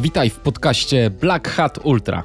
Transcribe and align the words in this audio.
Witaj 0.00 0.30
w 0.30 0.38
podcaście 0.38 1.10
Black 1.10 1.48
Hat 1.48 1.78
Ultra. 1.84 2.24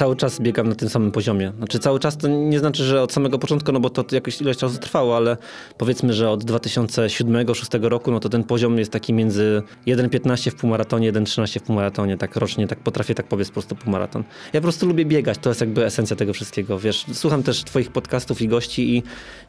Cały 0.00 0.16
czas 0.16 0.40
biegam 0.40 0.68
na 0.68 0.74
tym 0.74 0.88
samym 0.88 1.12
poziomie. 1.12 1.52
Znaczy 1.58 1.78
cały 1.78 1.98
czas 1.98 2.16
to 2.16 2.28
nie 2.28 2.58
znaczy, 2.58 2.84
że 2.84 3.02
od 3.02 3.12
samego 3.12 3.38
początku, 3.38 3.72
no 3.72 3.80
bo 3.80 3.90
to 3.90 4.04
jakoś 4.12 4.40
ileś 4.40 4.56
czasu 4.56 4.78
trwało, 4.78 5.16
ale 5.16 5.36
powiedzmy, 5.78 6.12
że 6.12 6.30
od 6.30 6.44
2007-2006 6.44 7.88
roku, 7.88 8.10
no 8.10 8.20
to 8.20 8.28
ten 8.28 8.44
poziom 8.44 8.78
jest 8.78 8.90
taki 8.90 9.12
między 9.12 9.62
1,15 9.86 10.50
w 10.50 10.54
półmaratonie, 10.54 11.12
1,13 11.12 11.58
w 11.60 11.62
półmaratonie, 11.62 12.16
tak 12.16 12.36
rocznie, 12.36 12.66
tak 12.66 12.78
potrafię 12.78 13.14
tak 13.14 13.26
powiedz 13.26 13.48
po 13.48 13.52
prostu 13.52 13.76
półmaraton. 13.76 14.24
Ja 14.52 14.60
po 14.60 14.62
prostu 14.62 14.86
lubię 14.86 15.04
biegać, 15.04 15.38
to 15.38 15.50
jest 15.50 15.60
jakby 15.60 15.84
esencja 15.84 16.16
tego 16.16 16.32
wszystkiego, 16.32 16.78
wiesz. 16.78 17.06
Słucham 17.12 17.42
też 17.42 17.64
twoich 17.64 17.92
podcastów 17.92 18.42
i 18.42 18.48
gości 18.48 18.96
i 18.96 19.02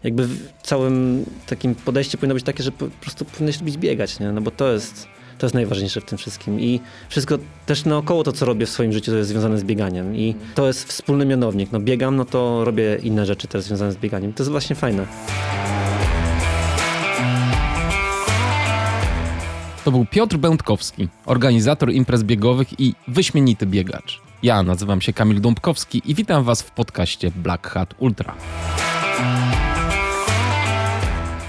jakby 0.03 0.27
całym 0.63 1.25
takim 1.47 1.75
podejście 1.75 2.17
powinno 2.17 2.33
być 2.33 2.43
takie, 2.43 2.63
że 2.63 2.71
po 2.71 2.85
prostu 3.01 3.25
powinieneś 3.25 3.59
lubić 3.59 3.77
biegać, 3.77 4.19
nie? 4.19 4.31
No 4.31 4.41
bo 4.41 4.51
to 4.51 4.71
jest 4.71 5.07
to 5.41 5.45
jest 5.45 5.55
najważniejsze 5.55 6.01
w 6.01 6.05
tym 6.05 6.17
wszystkim. 6.17 6.59
I 6.59 6.79
wszystko 7.09 7.37
też 7.65 7.85
naokoło 7.85 8.23
to, 8.23 8.31
co 8.31 8.45
robię 8.45 8.65
w 8.65 8.69
swoim 8.69 8.93
życiu, 8.93 9.11
to 9.11 9.17
jest 9.17 9.29
związane 9.29 9.57
z 9.57 9.63
bieganiem. 9.63 10.15
I 10.15 10.35
to 10.55 10.67
jest 10.67 10.83
wspólny 10.83 11.25
mianownik. 11.25 11.71
No 11.71 11.79
biegam, 11.79 12.15
no 12.15 12.25
to 12.25 12.65
robię 12.65 12.99
inne 13.03 13.25
rzeczy 13.25 13.47
też 13.47 13.63
związane 13.63 13.91
z 13.91 13.97
bieganiem. 13.97 14.33
To 14.33 14.43
jest 14.43 14.51
właśnie 14.51 14.75
fajne. 14.75 15.05
To 19.85 19.91
był 19.91 20.05
Piotr 20.05 20.37
Będkowski, 20.37 21.07
organizator 21.25 21.91
imprez 21.91 22.23
biegowych 22.23 22.79
i 22.79 22.93
wyśmienity 23.07 23.65
biegacz. 23.65 24.21
Ja 24.43 24.63
nazywam 24.63 25.01
się 25.01 25.13
Kamil 25.13 25.41
Dąbkowski 25.41 26.01
i 26.05 26.15
witam 26.15 26.43
Was 26.43 26.61
w 26.61 26.71
podcaście 26.71 27.31
Black 27.35 27.67
Hat 27.67 27.93
Ultra. 27.99 28.35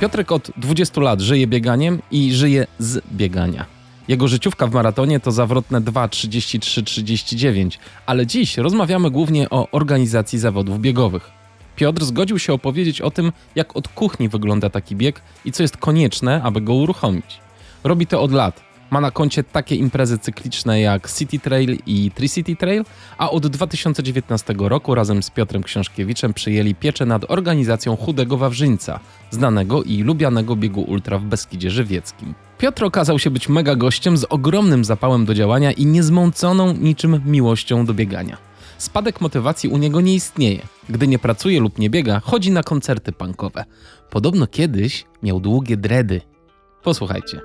Piotrek 0.01 0.33
od 0.33 0.51
20 0.57 1.01
lat 1.01 1.21
żyje 1.21 1.47
bieganiem 1.47 2.03
i 2.11 2.35
żyje 2.35 2.67
z 2.79 3.01
biegania. 3.13 3.82
Jego 4.09 4.29
życiówka 4.29 4.67
w 4.67 4.73
maratonie 4.73 5.21
to 5.21 5.33
zawrotne 5.33 5.81
2.33.39, 5.81 7.79
ale 8.07 8.27
dziś 8.27 8.57
rozmawiamy 8.57 9.11
głównie 9.11 9.51
o 9.51 9.69
organizacji 9.71 10.39
zawodów 10.39 10.81
biegowych. 10.81 11.31
Piotr 11.77 12.05
zgodził 12.05 12.39
się 12.39 12.53
opowiedzieć 12.53 13.01
o 13.01 13.11
tym, 13.11 13.33
jak 13.55 13.77
od 13.77 13.89
kuchni 13.89 14.29
wygląda 14.29 14.71
taki 14.71 14.97
bieg 14.97 15.23
i 15.45 15.53
co 15.53 15.63
jest 15.63 15.77
konieczne, 15.77 16.43
aby 16.43 16.61
go 16.61 16.75
uruchomić. 16.75 17.41
Robi 17.85 18.07
to 18.07 18.23
od 18.23 18.33
lat, 18.33 18.72
ma 18.93 19.01
na 19.01 19.11
koncie 19.11 19.45
takie 19.45 19.77
imprezy 19.77 20.19
cykliczne 20.19 20.81
jak 20.81 21.11
City 21.13 21.39
Trail 21.39 21.79
i 21.87 22.11
Tri-City 22.15 22.57
Trail, 22.57 22.85
a 23.19 23.31
od 23.31 23.47
2019 23.47 24.55
roku 24.59 24.95
razem 24.95 25.23
z 25.23 25.31
Piotrem 25.31 25.63
Książkiewiczem 25.63 26.35
przyjęli 26.35 26.75
pieczę 26.75 27.07
nad 27.07 27.31
organizacją 27.31 27.97
Chudego 27.97 28.37
Wawrzyńca, 28.37 29.01
znanego 29.31 29.83
i 29.83 30.03
lubianego 30.03 30.57
biegu 30.57 30.83
ultra 30.83 31.19
w 31.19 31.25
Beskidzie 31.25 31.71
Żywieckim. 31.71 32.35
Piotr 32.59 32.85
okazał 32.85 33.19
się 33.19 33.31
być 33.31 33.49
mega 33.49 33.77
gościem 33.77 34.17
z 34.17 34.25
ogromnym 34.25 34.85
zapałem 34.85 35.25
do 35.25 35.35
działania 35.35 35.73
i 35.73 35.87
niezmąconą 35.87 36.73
niczym 36.73 37.23
miłością 37.27 37.87
do 37.87 37.95
biegania. 37.95 38.37
Spadek 38.79 39.21
motywacji 39.21 39.69
u 39.69 39.79
niego 39.79 40.01
nie 40.01 40.15
istnieje. 40.15 40.63
Gdy 40.89 41.07
nie 41.07 41.19
pracuje 41.19 41.61
lub 41.61 41.79
nie 41.79 41.91
biega, 41.91 42.21
chodzi 42.21 42.51
na 42.51 42.63
koncerty 42.63 43.13
punkowe. 43.13 43.65
Podobno 44.11 44.47
kiedyś 44.47 45.05
miał 45.23 45.41
długie 45.41 45.77
dredy. 45.77 46.21
Posłuchajcie. 46.83 47.41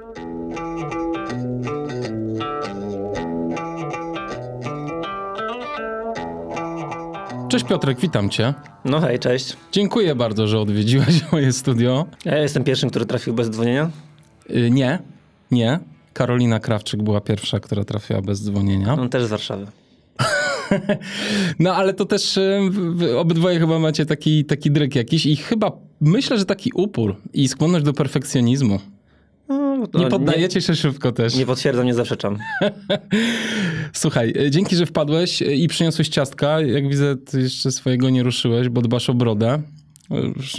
Cześć 7.50 7.66
Piotrek, 7.66 8.00
witam 8.00 8.30
cię. 8.30 8.54
No 8.86 9.00
hej, 9.00 9.20
cześć. 9.20 9.58
Dziękuję 9.72 10.16
bardzo, 10.16 10.48
że 10.48 10.60
odwiedziłeś 10.60 11.24
moje 11.32 11.54
studio. 11.54 12.06
Ja 12.26 12.38
jestem 12.38 12.64
pierwszym, 12.64 12.90
który 12.90 13.06
trafił 13.06 13.34
bez 13.34 13.50
dzwonienia? 13.50 13.90
Yy, 14.50 14.72
nie, 14.72 15.00
nie. 15.52 15.80
Karolina 16.14 16.60
Krawczyk 16.60 17.04
była 17.04 17.22
pierwsza, 17.22 17.60
która 17.60 17.84
trafiła 17.84 18.22
bez 18.22 18.44
dzwonienia. 18.44 18.94
On 18.94 19.10
też 19.10 19.26
z 19.26 19.30
Warszawy. 19.30 19.68
no 21.60 21.76
ale 21.76 21.94
to 21.94 22.06
też 22.06 22.38
y, 22.38 23.18
obydwoje 23.18 23.60
chyba 23.60 23.80
macie 23.80 24.06
taki, 24.06 24.46
taki 24.46 24.72
dryk 24.72 24.96
jakiś 24.96 25.26
i 25.26 25.36
chyba 25.36 25.72
myślę, 26.02 26.38
że 26.38 26.46
taki 26.46 26.72
upór 26.76 27.16
i 27.34 27.48
skłonność 27.48 27.86
do 27.86 27.94
perfekcjonizmu. 27.94 28.80
No, 29.50 29.88
nie 30.00 30.08
poddajecie 30.08 30.60
nie, 30.60 30.62
się 30.62 30.76
szybko 30.76 31.12
też. 31.12 31.36
Nie 31.36 31.46
potwierdzam, 31.46 31.86
nie 31.86 31.94
zaprzeczam. 31.94 32.38
Słuchaj, 33.94 34.34
e, 34.40 34.52
dzięki, 34.52 34.76
że 34.76 34.86
wpadłeś 34.86 35.42
e, 35.42 35.56
i 35.56 35.68
przyniosłeś 35.68 36.10
ciastka. 36.10 36.62
Jak 36.62 36.90
widzę, 36.90 37.16
ty 37.16 37.42
jeszcze 37.42 37.72
swojego 37.72 38.10
nie 38.10 38.24
ruszyłeś, 38.24 38.70
bo 38.70 38.82
dbasz 38.82 39.10
o 39.10 39.14
brodę. 39.14 39.62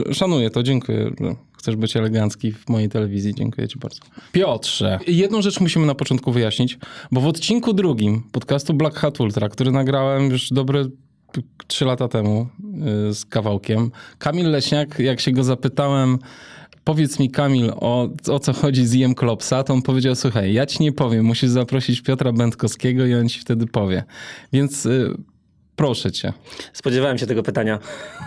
E, 0.08 0.14
szanuję 0.14 0.50
to, 0.50 0.62
dziękuję. 0.62 1.10
Chcesz 1.58 1.76
być 1.76 1.96
elegancki 1.96 2.52
w 2.52 2.68
mojej 2.68 2.88
telewizji. 2.88 3.34
Dziękuję 3.34 3.68
ci 3.68 3.78
bardzo. 3.78 4.00
Piotrze, 4.32 4.98
jedną 5.06 5.42
rzecz 5.42 5.60
musimy 5.60 5.86
na 5.86 5.94
początku 5.94 6.32
wyjaśnić, 6.32 6.78
bo 7.12 7.20
w 7.20 7.26
odcinku 7.26 7.72
drugim 7.72 8.22
podcastu 8.32 8.74
Black 8.74 8.96
Hat 8.96 9.20
Ultra, 9.20 9.48
który 9.48 9.70
nagrałem 9.72 10.30
już 10.30 10.50
dobre 10.50 10.84
trzy 11.66 11.84
lata 11.84 12.08
temu 12.08 12.48
z 13.12 13.24
kawałkiem, 13.24 13.90
Kamil 14.18 14.50
Leśniak, 14.50 14.98
jak 14.98 15.20
się 15.20 15.32
go 15.32 15.44
zapytałem, 15.44 16.18
powiedz 16.88 17.18
mi 17.18 17.30
Kamil, 17.30 17.72
o, 17.80 18.08
o 18.28 18.38
co 18.38 18.52
chodzi 18.52 18.86
z 18.86 18.92
Jem 18.92 19.14
Klopsa, 19.14 19.62
to 19.62 19.74
on 19.74 19.82
powiedział, 19.82 20.14
słuchaj, 20.14 20.52
ja 20.52 20.66
ci 20.66 20.82
nie 20.82 20.92
powiem, 20.92 21.24
musisz 21.24 21.50
zaprosić 21.50 22.00
Piotra 22.00 22.32
Będkowskiego 22.32 23.06
i 23.06 23.14
on 23.14 23.28
ci 23.28 23.40
wtedy 23.40 23.66
powie. 23.66 24.04
Więc 24.52 24.86
y, 24.86 25.14
proszę 25.76 26.12
cię. 26.12 26.32
Spodziewałem 26.72 27.18
się 27.18 27.26
tego 27.26 27.42
pytania, 27.42 27.78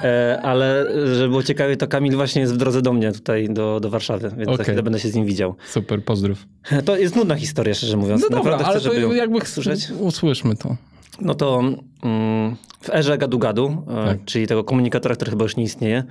e, 0.04 0.40
ale 0.44 0.86
żeby 1.16 1.30
było 1.30 1.44
ciekawie, 1.44 1.78
to 1.78 1.88
Kamil 1.88 2.16
właśnie 2.16 2.42
jest 2.42 2.54
w 2.54 2.58
drodze 2.58 2.82
do 2.82 2.94
mnie 2.94 3.12
tutaj, 3.12 3.50
do, 3.50 3.80
do 3.80 3.90
Warszawy, 3.90 4.30
więc 4.38 4.48
okay. 4.48 4.58
za 4.58 4.64
chwilę 4.64 4.84
będę 4.84 5.00
się 5.00 5.10
z 5.10 5.16
nim 5.16 5.26
widział. 5.26 5.56
Super, 5.70 6.04
pozdrów. 6.04 6.46
To 6.86 6.98
jest 6.98 7.16
nudna 7.16 7.36
historia, 7.36 7.74
szczerze 7.74 7.98
mówiąc. 7.98 8.22
No 8.22 8.38
dobra, 8.38 8.58
ale 8.58 8.80
chcę, 8.80 8.90
to 8.90 9.14
jakby 9.14 9.38
usłyszeć. 9.38 9.88
usłyszmy 10.00 10.56
to. 10.56 10.76
No 11.22 11.36
to 11.36 11.60
mm, 12.04 12.56
w 12.82 12.90
erze 12.90 13.18
gadu-gadu, 13.18 13.84
e, 13.88 14.06
tak. 14.06 14.18
czyli 14.26 14.48
tego 14.48 14.64
komunikatora, 14.64 15.16
który 15.16 15.32
chyba 15.32 15.44
już 15.44 15.56
nie 15.56 15.64
istnieje, 15.64 16.04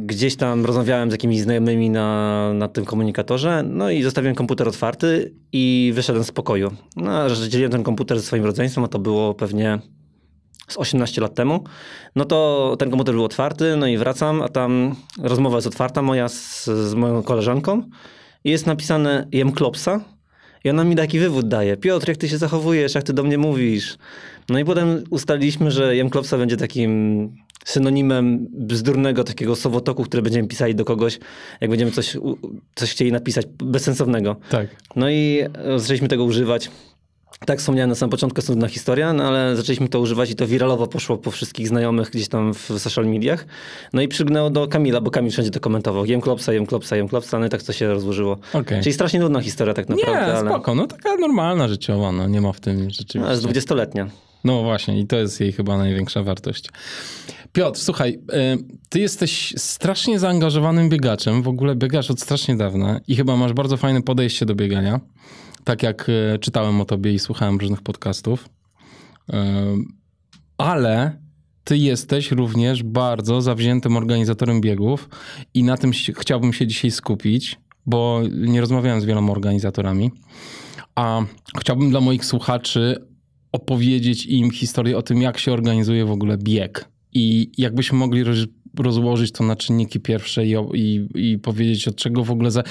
gdzieś 0.00 0.36
tam 0.36 0.64
rozmawiałem 0.64 1.10
z 1.10 1.12
jakimiś 1.12 1.40
znajomymi 1.40 1.90
na, 1.90 2.52
na 2.54 2.68
tym 2.68 2.84
komunikatorze, 2.84 3.62
no 3.62 3.90
i 3.90 4.02
zostawiłem 4.02 4.34
komputer 4.34 4.68
otwarty 4.68 5.34
i 5.52 5.92
wyszedłem 5.94 6.24
z 6.24 6.32
pokoju. 6.32 6.70
No, 6.96 7.28
że 7.28 7.48
dzieliłem 7.48 7.72
ten 7.72 7.82
komputer 7.82 8.20
ze 8.20 8.26
swoim 8.26 8.44
rodzeństwem, 8.44 8.84
a 8.84 8.88
to 8.88 8.98
było 8.98 9.34
pewnie 9.34 9.78
z 10.68 10.76
18 10.76 11.20
lat 11.20 11.34
temu. 11.34 11.64
No 12.16 12.24
to 12.24 12.76
ten 12.78 12.90
komputer 12.90 13.14
był 13.14 13.24
otwarty, 13.24 13.76
no 13.76 13.86
i 13.86 13.96
wracam, 13.96 14.42
a 14.42 14.48
tam 14.48 14.94
rozmowa 15.22 15.56
jest 15.56 15.66
otwarta 15.66 16.02
moja 16.02 16.28
z, 16.28 16.64
z 16.64 16.94
moją 16.94 17.22
koleżanką 17.22 17.82
i 18.44 18.50
jest 18.50 18.66
napisane 18.66 19.26
jem 19.32 19.52
klopsa 19.52 20.00
i 20.64 20.70
ona 20.70 20.84
mi 20.84 20.96
taki 20.96 21.18
wywód 21.18 21.48
daje. 21.48 21.76
Piotr, 21.76 22.08
jak 22.08 22.16
ty 22.16 22.28
się 22.28 22.38
zachowujesz, 22.38 22.94
jak 22.94 23.04
ty 23.04 23.12
do 23.12 23.22
mnie 23.22 23.38
mówisz. 23.38 23.98
No 24.48 24.58
i 24.58 24.64
potem 24.64 25.04
ustaliliśmy, 25.10 25.70
że 25.70 25.96
jem 25.96 26.10
klopsa 26.10 26.38
będzie 26.38 26.56
takim 26.56 27.32
synonimem 27.64 28.46
bzdurnego 28.50 29.24
takiego 29.24 29.56
sowotoku, 29.56 30.04
który 30.04 30.22
będziemy 30.22 30.48
pisali 30.48 30.74
do 30.74 30.84
kogoś, 30.84 31.18
jak 31.60 31.70
będziemy 31.70 31.90
coś, 31.90 32.16
coś 32.74 32.90
chcieli 32.90 33.12
napisać 33.12 33.46
bezsensownego. 33.58 34.36
Tak. 34.50 34.66
No 34.96 35.10
i 35.10 35.40
e, 35.54 35.78
zaczęliśmy 35.78 36.08
tego 36.08 36.24
używać. 36.24 36.70
Tak 37.46 37.58
wspomniałem 37.58 37.88
na 37.88 37.94
samym 37.94 38.10
początku, 38.10 38.40
nudna 38.48 38.68
historia, 38.68 39.12
no 39.12 39.24
ale 39.24 39.56
zaczęliśmy 39.56 39.88
to 39.88 40.00
używać 40.00 40.30
i 40.30 40.34
to 40.34 40.46
wiralowo 40.46 40.86
poszło 40.86 41.18
po 41.18 41.30
wszystkich 41.30 41.68
znajomych 41.68 42.10
gdzieś 42.10 42.28
tam 42.28 42.54
w 42.54 42.72
social 42.78 43.06
mediach. 43.06 43.46
No 43.92 44.02
i 44.02 44.08
przygnęło 44.08 44.50
do 44.50 44.68
Kamila, 44.68 45.00
bo 45.00 45.10
Kamil 45.10 45.32
wszędzie 45.32 45.50
to 45.50 45.60
komentował. 45.60 46.04
Jem 46.04 46.20
klopsa, 46.20 46.52
jem 46.52 46.66
klopsa, 46.66 46.96
jem 46.96 47.08
klopsa, 47.08 47.38
no 47.38 47.46
i 47.46 47.48
tak 47.48 47.62
to 47.62 47.72
się 47.72 47.88
rozłożyło. 47.88 48.38
Okay. 48.52 48.82
Czyli 48.82 48.92
strasznie 48.92 49.20
nudna 49.20 49.40
historia 49.40 49.74
tak 49.74 49.88
naprawdę. 49.88 50.26
Nie, 50.26 50.34
ale... 50.34 50.50
spoko, 50.50 50.74
no 50.74 50.86
taka 50.86 51.16
normalna 51.16 51.68
życiowa, 51.68 52.12
no 52.12 52.28
nie 52.28 52.40
ma 52.40 52.52
w 52.52 52.60
tym 52.60 52.90
rzeczywiście. 52.90 53.20
No, 53.20 53.30
jest 53.30 53.42
dwudziestoletnia. 53.42 54.10
No 54.44 54.62
właśnie 54.62 55.00
i 55.00 55.06
to 55.06 55.16
jest 55.16 55.40
jej 55.40 55.52
chyba 55.52 55.78
największa 55.78 56.22
wartość. 56.22 56.68
Piotr, 57.52 57.80
słuchaj, 57.80 58.18
e, 58.32 58.56
ty 58.88 59.00
jesteś 59.00 59.54
strasznie 59.56 60.18
zaangażowanym 60.18 60.88
biegaczem, 60.88 61.42
w 61.42 61.48
ogóle 61.48 61.76
biegasz 61.76 62.10
od 62.10 62.20
strasznie 62.20 62.56
dawna 62.56 63.00
i 63.08 63.16
chyba 63.16 63.36
masz 63.36 63.52
bardzo 63.52 63.76
fajne 63.76 64.02
podejście 64.02 64.46
do 64.46 64.54
biegania, 64.54 65.00
tak 65.64 65.82
jak 65.82 66.06
e, 66.08 66.38
czytałem 66.38 66.80
o 66.80 66.84
tobie 66.84 67.12
i 67.12 67.18
słuchałem 67.18 67.58
różnych 67.58 67.82
podcastów. 67.82 68.48
E, 69.32 69.76
ale 70.58 71.20
ty 71.64 71.78
jesteś 71.78 72.30
również 72.30 72.82
bardzo 72.82 73.42
zawziętym 73.42 73.96
organizatorem 73.96 74.60
biegów 74.60 75.08
i 75.54 75.64
na 75.64 75.76
tym 75.76 75.92
chciałbym 76.18 76.52
się 76.52 76.66
dzisiaj 76.66 76.90
skupić, 76.90 77.58
bo 77.86 78.20
nie 78.32 78.60
rozmawiałem 78.60 79.00
z 79.00 79.04
wieloma 79.04 79.32
organizatorami, 79.32 80.10
a 80.94 81.22
chciałbym 81.58 81.90
dla 81.90 82.00
moich 82.00 82.24
słuchaczy 82.24 83.09
opowiedzieć 83.52 84.26
im 84.26 84.50
historię 84.50 84.98
o 84.98 85.02
tym, 85.02 85.22
jak 85.22 85.38
się 85.38 85.52
organizuje 85.52 86.04
w 86.04 86.10
ogóle 86.10 86.38
bieg. 86.38 86.88
I 87.12 87.50
jakbyśmy 87.58 87.98
mogli 87.98 88.24
roz, 88.24 88.38
rozłożyć 88.78 89.32
to 89.32 89.44
na 89.44 89.56
czynniki 89.56 90.00
pierwsze 90.00 90.46
i, 90.46 90.54
i, 90.74 91.08
i 91.14 91.38
powiedzieć, 91.38 91.88
od 91.88 91.96
czego 91.96 92.24
w 92.24 92.30
ogóle. 92.30 92.50
Za... 92.50 92.62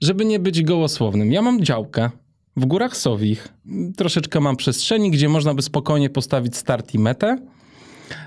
Żeby 0.00 0.24
nie 0.24 0.38
być 0.38 0.62
gołosłownym. 0.62 1.32
Ja 1.32 1.42
mam 1.42 1.64
działkę 1.64 2.10
w 2.56 2.66
Górach 2.66 2.96
Sowich. 2.96 3.48
Troszeczkę 3.96 4.40
mam 4.40 4.56
przestrzeni, 4.56 5.10
gdzie 5.10 5.28
można 5.28 5.54
by 5.54 5.62
spokojnie 5.62 6.10
postawić 6.10 6.56
start 6.56 6.94
i 6.94 6.98
metę. 6.98 7.38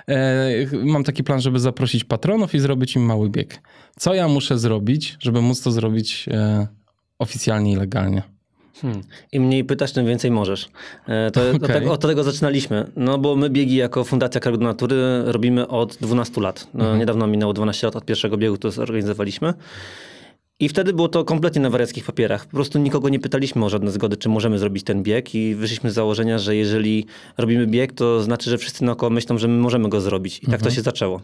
E, 0.07 0.49
mam 0.83 1.03
taki 1.03 1.23
plan, 1.23 1.41
żeby 1.41 1.59
zaprosić 1.59 2.03
patronów 2.03 2.55
i 2.55 2.59
zrobić 2.59 2.95
im 2.95 3.05
mały 3.05 3.29
bieg. 3.29 3.61
Co 3.99 4.13
ja 4.13 4.27
muszę 4.27 4.59
zrobić, 4.59 5.17
żeby 5.19 5.41
móc 5.41 5.61
to 5.61 5.71
zrobić 5.71 6.25
e, 6.31 6.67
oficjalnie 7.19 7.71
i 7.71 7.75
legalnie? 7.75 8.34
Hmm. 8.81 9.01
Im 9.31 9.43
mniej 9.43 9.63
pytasz, 9.63 9.91
tym 9.91 10.05
więcej 10.05 10.31
możesz. 10.31 10.69
E, 11.07 11.31
to, 11.31 11.41
okay. 11.41 11.55
od, 11.55 11.67
tego, 11.67 11.91
od, 11.91 12.01
tego, 12.01 12.23
zaczynaliśmy. 12.23 12.91
No 12.95 13.17
bo 13.17 13.35
my 13.35 13.49
biegi 13.49 13.75
jako 13.75 14.03
Fundacja 14.03 14.41
do 14.41 14.57
Natury 14.57 14.95
robimy 15.25 15.67
od 15.67 15.97
12 16.01 16.41
lat. 16.41 16.67
No, 16.73 16.83
mhm. 16.83 16.99
Niedawno 16.99 17.27
minęło 17.27 17.53
12 17.53 17.87
lat 17.87 17.95
od 17.95 18.05
pierwszego 18.05 18.37
biegu, 18.37 18.57
który 18.57 18.71
zorganizowaliśmy. 18.71 19.53
I 20.59 20.69
wtedy 20.69 20.93
było 20.93 21.07
to 21.07 21.23
kompletnie 21.23 21.61
na 21.61 21.69
wariackich 21.69 22.05
papierach. 22.05 22.45
Po 22.45 22.51
prostu 22.51 22.79
nikogo 22.79 23.09
nie 23.09 23.19
pytaliśmy 23.19 23.65
o 23.65 23.69
żadne 23.69 23.91
zgody, 23.91 24.17
czy 24.17 24.29
możemy 24.29 24.59
zrobić 24.59 24.83
ten 24.83 25.03
bieg 25.03 25.35
i 25.35 25.55
wyszliśmy 25.55 25.91
z 25.91 25.93
założenia, 25.93 26.39
że 26.39 26.55
jeżeli 26.55 27.05
robimy 27.37 27.67
bieg, 27.67 27.93
to 27.93 28.23
znaczy, 28.23 28.49
że 28.49 28.57
wszyscy 28.57 28.83
naokoło 28.83 29.09
myślą, 29.09 29.37
że 29.37 29.47
my 29.47 29.57
możemy 29.57 29.89
go 29.89 30.01
zrobić. 30.01 30.37
I 30.37 30.41
mhm. 30.41 30.51
tak 30.51 30.59
to 30.59 30.65
mhm. 30.65 30.75
się 30.75 30.81
zaczęło. 30.81 31.21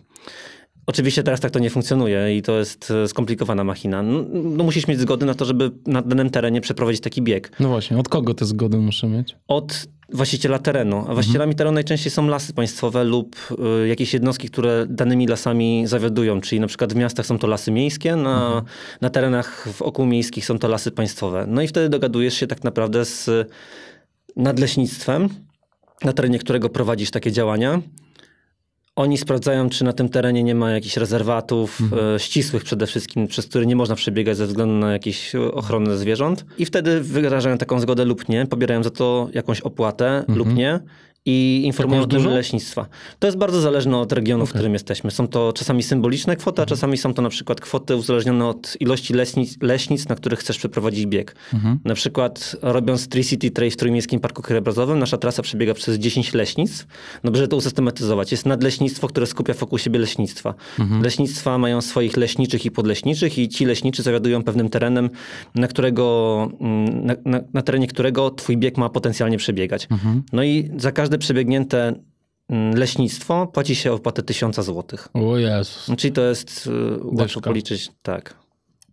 Oczywiście 0.85 1.23
teraz 1.23 1.39
tak 1.39 1.51
to 1.51 1.59
nie 1.59 1.69
funkcjonuje 1.69 2.37
i 2.37 2.41
to 2.41 2.59
jest 2.59 2.91
e, 2.91 3.07
skomplikowana 3.07 3.63
machina. 3.63 4.03
No, 4.03 4.25
no, 4.33 4.63
musisz 4.63 4.87
mieć 4.87 4.99
zgody 4.99 5.25
na 5.25 5.33
to, 5.33 5.45
żeby 5.45 5.71
na 5.87 6.01
danym 6.01 6.29
terenie 6.29 6.61
przeprowadzić 6.61 7.01
taki 7.01 7.21
bieg. 7.21 7.51
No 7.59 7.69
właśnie, 7.69 7.97
od 7.97 8.09
kogo 8.09 8.33
te 8.33 8.45
zgody 8.45 8.77
muszę 8.77 9.07
mieć? 9.07 9.35
Od 9.47 9.87
właściciela 10.13 10.59
terenu. 10.59 11.05
A 11.07 11.13
właścicielami 11.13 11.49
mhm. 11.49 11.57
terenu 11.57 11.73
najczęściej 11.73 12.11
są 12.11 12.27
lasy 12.27 12.53
państwowe 12.53 13.03
lub 13.03 13.35
y, 13.83 13.87
jakieś 13.87 14.13
jednostki, 14.13 14.49
które 14.49 14.85
danymi 14.89 15.27
lasami 15.27 15.87
zawiadują. 15.87 16.41
Czyli 16.41 16.61
na 16.61 16.67
przykład 16.67 16.93
w 16.93 16.95
miastach 16.95 17.25
są 17.25 17.37
to 17.37 17.47
lasy 17.47 17.71
miejskie, 17.71 18.15
na, 18.15 18.45
mhm. 18.45 18.65
na 19.01 19.09
terenach 19.09 19.67
wokół 19.77 20.05
miejskich 20.05 20.45
są 20.45 20.59
to 20.59 20.67
lasy 20.67 20.91
państwowe. 20.91 21.45
No 21.47 21.61
i 21.61 21.67
wtedy 21.67 21.89
dogadujesz 21.89 22.33
się 22.33 22.47
tak 22.47 22.63
naprawdę 22.63 23.05
z 23.05 23.29
nadleśnictwem, 24.35 25.29
na 26.03 26.13
terenie 26.13 26.39
którego 26.39 26.69
prowadzisz 26.69 27.11
takie 27.11 27.31
działania. 27.31 27.81
Oni 28.95 29.17
sprawdzają, 29.17 29.69
czy 29.69 29.83
na 29.83 29.93
tym 29.93 30.09
terenie 30.09 30.43
nie 30.43 30.55
ma 30.55 30.71
jakichś 30.71 30.97
rezerwatów 30.97 31.81
mhm. 31.81 32.15
e, 32.15 32.19
ścisłych 32.19 32.63
przede 32.63 32.87
wszystkim, 32.87 33.27
przez 33.27 33.45
które 33.45 33.65
nie 33.65 33.75
można 33.75 33.95
przebiegać 33.95 34.37
ze 34.37 34.47
względu 34.47 34.75
na 34.75 34.91
jakieś 34.93 35.35
ochronę 35.35 35.97
zwierząt. 35.97 36.45
I 36.57 36.65
wtedy 36.65 37.01
wyrażają 37.01 37.57
taką 37.57 37.79
zgodę 37.79 38.05
lub 38.05 38.29
nie, 38.29 38.45
pobierają 38.45 38.83
za 38.83 38.89
to 38.89 39.29
jakąś 39.33 39.61
opłatę 39.61 40.17
mhm. 40.17 40.37
lub 40.37 40.53
nie 40.53 40.79
i 41.25 41.61
informują 41.65 42.01
o 42.01 42.07
tym 42.07 42.25
leśnictwa. 42.25 42.85
To 43.19 43.27
jest 43.27 43.37
bardzo 43.37 43.61
zależne 43.61 43.97
od 43.97 44.11
regionu, 44.11 44.43
okay. 44.43 44.51
w 44.51 44.53
którym 44.53 44.73
jesteśmy. 44.73 45.11
Są 45.11 45.27
to 45.27 45.53
czasami 45.53 45.83
symboliczne 45.83 46.35
kwoty, 46.35 46.61
a 46.61 46.63
mhm. 46.63 46.69
czasami 46.69 46.97
są 46.97 47.13
to 47.13 47.21
na 47.21 47.29
przykład 47.29 47.61
kwoty 47.61 47.95
uzależnione 47.95 48.47
od 48.47 48.77
ilości 48.79 49.13
leśnic, 49.13 49.57
leśnic 49.61 50.09
na 50.09 50.15
których 50.15 50.39
chcesz 50.39 50.57
przeprowadzić 50.57 51.05
bieg. 51.05 51.35
Mhm. 51.53 51.79
Na 51.85 51.93
przykład 51.95 52.55
robiąc 52.61 53.07
Tree 53.07 53.23
City 53.23 53.51
Trail 53.51 53.71
w 53.71 53.75
Trójmiejskim 53.75 54.19
Parku 54.19 54.41
Krajobrazowym, 54.41 54.99
nasza 54.99 55.17
trasa 55.17 55.41
przebiega 55.41 55.73
przez 55.73 55.97
10 55.97 56.33
leśnic. 56.33 56.87
No, 57.23 57.31
żeby 57.35 57.47
to 57.47 57.55
usystematyzować. 57.55 58.31
Jest 58.31 58.45
nadleśnictwo, 58.45 59.07
które 59.07 59.27
skupia 59.27 59.53
wokół 59.53 59.77
siebie 59.77 59.99
leśnictwa. 59.99 60.53
Mhm. 60.79 61.03
Leśnictwa 61.03 61.57
mają 61.57 61.81
swoich 61.81 62.17
leśniczych 62.17 62.65
i 62.65 62.71
podleśniczych 62.71 63.37
i 63.37 63.49
ci 63.49 63.65
leśniczy 63.65 64.03
zawiadują 64.03 64.43
pewnym 64.43 64.69
terenem, 64.69 65.09
na 65.55 65.67
którego, 65.67 66.47
mm, 66.61 67.05
na, 67.05 67.15
na, 67.25 67.39
na 67.53 67.61
terenie 67.61 67.87
którego 67.87 68.29
twój 68.29 68.57
bieg 68.57 68.77
ma 68.77 68.89
potencjalnie 68.89 69.37
przebiegać. 69.37 69.87
Mhm. 69.91 70.23
No 70.33 70.43
i 70.43 70.69
za 70.77 70.91
każde 71.11 71.17
przebiegnięte 71.17 71.93
mm, 72.49 72.75
leśnictwo 72.75 73.47
płaci 73.47 73.75
się 73.75 73.93
opłatę 73.93 74.23
1000 74.23 74.55
zł. 74.55 74.83
O 75.13 75.37
Jezus. 75.37 75.91
Czyli 75.97 76.13
to 76.13 76.21
jest 76.21 76.67
y, 76.67 76.71
łatwo 77.03 77.41
policzyć, 77.41 77.91
tak. 78.01 78.35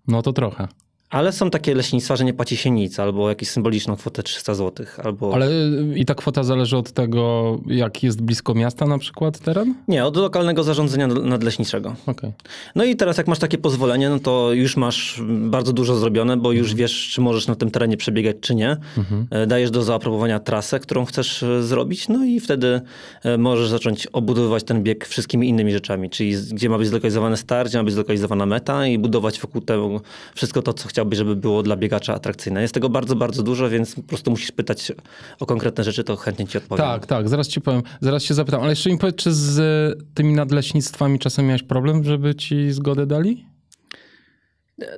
No 0.09 0.23
to 0.23 0.33
trochę. 0.33 0.69
Ale 1.11 1.33
są 1.33 1.51
takie 1.51 1.75
leśnictwa, 1.75 2.17
że 2.17 2.25
nie 2.25 2.35
płaci 2.35 2.57
się 2.57 2.71
nic, 2.71 3.01
albo 3.01 3.29
jakąś 3.29 3.49
symboliczną 3.49 3.97
kwotę 3.97 4.23
300 4.23 4.55
zł. 4.55 4.87
Albo... 5.05 5.35
Ale 5.35 5.51
i 5.95 6.05
ta 6.05 6.15
kwota 6.15 6.43
zależy 6.43 6.77
od 6.77 6.93
tego, 6.93 7.59
jak 7.67 8.03
jest 8.03 8.23
blisko 8.23 8.55
miasta 8.55 8.87
na 8.87 8.99
przykład 8.99 9.39
teren? 9.39 9.75
Nie, 9.89 10.05
od 10.05 10.17
lokalnego 10.17 10.63
zarządzenia 10.63 11.07
nadleśniczego. 11.07 11.97
Okay. 12.07 12.33
No 12.75 12.85
i 12.85 12.97
teraz 12.97 13.19
jak 13.19 13.29
masz 13.29 13.39
takie 13.39 13.59
pozwolenie, 13.59 14.09
no 14.09 14.19
to 14.19 14.53
już 14.53 14.77
masz 14.77 15.23
bardzo 15.29 15.73
dużo 15.73 15.97
zrobione, 15.97 16.37
bo 16.37 16.53
już 16.53 16.67
mhm. 16.67 16.79
wiesz, 16.79 17.09
czy 17.13 17.21
możesz 17.21 17.47
na 17.47 17.55
tym 17.55 17.71
terenie 17.71 17.97
przebiegać, 17.97 18.37
czy 18.41 18.55
nie. 18.55 18.77
Mhm. 18.99 19.27
E, 19.31 19.47
dajesz 19.47 19.71
do 19.71 19.83
zaaprobowania 19.83 20.41
trasę, 20.41 20.81
którą 20.81 21.05
chcesz 21.05 21.43
e, 21.43 21.63
zrobić, 21.63 22.09
no 22.09 22.25
i 22.25 22.41
wtedy 22.41 22.81
e, 23.25 23.39
możesz 23.39 23.69
zacząć 23.69 24.07
obudowywać 24.07 24.65
ten 24.65 24.83
bieg 24.83 25.07
wszystkimi 25.07 25.49
innymi 25.49 25.73
rzeczami, 25.73 26.11
czyli 26.11 26.37
gdzie 26.53 26.69
ma 26.69 26.79
być 26.79 26.89
zlokalizowany 26.89 27.37
start, 27.37 27.69
gdzie 27.69 27.79
ma 27.79 27.85
być 27.85 27.95
zlokalizowana 27.95 28.47
meta 28.47 28.87
i 28.87 28.99
budować 28.99 29.41
wokół 29.41 29.61
tego 29.61 30.01
wszystko 30.35 30.63
to, 30.63 30.73
co 30.73 30.89
chciałbyś, 30.99 31.19
żeby 31.19 31.37
było 31.37 31.63
dla 31.63 31.77
biegacza 31.77 32.15
atrakcyjne. 32.15 32.63
Jest 32.63 32.75
tego 32.75 32.89
bardzo, 32.89 33.17
bardzo 33.17 33.43
dużo, 33.43 33.69
więc 33.71 33.95
po 33.95 34.03
prostu 34.03 34.31
musisz 34.31 34.53
pytać 34.53 34.93
o 35.41 35.47
konkretne 35.47 35.85
rzeczy, 35.85 36.05
to 36.05 36.17
chętnie 36.17 36.47
ci 36.47 36.59
odpowiem. 36.59 36.87
Tak, 36.87 37.07
tak, 37.07 37.29
zaraz 37.29 37.49
ci 37.49 37.61
powiem, 37.61 37.83
zaraz 38.01 38.23
się 38.23 38.35
zapytam, 38.35 38.61
ale 38.61 38.71
jeszcze 38.71 38.91
mi 38.91 38.99
powiedz, 38.99 39.17
czy 39.17 39.33
z 39.33 39.99
tymi 40.15 40.35
nadleśnictwami 40.35 41.19
czasem 41.19 41.47
miałeś 41.47 41.63
problem, 41.63 42.05
żeby 42.05 42.35
ci 42.35 42.73
zgodę 42.73 43.07
dali? 43.07 43.47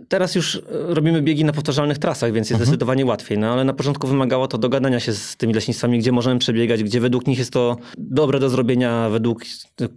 Teraz 0.08 0.34
już 0.34 0.62
robimy 0.68 1.22
biegi 1.22 1.44
na 1.44 1.52
powtarzalnych 1.52 1.98
trasach, 1.98 2.32
więc 2.32 2.50
jest 2.50 2.60
mhm. 2.60 2.66
zdecydowanie 2.66 3.06
łatwiej. 3.06 3.38
No 3.38 3.52
ale 3.52 3.64
na 3.64 3.72
początku 3.72 4.06
wymagało 4.06 4.48
to 4.48 4.58
dogadania 4.58 5.00
się 5.00 5.12
z 5.12 5.36
tymi 5.36 5.54
leśnictwami, 5.54 5.98
gdzie 5.98 6.12
możemy 6.12 6.38
przebiegać, 6.38 6.84
gdzie 6.84 7.00
według 7.00 7.26
nich 7.26 7.38
jest 7.38 7.52
to 7.52 7.76
dobre 7.98 8.40
do 8.40 8.50
zrobienia, 8.50 9.08
według 9.08 9.44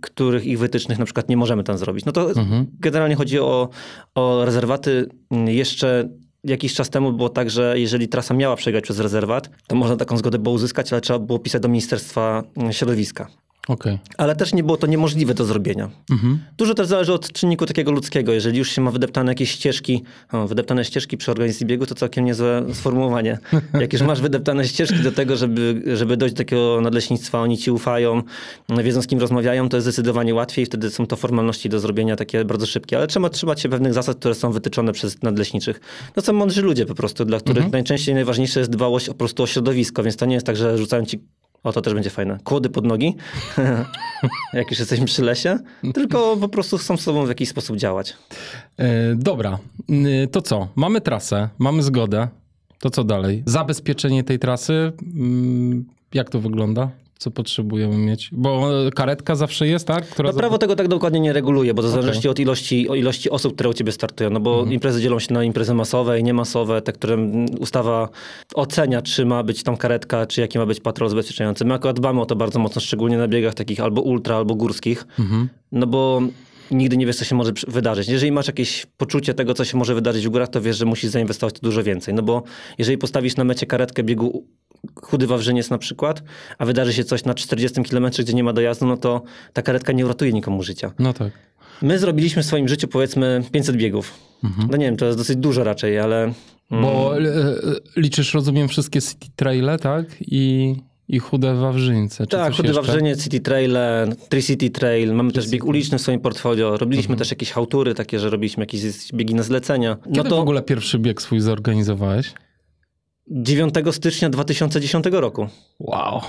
których 0.01 0.45
ich 0.45 0.59
wytycznych 0.59 0.99
na 0.99 1.05
przykład 1.05 1.29
nie 1.29 1.37
możemy 1.37 1.63
tam 1.63 1.77
zrobić. 1.77 2.05
No 2.05 2.11
to 2.11 2.29
mhm. 2.29 2.65
generalnie 2.79 3.15
chodzi 3.15 3.39
o, 3.39 3.69
o 4.15 4.45
rezerwaty. 4.45 5.09
Jeszcze 5.45 6.09
jakiś 6.43 6.73
czas 6.73 6.89
temu 6.89 7.13
było 7.13 7.29
tak, 7.29 7.49
że 7.49 7.79
jeżeli 7.79 8.07
trasa 8.07 8.33
miała 8.33 8.55
przebiegać 8.55 8.83
przez 8.83 8.99
rezerwat, 8.99 9.49
to 9.67 9.75
można 9.75 9.95
taką 9.95 10.17
zgodę 10.17 10.39
było 10.39 10.55
uzyskać, 10.55 10.93
ale 10.93 11.01
trzeba 11.01 11.19
było 11.19 11.39
pisać 11.39 11.61
do 11.61 11.67
Ministerstwa 11.67 12.43
Środowiska. 12.71 13.27
Okay. 13.67 13.99
Ale 14.17 14.35
też 14.35 14.53
nie 14.53 14.63
było 14.63 14.77
to 14.77 14.87
niemożliwe 14.87 15.33
do 15.33 15.45
zrobienia. 15.45 15.89
Mhm. 16.11 16.39
Dużo 16.57 16.73
też 16.73 16.87
zależy 16.87 17.13
od 17.13 17.31
czynniku 17.31 17.65
takiego 17.65 17.91
ludzkiego. 17.91 18.33
Jeżeli 18.33 18.57
już 18.57 18.71
się 18.71 18.81
ma 18.81 18.91
wydeptane 18.91 19.31
jakieś 19.31 19.51
ścieżki, 19.51 20.03
o, 20.31 20.47
wydeptane 20.47 20.85
ścieżki 20.85 21.17
przy 21.17 21.31
organizacji 21.31 21.65
biegu, 21.65 21.85
to 21.85 21.95
całkiem 21.95 22.25
niezłe 22.25 22.65
sformułowanie. 22.73 23.37
Jak 23.81 23.93
już 23.93 24.01
masz 24.01 24.21
wydeptane 24.21 24.67
ścieżki 24.67 24.99
do 24.99 25.11
tego, 25.11 25.35
żeby, 25.35 25.83
żeby 25.93 26.17
dojść 26.17 26.35
do 26.35 26.37
takiego 26.37 26.81
nadleśnictwa, 26.81 27.41
oni 27.41 27.57
ci 27.57 27.71
ufają, 27.71 28.23
wiedzą 28.83 29.01
z 29.01 29.07
kim 29.07 29.19
rozmawiają, 29.19 29.69
to 29.69 29.77
jest 29.77 29.85
zdecydowanie 29.85 30.33
łatwiej. 30.33 30.65
Wtedy 30.65 30.89
są 30.89 31.07
to 31.07 31.15
formalności 31.15 31.69
do 31.69 31.79
zrobienia 31.79 32.15
takie 32.15 32.45
bardzo 32.45 32.65
szybkie. 32.65 32.97
Ale 32.97 33.07
trzeba 33.07 33.29
trzymać 33.29 33.61
się 33.61 33.69
pewnych 33.69 33.93
zasad, 33.93 34.17
które 34.17 34.35
są 34.35 34.51
wytyczone 34.51 34.91
przez 34.91 35.21
nadleśniczych. 35.21 35.79
To 36.13 36.21
są 36.21 36.33
mądrzy 36.33 36.61
ludzie 36.61 36.85
po 36.85 36.95
prostu, 36.95 37.25
dla 37.25 37.39
których 37.39 37.57
mhm. 37.57 37.71
najczęściej 37.71 38.15
najważniejsze 38.15 38.59
jest 38.59 38.71
dbałość 38.71 39.07
po 39.07 39.13
prostu 39.13 39.43
o 39.43 39.47
środowisko, 39.47 40.03
więc 40.03 40.15
to 40.15 40.25
nie 40.25 40.33
jest 40.33 40.45
tak, 40.45 40.55
że 40.55 40.77
rzucają 40.77 41.05
ci 41.05 41.19
o, 41.63 41.73
to 41.73 41.81
też 41.81 41.93
będzie 41.93 42.09
fajne. 42.09 42.37
Kłody 42.43 42.69
pod 42.69 42.85
nogi, 42.85 43.15
jak 44.53 44.69
już 44.71 44.79
jesteśmy 44.79 45.05
przy 45.05 45.23
lesie, 45.23 45.59
tylko 45.93 46.37
po 46.37 46.49
prostu 46.49 46.77
chcą 46.77 46.97
z 46.97 47.01
sobą 47.01 47.25
w 47.25 47.29
jakiś 47.29 47.49
sposób 47.49 47.77
działać. 47.77 48.17
E, 48.77 49.15
dobra, 49.15 49.59
e, 49.89 50.27
to 50.27 50.41
co? 50.41 50.67
Mamy 50.75 51.01
trasę, 51.01 51.49
mamy 51.59 51.83
zgodę. 51.83 52.27
To 52.79 52.89
co 52.89 53.03
dalej? 53.03 53.43
Zabezpieczenie 53.45 54.23
tej 54.23 54.39
trasy, 54.39 54.91
mm, 55.15 55.85
jak 56.13 56.29
to 56.29 56.39
wygląda? 56.39 56.89
Co 57.17 57.31
potrzebujemy 57.31 57.97
mieć? 57.97 58.29
Bo 58.31 58.71
karetka 58.95 59.35
zawsze 59.35 59.67
jest, 59.67 59.87
tak? 59.87 60.07
Która 60.07 60.31
no, 60.31 60.37
prawo 60.37 60.57
tego 60.57 60.75
tak 60.75 60.87
dokładnie 60.87 61.19
nie 61.19 61.33
reguluje, 61.33 61.73
bo 61.73 61.81
to 61.81 61.87
okay. 61.87 62.01
zależy 62.01 62.29
od 62.29 62.39
ilości, 62.39 62.89
o 62.89 62.95
ilości 62.95 63.29
osób, 63.29 63.53
które 63.53 63.69
u 63.69 63.73
ciebie 63.73 63.91
startują. 63.91 64.29
No 64.29 64.39
bo 64.39 64.53
mhm. 64.53 64.73
imprezy 64.73 65.01
dzielą 65.01 65.19
się 65.19 65.33
na 65.33 65.43
imprezy 65.43 65.73
masowe 65.73 66.19
i 66.19 66.23
niemasowe, 66.23 66.81
te, 66.81 66.93
które 66.93 67.17
ustawa 67.59 68.09
ocenia, 68.53 69.01
czy 69.01 69.25
ma 69.25 69.43
być 69.43 69.63
tam 69.63 69.77
karetka, 69.77 70.25
czy 70.25 70.41
jaki 70.41 70.57
ma 70.57 70.65
być 70.65 70.79
patrol 70.79 71.09
zabezpieczający. 71.09 71.65
My 71.65 71.73
akurat 71.73 71.95
dbamy 71.95 72.21
o 72.21 72.25
to 72.25 72.35
bardzo 72.35 72.59
mocno, 72.59 72.81
szczególnie 72.81 73.17
na 73.17 73.27
biegach 73.27 73.53
takich 73.53 73.79
albo 73.79 74.01
ultra, 74.01 74.35
albo 74.35 74.55
górskich. 74.55 75.05
Mhm. 75.19 75.49
No 75.71 75.87
bo 75.87 76.21
nigdy 76.71 76.97
nie 76.97 77.05
wiesz, 77.05 77.15
co 77.15 77.25
się 77.25 77.35
może 77.35 77.51
wydarzyć. 77.67 78.07
Jeżeli 78.07 78.31
masz 78.31 78.47
jakieś 78.47 78.85
poczucie 78.97 79.33
tego, 79.33 79.53
co 79.53 79.65
się 79.65 79.77
może 79.77 79.95
wydarzyć 79.95 80.27
w 80.27 80.29
górach, 80.29 80.49
to 80.49 80.61
wiesz, 80.61 80.77
że 80.77 80.85
musisz 80.85 81.09
zainwestować 81.09 81.59
dużo 81.61 81.83
więcej. 81.83 82.13
No 82.13 82.21
bo 82.21 82.43
jeżeli 82.77 82.97
postawisz 82.97 83.35
na 83.35 83.43
mecie 83.43 83.65
karetkę 83.65 84.03
biegu 84.03 84.45
chudy 85.01 85.27
Wawrzyniec 85.27 85.69
na 85.69 85.77
przykład, 85.77 86.23
a 86.57 86.65
wydarzy 86.65 86.93
się 86.93 87.03
coś 87.03 87.23
na 87.25 87.33
40 87.33 87.83
km, 87.83 88.09
gdzie 88.19 88.33
nie 88.33 88.43
ma 88.43 88.53
dojazdu, 88.53 88.85
no 88.85 88.97
to 88.97 89.21
ta 89.53 89.61
karetka 89.61 89.93
nie 89.93 90.05
uratuje 90.05 90.33
nikomu 90.33 90.63
życia. 90.63 90.91
No 90.99 91.13
tak. 91.13 91.31
My 91.81 91.99
zrobiliśmy 91.99 92.43
w 92.43 92.45
swoim 92.45 92.67
życiu 92.67 92.87
powiedzmy 92.87 93.43
500 93.51 93.75
biegów. 93.75 94.13
Mhm. 94.43 94.67
No 94.71 94.77
nie 94.77 94.85
wiem, 94.85 94.97
to 94.97 95.05
jest 95.05 95.17
dosyć 95.17 95.37
dużo 95.37 95.63
raczej, 95.63 95.99
ale... 95.99 96.33
Mm. 96.71 96.83
Bo 96.83 97.17
e, 97.17 97.21
e, 97.21 97.55
liczysz, 97.97 98.33
rozumiem, 98.33 98.67
wszystkie 98.67 99.01
city 99.01 99.27
traile, 99.35 99.79
tak? 99.79 100.05
I 100.21 100.75
i 101.07 101.19
chude 101.19 101.55
Wawrzyńce. 101.55 102.27
tak, 102.27 102.53
chude 102.53 102.73
Wawrzyniec, 102.73 103.23
City 103.23 103.39
Trail, 103.39 103.77
Tri 104.29 104.43
City 104.43 104.69
Trail. 104.69 105.13
Mamy 105.13 105.31
też 105.31 105.49
bieg 105.49 105.65
uliczny 105.65 105.97
w 105.97 106.01
swoim 106.01 106.19
portfolio. 106.19 106.77
Robiliśmy 106.77 107.13
mhm. 107.13 107.19
też 107.19 107.31
jakieś 107.31 107.51
hałtury 107.51 107.93
takie, 107.93 108.19
że 108.19 108.29
robiliśmy 108.29 108.61
jakieś 108.61 108.81
biegi 109.13 109.35
na 109.35 109.43
zlecenia. 109.43 109.97
No 110.05 110.15
Kiedy 110.15 110.29
to... 110.29 110.35
w 110.35 110.39
ogóle 110.39 110.61
pierwszy 110.61 110.99
bieg 110.99 111.21
swój 111.21 111.39
zorganizowałeś? 111.39 112.33
9 113.27 113.73
stycznia 113.91 114.29
2010 114.29 115.05
roku. 115.11 115.47
Wow. 115.79 116.21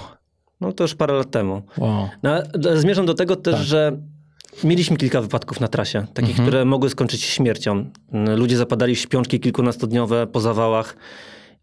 No 0.60 0.72
to 0.72 0.84
już 0.84 0.94
parę 0.94 1.14
lat 1.14 1.30
temu. 1.30 1.62
Wow. 1.78 2.08
No, 2.22 2.30
zmierzam 2.74 3.06
do 3.06 3.14
tego 3.14 3.36
też, 3.36 3.54
tak. 3.54 3.64
że 3.64 3.98
mieliśmy 4.64 4.96
kilka 4.96 5.20
wypadków 5.20 5.60
na 5.60 5.68
trasie, 5.68 6.06
takich, 6.14 6.30
mhm. 6.30 6.48
które 6.48 6.64
mogły 6.64 6.90
skończyć 6.90 7.22
się 7.22 7.30
śmiercią. 7.30 7.84
Ludzie 8.36 8.56
zapadali 8.56 8.94
w 8.94 8.98
śpiączki 8.98 9.40
kilkunastodniowe 9.40 10.26
po 10.26 10.40
zawałach. 10.40 10.96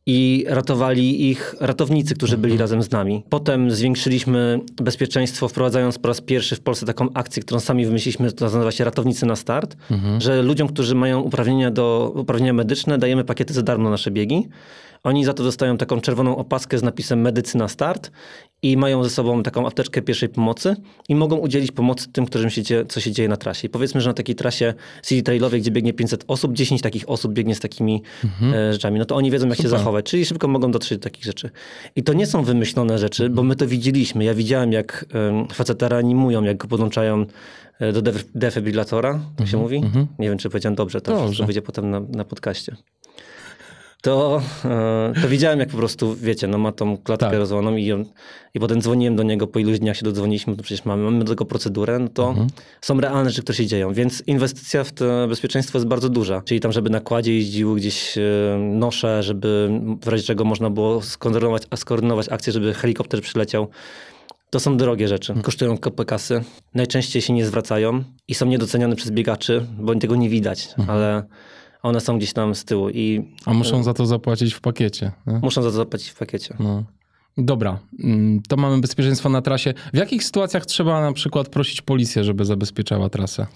i 0.06 0.46
ratowali 0.48 1.30
ich 1.30 1.56
ratownicy, 1.60 2.16
którzy 2.16 2.38
byli 2.38 2.58
razem 2.58 2.84
z 2.84 2.92
nami. 2.92 3.24
Potem 3.30 3.72
zwiększyliśmy 3.72 4.60
bezpieczeństwo, 4.76 5.48
wprowadzając 5.48 6.00
po 6.00 6.08
raz 6.08 6.22
pierwszy 6.22 6.56
w 6.56 6.62
Polsce 6.62 6.86
taką 6.86 7.14
akcję, 7.14 7.44
którą 7.44 7.60
sami 7.60 7.86
wymyśliliśmy, 7.86 8.32
to 8.32 8.46
nazywa 8.46 8.72
się 8.72 8.84
Ratownicy 8.84 9.26
na 9.26 9.36
Start, 9.36 9.78
że 10.20 10.42
ludziom, 10.42 10.68
którzy 10.68 10.96
mają 10.96 11.20
uprawnienia, 11.22 11.72
do, 11.72 12.14
uprawnienia 12.16 12.54
medyczne, 12.54 12.98
dajemy 12.98 13.24
pakiety 13.24 13.54
za 13.54 13.62
darmo 13.62 13.84
na 13.84 13.90
nasze 13.90 14.12
biegi. 14.12 14.48
Oni 15.04 15.26
za 15.26 15.34
to 15.34 15.44
dostają 15.44 15.78
taką 15.78 16.02
czerwoną 16.02 16.38
opaskę 16.38 16.78
z 16.78 16.84
napisem 16.84 17.22
Medycyna 17.22 17.68
Start 17.68 18.12
i 18.62 18.78
mają 18.78 19.04
ze 19.04 19.10
sobą 19.10 19.44
taką 19.44 19.68
apteczkę 19.68 20.02
pierwszej 20.02 20.30
pomocy 20.30 20.76
i 21.10 21.16
mogą 21.16 21.36
udzielić 21.38 21.72
pomocy 21.72 22.12
tym, 22.12 22.26
którym 22.26 22.50
się 22.50 22.64
dzieje, 22.64 22.86
co 22.86 23.00
się 23.00 23.12
dzieje 23.12 23.30
na 23.30 23.38
trasie. 23.38 23.68
I 23.68 23.70
powiedzmy, 23.70 24.02
że 24.02 24.10
na 24.10 24.14
takiej 24.14 24.36
trasie 24.36 24.74
City 25.06 25.24
Trailowej, 25.24 25.62
gdzie 25.62 25.72
biegnie 25.72 25.94
500 25.94 26.24
osób, 26.28 26.54
10 26.54 26.82
takich 26.82 27.10
osób 27.10 27.34
biegnie 27.34 27.56
z 27.56 27.60
takimi 27.60 28.02
e, 28.54 28.74
rzeczami. 28.74 29.00
No 29.00 29.06
to 29.06 29.16
oni 29.16 29.32
wiedzą, 29.32 29.48
jak 29.48 29.58
się 29.58 29.64
Super. 29.64 29.80
zachować, 29.80 30.06
czyli 30.06 30.26
szybko 30.26 30.48
mogą 30.48 30.72
dotrzeć 30.72 30.98
do 30.98 31.04
takich 31.04 31.24
rzeczy. 31.24 31.50
I 31.96 32.04
to 32.04 32.14
nie 32.14 32.28
są 32.28 32.44
wymyślone 32.44 32.98
rzeczy, 33.00 33.30
bo 33.30 33.44
my 33.44 33.56
to 33.56 33.68
widzieliśmy. 33.68 34.24
Ja 34.24 34.34
widziałem, 34.34 34.72
jak 34.72 35.06
um, 35.14 35.48
faceta 35.48 35.88
reanimują, 35.88 36.44
jak 36.44 36.58
go 36.58 36.68
podłączają 36.68 37.26
e, 37.80 37.92
do 37.94 38.02
def- 38.02 38.26
defibrylatora, 38.36 39.20
tak 39.36 39.48
się 39.48 39.58
mówi? 39.58 39.82
Nie 40.20 40.30
wiem, 40.30 40.38
czy 40.38 40.50
powiedziałem 40.50 40.76
dobrze, 40.76 41.02
to 41.02 41.16
Dobrze. 41.16 41.46
wyjdzie 41.46 41.62
potem 41.62 41.90
na, 41.90 42.00
na 42.00 42.26
podcaście 42.26 42.76
to, 44.02 44.42
e, 44.66 45.14
to 45.22 45.28
widziałem, 45.28 45.60
jak 45.60 45.70
po 45.70 45.78
prostu, 45.78 46.16
wiecie, 46.16 46.48
no 46.48 46.58
ma 46.58 46.72
tą 46.72 46.98
klatkę 46.98 47.26
Tak. 47.26 47.40
rozłaną 47.40 47.76
i, 47.76 47.92
i 48.54 48.60
potem 48.60 48.82
dzwoniłem 48.82 49.16
do 49.16 49.24
niego, 49.24 49.48
po 49.48 49.60
iluś 49.60 49.80
dniach 49.80 49.98
się 49.98 50.06
dodzwoniliśmy, 50.06 50.56
to 50.56 50.64
przecież 50.64 50.86
mamy, 50.86 51.04
mamy 51.04 51.20
do 51.20 51.32
tego 51.32 51.46
procedurę, 51.46 52.00
no 52.00 52.08
to 52.08 52.36
są 52.82 53.00
realne 53.02 53.30
rzeczy, 53.30 53.42
które 53.42 53.56
się 53.56 53.66
dzieją, 53.66 53.94
więc 53.94 54.24
inwestycja 54.28 54.84
w 54.84 54.92
to 54.92 55.28
bezpieczeństwo 55.28 55.78
jest 55.78 55.88
bardzo 55.88 56.10
duża. 56.10 56.42
Czyli 56.46 56.60
tam, 56.60 56.72
żeby 56.72 56.90
na 56.90 57.00
kładzie 57.00 57.36
jeździły 57.36 57.76
gdzieś 57.76 58.18
e, 58.18 58.22
nosze, 58.60 59.24
żeby 59.24 59.70
w 60.02 60.08
razie 60.08 60.24
czego 60.24 60.44
można 60.44 60.70
było 60.70 61.02
skoordynować, 61.02 61.64
skoordynować 61.76 62.30
akcję, 62.30 62.54
żeby 62.54 62.74
helikopter 62.74 63.22
przyleciał. 63.22 63.68
To 64.50 64.60
są 64.60 64.78
drogie 64.78 65.08
rzeczy, 65.08 65.34
kosztują 65.42 65.78
kopę 65.78 66.06
kasy, 66.06 66.44
najczęściej 66.74 67.22
się 67.22 67.34
nie 67.34 67.46
zwracają 67.46 68.04
i 68.28 68.36
są 68.36 68.46
niedoceniane 68.46 68.96
przez 68.96 69.12
biegaczy, 69.12 69.66
bo 69.80 69.96
tego 69.96 70.16
nie 70.16 70.30
widać, 70.30 70.70
ale 70.88 71.24
one 71.84 72.02
są 72.02 72.18
gdzieś 72.18 72.34
tam 72.34 72.56
z 72.56 72.66
tyłu 72.66 72.90
i 72.90 73.36
A 73.46 73.54
muszą 73.54 73.84
za 73.84 73.94
to 73.94 74.06
zapłacić 74.06 74.54
w 74.54 74.62
pakiecie. 74.62 75.12
nie? 75.28 75.40
Muszą 75.44 75.62
za 75.62 75.70
to 75.70 75.76
zapłacić 75.76 76.10
w 76.10 76.16
pakiecie. 76.18 76.56
No. 76.60 76.84
Dobra, 77.38 77.80
mm, 78.04 78.42
to 78.48 78.58
mamy 78.58 78.82
bezpieczeństwo 78.82 79.30
na 79.30 79.42
trasie. 79.42 79.74
W 79.94 79.98
jakich 79.98 80.24
sytuacjach 80.24 80.66
trzeba 80.66 81.02
na 81.02 81.14
przykład 81.14 81.50
prosić 81.50 81.82
policję, 81.82 82.24
żeby 82.24 82.46
zabezpieczała 82.46 83.10
trasę? 83.10 83.48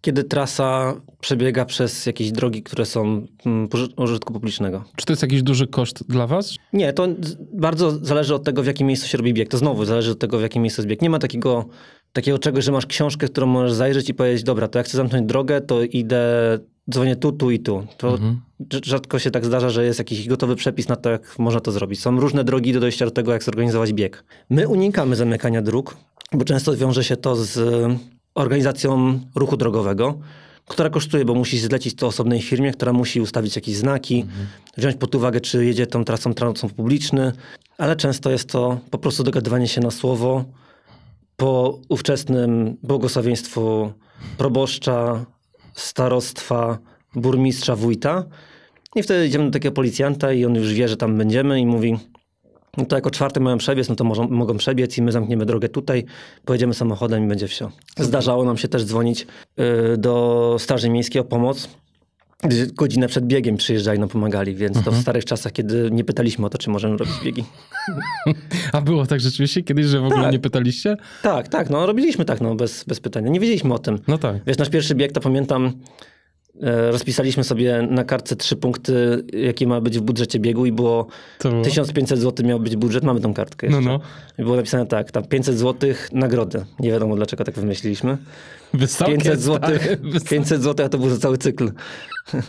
Kiedy 0.00 0.24
trasa 0.24 0.94
przebiega 1.20 1.64
przez 1.64 2.06
jakieś 2.06 2.32
drogi, 2.32 2.62
które 2.62 2.86
są 2.86 3.26
mm, 3.46 3.68
użytku 3.96 4.32
publicznego. 4.32 4.84
Czy 4.96 5.06
to 5.06 5.12
jest 5.12 5.22
jakiś 5.22 5.42
duży 5.42 5.66
koszt 5.66 6.04
dla 6.08 6.26
was? 6.26 6.54
Nie, 6.72 6.92
to 6.92 7.08
bardzo 7.54 7.90
zależy 7.90 8.34
od 8.34 8.44
tego, 8.44 8.62
w 8.62 8.66
jakim 8.66 8.86
miejscu 8.86 9.08
się 9.08 9.18
robi 9.18 9.34
bieg. 9.34 9.48
To 9.48 9.58
znowu 9.58 9.84
zależy 9.84 10.10
od 10.10 10.18
tego, 10.18 10.38
w 10.38 10.42
jakim 10.42 10.62
miejscu 10.62 10.80
jest 10.82 10.88
bieg. 10.88 11.02
Nie 11.02 11.10
ma 11.10 11.18
takiego, 11.18 11.64
takiego 12.12 12.38
czegoś, 12.38 12.64
że 12.64 12.72
masz 12.72 12.86
książkę, 12.86 13.28
którą 13.28 13.46
możesz 13.46 13.72
zajrzeć 13.72 14.08
i 14.08 14.14
powiedzieć, 14.14 14.42
dobra, 14.42 14.68
to 14.68 14.78
jak 14.78 14.86
chcę 14.86 14.96
zamknąć 14.96 15.26
drogę, 15.26 15.60
to 15.60 15.82
idę, 15.82 16.22
dzwonię 16.90 17.16
tu, 17.16 17.32
tu 17.32 17.50
i 17.50 17.60
tu. 17.60 17.86
To 17.96 18.18
rz- 18.60 18.84
rzadko 18.84 19.18
się 19.18 19.30
tak 19.30 19.44
zdarza, 19.44 19.70
że 19.70 19.84
jest 19.84 19.98
jakiś 19.98 20.28
gotowy 20.28 20.56
przepis 20.56 20.88
na 20.88 20.96
to, 20.96 21.10
jak 21.10 21.38
można 21.38 21.60
to 21.60 21.72
zrobić. 21.72 22.00
Są 22.00 22.20
różne 22.20 22.44
drogi 22.44 22.72
do 22.72 22.80
dojścia 22.80 23.04
do 23.04 23.10
tego, 23.10 23.32
jak 23.32 23.42
zorganizować 23.42 23.92
bieg. 23.92 24.24
My 24.50 24.68
unikamy 24.68 25.16
zamykania 25.16 25.62
dróg, 25.62 25.96
bo 26.32 26.44
często 26.44 26.76
wiąże 26.76 27.04
się 27.04 27.16
to 27.16 27.36
z 27.36 27.58
e, 27.58 27.98
organizacją 28.34 29.20
ruchu 29.34 29.56
drogowego, 29.56 30.18
która 30.66 30.90
kosztuje, 30.90 31.24
bo 31.24 31.34
musi 31.34 31.58
zlecić 31.58 31.94
to 31.94 32.06
osobnej 32.06 32.42
firmie, 32.42 32.72
która 32.72 32.92
musi 32.92 33.20
ustawić 33.20 33.56
jakieś 33.56 33.76
znaki, 33.76 34.24
wziąć 34.76 34.96
pod 34.96 35.14
uwagę, 35.14 35.40
czy 35.40 35.64
jedzie 35.64 35.86
tą 35.86 36.04
trasą 36.04 36.34
transport 36.34 36.74
publiczny, 36.74 37.32
ale 37.78 37.96
często 37.96 38.30
jest 38.30 38.48
to 38.48 38.78
po 38.90 38.98
prostu 38.98 39.22
dogadywanie 39.22 39.68
się 39.68 39.80
na 39.80 39.90
słowo 39.90 40.44
po 41.36 41.78
ówczesnym 41.88 42.76
błogosławieństwu 42.82 43.92
proboszcza, 44.38 45.24
starostwa, 45.74 46.78
burmistrza, 47.14 47.76
wójta. 47.76 48.24
I 48.96 49.02
wtedy 49.02 49.26
idziemy 49.26 49.44
do 49.44 49.50
takiego 49.50 49.74
policjanta 49.74 50.32
i 50.32 50.44
on 50.44 50.54
już 50.54 50.72
wie, 50.72 50.88
że 50.88 50.96
tam 50.96 51.18
będziemy 51.18 51.60
i 51.60 51.66
mówi, 51.66 51.98
no 52.76 52.84
to 52.84 52.96
jako 52.96 53.10
czwarty 53.10 53.40
mają 53.40 53.58
przebiec, 53.58 53.88
no 53.88 53.94
to 53.94 54.04
mogą, 54.04 54.28
mogą 54.28 54.56
przebiec 54.56 54.98
i 54.98 55.02
my 55.02 55.12
zamkniemy 55.12 55.46
drogę 55.46 55.68
tutaj, 55.68 56.04
pojedziemy 56.44 56.74
samochodem 56.74 57.24
i 57.24 57.28
będzie 57.28 57.48
wsio. 57.48 57.70
Zdarzało 57.98 58.44
nam 58.44 58.56
się 58.56 58.68
też 58.68 58.84
dzwonić 58.84 59.26
y, 59.92 59.96
do 59.96 60.56
Straży 60.58 60.90
Miejskiej 60.90 61.20
o 61.20 61.24
pomoc. 61.24 61.68
Godzinę 62.74 63.08
przed 63.08 63.26
biegiem 63.26 63.56
przyjeżdżali, 63.56 63.98
nam 63.98 64.08
pomagali, 64.08 64.54
więc 64.54 64.84
to 64.84 64.92
w 64.92 64.96
starych 64.96 65.24
czasach, 65.24 65.52
kiedy 65.52 65.88
nie 65.92 66.04
pytaliśmy 66.04 66.46
o 66.46 66.50
to, 66.50 66.58
czy 66.58 66.70
możemy 66.70 66.96
robić 66.96 67.14
biegi. 67.24 67.44
A 68.72 68.80
było 68.80 69.06
tak 69.06 69.20
rzeczywiście 69.20 69.62
kiedyś, 69.62 69.86
że 69.86 70.00
w 70.00 70.04
ogóle 70.04 70.22
Tak. 70.22 70.32
nie 70.32 70.38
pytaliście? 70.38 70.96
Tak, 71.22 71.48
tak, 71.48 71.70
no 71.70 71.86
robiliśmy 71.86 72.24
tak, 72.24 72.40
no 72.40 72.54
bez, 72.54 72.84
bez 72.84 73.00
pytania. 73.00 73.28
Nie 73.30 73.40
wiedzieliśmy 73.40 73.74
o 73.74 73.78
tym. 73.78 73.98
No 74.08 74.18
tak. 74.18 74.36
Wiesz, 74.46 74.58
nasz 74.58 74.68
pierwszy 74.68 74.94
bieg, 74.94 75.12
to 75.12 75.20
pamiętam, 75.20 75.72
e, 76.62 76.90
rozpisaliśmy 76.90 77.44
sobie 77.44 77.82
na 77.90 78.04
kartce 78.04 78.36
trzy 78.36 78.56
punkty, 78.56 79.24
jakie 79.32 79.66
ma 79.66 79.80
być 79.80 79.98
w 79.98 80.02
budżecie 80.02 80.38
biegu 80.38 80.66
i 80.66 80.72
było 80.72 81.06
było. 81.42 81.62
1500 81.64 82.18
zł 82.18 82.46
miał 82.46 82.60
być 82.60 82.76
budżet, 82.76 83.04
mamy 83.04 83.20
tą 83.20 83.34
kartkę 83.34 83.66
jeszcze. 83.66 83.82
No, 83.82 83.92
no. 83.92 84.00
I 84.38 84.42
było 84.42 84.56
napisane 84.56 84.86
tak, 84.86 85.10
tam 85.10 85.24
500 85.24 85.58
zł 85.58 85.90
nagrody. 86.12 86.64
Nie 86.80 86.90
wiadomo 86.90 87.16
dlaczego 87.16 87.44
tak 87.44 87.54
wymyśliliśmy. 87.54 88.18
Wysokie, 88.74 89.12
500 89.12 89.40
zł, 89.40 89.58
stary, 89.58 89.96
wysokie. 89.96 90.30
500 90.30 90.62
zł, 90.62 90.86
a 90.86 90.88
to 90.88 90.98
był 90.98 91.10
za 91.10 91.18
cały 91.18 91.38
cykl. 91.38 91.72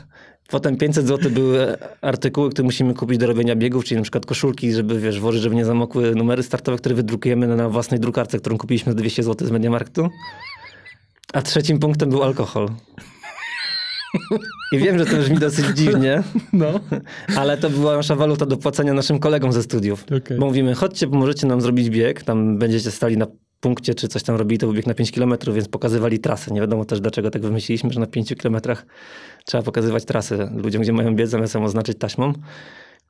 Potem 0.50 0.77
500 0.77 1.08
zł 1.08 1.32
były 1.32 1.77
artykuły, 2.01 2.50
które 2.50 2.65
musimy 2.65 2.94
kupić 2.94 3.18
do 3.18 3.27
robienia 3.27 3.56
biegów, 3.56 3.86
czyli 3.86 3.96
na 3.98 4.01
przykład 4.01 4.25
koszulki, 4.25 4.74
żeby 4.74 5.00
wiesz, 5.00 5.20
włożyć, 5.20 5.42
żeby 5.42 5.56
nie 5.56 5.65
zamokły 5.65 6.15
numery 6.15 6.44
startowe, 6.44 6.77
które 6.77 6.96
wydrukujemy 6.96 7.48
na 7.48 7.70
własnej 7.70 8.00
drukarce, 8.00 8.39
którą 8.39 8.58
kupiliśmy 8.58 8.92
za 8.92 8.96
200 8.98 9.24
zł 9.24 9.48
z 9.48 9.51
Mediamarktu. 9.51 10.10
A 11.34 11.42
trzecim 11.42 11.80
punktem 11.80 12.10
był 12.10 12.24
alkohol. 12.24 12.70
I 14.72 14.77
wiem, 14.77 15.00
że 15.00 15.06
to 15.06 15.18
brzmi 15.18 15.38
dosyć 15.38 15.65
dziwnie, 15.75 16.24
No. 16.53 16.80
ale 17.36 17.58
to 17.58 17.70
była 17.70 17.98
nasza 17.98 18.15
waluta 18.15 18.46
do 18.46 18.58
płacenia 18.58 18.94
naszym 18.94 19.20
kolegom 19.20 19.53
ze 19.53 19.63
studiów. 19.63 20.06
Okej. 20.18 20.38
Bo 20.38 20.46
mówimy, 20.46 20.75
chodźcie, 20.75 21.08
pomożecie 21.08 21.48
nam 21.48 21.62
zrobić 21.62 21.89
bieg, 21.89 22.24
tam 22.24 22.58
będziecie 22.58 22.92
stali 22.92 23.18
na 23.18 23.27
punkcie, 23.63 23.96
czy 23.96 24.08
coś 24.08 24.24
tam 24.24 24.36
robili, 24.36 24.60
to 24.60 24.65
był 24.65 24.75
bieg 24.75 24.88
na 24.88 24.93
5 24.93 25.12
km, 25.12 25.34
więc 25.53 25.67
pokazywali 25.67 26.20
trasę. 26.20 26.51
Nie 26.53 26.62
wiadomo 26.62 26.86
też, 26.86 27.00
dlaczego 27.01 27.32
tak 27.32 27.41
wymyśliliśmy, 27.41 27.93
że 27.93 28.00
na 28.00 28.08
5 28.08 28.34
km 28.36 28.58
trzeba 29.46 29.63
pokazywać 29.63 30.05
trasę 30.05 30.51
ludziom, 30.55 30.82
gdzie 30.82 30.93
mają 30.93 31.15
biec, 31.15 31.29
zamiast 31.29 31.55
ją 31.55 31.63
oznaczyć 31.63 31.98
taśmą. 31.98 32.34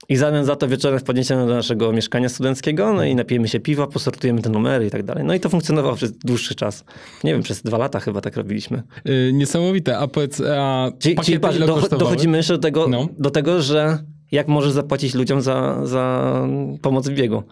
I 0.10 0.15
w 0.15 0.19
zamian 0.19 0.45
za 0.45 0.55
to 0.55 0.67
wieczorem 0.67 1.00
wpadniecie 1.00 1.36
do 1.36 1.45
naszego 1.45 1.93
mieszkania 1.93 2.29
studenckiego, 2.29 2.93
no 2.93 3.03
i 3.03 3.15
napijemy 3.15 3.48
się 3.48 3.60
piwa, 3.60 3.88
posortujemy 3.88 4.41
te 4.41 4.50
numery 4.50 4.86
i 4.86 4.89
tak 4.89 5.03
dalej. 5.03 5.24
No 5.24 5.33
i 5.33 5.39
to 5.39 5.50
funkcjonowało 5.50 5.95
przez 5.95 6.12
dłuższy 6.17 6.55
czas. 6.55 6.86
Nie 7.24 7.33
wiem, 7.33 7.41
przez 7.43 7.62
dwa 7.62 7.77
lata 7.77 8.00
chyba 8.00 8.22
tak 8.22 8.36
robiliśmy. 8.36 8.83
Y, 9.10 9.31
niesamowite. 9.33 9.98
A 9.98 10.07
powiedz, 10.07 10.41
a 10.41 10.91
Czyli, 11.00 11.15
czyli 11.15 11.39
patrz, 11.39 11.60
do, 11.60 11.98
dochodzimy 11.98 12.38
jeszcze 12.38 12.53
do 12.53 12.60
tego, 12.60 12.88
No. 12.88 13.07
do 13.17 13.31
tego, 13.31 13.62
że 13.62 13.98
jak 14.31 14.48
możesz 14.48 14.72
zapłacić 14.72 15.13
ludziom 15.13 15.41
za, 15.41 15.86
za 15.86 16.33
pomoc 16.81 17.07
w 17.07 17.13
biegu. 17.13 17.43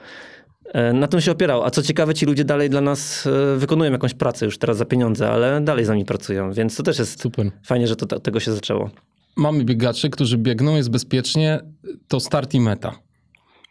E, 0.73 0.93
Na 0.93 1.07
tym 1.07 1.21
się 1.21 1.31
opierał. 1.31 1.63
A 1.63 1.69
co 1.71 1.83
ciekawe, 1.83 2.13
ci 2.13 2.25
ludzie 2.25 2.45
dalej 2.45 2.69
dla 2.69 2.81
nas 2.81 3.27
e, 3.27 3.57
wykonują 3.57 3.91
jakąś 3.91 4.13
pracę 4.13 4.45
już 4.45 4.57
teraz 4.57 4.77
za 4.77 4.85
pieniądze, 4.85 5.29
ale 5.29 5.61
dalej 5.61 5.85
z 5.85 5.87
nami 5.87 6.05
pracują, 6.05 6.53
więc 6.53 6.75
to 6.75 6.83
też 6.83 6.99
jest 6.99 7.21
Super. 7.21 7.51
fajnie, 7.65 7.87
że 7.87 7.95
to, 7.95 8.19
tego 8.19 8.39
się 8.39 8.53
zaczęło. 8.53 8.89
Mamy 9.35 9.63
biegaczy, 9.65 10.09
którzy 10.09 10.37
biegną, 10.37 10.75
jest 10.75 10.89
bezpiecznie, 10.89 11.59
to 12.07 12.19
start 12.19 12.53
i 12.53 12.59
meta. 12.59 12.95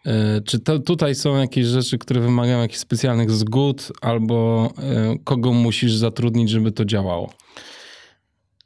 Y, 0.07 0.11
Czy 0.45 0.59
to, 0.59 0.78
tutaj 0.78 1.14
są 1.14 1.37
jakieś 1.37 1.66
rzeczy, 1.66 1.99
które 1.99 2.21
wymagają 2.21 2.61
jakichś 2.61 2.80
specjalnych 2.80 3.30
zgód, 3.30 3.92
albo 4.00 4.71
kogo 5.25 5.52
musisz 5.52 5.95
zatrudnić, 5.95 6.50
żeby 6.50 6.73
to 6.73 6.85
działało? 6.85 7.30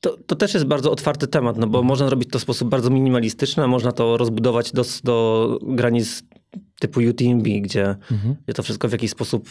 To, 0.01 0.17
to 0.27 0.37
też 0.37 0.55
jest 0.55 0.67
bardzo 0.67 0.91
otwarty 0.91 1.27
temat, 1.27 1.57
no 1.57 1.67
bo 1.67 1.83
można 1.83 2.11
robić 2.11 2.31
to 2.31 2.39
w 2.39 2.43
sposób 2.43 2.69
bardzo 2.69 2.91
minimalistyczny, 2.91 3.63
a 3.65 3.67
można 3.67 3.93
to 3.93 4.17
rozbudować 4.17 4.73
do, 4.73 4.85
do 5.05 5.59
granic 5.63 6.23
typu 6.81 7.01
UTMB, 7.01 7.45
gdzie, 7.61 7.97
gdzie 8.45 8.55
to 8.55 8.63
wszystko 8.63 8.89
w 8.89 8.93
jakiś 8.93 9.11
sposób 9.11 9.49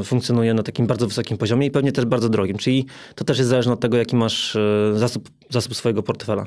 e, 0.00 0.04
funkcjonuje 0.04 0.54
na 0.54 0.62
takim 0.62 0.86
bardzo 0.86 1.06
wysokim 1.06 1.38
poziomie 1.38 1.66
i 1.66 1.70
pewnie 1.70 1.92
też 1.92 2.04
bardzo 2.04 2.28
drogim. 2.28 2.56
Czyli 2.56 2.86
to 3.14 3.24
też 3.24 3.38
jest 3.38 3.50
zależne 3.50 3.72
od 3.72 3.80
tego, 3.80 3.96
jaki 3.96 4.16
masz 4.16 4.56
e, 4.56 4.92
zasób, 4.94 5.30
zasób 5.50 5.76
swojego 5.76 6.02
portfela. 6.02 6.46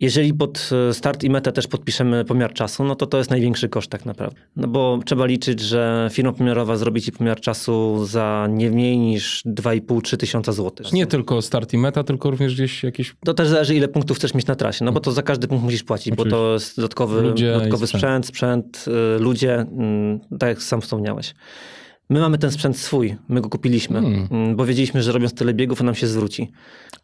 Jeżeli 0.00 0.34
pod 0.34 0.70
e, 0.90 0.94
start 0.94 1.24
i 1.24 1.30
metę 1.30 1.52
też 1.52 1.66
podpiszemy 1.66 2.24
pomiar 2.24 2.52
czasu, 2.52 2.84
no 2.84 2.94
to 2.94 3.06
to 3.06 3.18
jest 3.18 3.30
największy 3.30 3.68
koszt 3.68 3.90
tak 3.90 4.06
naprawdę. 4.06 4.40
No 4.56 4.68
bo 4.68 4.98
trzeba 5.04 5.26
liczyć, 5.26 5.60
że 5.60 6.08
firma 6.12 6.32
pomiarowa 6.32 6.76
zrobi 6.76 7.02
ci 7.02 7.12
pomiar 7.12 7.40
czasu 7.40 8.04
za 8.06 8.46
nie 8.50 8.70
mniej 8.70 8.98
niż 8.98 9.42
2,5-3 9.46 10.16
tysiąca 10.16 10.52
złotych. 10.52 10.92
Nie 10.92 11.06
tylko 11.06 11.42
start 11.42 11.72
i 11.72 11.78
meta, 11.78 12.04
tylko 12.04 12.30
również 12.30 12.54
gdzieś 12.54 12.82
jakieś... 12.82 13.14
To 13.24 13.34
też 13.34 13.48
zależy, 13.48 13.74
ile 13.74 13.88
punktów 13.88 14.16
chcesz 14.16 14.34
mieć 14.34 14.46
na 14.46 14.54
trasie, 14.54 14.84
no 14.84 14.92
bo 14.92 15.00
to 15.00 15.12
za 15.12 15.22
każdy 15.22 15.48
punkt 15.48 15.64
musisz 15.64 15.82
płacić, 15.82 16.14
bo 16.14 16.24
to 16.24 16.52
jest 16.52 16.76
dodatkowy, 16.76 17.22
Ludzie 17.22 17.52
dodatkowy 17.52 17.86
sprzęt. 17.86 18.26
sprzęt, 18.26 18.66
sprzęt, 18.76 18.96
y, 19.16 19.22
ludzie, 19.22 19.54
mm, 19.54 20.20
tak 20.38 20.48
jak 20.48 20.62
sam 20.62 20.80
wspomniałeś. 20.80 21.34
My 22.08 22.20
mamy 22.20 22.38
ten 22.38 22.50
sprzęt 22.50 22.78
swój, 22.78 23.16
my 23.28 23.40
go 23.40 23.48
kupiliśmy, 23.48 24.02
hmm. 24.02 24.56
bo 24.56 24.66
wiedzieliśmy, 24.66 25.02
że 25.02 25.12
robiąc 25.12 25.34
tyle 25.34 25.54
biegów, 25.54 25.80
on 25.80 25.86
nam 25.86 25.94
się 25.94 26.06
zwróci. 26.06 26.52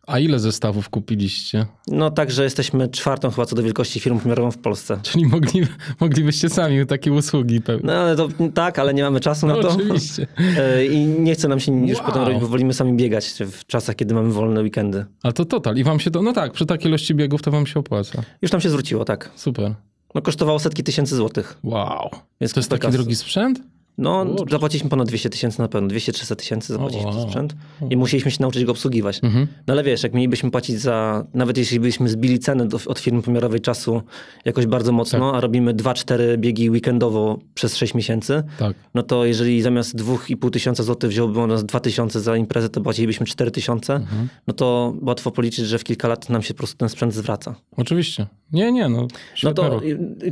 A 0.06 0.18
ile 0.18 0.38
zestawów 0.38 0.88
kupiliście? 0.88 1.66
No 1.88 2.10
tak, 2.10 2.30
że 2.30 2.44
jesteśmy 2.44 2.88
czwartą 2.88 3.30
chyba 3.30 3.46
co 3.46 3.56
do 3.56 3.62
wielkości 3.62 4.00
firmą 4.00 4.20
pomiarową 4.20 4.50
w 4.50 4.58
Polsce. 4.58 5.00
Czyli 5.02 5.26
mogli, 5.26 5.62
moglibyście 6.00 6.48
sami 6.48 6.86
takie 6.86 7.12
usługi 7.12 7.60
pewnie. 7.60 7.86
No 7.86 7.92
ale 7.92 8.16
to 8.16 8.28
tak, 8.54 8.78
ale 8.78 8.94
nie 8.94 9.02
mamy 9.02 9.20
czasu 9.20 9.46
no, 9.46 9.56
na 9.56 9.62
to. 9.62 9.68
Oczywiście. 9.70 10.26
E, 10.58 10.86
I 10.86 11.06
nie 11.06 11.34
chce 11.34 11.48
nam 11.48 11.60
się 11.60 11.86
już 11.86 11.98
wow. 11.98 12.06
potem 12.06 12.22
robić, 12.22 12.40
bo 12.40 12.46
wolimy 12.46 12.74
sami 12.74 12.92
biegać 12.92 13.32
w 13.52 13.66
czasach, 13.66 13.96
kiedy 13.96 14.14
mamy 14.14 14.32
wolne 14.32 14.62
weekendy. 14.62 15.04
A 15.22 15.32
to 15.32 15.44
total. 15.44 15.76
I 15.76 15.84
wam 15.84 16.00
się 16.00 16.10
to, 16.10 16.22
no 16.22 16.32
tak, 16.32 16.52
przy 16.52 16.66
takiej 16.66 16.88
ilości 16.88 17.14
biegów 17.14 17.42
to 17.42 17.50
wam 17.50 17.66
się 17.66 17.80
opłaca. 17.80 18.22
Już 18.42 18.52
nam 18.52 18.60
się 18.60 18.70
zwróciło, 18.70 19.04
tak. 19.04 19.30
Super. 19.34 19.74
No 20.14 20.22
kosztowało 20.22 20.58
setki 20.58 20.82
tysięcy 20.82 21.16
złotych. 21.16 21.58
Wow. 21.62 22.10
Więc 22.40 22.52
to 22.52 22.60
jest 22.60 22.70
taki 22.70 22.88
drogi 22.88 23.16
sprzęt? 23.16 23.60
No, 23.98 24.26
zapłaciliśmy 24.50 24.90
ponad 24.90 25.08
200 25.08 25.30
tysięcy 25.30 25.58
na 25.58 25.68
pewno, 25.68 25.88
200-300 25.88 26.36
tysięcy 26.36 26.72
zapłaciliśmy 26.72 27.10
wow. 27.10 27.20
za 27.20 27.26
sprzęt 27.26 27.54
i 27.90 27.96
musieliśmy 27.96 28.30
się 28.30 28.36
nauczyć 28.40 28.64
go 28.64 28.72
obsługiwać. 28.72 29.20
Mhm. 29.22 29.46
No 29.66 29.74
ale 29.74 29.82
wiesz, 29.82 30.02
jak 30.02 30.14
mielibyśmy 30.14 30.50
płacić 30.50 30.80
za, 30.80 31.26
nawet 31.34 31.58
jeśli 31.58 31.80
byśmy 31.80 32.08
zbili 32.08 32.38
cenę 32.38 32.68
do, 32.68 32.78
od 32.86 32.98
firmy 32.98 33.22
pomiarowej 33.22 33.60
czasu 33.60 34.02
jakoś 34.44 34.66
bardzo 34.66 34.92
mocno, 34.92 35.30
tak. 35.30 35.38
a 35.38 35.40
robimy 35.40 35.74
2-4 35.74 36.38
biegi 36.38 36.70
weekendowo 36.70 37.38
przez 37.54 37.76
6 37.76 37.94
miesięcy, 37.94 38.42
tak. 38.58 38.76
no 38.94 39.02
to 39.02 39.24
jeżeli 39.24 39.62
zamiast 39.62 39.96
2,5 39.96 40.50
tysiąca 40.50 40.82
złotych 40.82 41.10
wziąłby 41.10 41.40
on 41.40 41.50
nas 41.50 41.64
2 41.64 41.80
tysiące 41.80 42.20
za 42.20 42.36
imprezę, 42.36 42.68
to 42.68 42.80
płacilibyśmy 42.80 43.26
4 43.26 43.50
tysiące, 43.50 43.94
mhm. 43.94 44.28
no 44.46 44.54
to 44.54 44.94
łatwo 45.02 45.30
policzyć, 45.30 45.66
że 45.66 45.78
w 45.78 45.84
kilka 45.84 46.08
lat 46.08 46.30
nam 46.30 46.42
się 46.42 46.54
po 46.54 46.58
prostu 46.58 46.76
ten 46.76 46.88
sprzęt 46.88 47.14
zwraca. 47.14 47.54
Oczywiście. 47.76 48.26
Nie, 48.52 48.72
nie, 48.72 48.88
no. 48.88 49.08
No 49.42 49.54
to, 49.54 49.80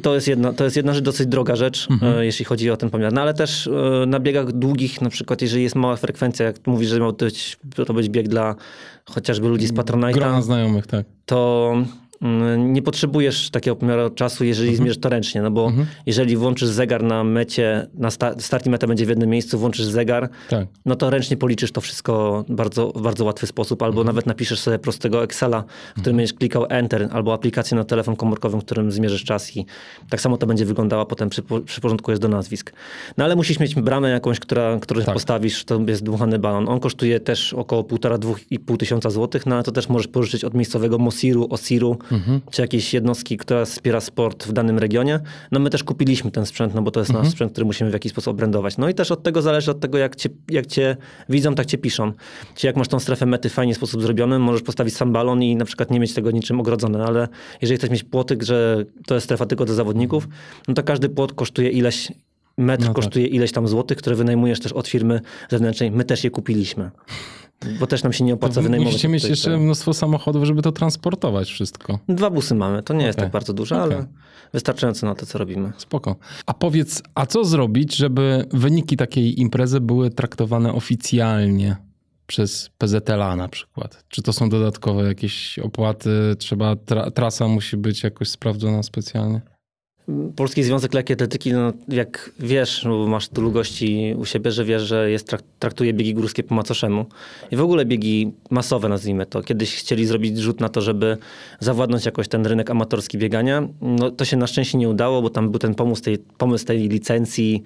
to, 0.02 0.14
jest 0.14 0.28
jedna, 0.28 0.52
to 0.52 0.64
jest 0.64 0.76
jedna 0.76 0.94
rzecz, 0.94 1.04
dosyć 1.04 1.26
droga 1.26 1.56
rzecz, 1.56 1.88
mhm. 1.90 2.18
E, 2.18 2.24
jeśli 2.24 2.44
chodzi 2.44 2.70
o 2.70 2.76
ten 2.76 2.90
pomiar. 2.90 3.12
No 3.12 3.20
ale 3.20 3.34
też 3.34 3.59
e, 3.66 4.06
na 4.06 4.20
biegach 4.20 4.52
długich, 4.52 5.00
na 5.00 5.10
przykład 5.10 5.42
jeżeli 5.42 5.62
jest 5.62 5.76
mała 5.76 5.96
frekwencja, 5.96 6.46
jak 6.46 6.66
mówisz, 6.66 6.88
że 6.88 7.00
miał 7.00 7.12
to 7.12 7.24
być, 7.24 7.58
to 7.86 7.94
być 7.94 8.08
bieg 8.08 8.28
dla 8.28 8.54
chociażby 9.04 9.48
ludzi 9.48 9.66
z 9.66 9.72
Patronite'a. 9.72 10.12
Grona 10.12 10.42
znajomych, 10.42 10.86
tak. 10.86 11.06
To 11.26 11.74
nie 12.58 12.82
potrzebujesz 12.82 13.50
takiego 13.50 13.76
pomiaru 13.76 14.10
czasu, 14.10 14.44
jeżeli 14.44 14.68
mhm. 14.68 14.84
zmierzysz 14.84 15.00
to 15.00 15.08
ręcznie, 15.08 15.42
no 15.42 15.50
bo 15.50 15.66
mhm. 15.66 15.86
jeżeli 16.06 16.36
włączysz 16.36 16.68
zegar 16.68 17.02
na 17.02 17.24
mecie, 17.24 17.86
na 17.94 18.10
sta 18.10 18.34
start 18.38 18.66
i 18.66 18.70
meta 18.70 18.86
będzie 18.86 19.06
w 19.06 19.08
jednym 19.08 19.30
miejscu, 19.30 19.58
włączysz 19.58 19.86
zegar, 19.86 20.28
tak. 20.48 20.68
no 20.86 20.96
to 20.96 21.10
ręcznie 21.10 21.36
policzysz 21.36 21.72
to 21.72 21.80
wszystko 21.80 22.44
bardzo, 22.48 22.92
w 22.92 23.02
bardzo 23.02 23.24
łatwy 23.24 23.46
sposób, 23.46 23.82
albo 23.82 24.00
mhm. 24.00 24.06
nawet 24.06 24.26
napiszesz 24.26 24.60
sobie 24.60 24.78
prostego 24.78 25.22
Excela, 25.22 25.62
w 25.62 25.92
którym 25.92 25.98
mhm. 25.98 26.16
będziesz 26.16 26.34
klikał 26.34 26.66
Enter, 26.68 27.08
albo 27.12 27.34
aplikację 27.34 27.76
na 27.76 27.84
telefon 27.84 28.16
komórkowy, 28.16 28.58
w 28.58 28.64
którym 28.64 28.92
zmierzysz 28.92 29.24
czas 29.24 29.56
i 29.56 29.66
tak 30.10 30.20
samo 30.20 30.36
to 30.36 30.46
będzie 30.46 30.64
wyglądało, 30.64 31.06
potem 31.06 31.28
przypo 31.30 31.60
przyporządkujesz 31.60 32.18
do 32.18 32.28
nazwisk. 32.28 32.72
No 33.16 33.24
ale 33.24 33.36
musisz 33.36 33.60
mieć 33.60 33.74
bramę 33.74 34.10
jakąś, 34.10 34.40
która, 34.40 34.78
którą 34.80 35.02
tak. 35.02 35.14
postawisz, 35.14 35.64
to 35.64 35.80
jest 35.86 36.02
dmuchany 36.02 36.38
balon. 36.38 36.68
On 36.68 36.80
kosztuje 36.80 37.20
też 37.20 37.54
około 37.54 37.82
1,5-2,5 37.82 38.76
tysiąca 38.76 39.10
złotych, 39.10 39.46
no 39.46 39.54
ale 39.54 39.64
to 39.64 39.72
też 39.72 39.88
możesz 39.88 40.08
pożyczyć 40.08 40.44
od 40.44 40.54
miejscowego 40.54 40.98
Mosiru, 40.98 41.46
Osiru, 41.50 41.98
mhm. 42.12 42.40
czy 42.50 42.62
jakiejś 42.62 42.94
jednostki, 42.94 43.36
która 43.36 43.64
wspiera 43.64 44.00
sport 44.00 44.46
w 44.46 44.52
danym 44.52 44.78
regionie. 44.78 45.20
No 45.52 45.60
my 45.60 45.70
też 45.70 45.84
kupiliśmy 45.84 46.30
ten 46.30 46.46
sprzęt, 46.46 46.74
no 46.74 46.82
bo 46.82 46.90
to 46.90 47.00
jest 47.00 47.10
mhm. 47.10 47.24
nasz 47.24 47.32
sprzęt, 47.32 47.52
który 47.52 47.64
musimy 47.64 47.90
w 47.90 47.92
jakiś 47.92 48.12
sposób 48.12 48.36
brandować. 48.36 48.78
No 48.78 48.88
i 48.88 48.94
też 48.94 49.10
od 49.10 49.22
tego 49.22 49.42
zależy 49.42 49.70
od 49.70 49.80
tego, 49.80 49.98
jak 49.98 50.16
cię, 50.16 50.28
jak 50.48 50.66
cię 50.66 50.96
widzą, 51.28 51.54
tak 51.54 51.66
cię 51.66 51.78
piszą. 51.78 52.12
Czy 52.54 52.66
jak 52.66 52.76
masz 52.76 52.88
tą 52.88 53.00
strefę 53.00 53.26
mety 53.26 53.48
w 53.48 53.52
fajnie 53.52 53.74
sposób 53.74 54.02
zrobiony, 54.02 54.38
możesz 54.38 54.62
postawić 54.62 54.96
sam 54.96 55.12
balon 55.12 55.42
i 55.42 55.56
na 55.56 55.64
przykład 55.64 55.90
nie 55.90 56.00
mieć 56.00 56.14
tego 56.14 56.30
niczym 56.30 56.60
ogrodzone, 56.60 56.98
no 56.98 57.04
ale 57.04 57.28
jeżeli 57.62 57.78
chcesz 57.78 57.90
mieć 57.90 58.04
płotyk, 58.04 58.42
że 58.42 58.84
to 59.06 59.14
jest 59.14 59.24
strefa 59.24 59.46
tylko 59.46 59.64
dla 59.64 59.74
zawodników, 59.74 60.28
no 60.68 60.74
to 60.74 60.82
każdy 60.82 61.08
płot 61.08 61.32
kosztuje 61.32 61.70
ileś, 61.70 62.12
metr 62.58 62.82
no 62.82 62.86
tak. 62.86 62.96
kosztuje 62.96 63.26
ileś 63.26 63.52
tam 63.52 63.68
złotych, 63.68 63.98
które 63.98 64.16
wynajmujesz 64.16 64.60
też 64.60 64.72
od 64.72 64.88
firmy 64.88 65.20
zewnętrznej. 65.48 65.90
My 65.90 66.04
też 66.04 66.24
je 66.24 66.30
kupiliśmy. 66.30 66.90
Bo 67.80 67.86
też 67.86 68.02
nam 68.02 68.12
się 68.12 68.24
nie 68.24 68.34
opłaca 68.34 68.54
to 68.54 68.62
wynajmować. 68.62 68.92
Musicie 68.92 69.08
mieć 69.08 69.24
jeszcze 69.24 69.58
mnóstwo 69.58 69.94
samochodów, 69.94 70.44
żeby 70.44 70.62
to 70.62 70.72
transportować 70.72 71.50
wszystko. 71.50 71.98
Dwa 72.08 72.30
busy 72.30 72.54
mamy. 72.54 72.82
To 72.82 72.94
nie 72.94 72.98
okay. 72.98 73.06
jest 73.06 73.18
tak 73.18 73.30
bardzo 73.30 73.52
dużo, 73.52 73.84
okay. 73.84 73.96
ale 73.96 74.06
wystarczająco 74.52 75.06
na 75.06 75.14
to, 75.14 75.26
co 75.26 75.38
robimy. 75.38 75.72
Spoko. 75.76 76.16
A 76.46 76.54
powiedz, 76.54 77.02
a 77.14 77.26
co 77.26 77.44
zrobić, 77.44 77.96
żeby 77.96 78.46
wyniki 78.52 78.96
takiej 78.96 79.40
imprezy 79.40 79.80
były 79.80 80.10
traktowane 80.10 80.72
oficjalnie? 80.72 81.76
przez 82.30 82.70
PZLA 82.78 83.36
na 83.36 83.48
przykład? 83.48 84.04
Czy 84.08 84.22
to 84.22 84.32
są 84.32 84.48
dodatkowe 84.48 85.04
jakieś 85.04 85.58
opłaty? 85.58 86.10
Trzeba, 86.38 86.76
tra 86.76 87.10
trasa 87.10 87.48
musi 87.48 87.76
być 87.76 88.02
jakoś 88.02 88.28
sprawdzona 88.28 88.82
specjalnie? 88.82 89.40
Polski 90.36 90.62
Związek 90.62 90.94
Lekkoatletyki, 90.94 91.52
no, 91.52 91.72
jak 91.88 92.30
wiesz, 92.38 92.84
no, 92.84 93.06
masz 93.06 93.28
tylu 93.28 93.52
gości 93.52 94.14
u 94.18 94.24
siebie, 94.24 94.50
że 94.50 94.64
wiesz, 94.64 94.82
że 94.82 95.10
jest, 95.10 95.36
traktuje 95.58 95.92
biegi 95.92 96.14
górskie 96.14 96.42
po 96.42 96.54
macoszemu. 96.54 97.06
I 97.50 97.56
w 97.56 97.60
ogóle 97.60 97.84
biegi 97.84 98.32
masowe, 98.50 98.88
nazwijmy 98.88 99.26
to. 99.26 99.42
Kiedyś 99.42 99.76
chcieli 99.76 100.06
zrobić 100.06 100.38
rzut 100.38 100.60
na 100.60 100.68
to, 100.68 100.80
żeby 100.80 101.16
zawładnąć 101.60 102.06
jakoś 102.06 102.28
ten 102.28 102.46
rynek 102.46 102.70
amatorski 102.70 103.18
biegania. 103.18 103.68
No, 103.80 104.10
to 104.10 104.24
się 104.24 104.36
na 104.36 104.46
szczęście 104.46 104.78
nie 104.78 104.88
udało, 104.88 105.22
bo 105.22 105.30
tam 105.30 105.50
był 105.50 105.58
ten 105.58 105.74
pomysł 105.74 106.02
tej, 106.02 106.18
pomysł 106.18 106.64
tej 106.66 106.88
licencji 106.88 107.62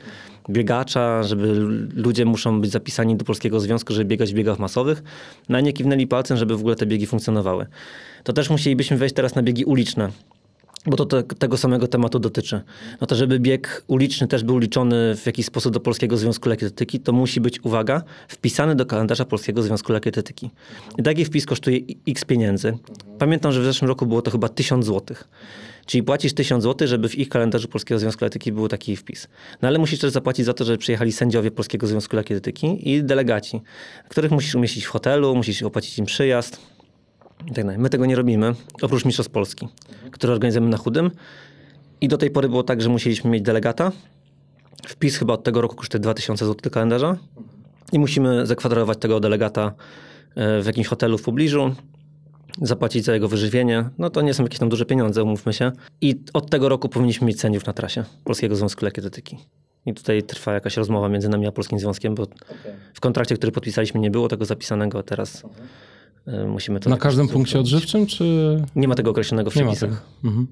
biegacza, 0.50 1.22
żeby 1.22 1.54
ludzie 1.94 2.24
muszą 2.24 2.60
być 2.60 2.70
zapisani 2.70 3.16
do 3.16 3.24
Polskiego 3.24 3.60
Związku, 3.60 3.92
żeby 3.92 4.04
biegać 4.04 4.32
w 4.32 4.34
biegach 4.34 4.58
masowych. 4.58 5.02
No, 5.48 5.58
a 5.58 5.60
nie 5.60 5.72
kiwnęli 5.72 6.06
palcem, 6.06 6.36
żeby 6.36 6.56
w 6.56 6.60
ogóle 6.60 6.76
te 6.76 6.86
biegi 6.86 7.06
funkcjonowały. 7.06 7.66
To 8.24 8.32
też 8.32 8.50
musielibyśmy 8.50 8.96
wejść 8.96 9.14
teraz 9.14 9.34
na 9.34 9.42
biegi 9.42 9.64
uliczne 9.64 10.10
bo 10.86 10.96
to 10.96 11.06
te, 11.06 11.22
tego 11.22 11.56
samego 11.56 11.88
tematu 11.88 12.18
dotyczy. 12.18 12.60
No 13.00 13.06
to 13.06 13.14
żeby 13.16 13.40
bieg 13.40 13.84
uliczny 13.86 14.28
też 14.28 14.44
był 14.44 14.58
liczony 14.58 15.16
w 15.16 15.26
jakiś 15.26 15.46
sposób 15.46 15.72
do 15.72 15.80
Polskiego 15.80 16.16
Związku 16.16 16.48
Lekkoatletyki, 16.48 17.00
to 17.00 17.12
musi 17.12 17.40
być, 17.40 17.64
uwaga, 17.64 18.02
wpisany 18.28 18.74
do 18.74 18.86
kalendarza 18.86 19.24
Polskiego 19.24 19.62
Związku 19.62 19.92
Lekkoatletyki. 19.92 20.50
I 20.98 21.02
taki 21.02 21.24
wpis 21.24 21.46
kosztuje 21.46 21.80
x 22.08 22.24
pieniędzy. 22.24 22.78
Pamiętam, 23.18 23.52
że 23.52 23.60
w 23.60 23.64
zeszłym 23.64 23.88
roku 23.88 24.06
było 24.06 24.22
to 24.22 24.30
chyba 24.30 24.48
1000 24.48 24.86
złotych. 24.86 25.28
Czyli 25.86 26.02
płacisz 26.02 26.32
1000 26.32 26.64
zł, 26.64 26.88
żeby 26.88 27.08
w 27.08 27.18
ich 27.18 27.28
kalendarzu 27.28 27.68
Polskiego 27.68 27.98
Związku 27.98 28.24
Lekkoatletyki 28.24 28.52
był 28.52 28.68
taki 28.68 28.96
wpis. 28.96 29.28
No 29.62 29.68
ale 29.68 29.78
musisz 29.78 29.98
też 29.98 30.10
zapłacić 30.10 30.46
za 30.46 30.54
to, 30.54 30.64
żeby 30.64 30.78
przyjechali 30.78 31.12
sędziowie 31.12 31.50
Polskiego 31.50 31.86
Związku 31.86 32.16
Lekkoatletyki 32.16 32.90
i 32.90 33.04
delegaci, 33.04 33.60
których 34.08 34.30
musisz 34.30 34.54
umieścić 34.54 34.84
w 34.84 34.88
hotelu, 34.88 35.36
musisz 35.36 35.62
opłacić 35.62 35.98
im 35.98 36.06
przyjazd 36.06 36.73
tak 37.54 37.78
My 37.78 37.90
tego 37.90 38.06
nie 38.06 38.16
robimy, 38.16 38.54
oprócz 38.82 39.04
Mistrzostw 39.04 39.32
Polski, 39.32 39.68
które 40.10 40.32
organizujemy 40.32 40.70
na 40.70 40.76
Chudym. 40.76 41.10
I 42.00 42.08
do 42.08 42.18
tej 42.18 42.30
pory 42.30 42.48
było 42.48 42.62
tak, 42.62 42.82
że 42.82 42.88
musieliśmy 42.88 43.30
mieć 43.30 43.42
delegata. 43.42 43.92
Wpis 44.86 45.16
chyba 45.16 45.34
od 45.34 45.44
tego 45.44 45.60
roku 45.60 45.76
kosztuje 45.76 46.00
2000 46.00 46.46
zł 46.46 46.60
do 46.62 46.70
kalendarza. 46.70 47.16
I 47.92 47.98
musimy 47.98 48.46
zakwaterować 48.46 48.98
tego 48.98 49.20
delegata 49.20 49.72
e, 50.34 50.62
w 50.62 50.66
jakimś 50.66 50.86
hotelu 50.86 51.18
w 51.18 51.22
pobliżu, 51.22 51.74
zapłacić 52.62 53.04
za 53.04 53.14
jego 53.14 53.28
wyżywienie. 53.28 53.88
No 53.98 54.10
to 54.10 54.22
nie 54.22 54.34
są 54.34 54.42
jakieś 54.42 54.58
tam 54.58 54.68
duże 54.68 54.86
pieniądze, 54.86 55.22
umówmy 55.22 55.52
się. 55.52 55.72
I 56.00 56.20
od 56.32 56.50
tego 56.50 56.68
roku 56.68 56.88
powinniśmy 56.88 57.26
mieć 57.26 57.40
sędziów 57.40 57.66
na 57.66 57.72
trasie 57.72 58.04
Polskiego 58.24 58.56
Związku 58.56 58.84
Lekkoatletyki. 58.84 59.38
I 59.86 59.94
tutaj 59.94 60.22
trwa 60.22 60.52
jakaś 60.52 60.76
rozmowa 60.76 61.08
między 61.08 61.28
nami 61.28 61.46
a 61.46 61.52
Polskim 61.52 61.78
Związkiem, 61.78 62.14
bo 62.14 62.26
w 62.94 63.00
kontrakcie, 63.00 63.36
który 63.36 63.52
podpisaliśmy, 63.52 64.00
nie 64.00 64.10
było 64.10 64.28
tego 64.28 64.44
zapisanego, 64.44 65.02
teraz 65.02 65.44
E, 65.44 65.48
musimy 66.48 66.80
to 66.80 66.90
Na 66.90 66.96
każdym 66.96 67.28
punkcie 67.28 67.60
odżywczym, 67.60 68.06
czy... 68.06 68.24
Nie 68.76 68.88
ma 68.88 68.94
tego 68.94 69.10
określonego 69.10 69.50
w 69.50 69.54
przepisach. 69.54 70.02
Mhm. 70.24 70.46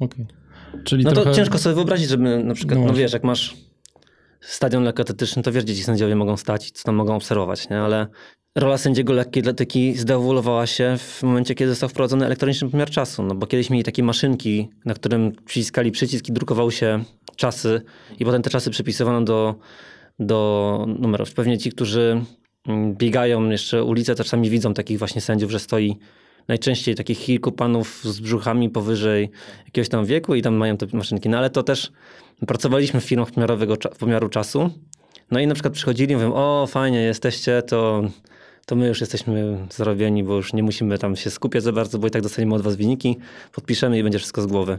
Okay. 0.00 0.26
Czyli 0.84 1.04
no 1.04 1.12
trochę... 1.12 1.30
to 1.30 1.36
ciężko 1.36 1.58
sobie 1.58 1.74
wyobrazić, 1.74 2.08
żeby 2.08 2.44
na 2.44 2.54
przykład, 2.54 2.78
no, 2.78 2.86
no 2.86 2.92
wiesz, 2.92 3.12
jak 3.12 3.24
masz 3.24 3.56
stadion 4.40 4.84
lekkoatletyczny, 4.84 5.42
to 5.42 5.52
wiesz, 5.52 5.64
gdzie 5.64 5.74
ci 5.74 5.84
sędziowie 5.84 6.16
mogą 6.16 6.36
stać, 6.36 6.70
co 6.70 6.84
tam 6.84 6.94
mogą 6.94 7.16
obserwować, 7.16 7.70
nie? 7.70 7.80
Ale 7.80 8.06
rola 8.54 8.78
sędziego 8.78 9.12
lekkiej 9.12 9.40
atletyki 9.40 9.94
zdewoluowała 9.94 10.66
się 10.66 10.96
w 10.98 11.22
momencie, 11.22 11.54
kiedy 11.54 11.70
został 11.70 11.88
wprowadzony 11.88 12.26
elektroniczny 12.26 12.70
pomiar 12.70 12.90
czasu. 12.90 13.22
No 13.22 13.34
bo 13.34 13.46
kiedyś 13.46 13.70
mieli 13.70 13.84
takie 13.84 14.02
maszynki, 14.02 14.68
na 14.84 14.94
którym 14.94 15.32
przyciskali 15.44 15.90
przycisk 15.90 16.28
i 16.28 16.32
drukowały 16.32 16.72
się 16.72 17.04
czasy 17.36 17.82
i 18.18 18.24
potem 18.24 18.42
te 18.42 18.50
czasy 18.50 18.70
przypisywano 18.70 19.22
do, 19.22 19.54
do 20.18 20.86
numerów. 20.98 21.34
Pewnie 21.34 21.58
ci, 21.58 21.70
którzy 21.70 22.24
biegają 22.92 23.50
jeszcze 23.50 23.84
ulice, 23.84 24.14
to 24.14 24.24
czasami 24.24 24.50
widzą 24.50 24.74
takich 24.74 24.98
właśnie 24.98 25.20
sędziów, 25.20 25.50
że 25.50 25.58
stoi 25.58 25.96
najczęściej 26.48 26.94
takich 26.94 27.18
kilku 27.18 27.52
panów 27.52 28.04
z 28.04 28.20
brzuchami 28.20 28.70
powyżej 28.70 29.30
jakiegoś 29.64 29.88
tam 29.88 30.04
wieku 30.04 30.34
i 30.34 30.42
tam 30.42 30.54
mają 30.54 30.76
te 30.76 30.86
maszynki. 30.92 31.28
No 31.28 31.38
ale 31.38 31.50
to 31.50 31.62
też 31.62 31.92
pracowaliśmy 32.46 33.00
w 33.00 33.04
firmach 33.04 33.30
pomiarowego, 33.30 33.76
pomiaru 33.98 34.28
czasu. 34.28 34.70
No 35.30 35.40
i 35.40 35.46
na 35.46 35.54
przykład 35.54 35.74
przychodzili 35.74 36.12
i 36.12 36.16
mówią, 36.16 36.34
o 36.34 36.66
fajnie 36.66 37.00
jesteście, 37.00 37.62
to, 37.62 38.02
to 38.66 38.76
my 38.76 38.88
już 38.88 39.00
jesteśmy 39.00 39.66
zarobieni, 39.70 40.24
bo 40.24 40.36
już 40.36 40.52
nie 40.52 40.62
musimy 40.62 40.98
tam 40.98 41.16
się 41.16 41.30
skupiać 41.30 41.62
za 41.62 41.72
bardzo, 41.72 41.98
bo 41.98 42.06
i 42.06 42.10
tak 42.10 42.22
dostaniemy 42.22 42.54
od 42.54 42.62
was 42.62 42.76
wyniki, 42.76 43.16
podpiszemy 43.52 43.98
i 43.98 44.02
będzie 44.02 44.18
wszystko 44.18 44.42
z 44.42 44.46
głowy. 44.46 44.78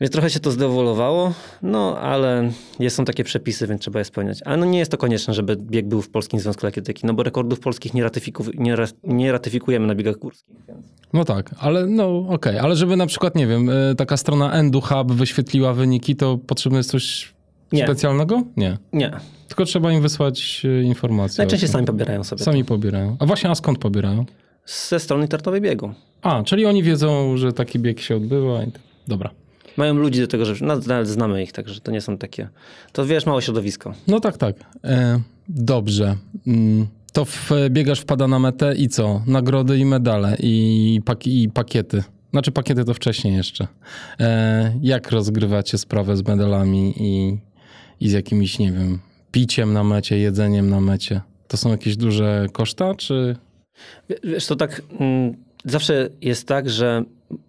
Więc 0.00 0.12
trochę 0.12 0.30
się 0.30 0.40
to 0.40 0.50
zdewolowało, 0.50 1.32
no 1.62 1.98
ale 1.98 2.50
są 2.88 3.04
takie 3.04 3.24
przepisy, 3.24 3.66
więc 3.66 3.80
trzeba 3.80 3.98
je 3.98 4.04
spełniać. 4.04 4.42
Ale 4.42 4.56
no 4.56 4.66
nie 4.66 4.78
jest 4.78 4.90
to 4.90 4.98
konieczne, 4.98 5.34
żeby 5.34 5.56
bieg 5.56 5.88
był 5.88 6.02
w 6.02 6.10
Polskim 6.10 6.40
Związku 6.40 6.66
Lekkoatletyki, 6.66 7.06
no 7.06 7.14
bo 7.14 7.22
rekordów 7.22 7.60
polskich 7.60 7.94
nie, 7.94 8.02
ratyfiku, 8.02 8.44
nie, 8.54 8.76
nie 9.04 9.32
ratyfikujemy 9.32 9.86
na 9.86 9.94
biegach 9.94 10.16
górskich. 10.16 10.56
Więc... 10.68 10.86
No 11.12 11.24
tak, 11.24 11.54
ale 11.58 11.86
no 11.86 12.18
okej, 12.18 12.34
okay. 12.34 12.60
ale 12.60 12.76
żeby 12.76 12.96
na 12.96 13.06
przykład, 13.06 13.34
nie 13.34 13.46
wiem, 13.46 13.70
e, 13.70 13.94
taka 13.94 14.16
strona 14.16 14.52
EnduHub 14.52 15.12
wyświetliła 15.12 15.72
wyniki, 15.72 16.16
to 16.16 16.38
potrzebne 16.38 16.78
jest 16.78 16.90
coś 16.90 17.34
Nie. 17.72 17.84
specjalnego? 17.84 18.42
Nie. 18.56 18.78
Nie. 18.92 19.12
Tylko 19.48 19.64
trzeba 19.64 19.92
im 19.92 20.02
wysłać 20.02 20.62
e, 20.64 20.82
informacje. 20.82 21.42
Najczęściej 21.42 21.68
sami 21.68 21.86
pobierają 21.86 22.24
sobie. 22.24 22.44
Sami 22.44 22.64
pobierają. 22.64 23.16
A 23.18 23.26
właśnie, 23.26 23.50
a 23.50 23.54
skąd 23.54 23.78
pobierają? 23.78 24.24
Ze 24.66 25.00
strony 25.00 25.28
tartowej 25.28 25.60
biegu. 25.60 25.92
A, 26.22 26.42
czyli 26.42 26.66
oni 26.66 26.82
wiedzą, 26.82 27.36
że 27.36 27.52
taki 27.52 27.78
bieg 27.78 28.00
się 28.00 28.16
odbywa. 28.16 28.64
I... 28.64 28.72
Dobra. 29.08 29.30
Mają 29.78 29.94
ludzi 29.94 30.20
do 30.20 30.26
tego, 30.26 30.44
że 30.44 30.66
nawet 30.86 31.08
znamy 31.08 31.42
ich, 31.42 31.52
także 31.52 31.80
to 31.80 31.92
nie 31.92 32.00
są 32.00 32.18
takie. 32.18 32.48
To 32.92 33.06
wiesz, 33.06 33.26
małe 33.26 33.42
środowisko. 33.42 33.94
No 34.08 34.20
tak, 34.20 34.36
tak. 34.36 34.56
E, 34.84 35.20
dobrze. 35.48 36.16
Mm, 36.46 36.86
To 37.12 37.24
w, 37.24 37.50
biegasz 37.70 38.00
wpada 38.00 38.28
na 38.28 38.38
metę 38.38 38.74
i 38.74 38.88
co? 38.88 39.22
Nagrody 39.26 39.78
i 39.78 39.84
medale 39.84 40.36
i, 40.40 41.00
pak, 41.04 41.26
i 41.26 41.48
pakiety. 41.48 42.02
Znaczy 42.30 42.52
pakiety 42.52 42.84
to 42.84 42.94
wcześniej 42.94 43.34
jeszcze. 43.36 43.66
E, 44.20 44.72
jak 44.82 45.10
rozgrywacie 45.10 45.78
sprawę 45.78 46.16
z 46.16 46.26
medalami 46.28 46.94
i, 46.96 47.38
i 48.04 48.08
z 48.08 48.12
jakimiś, 48.12 48.58
nie 48.58 48.72
wiem, 48.72 48.98
piciem 49.32 49.72
na 49.72 49.84
mecie, 49.84 50.18
jedzeniem 50.18 50.70
na 50.70 50.80
mecie? 50.80 51.20
To 51.48 51.56
są 51.56 51.70
jakieś 51.70 51.96
duże 51.96 52.46
koszta, 52.52 52.94
czy... 52.94 53.36
Wiesz, 54.24 54.46
to 54.46 54.56
tak 54.56 54.82
mm, 55.00 55.34
zawsze 55.64 56.08
jest 56.22 56.48
tak, 56.48 56.70
że 56.70 57.04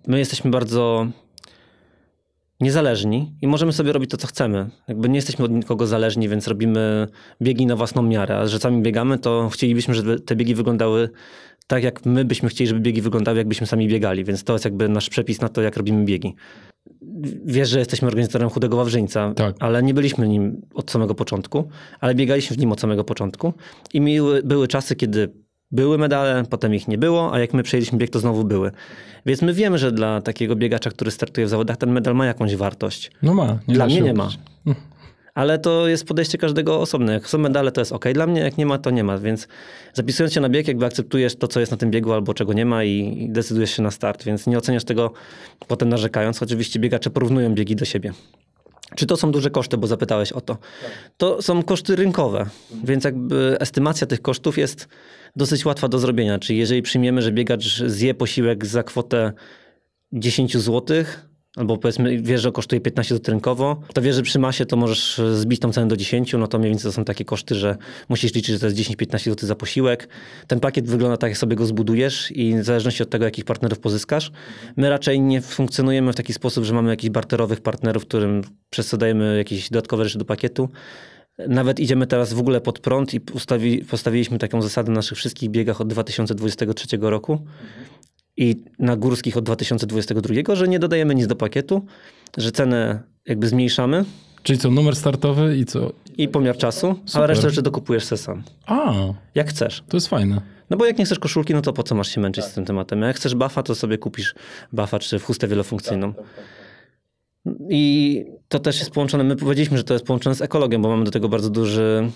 my 0.08 0.20
jesteśmy 0.20 0.52
bardzo 0.52 1.08
niezależni 2.62 3.36
i 3.42 3.48
możemy 3.48 3.74
sobie 3.74 3.94
robić 3.94 4.12
to, 4.12 4.18
co 4.18 4.28
chcemy. 4.28 4.70
Jakby 4.88 5.10
nie 5.10 5.16
jesteśmy 5.16 5.46
od 5.46 5.52
nikogo 5.52 5.88
zależni, 5.88 6.30
więc 6.30 6.48
robimy 6.48 7.08
biegi 7.42 7.66
na 7.66 7.76
własną 7.76 8.02
miarę. 8.02 8.38
A 8.38 8.48
że 8.48 8.60
sami 8.60 8.82
biegamy, 8.82 9.20
to 9.20 9.50
chcielibyśmy, 9.50 9.94
żeby 9.94 10.20
te 10.20 10.36
biegi 10.36 10.56
wyglądały 10.56 11.10
tak, 11.68 11.84
jak 11.84 12.06
my 12.06 12.26
byśmy 12.26 12.50
chcieli, 12.50 12.68
żeby 12.68 12.80
biegi 12.80 13.02
wyglądały, 13.02 13.38
jakbyśmy 13.38 13.68
sami 13.68 13.88
biegali. 13.88 14.24
Więc 14.24 14.44
to 14.44 14.54
jest 14.54 14.66
jakby 14.66 14.90
nasz 14.90 15.10
przepis 15.10 15.42
na 15.42 15.50
to, 15.50 15.62
jak 15.62 15.78
robimy 15.78 16.06
biegi. 16.06 16.36
Wiesz, 17.46 17.70
że 17.70 17.80
jesteśmy 17.80 18.08
organizatorem 18.08 18.50
Chudego 18.50 18.78
Wawrzyńca, 18.78 19.34
Tak. 19.34 19.56
ale 19.60 19.84
nie 19.84 19.94
byliśmy 19.94 20.28
nim 20.28 20.62
od 20.74 20.92
samego 20.92 21.16
początku, 21.16 21.70
ale 22.00 22.16
biegaliśmy 22.16 22.56
w 22.56 22.60
nim 22.60 22.72
od 22.72 22.80
samego 22.80 23.04
początku 23.04 23.54
i 23.94 24.02
miły, 24.02 24.44
były 24.44 24.68
czasy, 24.68 24.96
kiedy 24.96 25.34
były 25.72 25.98
medale, 25.98 26.44
potem 26.50 26.76
ich 26.76 26.88
nie 26.88 26.98
było, 26.98 27.34
a 27.34 27.40
jak 27.40 27.54
my 27.54 27.64
przejęliśmy 27.64 27.98
bieg, 27.98 28.10
to 28.10 28.20
znowu 28.20 28.44
były. 28.44 28.72
Więc 29.26 29.42
my 29.42 29.54
wiemy, 29.54 29.78
że 29.78 29.92
dla 29.92 30.22
takiego 30.22 30.56
biegacza, 30.56 30.90
który 30.90 31.12
startuje 31.12 31.48
w 31.48 31.50
zawodach, 31.50 31.78
ten 31.78 31.92
medal 31.92 32.16
ma 32.16 32.26
jakąś 32.26 32.56
wartość. 32.56 33.12
No 33.22 33.34
ma. 33.34 33.60
Dla 33.68 33.78
da 33.78 33.86
mnie 33.86 34.02
nie 34.02 34.14
ma. 34.14 34.30
Ale 35.34 35.60
to 35.60 35.88
jest 35.88 36.06
podejście 36.06 36.38
każdego 36.38 36.82
osobne. 36.82 37.14
Jak 37.14 37.30
są 37.30 37.38
medale, 37.38 37.72
to 37.72 37.82
jest 37.82 37.92
ok 37.92 38.06
dla 38.14 38.28
mnie, 38.28 38.42
jak 38.42 38.58
nie 38.58 38.66
ma, 38.66 38.78
to 38.78 38.90
nie 38.90 39.04
ma. 39.04 39.18
Więc 39.18 39.48
zapisując 39.94 40.34
się 40.34 40.42
na 40.42 40.50
bieg, 40.50 40.68
jakby 40.68 40.86
akceptujesz 40.86 41.36
to, 41.36 41.48
co 41.48 41.60
jest 41.60 41.72
na 41.72 41.78
tym 41.78 41.92
biegu 41.92 42.14
albo 42.14 42.34
czego 42.34 42.54
nie 42.54 42.66
ma 42.66 42.84
i 42.84 43.24
i 43.24 43.30
decydujesz 43.30 43.72
się 43.72 43.82
na 43.82 43.92
start. 43.92 44.24
Więc 44.24 44.48
nie 44.48 44.58
oceniasz 44.58 44.84
tego 44.84 45.12
potem 45.68 45.90
narzekając. 45.90 46.44
Oczywiście 46.44 46.80
biegacze 46.80 47.10
porównują 47.10 47.54
biegi 47.54 47.76
do 47.76 47.86
siebie. 47.86 48.14
Czy 48.96 49.06
to 49.06 49.18
są 49.18 49.32
duże 49.32 49.50
koszty, 49.50 49.78
bo 49.78 49.88
zapytałeś 49.88 50.32
o 50.32 50.42
to? 50.42 50.58
To 51.18 51.42
są 51.42 51.64
koszty 51.64 51.96
rynkowe, 51.96 52.46
więc 52.84 53.04
jakby 53.04 53.58
estymacja 53.60 54.08
tych 54.08 54.22
kosztów 54.22 54.58
jest 54.58 54.88
dosyć 55.36 55.66
łatwa 55.66 55.88
do 55.88 56.00
zrobienia. 56.00 56.40
Czyli 56.40 56.60
jeżeli 56.60 56.82
przyjmiemy, 56.82 57.22
że 57.22 57.32
biegacz 57.32 57.84
zje 57.86 58.14
posiłek 58.14 58.66
za 58.66 58.84
kwotę 58.84 59.34
10 60.14 60.58
zł, 60.58 61.04
albo 61.56 61.78
powiedzmy 61.78 62.22
wiesz, 62.22 62.42
że 62.42 62.52
kosztuje 62.52 62.82
15 62.82 63.16
zł 63.16 63.32
rynkowo, 63.32 63.82
to 63.94 64.02
wiesz, 64.02 64.16
że 64.16 64.22
przy 64.22 64.40
masie 64.40 64.66
to 64.66 64.78
możesz 64.78 65.22
zbić 65.34 65.60
tą 65.60 65.72
cenę 65.72 65.88
do 65.88 65.98
10, 65.98 66.34
no 66.34 66.48
to 66.48 66.60
mniej 66.60 66.72
więcej 66.72 66.90
to 66.90 66.92
są 66.92 67.06
takie 67.06 67.26
koszty, 67.26 67.56
że 67.56 67.78
musisz 68.10 68.34
liczyć, 68.34 68.56
że 68.56 68.60
to 68.60 68.66
jest 68.66 68.78
10-15 68.78 69.24
zł 69.24 69.48
za 69.48 69.56
posiłek. 69.56 70.08
Ten 70.48 70.60
pakiet 70.60 70.88
wygląda 70.88 71.18
tak, 71.18 71.30
jak 71.30 71.38
sobie 71.38 71.56
go 71.56 71.66
zbudujesz 71.66 72.32
i 72.32 72.56
w 72.56 72.64
zależności 72.64 73.04
od 73.04 73.10
tego, 73.10 73.26
jakich 73.26 73.46
partnerów 73.46 73.80
pozyskasz. 73.80 74.32
My 74.78 74.90
raczej 74.90 75.22
nie 75.22 75.42
funkcjonujemy 75.42 76.14
w 76.14 76.16
taki 76.16 76.34
sposób, 76.34 76.64
że 76.64 76.74
mamy 76.74 76.90
jakichś 76.90 77.12
barterowych 77.12 77.62
partnerów, 77.62 78.06
którym 78.06 78.42
przez 78.70 78.96
jakieś 79.38 79.70
dodatkowe 79.70 80.04
rzeczy 80.04 80.18
do 80.18 80.26
pakietu. 80.26 80.70
Nawet 81.48 81.80
idziemy 81.80 82.08
teraz 82.08 82.34
w 82.34 82.40
ogóle 82.40 82.62
pod 82.62 82.80
prąd 82.80 83.14
i 83.14 83.22
ustawi, 83.34 83.86
postawiliśmy 83.86 84.40
taką 84.40 84.62
zasadę 84.62 84.92
na 84.92 84.96
naszych 84.96 85.18
wszystkich 85.18 85.50
biegach 85.50 85.82
od 85.82 85.88
2023 85.88 86.88
roku 87.02 87.40
i 88.38 88.56
na 88.80 88.96
górskich 88.96 89.38
od 89.38 89.44
2022, 89.46 90.56
że 90.56 90.68
nie 90.68 90.80
dodajemy 90.80 91.16
nic 91.16 91.28
do 91.28 91.36
pakietu, 91.36 91.86
że 92.38 92.52
cenę 92.52 93.00
jakby 93.26 93.48
zmniejszamy 93.48 94.06
Czyli 94.44 94.60
co, 94.60 94.72
numer 94.72 94.96
startowy 94.96 95.58
i 95.58 95.66
co? 95.66 95.92
i 96.18 96.28
pomiar 96.28 96.58
czasu, 96.58 96.96
Super. 97.06 97.24
a 97.24 97.28
resztę 97.28 97.50
rzeczy 97.50 97.62
dokupujesz 97.62 98.04
se 98.04 98.18
sam. 98.18 98.44
A, 98.66 98.94
Jak 99.36 99.50
chcesz. 99.50 99.84
to 99.90 99.98
jest 99.98 100.08
fajne. 100.08 100.42
No 100.70 100.78
bo 100.78 100.86
jak 100.86 100.98
nie 100.98 101.06
chcesz 101.06 101.20
koszulki, 101.20 101.54
no 101.54 101.62
to 101.62 101.74
po 101.74 101.84
co 101.84 101.96
masz 101.96 102.08
się 102.08 102.22
męczyć 102.22 102.46
z 102.46 102.54
tym 102.54 102.66
tematem? 102.66 103.04
A 103.04 103.08
jak 103.08 103.16
chcesz 103.16 103.36
buffa, 103.36 103.64
to 103.64 103.76
sobie 103.76 103.98
kupisz 103.98 104.36
buffa 104.74 105.00
czy 105.00 105.20
chustę 105.20 105.48
wielofunkcyjną. 105.48 106.14
I 107.70 108.26
to 108.48 108.60
też 108.60 108.80
jest 108.80 108.92
połączone, 108.92 109.24
my 109.24 109.36
powiedzieliśmy, 109.36 109.78
że 109.78 109.84
to 109.84 109.94
jest 109.94 110.06
połączone 110.06 110.36
z 110.36 110.42
ekologią, 110.42 110.82
bo 110.82 110.90
mamy 110.90 111.04
do 111.04 111.12
tego 111.12 111.30
bardzo 111.30 111.50
duży, 111.50 112.12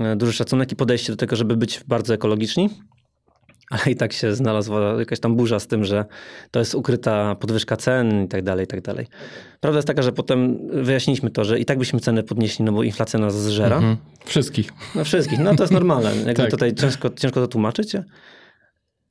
e, 0.00 0.16
duży 0.16 0.32
szacunek 0.32 0.72
i 0.72 0.76
podejście 0.76 1.12
do 1.12 1.16
tego, 1.16 1.36
żeby 1.36 1.56
być 1.56 1.80
bardzo 1.88 2.14
ekologiczni. 2.14 2.70
Ale 3.70 3.82
i 3.90 3.96
tak 3.96 4.12
się 4.12 4.34
znalazła 4.34 4.80
jakaś 4.98 5.20
tam 5.20 5.36
burza 5.36 5.60
z 5.60 5.66
tym, 5.66 5.84
że 5.84 6.04
to 6.50 6.58
jest 6.58 6.74
ukryta 6.74 7.34
podwyżka 7.34 7.76
cen 7.76 8.24
i 8.24 8.28
tak 8.28 8.42
dalej, 8.42 8.64
i 8.64 8.66
tak 8.66 8.80
dalej. 8.80 9.06
Prawda 9.60 9.78
jest 9.78 9.88
taka, 9.88 10.02
że 10.02 10.12
potem 10.12 10.58
wyjaśniliśmy 10.84 11.30
to, 11.30 11.44
że 11.44 11.58
i 11.60 11.64
tak 11.64 11.78
byśmy 11.78 12.00
ceny 12.00 12.22
podnieśli, 12.22 12.64
no 12.64 12.72
bo 12.72 12.82
inflacja 12.82 13.18
nas 13.18 13.42
zżera. 13.42 13.76
Mhm. 13.76 13.96
Wszystkich. 14.24 14.72
No 14.94 15.04
wszystkich, 15.04 15.38
no 15.38 15.54
to 15.56 15.62
jest 15.62 15.72
normalne. 15.72 16.16
Jakby 16.16 16.34
Tak. 16.34 16.50
tutaj 16.50 16.74
ciężko, 16.74 17.10
ciężko 17.10 17.40
to 17.40 17.48
tłumaczyć, 17.48 17.92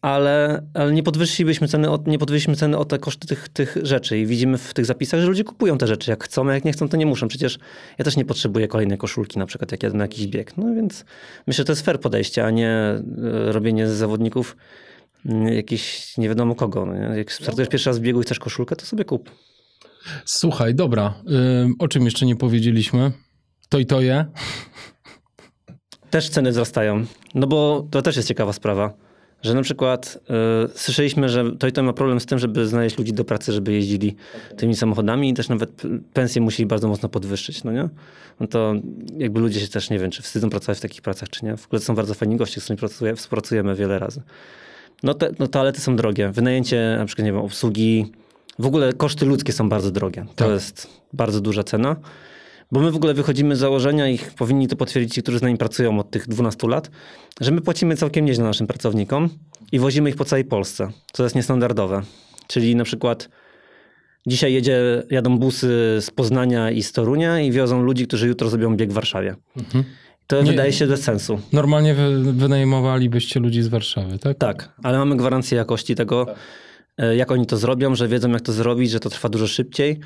ale, 0.06 0.62
ale 0.74 0.94
nie 0.94 1.04
podwyższylibyśmy 1.04 1.68
ceny, 1.68 1.92
o, 1.92 2.00
nie 2.06 2.20
podwyższyliśmy 2.20 2.56
ceny 2.56 2.78
o 2.78 2.86
te 2.86 3.00
koszty 3.00 3.28
tych, 3.28 3.50
tych 3.50 3.78
rzeczy 3.84 4.20
i 4.20 4.26
widzimy 4.26 4.58
w 4.58 4.74
tych 4.74 4.86
zapisach, 4.86 5.20
że 5.20 5.28
ludzie 5.28 5.44
kupują 5.44 5.78
te 5.78 5.88
rzeczy 5.88 6.12
jak 6.12 6.24
chcą, 6.24 6.50
a 6.50 6.54
jak 6.54 6.66
nie 6.66 6.72
chcą, 6.72 6.90
to 6.90 6.98
nie 6.98 7.06
muszą. 7.06 7.28
Przecież 7.28 7.60
ja 7.98 8.06
też 8.06 8.18
nie 8.18 8.26
potrzebuję 8.26 8.68
kolejnej 8.68 8.98
koszulki 8.98 9.40
na 9.40 9.46
przykład, 9.46 9.72
jak 9.72 9.84
jadę 9.84 9.98
na 9.98 10.04
jakiś 10.04 10.28
bieg. 10.28 10.58
No 10.58 10.76
więc 10.76 11.06
myślę, 11.48 11.62
że 11.62 11.66
to 11.66 11.72
jest 11.72 11.86
fair 11.86 12.00
podejście, 12.00 12.46
a 12.46 12.52
nie 12.52 12.70
e, 12.70 13.02
robienie 13.52 13.88
z 13.88 13.92
zawodników 13.92 14.58
mm, 15.26 15.54
jakieś 15.54 16.18
nie 16.18 16.30
wiadomo 16.30 16.56
kogo. 16.56 16.86
No? 16.86 16.94
Jak 17.16 17.32
startujesz 17.32 17.70
pierwszy 17.70 17.90
raz 17.90 18.00
w 18.00 18.02
biegu 18.02 18.22
i 18.22 18.24
chcesz 18.24 18.40
koszulkę, 18.40 18.76
to 18.76 18.86
sobie 18.86 19.06
kup. 19.06 19.32
Słuchaj, 20.26 20.76
dobra. 20.76 21.14
O 21.80 21.88
czym 21.88 22.06
jeszcze 22.06 22.26
nie 22.26 22.36
powiedzieliśmy? 22.36 23.12
To 23.70 23.80
i 23.80 23.86
to 23.86 24.02
je. 24.02 24.26
Też 26.10 26.30
ceny 26.30 26.52
wzrastają. 26.52 27.06
No 27.36 27.48
bo 27.48 27.88
to 27.92 28.02
też 28.02 28.16
jest 28.16 28.28
ciekawa 28.28 28.54
sprawa. 28.54 29.05
Że 29.42 29.54
na 29.54 29.62
przykład 29.62 30.20
y, 30.66 30.80
słyszeliśmy, 30.80 31.30
że 31.30 31.52
to 31.60 31.68
i 31.68 31.72
to 31.72 31.84
ma 31.84 31.94
problem 31.94 32.20
z 32.20 32.26
tym, 32.26 32.40
żeby 32.40 32.68
znaleźć 32.68 32.98
ludzi 32.98 33.14
do 33.14 33.24
pracy, 33.26 33.52
żeby 33.54 33.74
jeździli 33.74 34.16
tymi 34.58 34.76
samochodami 34.76 35.30
i 35.30 35.34
też 35.34 35.50
nawet 35.50 35.82
pensje 36.14 36.42
musieli 36.42 36.68
bardzo 36.68 36.88
mocno 36.88 37.10
podwyższyć, 37.10 37.64
no 37.64 37.72
nie? 37.72 37.90
No 38.40 38.48
to 38.48 38.74
jakby 39.18 39.40
ludzie 39.40 39.60
się 39.60 39.68
też, 39.68 39.90
nie 39.90 40.00
wiem, 40.00 40.12
czy 40.12 40.22
wstydzą 40.22 40.50
pracować 40.50 40.78
w 40.78 40.82
takich 40.82 41.02
pracach, 41.02 41.30
czy 41.30 41.46
nie. 41.46 41.58
W 41.58 41.66
ogóle 41.66 41.80
to 41.80 41.86
są 41.86 41.96
bardzo 41.96 42.14
fajni 42.14 42.36
goście, 42.36 42.62
z 42.62 42.64
którymi 42.64 42.80
pracuje, 42.80 43.16
współpracujemy 43.16 43.76
wiele 43.76 44.00
razy. 44.00 44.22
No, 45.04 45.14
te, 45.14 45.32
no 45.40 45.48
toalety 45.48 45.82
są 45.82 45.96
drogie. 45.96 46.30
Wynajęcie 46.32 46.96
na 47.00 47.06
przykład, 47.06 47.26
nie 47.26 47.32
wiem, 47.32 47.42
obsługi, 47.42 48.12
w 48.60 48.66
ogóle 48.66 48.94
koszty 48.94 49.26
ludzkie 49.26 49.54
są 49.54 49.70
bardzo 49.70 49.92
drogie. 49.92 50.26
To 50.36 50.46
Tak. 50.46 50.54
jest 50.54 50.88
bardzo 51.14 51.42
duża 51.42 51.64
cena. 51.64 51.96
Bo 52.72 52.80
my 52.80 52.92
w 52.92 52.96
ogóle 52.96 53.14
wychodzimy 53.14 53.56
z 53.56 53.60
założenia 53.60 54.10
i 54.10 54.20
powinni 54.38 54.68
to 54.68 54.76
potwierdzić 54.76 55.14
ci, 55.14 55.22
którzy 55.24 55.40
z 55.40 55.42
nami 55.42 55.58
pracują 55.58 56.00
od 56.00 56.10
tych 56.12 56.28
12 56.28 56.68
lat, 56.68 56.92
że 57.42 57.52
my 57.52 57.62
płacimy 57.62 57.96
całkiem 57.98 58.26
nieźle 58.26 58.44
naszym 58.44 58.68
pracownikom 58.68 59.30
i 59.72 59.80
wozimy 59.80 60.10
ich 60.10 60.16
po 60.16 60.26
całej 60.26 60.46
Polsce, 60.46 60.90
co 61.14 61.24
jest 61.24 61.36
niestandardowe. 61.36 62.02
Czyli 62.48 62.76
na 62.76 62.84
przykład 62.84 63.30
dzisiaj 64.28 64.54
jedzie, 64.54 65.04
jadą 65.12 65.38
busy 65.40 65.98
z 66.02 66.12
Poznania 66.12 66.72
i 66.72 66.84
z 66.84 66.92
Torunia 66.92 67.40
i 67.40 67.52
wiozą 67.52 67.82
ludzi, 67.84 68.08
którzy 68.08 68.28
jutro 68.28 68.50
zrobią 68.50 68.76
bieg 68.76 68.90
w 68.92 68.94
Warszawie. 68.94 69.36
To 70.28 70.42
Nie- 70.42 70.52
wydaje 70.52 70.74
się 70.74 70.88
bez 70.88 71.02
sensu. 71.04 71.40
Normalnie 71.54 71.94
wy, 71.94 72.34
wynajmowalibyście 72.34 73.40
ludzi 73.40 73.62
z 73.62 73.68
Warszawy, 73.68 74.20
tak? 74.20 74.38
Tak, 74.38 74.74
ale 74.84 74.98
mamy 74.98 75.16
gwarancję 75.18 75.58
jakości 75.58 75.96
tego, 75.96 76.26
e, 76.32 76.36
jak 77.16 77.32
oni 77.32 77.46
to 77.46 77.58
zrobią, 77.58 77.96
że 77.96 78.08
wiedzą, 78.08 78.30
jak 78.30 78.42
to 78.42 78.54
zrobić, 78.54 78.92
że 78.92 79.00
to 79.00 79.10
trwa 79.10 79.30
dużo 79.30 79.48
szybciej 79.48 80.00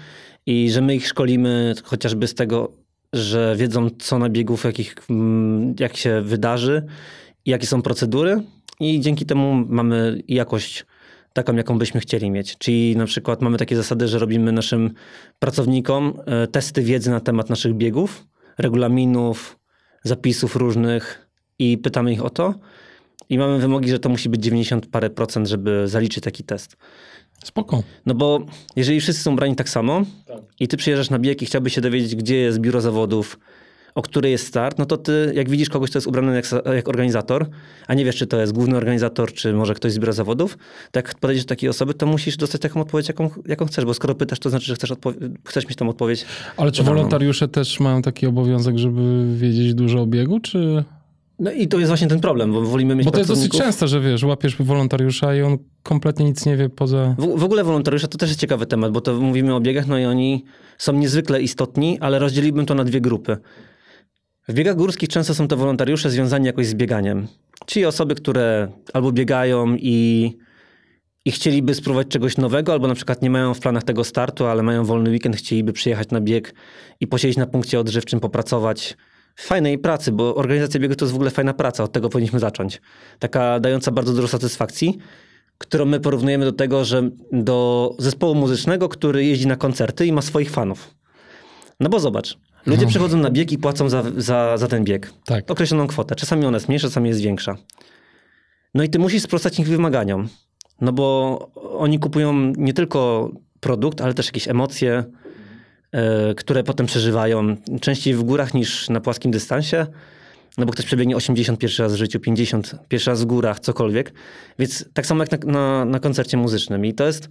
i 0.46 0.72
że 0.72 0.82
my 0.82 0.96
ich 0.96 1.08
szkolimy 1.08 1.74
chociażby 1.84 2.28
z 2.28 2.34
tego, 2.34 2.72
że 3.14 3.56
wiedzą, 3.58 3.90
co 4.00 4.20
na 4.20 4.30
biegów, 4.30 4.64
jakich, 4.64 4.96
mm, 5.10 5.76
jak 5.80 5.98
się 5.98 6.22
wydarzy 6.22 6.84
jakie 7.46 7.68
są 7.68 7.82
procedury. 7.82 8.42
I 8.80 9.00
dzięki 9.00 9.26
temu 9.26 9.66
mamy 9.70 10.24
jakość 10.28 10.86
taką, 11.34 11.56
jaką 11.56 11.78
byśmy 11.78 12.00
chcieli 12.00 12.32
mieć. 12.32 12.58
Czyli 12.58 12.98
na 12.98 13.06
przykład 13.06 13.42
mamy 13.42 13.58
takie 13.58 13.76
zasady, 13.76 14.08
że 14.08 14.20
robimy 14.20 14.52
naszym 14.52 14.94
pracownikom 15.40 16.22
e, 16.26 16.48
testy 16.48 16.82
wiedzy 16.82 17.10
na 17.10 17.20
temat 17.20 17.50
naszych 17.50 17.74
biegów, 17.74 18.28
regulaminów, 18.58 19.60
zapisów 20.04 20.56
różnych 20.56 21.30
i 21.60 21.78
pytamy 21.78 22.14
ich 22.14 22.26
o 22.26 22.30
to. 22.30 22.54
I 23.30 23.38
mamy 23.38 23.60
wymogi, 23.60 23.90
że 23.90 24.00
to 24.00 24.10
musi 24.10 24.30
być 24.30 24.44
90 24.44 24.88
parę 24.88 25.10
procent, 25.10 25.48
żeby 25.48 25.88
zaliczyć 25.88 26.24
taki 26.24 26.44
test. 26.44 26.78
Spoko. 27.44 27.84
No 28.06 28.14
bo 28.14 28.40
jeżeli 28.76 29.02
wszyscy 29.02 29.24
są 29.24 29.36
brani 29.36 29.56
tak 29.56 29.70
samo 29.70 30.02
i 30.60 30.68
ty 30.68 30.78
przyjeżdżasz 30.78 31.10
na 31.10 31.20
bieg 31.20 31.42
i 31.42 31.46
chciałbyś 31.46 31.74
się 31.74 31.82
dowiedzieć, 31.82 32.16
gdzie 32.16 32.38
jest 32.38 32.60
biuro 32.60 32.82
zawodów, 32.82 33.40
o 33.96 34.02
której 34.02 34.32
jest 34.32 34.48
start, 34.48 34.80
no 34.80 34.86
to 34.86 34.98
ty, 34.98 35.32
jak 35.36 35.50
widzisz 35.50 35.70
kogoś, 35.70 35.90
kto 35.90 35.98
jest 35.98 36.08
ubrany 36.08 36.36
jak, 36.36 36.46
jak 36.76 36.88
organizator, 36.88 37.48
a 37.88 37.94
nie 37.94 38.06
wiesz, 38.06 38.16
czy 38.16 38.28
to 38.28 38.40
jest 38.40 38.54
główny 38.54 38.78
organizator, 38.78 39.34
czy 39.34 39.54
może 39.54 39.74
ktoś 39.74 39.92
z 39.92 40.00
biura 40.00 40.14
zawodów, 40.14 40.58
to 40.92 41.00
jak 41.00 41.16
podejdziesz 41.16 41.46
do 41.46 41.50
takiej 41.50 41.70
osoby, 41.70 41.94
to 41.94 42.06
musisz 42.06 42.38
dostać 42.38 42.62
taką 42.62 42.82
odpowiedź, 42.82 43.08
jaką, 43.08 43.30
jaką 43.46 43.66
chcesz, 43.66 43.86
bo 43.86 43.94
skoro 43.94 44.16
pytasz, 44.16 44.40
to 44.40 44.50
znaczy, 44.50 44.66
że 44.66 44.76
chcesz, 44.76 44.94
chcesz 45.46 45.68
mieć 45.68 45.76
tą 45.76 45.90
odpowiedź. 45.90 46.26
Ale 46.58 46.72
czy 46.72 46.84
wolontariusze 46.84 47.48
też 47.48 47.80
mają 47.80 48.02
taki 48.02 48.28
obowiązek, 48.28 48.78
żeby 48.78 49.36
wiedzieć 49.36 49.74
dużo 49.74 50.02
o 50.02 50.06
biegu, 50.06 50.40
czy... 50.40 50.84
No 51.40 51.52
i 51.52 51.68
to 51.68 51.78
jest 51.80 51.90
właśnie 51.90 52.08
ten 52.08 52.20
problem, 52.20 52.54
bo 52.54 52.62
wolimy 52.62 52.96
mieć 52.96 53.06
Bo 53.06 53.12
to 53.12 53.18
jest 53.18 53.30
dosyć 53.30 53.58
często, 53.58 53.88
że 53.88 54.02
wiesz, 54.02 54.24
łapiesz 54.24 54.56
wolontariusza 54.56 55.36
i 55.36 55.42
on 55.42 55.58
kompletnie 55.84 56.26
nic 56.26 56.46
nie 56.46 56.58
wie 56.58 56.70
poza... 56.70 57.16
W, 57.18 57.40
w 57.40 57.44
ogóle 57.44 57.64
wolontariusze 57.64 58.08
to 58.08 58.18
też 58.18 58.30
jest 58.30 58.40
ciekawy 58.40 58.66
temat, 58.66 58.92
bo 58.92 59.02
to 59.02 59.14
mówimy 59.14 59.56
o 59.56 59.60
biegach, 59.60 59.88
no 59.88 60.00
i 60.00 60.06
oni 60.06 60.46
są 60.78 60.94
niezwykle 60.94 61.42
istotni, 61.42 61.98
ale 62.00 62.20
rozdzieliłbym 62.20 62.66
to 62.66 62.76
na 62.76 62.84
dwie 62.84 63.02
grupy. 63.02 63.38
W 64.48 64.54
biegach 64.54 64.76
górskich 64.76 65.10
często 65.10 65.34
są 65.34 65.48
to 65.48 65.58
wolontariusze 65.58 66.10
związani 66.10 66.46
jakoś 66.46 66.68
z 66.68 66.74
bieganiem. 66.74 67.28
Czyli 67.66 67.86
osoby, 67.86 68.16
które 68.16 68.72
albo 68.94 69.12
biegają 69.12 69.76
i, 69.76 70.32
i 71.26 71.32
chcieliby 71.32 71.76
spróbować 71.76 72.08
czegoś 72.08 72.38
nowego, 72.38 72.74
albo 72.74 72.88
na 72.88 72.96
przykład 72.96 73.22
nie 73.22 73.30
mają 73.30 73.54
w 73.54 73.60
planach 73.60 73.84
tego 73.84 74.04
startu, 74.04 74.46
ale 74.46 74.64
mają 74.64 74.86
wolny 74.86 75.10
weekend, 75.10 75.36
chcieliby 75.36 75.74
przyjechać 75.74 76.10
na 76.10 76.22
bieg 76.22 76.56
i 77.00 77.08
posiedzieć 77.08 77.38
na 77.38 77.46
punkcie 77.46 77.80
odżywczym, 77.80 78.20
popracować 78.20 78.98
fajnej 79.40 79.78
pracy, 79.78 80.12
bo 80.12 80.36
organizacja 80.36 80.80
biegu 80.80 80.96
to 80.96 81.06
jest 81.06 81.14
w 81.14 81.16
ogóle 81.16 81.32
fajna 81.32 81.54
praca, 81.54 81.84
od 81.84 81.92
tego 81.92 82.10
powinniśmy 82.10 82.40
zacząć. 82.40 82.82
Taka 83.20 83.60
dająca 83.60 83.92
bardzo 83.92 84.14
dużo 84.14 84.28
satysfakcji, 84.28 84.98
którą 85.58 85.86
my 85.86 86.00
porównujemy 86.00 86.46
do 86.46 86.52
tego, 86.52 86.86
że 86.86 87.10
do 87.32 87.96
zespołu 88.00 88.36
muzycznego, 88.36 88.90
który 88.90 89.26
jeździ 89.26 89.48
na 89.48 89.56
koncerty 89.56 90.06
i 90.06 90.14
ma 90.14 90.22
swoich 90.22 90.52
fanów. 90.52 90.96
No 91.80 91.90
bo 91.90 92.00
zobacz, 92.00 92.38
ludzie 92.66 92.84
no. 92.84 92.90
przychodzą 92.90 93.18
na 93.18 93.32
bieg 93.32 93.52
i 93.52 93.58
płacą 93.58 93.90
za, 93.90 94.04
za, 94.18 94.58
za 94.58 94.68
ten 94.68 94.84
bieg. 94.84 95.14
Tak. 95.26 95.52
Określoną 95.52 95.88
kwotę. 95.88 96.16
Czasami 96.16 96.46
ona 96.46 96.56
jest 96.56 96.68
mniejsza, 96.68 96.88
czasami 96.88 97.10
jest 97.10 97.22
większa. 97.22 97.56
No 98.74 98.84
i 98.84 98.90
ty 98.90 99.00
musisz 99.00 99.24
sprostać 99.24 99.60
ich 99.60 99.68
wymaganiom. 99.68 100.28
No 100.82 100.94
bo 100.94 101.40
oni 101.78 102.00
kupują 102.00 102.54
nie 102.58 102.74
tylko 102.74 103.32
produkt, 103.60 104.02
ale 104.02 104.14
też 104.14 104.26
jakieś 104.26 104.48
emocje, 104.48 105.04
które 106.38 106.64
potem 106.64 106.86
przeżywają 106.86 107.56
częściej 107.82 108.14
w 108.14 108.24
górach 108.24 108.54
niż 108.54 108.90
na 108.90 109.00
płaskim 109.00 109.32
dystansie. 109.32 109.88
No 110.58 110.66
bo 110.66 110.72
ktoś 110.72 110.86
przebiegnie 110.86 111.16
81 111.16 111.84
raz 111.84 111.94
w 111.94 111.98
życiu, 111.98 112.20
50 112.20 112.76
pierwszy 112.88 113.10
raz 113.10 113.22
w 113.22 113.26
górach, 113.26 113.60
cokolwiek. 113.60 114.14
Więc 114.60 114.86
tak 114.94 115.06
samo 115.06 115.24
jak 115.24 115.46
na, 115.46 115.52
na, 115.52 115.86
na 115.86 116.00
koncercie 116.00 116.38
muzycznym. 116.38 116.86
I 116.86 116.94
to 116.94 117.06
jest 117.06 117.30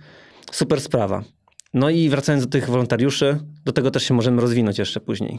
super 0.52 0.80
sprawa. 0.80 1.22
No 1.74 1.90
i 1.90 2.08
wracając 2.08 2.44
do 2.44 2.50
tych 2.50 2.70
wolontariuszy, 2.70 3.38
do 3.64 3.72
tego 3.72 3.90
też 3.90 4.02
się 4.02 4.14
możemy 4.14 4.40
rozwinąć 4.40 4.78
jeszcze 4.78 5.00
później. 5.00 5.38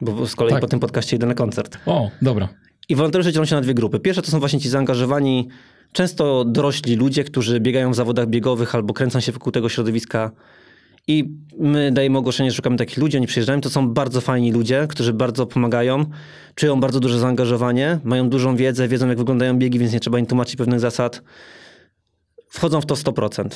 Bo 0.00 0.26
z 0.26 0.36
kolei 0.36 0.52
tak. 0.52 0.60
po 0.60 0.68
tym 0.68 0.80
podcaście 0.80 1.16
idę 1.16 1.26
na 1.26 1.34
koncert. 1.34 1.78
O, 1.86 2.10
dobra. 2.22 2.48
I 2.88 2.96
wolontariusze 2.96 3.32
dzielą 3.32 3.44
się 3.44 3.54
na 3.54 3.60
dwie 3.60 3.74
grupy. 3.74 4.00
Pierwsze 4.00 4.22
to 4.22 4.30
są 4.30 4.40
właśnie 4.40 4.60
ci 4.60 4.68
zaangażowani, 4.68 5.48
często 5.92 6.44
dorośli 6.44 6.96
ludzie, 6.96 7.24
którzy 7.24 7.60
biegają 7.60 7.90
w 7.90 7.94
zawodach 7.94 8.26
biegowych 8.26 8.74
albo 8.74 8.94
kręcą 8.94 9.20
się 9.20 9.32
wokół 9.32 9.52
tego 9.52 9.68
środowiska 9.68 10.30
i 11.06 11.30
my 11.58 11.92
dajemy 11.92 12.18
ogłoszenie, 12.18 12.50
że 12.50 12.56
szukamy 12.56 12.76
takich 12.76 12.98
ludzi, 12.98 13.16
oni 13.16 13.26
przyjeżdżają. 13.26 13.60
To 13.60 13.70
są 13.70 13.88
bardzo 13.88 14.20
fajni 14.20 14.52
ludzie, 14.52 14.86
którzy 14.88 15.12
bardzo 15.12 15.46
pomagają, 15.46 16.04
czują 16.54 16.80
bardzo 16.80 17.00
duże 17.00 17.18
zaangażowanie, 17.18 17.98
mają 18.04 18.28
dużą 18.28 18.56
wiedzę, 18.56 18.88
wiedzą 18.88 19.08
jak 19.08 19.18
wyglądają 19.18 19.58
biegi, 19.58 19.78
więc 19.78 19.92
nie 19.92 20.00
trzeba 20.00 20.18
im 20.18 20.26
tłumaczyć 20.26 20.56
pewnych 20.56 20.80
zasad. 20.80 21.22
Wchodzą 22.48 22.80
w 22.80 22.86
to 22.86 22.94
100%. 22.94 23.48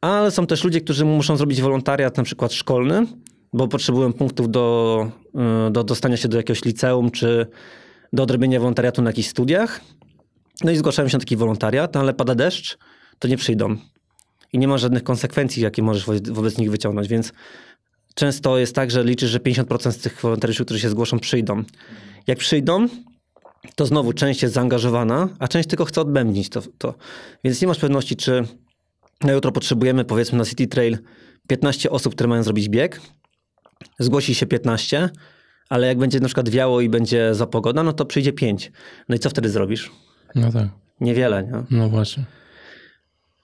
Ale 0.00 0.30
są 0.30 0.46
też 0.46 0.64
ludzie, 0.64 0.80
którzy 0.80 1.04
muszą 1.04 1.36
zrobić 1.36 1.62
wolontariat, 1.62 2.16
na 2.16 2.22
przykład 2.22 2.52
szkolny, 2.52 3.06
bo 3.52 3.68
potrzebują 3.68 4.12
punktów 4.12 4.50
do, 4.50 5.10
y, 5.68 5.70
do 5.70 5.84
dostania 5.84 6.16
się 6.16 6.28
do 6.28 6.36
jakiegoś 6.36 6.64
liceum, 6.64 7.10
czy 7.10 7.46
do 8.12 8.22
odrobienia 8.22 8.58
wolontariatu 8.58 9.02
na 9.02 9.10
jakichś 9.10 9.28
studiach. 9.28 9.80
No 10.64 10.70
i 10.70 10.76
zgłaszają 10.76 11.08
się 11.08 11.16
na 11.16 11.20
taki 11.20 11.36
wolontariat, 11.36 11.96
ale 11.96 12.14
pada 12.14 12.34
deszcz, 12.34 12.78
to 13.18 13.28
nie 13.28 13.36
przyjdą 13.36 13.76
i 14.52 14.58
nie 14.58 14.68
ma 14.68 14.78
żadnych 14.78 15.02
konsekwencji, 15.02 15.62
jakie 15.62 15.82
możesz 15.82 16.06
wobec 16.30 16.58
nich 16.58 16.70
wyciągnąć, 16.70 17.08
więc 17.08 17.32
często 18.14 18.58
jest 18.58 18.74
tak, 18.74 18.90
że 18.90 19.04
liczysz, 19.04 19.30
że 19.30 19.38
50% 19.38 19.92
z 19.92 19.98
tych 19.98 20.20
wolontariuszy, 20.20 20.64
którzy 20.64 20.80
się 20.80 20.90
zgłoszą, 20.90 21.18
przyjdą. 21.18 21.62
Jak 22.26 22.38
przyjdą, 22.38 22.86
to 23.74 23.86
znowu 23.86 24.12
część 24.12 24.42
jest 24.42 24.54
zaangażowana, 24.54 25.28
a 25.38 25.48
część 25.48 25.68
tylko 25.68 25.84
chce 25.84 26.00
odbębnić 26.00 26.48
to, 26.48 26.62
to. 26.78 26.94
Więc 27.44 27.62
nie 27.62 27.68
masz 27.68 27.78
pewności, 27.78 28.16
czy 28.16 28.44
na 29.20 29.32
jutro 29.32 29.52
potrzebujemy, 29.52 30.04
powiedzmy 30.04 30.38
na 30.38 30.44
City 30.44 30.66
Trail, 30.66 30.98
15 31.46 31.90
osób, 31.90 32.14
które 32.14 32.28
mają 32.28 32.42
zrobić 32.42 32.68
bieg. 32.68 33.00
Zgłosi 33.98 34.34
się 34.34 34.46
15, 34.46 35.10
ale 35.68 35.86
jak 35.86 35.98
będzie 35.98 36.20
na 36.20 36.26
przykład 36.26 36.48
wiało 36.48 36.80
i 36.80 36.88
będzie 36.88 37.34
za 37.34 37.46
pogoda, 37.46 37.82
no 37.82 37.92
to 37.92 38.04
przyjdzie 38.04 38.32
5. 38.32 38.72
No 39.08 39.14
i 39.14 39.18
co 39.18 39.30
wtedy 39.30 39.48
zrobisz? 39.48 39.90
No 40.34 40.52
tak. 40.52 40.68
Niewiele, 41.00 41.42
nie? 41.42 41.78
No 41.78 41.88
właśnie. 41.88 42.24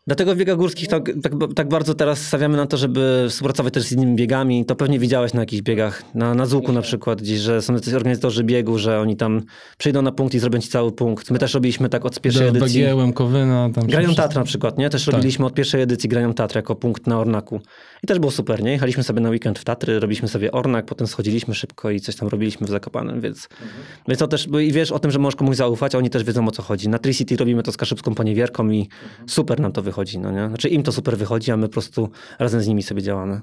Dlatego 0.08 0.34
w 0.34 0.38
biegach 0.38 0.56
górskich 0.56 0.88
tak, 0.88 1.10
tak, 1.22 1.32
tak, 1.54 1.68
bardzo 1.68 1.94
teraz 1.94 2.26
stawiamy 2.26 2.56
na 2.56 2.66
to, 2.66 2.76
żeby 2.76 3.26
współpracować 3.28 3.74
też 3.74 3.82
z 3.82 3.92
innymi 3.92 4.16
biegami. 4.16 4.64
To 4.64 4.76
pewnie 4.76 4.98
widziałeś 4.98 5.34
na 5.34 5.40
jakichś 5.40 5.62
biegach, 5.62 6.02
na, 6.14 6.34
na 6.34 6.46
Zuku 6.46 6.72
na 6.72 6.82
przykład, 6.82 7.22
gdzieś, 7.22 7.38
że 7.38 7.62
są 7.62 7.74
jacyś 7.74 7.94
organizatorzy 7.94 8.44
biegu, 8.44 8.78
że 8.78 9.00
oni 9.00 9.16
tam 9.16 9.42
przyjdą 9.78 10.02
na 10.02 10.12
punkt 10.12 10.34
i 10.34 10.38
zrobią 10.38 10.58
ci 10.60 10.68
cały 10.68 10.92
punkt. 10.92 11.30
My 11.30 11.38
też 11.38 11.54
robiliśmy 11.54 11.88
tak 11.88 12.06
od 12.06 12.20
pierwszej 12.20 12.42
Do, 12.42 12.48
edycji. 12.48 12.82
Bagiełem, 12.82 13.12
Kowyna. 13.12 13.70
Tam 13.74 13.86
grają 13.86 14.14
Tatr 14.14 14.36
na 14.36 14.44
przykład, 14.44 14.78
nie? 14.78 14.90
Też 14.90 15.04
tak. 15.04 15.14
robiliśmy 15.14 15.46
od 15.46 15.54
pierwszej 15.54 15.82
edycji 15.82 16.08
Grają 16.08 16.34
Tatr 16.34 16.56
jako 16.56 16.74
punkt 16.74 17.06
na 17.06 17.20
Ornaku. 17.20 17.60
I 18.02 18.06
też 18.06 18.18
było 18.18 18.32
super, 18.32 18.62
nie? 18.62 18.72
Jechaliśmy 18.72 19.02
sobie 19.02 19.20
na 19.20 19.30
weekend 19.30 19.58
w 19.58 19.64
Tatry, 19.64 20.00
robiliśmy 20.00 20.28
sobie 20.28 20.52
Ornak, 20.52 20.86
potem 20.86 21.06
schodziliśmy 21.06 21.54
szybko 21.54 21.90
i 21.90 22.00
coś 22.00 22.16
tam 22.16 22.28
robiliśmy 22.28 22.66
w 22.66 22.70
Zakopanem, 22.70 23.20
więc, 23.20 23.48
mhm. 23.52 23.82
więc 24.08 24.18
to 24.18 24.28
też, 24.28 24.48
i 24.60 24.72
wiesz 24.72 24.92
o 24.92 24.98
tym, 24.98 25.10
że 25.10 25.18
możesz 25.18 25.36
komuś 25.36 25.56
zaufać, 25.56 25.94
a 25.94 25.98
oni 25.98 26.10
też 26.10 26.24
wiedzą 26.24 26.48
o 26.48 26.50
co 26.50 26.62
chodzi. 26.62 26.88
Na 26.88 26.98
Tricity 26.98 27.36
robimy 27.36 27.62
to 27.62 27.72
z 27.72 27.76
Kaszybską 27.76 28.14
Poniewierką 28.14 28.70
i 28.70 28.80
mhm. 28.80 29.28
super 29.28 29.60
nam 29.60 29.72
to 29.72 29.82
wychodzi, 29.82 29.97
no 30.18 30.32
nie? 30.32 30.48
Znaczy 30.48 30.68
im 30.68 30.82
to 30.82 30.92
super 30.92 31.18
wychodzi, 31.18 31.50
a 31.50 31.56
my 31.56 31.66
po 31.66 31.72
prostu 31.72 32.10
razem 32.38 32.60
z 32.60 32.66
nimi 32.66 32.82
sobie 32.82 33.02
działamy. 33.02 33.40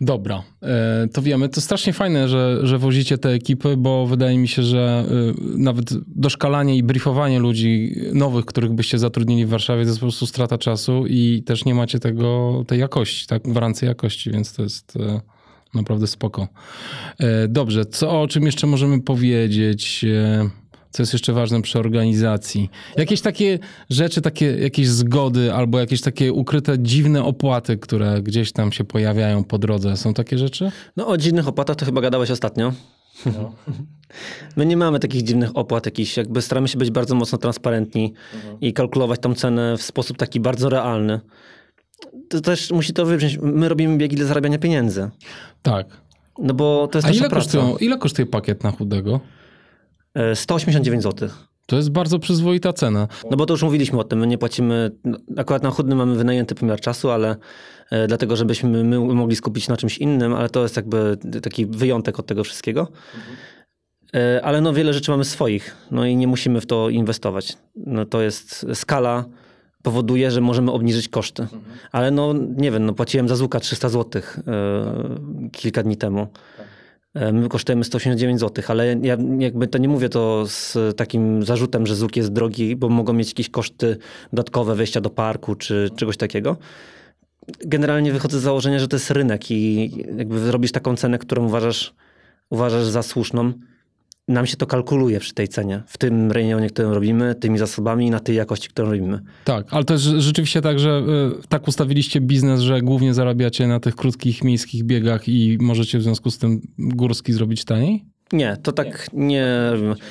Dobra, 0.00 0.42
e, 0.62 1.08
to 1.12 1.22
wiemy. 1.22 1.48
To 1.48 1.60
strasznie 1.60 1.92
fajne, 1.92 2.28
że, 2.28 2.58
że 2.62 2.78
wozicie 2.78 3.18
te 3.18 3.28
ekipy, 3.28 3.76
bo 3.76 4.06
wydaje 4.06 4.38
mi 4.38 4.48
się, 4.48 4.62
że 4.62 5.04
e, 5.08 5.58
nawet 5.58 5.90
doszkalanie 6.06 6.76
i 6.76 6.82
briefowanie 6.82 7.38
ludzi 7.38 7.96
nowych, 8.12 8.44
których 8.44 8.72
byście 8.72 8.98
zatrudnili 8.98 9.46
w 9.46 9.48
Warszawie, 9.48 9.82
to 9.82 9.88
jest 9.88 10.00
po 10.00 10.04
prostu 10.04 10.26
strata 10.26 10.58
czasu 10.58 11.06
i 11.06 11.42
też 11.46 11.64
nie 11.64 11.74
macie 11.74 11.98
tego, 11.98 12.64
tej 12.66 12.80
jakości, 12.80 13.26
tak? 13.26 13.42
Gwarancji 13.42 13.88
jakości, 13.88 14.30
więc 14.30 14.52
to 14.52 14.62
jest 14.62 14.96
e, 14.96 15.20
naprawdę 15.74 16.06
spoko. 16.06 16.48
Dobrze, 17.48 17.84
co 17.84 18.20
o 18.20 18.28
czym 18.28 18.42
jeszcze 18.42 18.66
możemy 18.66 19.02
powiedzieć? 19.02 20.04
Co 20.90 21.02
jest 21.02 21.12
jeszcze 21.12 21.32
ważne 21.32 21.62
przy 21.62 21.78
organizacji. 21.78 22.70
Jakieś 22.96 23.20
takie 23.20 23.58
rzeczy, 23.90 24.20
takie 24.20 24.46
jakieś 24.46 24.88
zgody 24.88 25.52
albo 25.52 25.80
jakieś 25.80 26.00
takie 26.00 26.32
ukryte 26.32 26.78
dziwne 26.78 27.24
opłaty, 27.24 27.76
które 27.76 28.22
gdzieś 28.22 28.52
tam 28.52 28.72
się 28.72 28.84
pojawiają 28.84 29.44
po 29.44 29.58
drodze. 29.58 29.96
Są 29.96 30.14
takie 30.14 30.38
rzeczy? 30.38 30.70
No 30.96 31.06
o 31.06 31.16
dziwnych 31.16 31.48
opłatach 31.48 31.76
to 31.76 31.86
chyba 31.86 32.00
gadałeś 32.00 32.30
ostatnio. 32.30 32.72
No. 33.26 33.52
My 34.56 34.66
nie 34.66 34.76
mamy 34.76 34.98
takich 34.98 35.22
dziwnych 35.22 35.50
opłat 35.54 35.86
jakichś, 35.86 36.16
jakby 36.16 36.42
staramy 36.42 36.68
się 36.68 36.78
być 36.78 36.90
bardzo 36.90 37.14
mocno 37.14 37.38
transparentni 37.38 38.14
mhm. 38.34 38.60
i 38.60 38.72
kalkulować 38.72 39.20
tą 39.20 39.34
cenę 39.34 39.76
w 39.76 39.82
sposób 39.82 40.16
taki 40.16 40.40
bardzo 40.40 40.68
realny. 40.68 41.20
To 42.28 42.40
też 42.40 42.70
musi 42.70 42.92
to 42.92 43.06
wybrzmieć. 43.06 43.38
My 43.42 43.68
robimy 43.68 43.96
biegi 43.96 44.16
dla 44.16 44.26
zarabiania 44.26 44.58
pieniędzy. 44.58 45.10
Tak. 45.62 45.86
No 46.38 46.54
bo 46.54 46.88
to 46.88 46.98
jest 46.98 47.08
A 47.08 47.10
ile, 47.10 47.28
kosztują, 47.28 47.76
ile 47.76 47.98
kosztuje 47.98 48.26
pakiet 48.26 48.64
na 48.64 48.70
chudego? 48.70 49.20
189 50.34 51.02
zł. 51.02 51.28
To 51.66 51.76
jest 51.76 51.90
bardzo 51.90 52.18
przyzwoita 52.18 52.72
cena. 52.72 53.08
No 53.30 53.36
bo 53.36 53.46
to 53.46 53.54
już 53.54 53.62
mówiliśmy 53.62 53.98
o 53.98 54.04
tym, 54.04 54.18
my 54.18 54.26
nie 54.26 54.38
płacimy, 54.38 54.90
no, 55.04 55.18
akurat 55.36 55.62
na 55.62 55.70
chudnym 55.70 55.98
mamy 55.98 56.14
wynajęty 56.14 56.54
pomiar 56.54 56.80
czasu, 56.80 57.10
ale 57.10 57.36
e, 57.90 58.06
dlatego, 58.08 58.36
żebyśmy 58.36 58.84
my 58.84 59.00
mogli 59.00 59.36
skupić 59.36 59.68
na 59.68 59.76
czymś 59.76 59.98
innym, 59.98 60.34
ale 60.34 60.48
to 60.48 60.62
jest 60.62 60.76
jakby 60.76 61.18
taki 61.42 61.66
wyjątek 61.66 62.18
od 62.18 62.26
tego 62.26 62.44
wszystkiego. 62.44 62.80
Mhm. 62.80 63.36
Ale 64.42 64.60
no 64.60 64.72
wiele 64.72 64.94
rzeczy 64.94 65.10
mamy 65.10 65.24
swoich, 65.24 65.76
no 65.90 66.06
i 66.06 66.16
nie 66.16 66.26
musimy 66.26 66.60
w 66.60 66.66
to 66.66 66.88
inwestować. 66.88 67.58
No 67.76 68.06
to 68.06 68.22
jest 68.22 68.66
skala 68.74 69.24
powoduje, 69.82 70.30
że 70.30 70.40
możemy 70.40 70.72
obniżyć 70.72 71.08
koszty. 71.08 71.42
Mhm. 71.42 71.62
Ale 71.92 72.10
no 72.10 72.32
nie 72.56 72.70
wiem, 72.70 72.86
no 72.86 72.92
płaciłem 72.92 73.28
za 73.28 73.36
Zuka 73.36 73.60
300 73.60 73.88
zł 73.88 74.22
yy, 74.36 75.50
kilka 75.50 75.82
dni 75.82 75.96
temu. 75.96 76.26
Tak. 76.56 76.66
E, 77.14 77.32
my 77.32 77.48
kosztujemy 77.48 77.84
189 77.84 78.40
zł, 78.40 78.64
ale 78.68 78.96
ja 79.02 79.16
jakby 79.38 79.66
to 79.66 79.78
nie 79.78 79.88
mówię 79.88 80.08
to 80.08 80.46
z 80.46 80.76
takim 80.96 81.42
zarzutem, 81.42 81.86
że 81.86 81.94
ZUK 81.94 82.16
jest 82.16 82.32
drogi, 82.32 82.76
bo 82.76 82.88
mogą 82.88 83.12
mieć 83.12 83.28
jakieś 83.28 83.50
koszty 83.50 83.96
dodatkowe 84.32 84.74
wejścia 84.74 85.00
do 85.00 85.10
parku 85.10 85.54
czy 85.54 85.88
czegoś 85.96 86.16
takiego. 86.16 86.56
Generalnie 87.60 88.12
wychodzę 88.12 88.38
z 88.38 88.42
założenia, 88.42 88.78
że 88.78 88.88
to 88.88 88.96
jest 88.96 89.10
rynek 89.10 89.50
i 89.50 89.90
jakby 90.16 90.52
robisz 90.52 90.72
taką 90.72 90.96
cenę, 90.96 91.18
którą 91.18 91.46
uważasz, 91.46 91.94
uważasz 92.50 92.84
za 92.84 93.02
słuszną, 93.02 93.52
nam 94.30 94.46
się 94.46 94.56
to 94.56 94.66
kalkuluje 94.66 95.20
przy 95.20 95.34
tej 95.34 95.48
cenie, 95.48 95.82
w 95.86 95.98
tym 95.98 96.32
rejonie, 96.32 96.70
którym 96.70 96.92
robimy, 96.92 97.34
tymi 97.34 97.58
zasobami 97.58 98.06
i 98.06 98.10
na 98.10 98.20
tej 98.20 98.36
jakości, 98.36 98.68
którą 98.68 98.90
robimy. 98.90 99.20
Tak, 99.44 99.66
ale 99.70 99.84
to 99.84 99.94
jest 99.94 100.04
rzeczywiście 100.04 100.60
tak, 100.60 100.78
że 100.78 101.02
y, 101.42 101.48
tak 101.48 101.68
ustawiliście 101.68 102.20
biznes, 102.20 102.60
że 102.60 102.82
głównie 102.82 103.14
zarabiacie 103.14 103.66
na 103.66 103.80
tych 103.80 103.96
krótkich 103.96 104.44
miejskich 104.44 104.84
biegach 104.84 105.28
i 105.28 105.58
możecie 105.60 105.98
w 105.98 106.02
związku 106.02 106.30
z 106.30 106.38
tym 106.38 106.60
górski 106.78 107.32
zrobić 107.32 107.64
taniej? 107.64 108.04
Nie, 108.32 108.56
to 108.62 108.72
tak 108.72 109.08
nie. 109.12 109.46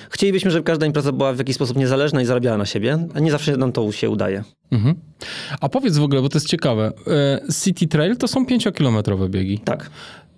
Chcielibyśmy, 0.10 0.52
żeby 0.52 0.64
każda 0.64 0.86
impreza 0.86 1.12
była 1.12 1.34
w 1.34 1.38
jakiś 1.38 1.56
sposób 1.56 1.78
niezależna 1.78 2.22
i 2.22 2.26
zarabiała 2.26 2.58
na 2.58 2.66
siebie, 2.66 3.08
a 3.14 3.20
nie 3.20 3.32
zawsze 3.32 3.58
nam 3.58 3.72
to 3.72 3.92
się 3.92 4.10
udaje. 4.10 4.44
Mhm. 4.72 4.96
A 5.62 5.70
powiedz 5.70 5.98
w 5.98 6.04
ogóle, 6.04 6.22
bo 6.22 6.30
to 6.30 6.38
jest 6.38 6.48
ciekawe. 6.48 6.92
E, 7.08 7.42
City 7.64 7.88
Trail 7.88 8.18
to 8.18 8.28
są 8.28 8.44
5-kilometrowe 8.46 9.30
biegi. 9.30 9.60
Tak, 9.60 9.90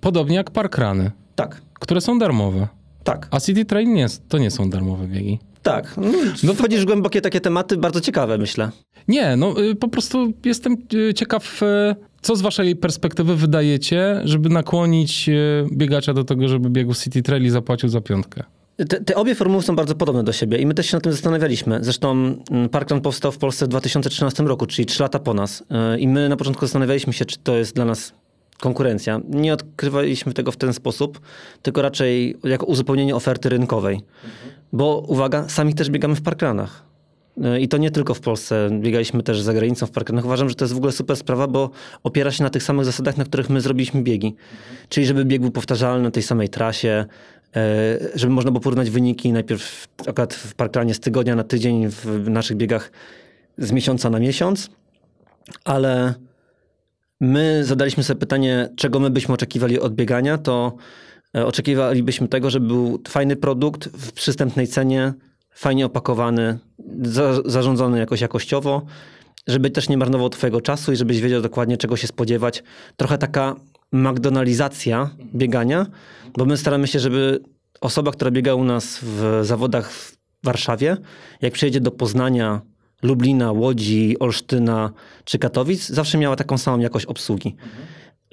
Podobnie 0.01 0.35
jak 0.35 0.51
Parkrany, 0.51 1.11
tak, 1.35 1.61
które 1.73 2.01
są 2.01 2.19
darmowe. 2.19 2.67
Tak, 3.03 3.27
A 3.31 3.39
City 3.39 3.65
Trail 3.65 3.87
nie, 3.93 4.05
to 4.29 4.37
nie 4.37 4.51
są 4.51 4.69
darmowe 4.69 5.07
biegi. 5.07 5.39
tak. 5.63 5.95
No, 6.43 6.53
wchodzisz 6.53 6.81
w 6.81 6.85
głębokie 6.85 7.21
takie 7.21 7.41
tematy, 7.41 7.77
bardzo 7.77 8.01
ciekawe, 8.01 8.37
myślę. 8.37 8.71
Nie, 9.07 9.35
no 9.35 9.61
y, 9.61 9.75
po 9.75 9.87
prostu 9.87 10.33
jestem 10.45 10.77
y, 10.93 11.13
ciekaw, 11.13 11.63
y, 11.63 11.95
co 12.21 12.35
z 12.35 12.41
waszej 12.41 12.75
perspektywy 12.75 13.35
wydajecie, 13.35 14.21
żeby 14.23 14.49
nakłonić 14.49 15.29
biegacza 15.71 16.13
do 16.13 16.23
tego, 16.23 16.47
żeby 16.47 16.69
biegł 16.69 16.93
City 16.93 17.21
Trail 17.21 17.43
i 17.45 17.49
zapłacił 17.49 17.89
za 17.89 18.01
piątkę. 18.01 18.43
Te, 18.77 18.85
te 18.85 19.15
obie 19.15 19.35
formuły 19.35 19.63
są 19.63 19.75
bardzo 19.75 19.95
podobne 19.95 20.23
do 20.23 20.31
siebie 20.31 20.57
i 20.57 20.65
my 20.65 20.73
też 20.73 20.85
się 20.85 20.95
nad 20.97 21.03
tym 21.03 21.11
zastanawialiśmy. 21.11 21.79
Zresztą 21.81 22.11
mm, 22.51 22.69
Parkrun 22.69 23.01
powstał 23.01 23.31
w 23.31 23.37
Polsce 23.37 23.65
w 23.65 23.67
2013 23.67 24.43
roku, 24.43 24.65
czyli 24.65 24.85
3 24.85 25.03
lata 25.03 25.19
po 25.19 25.33
nas. 25.33 25.63
I 25.99 26.07
my 26.07 26.29
na 26.29 26.37
początku 26.37 26.65
zastanawialiśmy 26.65 27.13
się, 27.13 27.25
czy 27.25 27.37
to 27.43 27.55
jest 27.55 27.75
dla 27.75 27.85
nas 27.85 28.13
konkurencja. 28.61 29.19
Nie 29.29 29.53
odkrywaliśmy 29.53 30.33
tego 30.33 30.51
w 30.51 30.57
ten 30.57 30.73
sposób, 30.73 31.19
tylko 31.61 31.81
raczej 31.81 32.37
jako 32.43 32.65
uzupełnienie 32.65 33.15
oferty 33.15 33.49
rynkowej. 33.49 34.01
Bo 34.73 35.05
uwaga, 35.07 35.49
sami 35.49 35.73
też 35.73 35.89
biegamy 35.89 36.15
w 36.15 36.21
parkranach. 36.21 36.83
Yy, 37.37 37.59
I 37.59 37.67
to 37.67 37.77
nie 37.77 37.91
tylko 37.91 38.13
w 38.13 38.19
Polsce, 38.19 38.69
biegaliśmy 38.79 39.23
też 39.23 39.41
za 39.41 39.53
granicą 39.53 39.85
w 39.85 39.91
parkranach. 39.91 40.25
Uważam, 40.25 40.49
że 40.49 40.55
to 40.55 40.65
jest 40.65 40.73
w 40.73 40.77
ogóle 40.77 40.91
super 40.91 41.17
sprawa, 41.17 41.47
bo 41.47 41.69
opiera 42.03 42.31
się 42.31 42.43
na 42.43 42.49
tych 42.49 42.63
samych 42.63 42.85
zasadach, 42.85 43.17
na 43.17 43.23
których 43.23 43.49
my 43.49 43.61
zrobiliśmy 43.61 44.01
biegi. 44.01 44.35
Czyli 44.89 45.05
żeby 45.05 45.25
bieg 45.25 45.41
był 45.41 45.51
powtarzalny 45.51 46.03
na 46.03 46.11
tej 46.11 46.23
samej 46.23 46.49
trasie, 46.49 47.05
e, 47.55 47.99
żeby 48.15 48.33
można 48.33 48.51
było 48.51 48.61
porównać 48.61 48.89
wyniki 48.89 49.31
najpierw 49.31 49.87
akurat 50.07 50.33
w 50.33 50.55
parkranie 50.55 50.93
z 50.93 50.99
tygodnia 50.99 51.35
na 51.35 51.43
tydzień, 51.43 51.87
w 51.89 52.29
naszych 52.29 52.57
biegach 52.57 52.91
z 53.57 53.71
miesiąca 53.71 54.09
na 54.09 54.19
miesiąc, 54.19 54.69
ale 55.65 56.13
my 57.21 57.65
zadaliśmy 57.65 58.03
sobie 58.03 58.19
pytanie, 58.19 58.69
czego 58.75 58.99
my 58.99 59.09
byśmy 59.09 59.33
oczekiwali 59.33 59.79
od 59.79 59.95
biegania, 59.95 60.37
to 60.37 60.75
e, 61.35 61.45
oczekiwalibyśmy 61.45 62.27
tego, 62.27 62.49
żeby 62.49 62.67
był 62.67 63.01
fajny 63.07 63.35
produkt 63.35 63.85
w 63.85 64.11
przystępnej 64.11 64.67
cenie, 64.67 65.13
fajnie 65.53 65.85
opakowany, 65.85 66.59
za, 67.01 67.33
zarządzony 67.45 67.99
jakoś 67.99 68.21
jakościowo, 68.21 68.85
żeby 69.47 69.69
też 69.69 69.89
nie 69.89 69.97
marnował 69.97 70.29
twojego 70.29 70.61
czasu 70.61 70.91
i 70.91 70.95
żebyś 70.95 71.21
wiedział 71.21 71.41
dokładnie 71.41 71.77
czego 71.77 71.97
się 71.97 72.07
spodziewać. 72.07 72.63
Trochę 72.97 73.17
taka 73.17 73.55
McDonalizacja 73.91 75.09
biegania, 75.35 75.85
bo 76.37 76.45
my 76.45 76.57
staramy 76.57 76.87
się, 76.87 76.99
żeby 76.99 77.39
osoba, 77.81 78.11
która 78.11 78.31
biega 78.31 78.53
u 78.53 78.63
nas 78.63 78.99
w 79.01 79.39
zawodach 79.43 79.91
w 79.91 80.17
Warszawie, 80.43 80.97
jak 81.41 81.53
przyjedzie 81.53 81.81
do 81.81 81.91
Poznania, 81.91 82.61
Lublina, 83.01 83.51
Łodzi, 83.51 84.19
Olsztyna 84.19 84.91
czy 85.23 85.39
Katowic, 85.39 85.89
zawsze 85.89 86.17
miała 86.17 86.35
taką 86.35 86.57
samą 86.57 86.79
jakość 86.79 87.05
obsługi. 87.05 87.55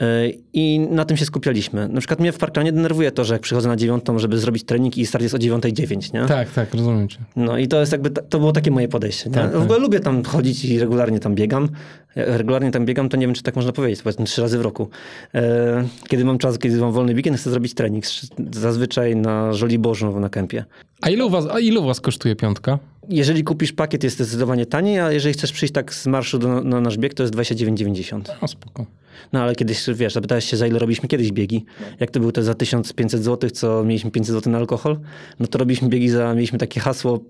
Yy, 0.01 0.07
I 0.53 0.81
na 0.81 1.05
tym 1.05 1.17
się 1.17 1.25
skupialiśmy. 1.25 1.89
Na 1.89 2.01
przykład 2.01 2.21
mnie 2.21 2.33
w 2.33 2.39
Parkranie 2.39 2.73
denerwuje 2.73 3.13
to, 3.13 3.25
że 3.25 3.35
jak 3.35 3.43
przychodzę 3.43 3.69
na 3.69 3.77
dziewiątą, 3.77 4.19
żeby 4.19 4.39
zrobić 4.39 4.65
trening 4.65 4.99
i 4.99 5.07
start 5.07 5.23
jest 5.23 5.35
o 5.35 5.39
9.09, 5.39 6.15
nie? 6.15 6.27
Tak, 6.27 6.51
tak, 6.51 6.75
rozumiem 6.75 7.09
cię. 7.09 7.19
No 7.37 7.59
i 7.59 7.69
to 7.69 7.81
jest 7.81 7.93
jakby, 7.93 8.11
to 8.11 8.39
było 8.39 8.53
takie 8.53 8.71
moje 8.71 8.89
podejście. 8.89 9.31
Tak, 9.31 9.51
w 9.51 9.53
tak. 9.53 9.63
ogóle 9.63 9.79
lubię 9.79 10.01
tam 10.01 10.25
chodzić 10.25 10.65
i 10.65 10.79
regularnie 10.79 11.21
tam 11.21 11.35
biegam. 11.35 11.69
Regularnie 12.27 12.71
tam 12.71 12.87
biegam, 12.87 13.09
to 13.09 13.17
nie 13.17 13.27
wiem, 13.27 13.35
czy 13.35 13.43
tak 13.43 13.57
można 13.57 13.73
powiedzieć, 13.73 14.03
powiedzmy 14.03 14.25
trzy 14.25 14.43
razy 14.43 14.59
w 14.59 14.61
roku. 14.61 14.89
E, 15.35 15.89
Kiedy 16.09 16.25
mam 16.25 16.39
czas, 16.39 16.59
kiedy 16.59 16.81
mam 16.81 16.93
wolny 16.93 17.15
weekend, 17.15 17.37
chcę 17.37 17.51
zrobić 17.51 17.75
trening. 17.75 18.05
Zazwyczaj 18.51 19.17
na 19.17 19.53
Żoliborzu 19.53 20.21
na 20.21 20.29
kempie. 20.29 20.65
A 21.01 21.11
ile 21.11 21.25
u 21.27 21.31
was, 21.31 21.47
a 21.53 21.61
ile 21.61 21.81
u 21.81 21.87
was 21.87 22.01
kosztuje 22.01 22.37
piątka? 22.37 22.79
Jeżeli 23.09 23.45
kupisz 23.45 23.73
pakiet, 23.73 24.05
jest 24.05 24.17
zdecydowanie 24.17 24.67
taniej, 24.67 25.01
a 25.01 25.13
jeżeli 25.13 25.33
chcesz 25.33 25.53
przyjść 25.53 25.75
tak 25.75 25.95
z 25.95 26.07
marszu 26.07 26.39
do, 26.39 26.65
na 26.65 26.81
nasz 26.81 26.99
bieg, 26.99 27.15
to 27.15 27.23
jest 27.23 27.35
29,90. 27.35 28.21
No 28.43 28.49
spoko. 28.49 28.87
No 29.33 29.43
ale 29.43 29.55
kiedyś, 29.55 29.85
wiesz, 29.95 30.13
zapytałeś 30.13 30.45
się, 30.45 30.57
za 30.57 30.67
ile 30.67 30.79
robiliśmy 30.79 31.09
kiedyś 31.09 31.33
biegi. 31.33 31.65
Jak 32.01 32.11
to 32.11 32.21
był 32.21 32.33
te 32.33 32.43
za 32.43 32.55
1500 32.55 33.25
zł, 33.25 33.51
co 33.51 33.85
mieliśmy 33.85 34.11
500 34.11 34.35
zł 34.35 34.53
na 34.53 34.59
alkohol, 34.59 34.99
no 35.41 35.47
to 35.47 35.59
robiliśmy 35.59 35.89
biegi 35.89 36.09
za, 36.09 36.35
mieliśmy 36.35 36.59
takie 36.59 36.81
hasło 36.81 37.21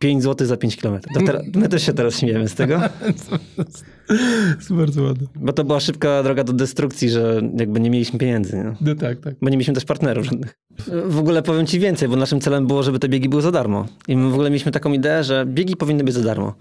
5 0.00 0.22
zł 0.22 0.46
za 0.46 0.56
5 0.56 0.76
km. 0.76 1.00
My 1.54 1.68
też 1.68 1.82
się 1.82 1.92
teraz 1.92 2.18
śmiejemy 2.18 2.48
z 2.48 2.54
tego, 2.54 2.80
jest 4.56 4.72
bardzo 4.74 5.02
ładne. 5.02 5.26
bo 5.34 5.52
to 5.52 5.64
była 5.64 5.80
szybka 5.80 6.22
droga 6.22 6.44
do 6.44 6.52
destrukcji, 6.52 7.10
że 7.10 7.40
jakby 7.58 7.80
nie 7.80 7.90
mieliśmy 7.90 8.18
pieniędzy, 8.18 8.56
nie? 8.56 8.74
No 8.80 8.94
tak, 8.94 9.20
tak. 9.20 9.34
bo 9.42 9.48
nie 9.48 9.56
mieliśmy 9.56 9.74
też 9.74 9.84
partnerów 9.84 10.24
żadnych. 10.24 10.54
W 11.06 11.18
ogóle 11.18 11.42
powiem 11.42 11.66
ci 11.66 11.80
więcej, 11.80 12.08
bo 12.08 12.16
naszym 12.16 12.40
celem 12.40 12.66
było, 12.66 12.82
żeby 12.82 12.98
te 12.98 13.08
biegi 13.08 13.28
były 13.28 13.42
za 13.42 13.50
darmo. 13.50 13.86
I 14.08 14.16
my 14.16 14.30
w 14.30 14.32
ogóle 14.32 14.50
mieliśmy 14.50 14.72
taką 14.72 14.92
ideę, 14.92 15.24
że 15.24 15.44
biegi 15.46 15.76
powinny 15.76 16.04
być 16.04 16.14
za 16.14 16.22
darmo. 16.22 16.54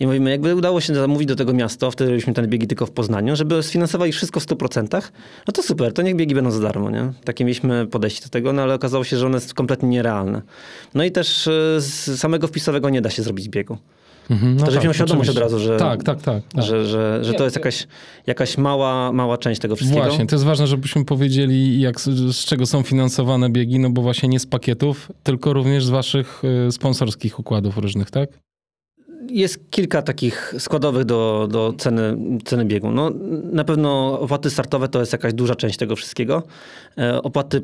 I 0.00 0.06
mówimy, 0.06 0.30
jakby 0.30 0.54
udało 0.54 0.80
się 0.80 0.94
zamówić 0.94 1.28
do 1.28 1.36
tego 1.36 1.52
miasto, 1.52 1.90
wtedy 1.90 2.10
robiliśmy 2.10 2.32
te 2.34 2.48
biegi 2.48 2.66
tylko 2.66 2.86
w 2.86 2.90
Poznaniu, 2.90 3.36
żeby 3.36 3.62
sfinansowali 3.62 4.12
wszystko 4.12 4.40
w 4.40 4.46
100%, 4.46 5.02
no 5.46 5.52
to 5.52 5.62
super, 5.62 5.92
to 5.92 6.02
niech 6.02 6.16
biegi 6.16 6.34
będą 6.34 6.50
za 6.50 6.60
darmo, 6.60 6.90
nie? 6.90 7.12
Takie 7.24 7.44
mieliśmy 7.44 7.86
podejście 7.86 8.24
do 8.24 8.28
tego, 8.28 8.52
no 8.52 8.62
ale 8.62 8.74
okazało 8.74 9.04
się, 9.04 9.16
że 9.16 9.26
one 9.26 9.36
jest 9.36 9.54
kompletnie 9.54 9.88
nierealne. 9.88 10.42
No 10.94 11.04
i 11.04 11.12
też 11.12 11.46
e, 11.46 11.80
z 11.80 12.20
samego 12.20 12.46
wpisowego 12.46 12.83
nie 12.90 13.00
da 13.00 13.10
się 13.10 13.22
zrobić 13.22 13.48
biegu. 13.48 13.78
Mhm, 14.30 14.56
no 14.56 14.64
To 14.64 14.70
żebyś 14.70 14.84
miał 14.84 14.94
świadomość 14.94 15.30
oczywiście. 15.30 15.46
od 15.46 15.52
razu, 15.52 15.64
że- 15.64 15.76
Tak, 15.78 16.02
tak, 16.02 16.22
tak. 16.22 16.42
tak. 16.54 16.64
Że, 16.64 16.86
że, 16.86 17.24
że 17.24 17.34
to 17.34 17.44
jest 17.44 17.56
jakaś, 17.56 17.86
jakaś 18.26 18.58
mała, 18.58 19.12
mała 19.12 19.38
część 19.38 19.60
tego 19.60 19.76
wszystkiego. 19.76 20.04
Właśnie, 20.04 20.26
to 20.26 20.34
jest 20.36 20.44
ważne, 20.44 20.66
żebyśmy 20.66 21.04
powiedzieli, 21.04 21.80
jak, 21.80 22.00
z, 22.00 22.36
z 22.36 22.44
czego 22.44 22.66
są 22.66 22.82
finansowane 22.82 23.50
biegi, 23.50 23.78
no 23.78 23.90
bo 23.90 24.02
właśnie 24.02 24.28
nie 24.28 24.40
z 24.40 24.46
pakietów, 24.46 25.12
tylko 25.22 25.52
również 25.52 25.84
z 25.84 25.88
waszych 25.90 26.42
y, 26.68 26.72
sponsorskich 26.72 27.38
układów 27.38 27.78
różnych, 27.78 28.10
tak? 28.10 28.28
Jest 29.28 29.70
kilka 29.70 30.02
takich 30.02 30.54
składowych 30.58 31.04
do, 31.04 31.48
do 31.50 31.74
ceny, 31.78 32.16
ceny 32.44 32.64
biegu. 32.64 32.90
No, 32.90 33.10
na 33.52 33.64
pewno 33.64 34.20
opłaty 34.20 34.50
startowe 34.50 34.88
to 34.88 35.00
jest 35.00 35.12
jakaś 35.12 35.34
duża 35.34 35.54
część 35.54 35.76
tego 35.76 35.96
wszystkiego. 35.96 36.42
E, 36.98 37.22
Opłaty 37.22 37.62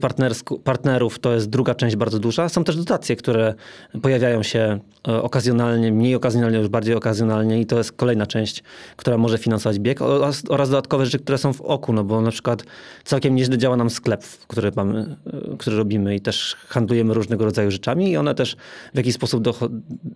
partnerów 0.65 1.19
to 1.19 1.33
jest 1.33 1.51
druga 1.51 1.75
część 1.75 1.97
bardzo 1.97 2.19
duża. 2.19 2.49
Są 2.49 2.65
też 2.65 2.77
dotacje, 2.77 3.17
które 3.17 3.55
pojawiają 4.03 4.43
się 4.43 4.79
e, 5.09 5.23
okazjonalnie, 5.23 5.93
mniej 5.93 6.15
okazjonalnie, 6.15 6.59
już 6.59 6.69
bardziej 6.69 6.95
okazjonalnie 6.95 7.61
i 7.61 7.67
to 7.67 7.79
jest 7.79 7.93
kolejna 7.93 8.27
część, 8.27 8.63
która 8.97 9.19
może 9.19 9.39
finansować 9.39 9.79
bieg 9.79 10.03
oraz, 10.03 10.43
oraz 10.49 10.71
dodatkowe 10.71 11.05
rzeczy, 11.05 11.19
które 11.19 11.39
są 11.39 11.53
w 11.53 11.61
oku, 11.61 11.93
no 11.93 12.05
bo 12.05 12.21
na 12.21 12.31
przykład 12.31 12.65
całkiem 13.05 13.35
nieźle 13.35 13.59
działa 13.59 13.77
nam 13.77 13.91
sklep, 13.91 14.25
który, 14.49 14.73
mamy, 14.77 15.17
e, 15.27 15.57
który 15.59 15.77
robimy 15.77 16.17
i 16.17 16.21
też 16.21 16.57
handlujemy 16.69 17.15
różnego 17.15 17.45
rodzaju 17.45 17.71
rzeczami 17.71 18.11
i 18.11 18.17
one 18.17 18.35
też 18.35 18.57
w 18.95 18.97
jakiś 18.97 19.15
sposób 19.15 19.45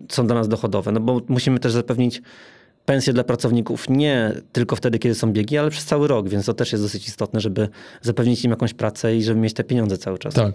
są 0.09 0.27
dla 0.27 0.35
nas 0.35 0.47
dochodowe, 0.47 0.91
no 0.91 0.99
bo 0.99 1.21
musimy 1.35 1.59
też 1.59 1.71
zapewnić 1.71 2.21
pensje 2.85 3.13
dla 3.13 3.23
pracowników 3.23 3.89
nie 3.89 4.31
tylko 4.51 4.75
wtedy, 4.75 4.99
kiedy 4.99 5.15
są 5.15 5.33
biegi, 5.33 5.57
ale 5.57 5.69
przez 5.69 5.85
cały 5.85 6.07
rok, 6.07 6.29
więc 6.29 6.45
to 6.45 6.53
też 6.53 6.71
jest 6.71 6.83
dosyć 6.83 7.07
istotne, 7.07 7.39
żeby 7.39 7.69
zapewnić 8.01 8.45
im 8.45 8.51
jakąś 8.51 8.73
pracę 8.73 9.15
i 9.15 9.23
żeby 9.23 9.39
mieć 9.39 9.53
te 9.53 9.63
pieniądze 9.63 9.97
cały 9.97 10.17
czas. 10.17 10.33
Tak. 10.33 10.53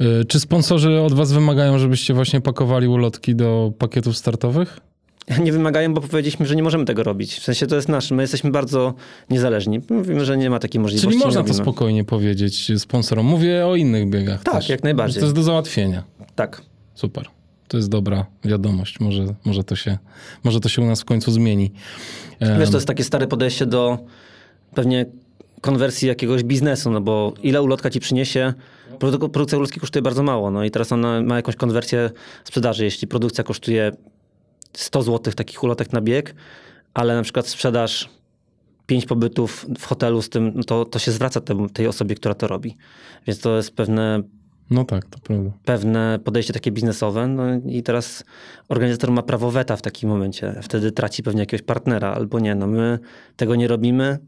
Y, 0.00 0.24
Czy 0.24 0.40
sponsorzy 0.40 1.00
od 1.00 1.12
was 1.14 1.32
wymagają, 1.32 1.78
żebyście 1.78 2.14
właśnie 2.14 2.40
pakowali 2.40 2.88
ulotki 2.88 3.34
do 3.34 3.72
pakietów 3.78 4.16
startowych? 4.16 4.80
Nie 5.44 5.52
wymagają, 5.52 5.94
bo 5.94 6.00
powiedzieliśmy, 6.00 6.46
że 6.46 6.56
nie 6.56 6.62
możemy 6.62 6.84
tego 6.84 7.02
robić. 7.02 7.34
W 7.34 7.42
sensie 7.42 7.66
to 7.66 7.76
jest 7.76 7.88
nasz, 7.88 8.10
my 8.10 8.22
jesteśmy 8.22 8.50
bardzo 8.50 8.94
niezależni. 9.30 9.80
Mówimy, 9.90 10.24
że 10.24 10.36
nie 10.36 10.50
ma 10.50 10.58
takiej 10.58 10.80
możliwości. 10.80 11.08
Czyli 11.20 11.24
można 11.24 11.44
to 11.44 11.54
spokojnie 11.54 12.04
powiedzieć 12.04 12.72
sponsorom. 12.78 13.26
Mówię 13.26 13.66
o 13.66 13.76
innych 13.76 14.10
biegach 14.10 14.42
Tak, 14.42 14.54
też. 14.54 14.68
jak 14.68 14.82
najbardziej. 14.82 15.20
To 15.20 15.26
jest 15.26 15.36
do 15.36 15.42
załatwienia. 15.42 16.04
Tak. 16.34 16.62
Super. 16.94 17.26
To 17.70 17.76
jest 17.76 17.88
dobra 17.88 18.26
wiadomość. 18.44 19.00
Może, 19.00 19.24
może, 19.44 19.64
to, 19.64 19.76
się, 19.76 19.98
może 20.44 20.60
to 20.60 20.68
się 20.68 20.82
u 20.82 20.86
nas 20.86 21.00
w 21.00 21.04
końcu 21.04 21.32
zmieni. 21.32 21.72
Wiesz, 22.58 22.70
to 22.70 22.76
jest 22.76 22.86
takie 22.86 23.04
stare 23.04 23.26
podejście 23.26 23.66
do 23.66 23.98
pewnie 24.74 25.06
konwersji 25.60 26.08
jakiegoś 26.08 26.42
biznesu, 26.42 26.90
no 26.90 27.00
bo 27.00 27.34
ile 27.42 27.62
ulotka 27.62 27.90
ci 27.90 28.00
przyniesie, 28.00 28.54
Produ- 28.98 29.28
produkcja 29.28 29.58
ulotki 29.58 29.80
kosztuje 29.80 30.02
bardzo 30.02 30.22
mało, 30.22 30.50
no 30.50 30.64
i 30.64 30.70
teraz 30.70 30.92
ona 30.92 31.22
ma 31.22 31.36
jakąś 31.36 31.56
konwersję 31.56 32.10
sprzedaży. 32.44 32.84
Jeśli 32.84 33.08
produkcja 33.08 33.44
kosztuje 33.44 33.92
100 34.72 35.02
zł 35.02 35.32
takich 35.34 35.62
ulotek 35.62 35.92
na 35.92 36.00
bieg, 36.00 36.34
ale 36.94 37.14
na 37.14 37.22
przykład 37.22 37.48
sprzedaż 37.48 38.08
5 38.86 39.06
pobytów 39.06 39.66
w 39.78 39.84
hotelu 39.84 40.22
z 40.22 40.28
tym, 40.28 40.52
no 40.54 40.64
to, 40.64 40.84
to 40.84 40.98
się 40.98 41.12
zwraca 41.12 41.40
temu, 41.40 41.68
tej 41.68 41.86
osobie, 41.86 42.14
która 42.14 42.34
to 42.34 42.46
robi. 42.46 42.76
Więc 43.26 43.40
to 43.40 43.56
jest 43.56 43.76
pewne 43.76 44.22
No 44.70 44.84
tak, 44.84 45.04
to 45.06 45.18
prawda. 45.18 45.50
pewne 45.64 46.18
podejście 46.24 46.52
takie 46.52 46.72
biznesowe. 46.72 47.26
No 47.26 47.42
i 47.66 47.82
teraz 47.82 48.24
organizator 48.68 49.10
ma 49.10 49.22
prawo 49.22 49.50
weta 49.50 49.76
w 49.76 49.82
takim 49.82 50.08
momencie. 50.08 50.54
Wtedy 50.62 50.92
traci 50.92 51.22
pewnie 51.22 51.40
jakiegoś 51.40 51.62
partnera 51.66 52.12
albo 52.14 52.40
nie. 52.40 52.54
No 52.54 52.66
my 52.66 52.98
tego 53.36 53.56
nie 53.56 53.68
robimy 53.68 54.18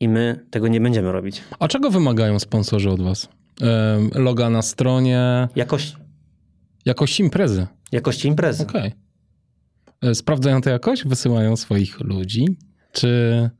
i 0.00 0.08
my 0.08 0.46
tego 0.50 0.68
nie 0.68 0.80
będziemy 0.80 1.12
robić. 1.12 1.42
A 1.58 1.68
czego 1.68 1.90
wymagają 1.90 2.38
sponsorzy 2.38 2.90
od 2.90 3.02
was? 3.02 3.28
Loga 4.14 4.50
na 4.50 4.62
stronie, 4.62 5.48
Jakość, 5.56 5.96
jakość 6.84 7.20
imprezy. 7.20 7.66
jakości 7.92 8.28
imprezy. 8.28 8.62
Okej. 8.62 8.92
E, 10.02 10.14
Sprawdzają 10.14 10.60
to 10.60 10.70
jakoś? 10.70 11.04
Wysyłają 11.04 11.56
swoich 11.56 12.00
ludzi? 12.00 12.46
Czy... 12.92 13.50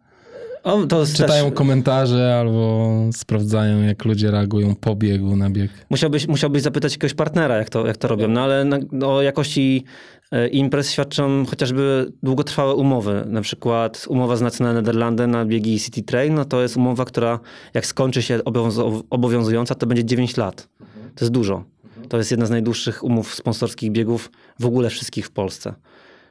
O, 0.67 0.87
Czytają 1.17 1.45
też, 1.45 1.55
komentarze 1.55 2.37
albo 2.41 2.91
sprawdzają, 3.13 3.83
jak 3.83 4.05
ludzie 4.05 4.31
reagują 4.31 4.75
po 4.75 4.97
biegu 4.97 5.37
na 5.37 5.51
bieg. 5.51 5.71
musiałbyś, 5.91 6.29
musiałbyś 6.29 6.63
zapytać 6.63 6.93
jakiegoś 6.93 7.15
partnera, 7.15 7.57
jak 7.57 7.71
to, 7.71 7.87
jak 7.87 7.97
to 7.97 8.09
robią, 8.09 8.29
no 8.29 8.41
ale 8.41 8.65
na, 8.65 8.79
no, 8.93 9.15
o 9.15 9.23
jakości 9.23 9.85
e, 10.33 10.49
imprez 10.49 10.91
świadczą 10.91 11.47
chociażby 11.47 12.13
długotrwałe 12.23 12.75
umowy. 12.75 13.25
Na 13.27 13.41
przykład 13.41 14.07
umowa 14.09 14.37
z 14.37 14.41
National 14.41 14.75
Nederlanden 14.75 15.31
na 15.31 15.45
biegi 15.45 15.81
City 15.81 16.03
Trail, 16.03 16.35
no 16.35 16.45
to 16.45 16.63
jest 16.63 16.77
umowa, 16.77 17.05
która 17.05 17.41
jak 17.75 17.87
skończy 17.87 18.23
się 18.23 18.39
obowiązu- 18.39 19.03
obowiązująca, 19.11 19.75
to 19.75 19.87
będzie 19.87 20.05
9 20.05 20.37
lat. 20.37 20.69
To 21.15 21.25
jest 21.25 21.33
dużo. 21.33 21.65
To 22.09 22.17
jest 22.19 22.31
jedna 22.31 22.47
z 22.47 22.51
najdłuższych 22.51 23.05
umów 23.05 23.35
sponsorskich 23.35 23.93
biegów 23.93 24.31
w 24.61 24.67
ogóle 24.67 24.91
wszystkich 24.91 25.27
w 25.27 25.31
Polsce. 25.31 25.75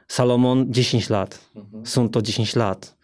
Salomon 0.08 0.66
10 0.72 1.10
lat. 1.10 1.40
Są 1.84 2.08
to 2.08 2.22
10 2.22 2.56
lat. 2.56 2.95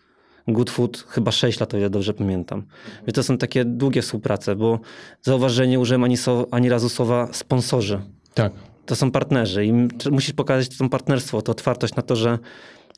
Goodfood 0.49 1.05
chyba 1.09 1.31
6 1.33 1.61
lat, 1.61 1.75
o 1.75 1.79
ile 1.79 1.91
dobrze 1.91 2.15
pamiętam. 2.15 2.63
Więc 3.07 3.15
to 3.15 3.23
są 3.23 3.39
takie 3.39 3.65
długie 3.65 4.03
współprace, 4.03 4.57
bo 4.57 4.81
zauważ, 5.23 5.59
nie 5.69 5.81
użyłem 5.81 6.05
ani, 6.05 6.17
so, 6.17 6.47
ani 6.51 6.69
razu 6.69 6.89
słowa 6.89 7.29
sponsorzy. 7.33 8.01
Tak. 8.35 8.53
To 8.87 8.97
są 8.97 9.11
partnerzy 9.11 9.65
i 9.65 9.73
musisz 10.11 10.33
pokazać 10.33 10.77
to 10.79 10.89
partnerstwo, 10.89 11.43
to 11.43 11.53
otwartość 11.53 11.95
na 11.95 12.03
to, 12.03 12.17
że 12.17 12.39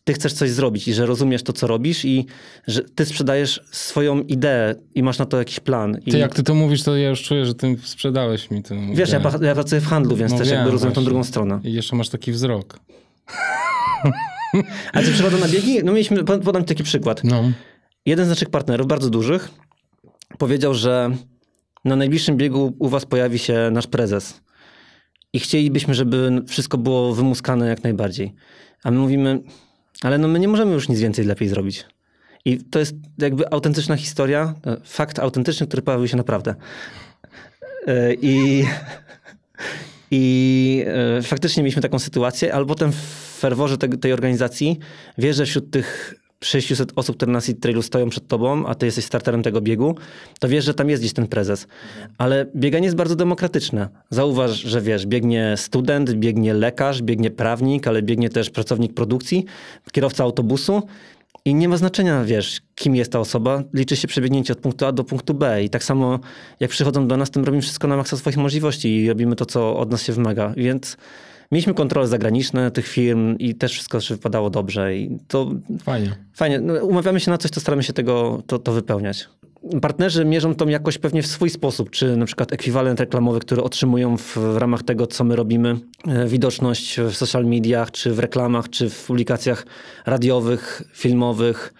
ty 0.04 0.12
chcesz 0.12 0.32
coś 0.32 0.50
zrobić 0.50 0.88
i 0.88 0.94
że 0.94 1.06
rozumiesz 1.06 1.42
to, 1.42 1.52
co 1.52 1.66
robisz 1.66 2.04
i 2.04 2.26
że 2.66 2.82
ty 2.82 3.04
sprzedajesz 3.04 3.60
swoją 3.70 4.20
ideę 4.20 4.74
i 4.94 5.02
masz 5.02 5.18
na 5.18 5.26
to 5.26 5.38
jakiś 5.38 5.60
plan. 5.60 5.98
I 6.06 6.10
Ty 6.10 6.18
jak 6.18 6.34
ty 6.34 6.42
to 6.42 6.54
mówisz, 6.54 6.82
to 6.82 6.96
ja 6.96 7.08
już 7.08 7.22
czuję, 7.22 7.46
że 7.46 7.54
ty 7.54 7.76
sprzedałeś 7.84 8.50
mi 8.50 8.62
tę 8.62 8.76
wiesz, 8.94 9.12
ja, 9.12 9.20
ja 9.42 9.54
pracuję 9.54 9.80
w 9.80 9.86
handlu, 9.86 10.16
więc 10.16 10.32
No 10.32 10.38
też 10.38 10.48
wiem, 10.48 10.56
jakby 10.56 10.70
rozumiem 10.70 10.92
tą 10.94 11.00
właśnie. 11.00 11.10
drugą 11.10 11.24
stronę. 11.24 11.60
I 11.64 11.72
jeszcze 11.72 11.96
masz 11.96 12.08
taki 12.08 12.32
wzrok. 12.32 12.78
A 14.92 15.02
czy 15.02 15.12
przychodzą 15.12 15.38
na 15.38 15.48
biegi? 15.48 15.84
No 15.84 15.92
mieliśmy, 15.92 16.24
po- 16.24 16.38
podam 16.38 16.62
ci 16.62 16.68
taki 16.68 16.82
przykład. 16.82 17.24
No. 17.24 17.42
Jeden 18.06 18.26
z 18.26 18.28
naszych 18.28 18.50
partnerów, 18.50 18.86
bardzo 18.86 19.10
dużych, 19.10 19.50
powiedział, 20.38 20.74
że 20.74 21.10
na 21.84 21.96
najbliższym 21.96 22.36
biegu 22.36 22.74
u 22.78 22.88
was 22.88 23.06
pojawi 23.06 23.38
się 23.38 23.68
nasz 23.72 23.86
prezes. 23.86 24.40
I 25.32 25.40
chcielibyśmy, 25.40 25.94
żeby 25.94 26.42
wszystko 26.48 26.78
było 26.78 27.14
wymuskane 27.14 27.68
jak 27.68 27.82
najbardziej. 27.84 28.34
A 28.84 28.90
my 28.90 28.98
mówimy, 28.98 29.40
ale 30.02 30.18
no 30.18 30.28
my 30.28 30.38
nie 30.40 30.48
możemy 30.48 30.72
już 30.72 30.88
nic 30.88 31.00
więcej 31.00 31.24
lepiej 31.24 31.48
zrobić. 31.48 31.86
I 32.44 32.58
to 32.58 32.78
jest 32.78 32.94
jakby 33.18 33.52
autentyczna 33.52 33.96
historia, 33.96 34.54
e, 34.66 34.76
fakt 34.84 35.18
autentyczny, 35.18 35.66
który 35.66 35.82
pojawił 35.82 36.08
się 36.08 36.16
naprawdę. 36.16 36.54
E, 37.86 38.14
I, 38.14 38.64
i 40.10 40.84
e, 41.18 41.22
faktycznie 41.22 41.62
mieliśmy 41.62 41.82
taką 41.82 41.98
sytuację, 41.98 42.54
ale 42.54 42.66
potem 42.66 42.92
ferworze 43.34 43.78
tej, 43.78 43.90
tej 43.90 44.12
organizacji 44.12 44.78
wiesz, 45.18 45.36
że 45.36 45.46
wśród 45.46 45.70
tych 45.70 46.14
600 46.44 46.92
osób, 46.96 47.16
które 47.16 47.32
na 47.32 47.40
Seed 47.40 47.60
Trailu 47.60 47.82
stoją 47.82 48.08
przed 48.08 48.28
tobą, 48.28 48.66
a 48.66 48.74
ty 48.74 48.86
jesteś 48.86 49.04
starterem 49.04 49.42
tego 49.42 49.60
biegu, 49.60 49.94
to 50.40 50.48
wiesz, 50.48 50.64
że 50.64 50.74
tam 50.74 50.90
jest 50.90 51.02
gdzieś 51.02 51.12
ten 51.12 51.26
prezes. 51.26 51.66
Ale 52.18 52.46
bieganie 52.56 52.84
jest 52.84 52.96
bardzo 52.96 53.16
demokratyczne. 53.16 53.88
Zauważ, 54.10 54.50
że 54.50 54.80
wiesz, 54.80 55.06
biegnie 55.06 55.54
student, 55.56 56.12
biegnie 56.12 56.54
lekarz, 56.54 57.02
biegnie 57.02 57.30
prawnik, 57.30 57.86
ale 57.86 58.02
biegnie 58.02 58.30
też 58.30 58.50
pracownik 58.50 58.94
produkcji, 58.94 59.44
kierowca 59.92 60.24
autobusu. 60.24 60.82
I 61.44 61.54
nie 61.54 61.68
ma 61.68 61.76
znaczenia, 61.76 62.24
wiesz, 62.24 62.60
kim 62.74 62.96
jest 62.96 63.12
ta 63.12 63.20
osoba. 63.20 63.62
Liczy 63.74 63.96
się 63.96 64.08
przebiegnięcie 64.08 64.52
od 64.52 64.58
punktu 64.58 64.86
A 64.86 64.92
do 64.92 65.04
punktu 65.04 65.34
B. 65.34 65.64
I 65.64 65.70
tak 65.70 65.84
samo 65.84 66.18
jak 66.60 66.70
przychodzą 66.70 67.08
do 67.08 67.16
nas, 67.16 67.30
to 67.30 67.40
my 67.40 67.46
robimy 67.46 67.62
wszystko 67.62 67.88
na 67.88 67.96
maksa 67.96 68.16
swoich 68.16 68.36
możliwości 68.36 68.96
i 68.96 69.08
robimy 69.08 69.36
to, 69.36 69.46
co 69.46 69.76
od 69.76 69.90
nas 69.90 70.02
się 70.02 70.12
wymaga. 70.12 70.52
Więc 70.56 70.96
mieliśmy 71.52 71.74
kontrole 71.74 72.08
zagraniczne 72.08 72.70
tych 72.70 72.86
firm 72.86 73.36
i 73.38 73.54
też 73.54 73.72
wszystko 73.72 74.00
że 74.00 74.14
wypadało 74.14 74.50
dobrze. 74.50 74.96
I 74.96 75.18
to 75.28 75.50
Fajnie. 75.82 76.12
fajnie. 76.34 76.60
No, 76.60 76.84
umawiamy 76.84 77.20
się 77.20 77.30
na 77.30 77.38
coś, 77.38 77.50
to 77.50 77.60
staramy 77.60 77.82
się 77.82 77.92
tego, 77.92 78.42
to, 78.46 78.58
to 78.58 78.72
wypełniać. 78.72 79.28
Partnerzy 79.82 80.24
mierzą 80.24 80.54
tą 80.54 80.68
jakość 80.68 80.98
pewnie 80.98 81.22
w 81.22 81.26
swój 81.26 81.50
sposób, 81.50 81.90
czy 81.90 82.16
na 82.16 82.26
przykład 82.26 82.52
ekwiwalent 82.52 83.00
reklamowy, 83.00 83.40
który 83.40 83.62
otrzymują 83.62 84.16
w, 84.16 84.36
w 84.36 84.56
ramach 84.56 84.82
tego, 84.82 85.06
co 85.06 85.24
my 85.24 85.36
robimy, 85.36 85.76
e, 86.08 86.28
widoczność 86.28 87.00
w 87.00 87.14
social 87.14 87.44
mediach, 87.44 87.90
czy 87.90 88.12
w 88.12 88.18
reklamach, 88.18 88.70
czy 88.70 88.90
w 88.90 89.06
publikacjach 89.06 89.66
radiowych, 90.06 90.82
filmowych, 90.92 91.74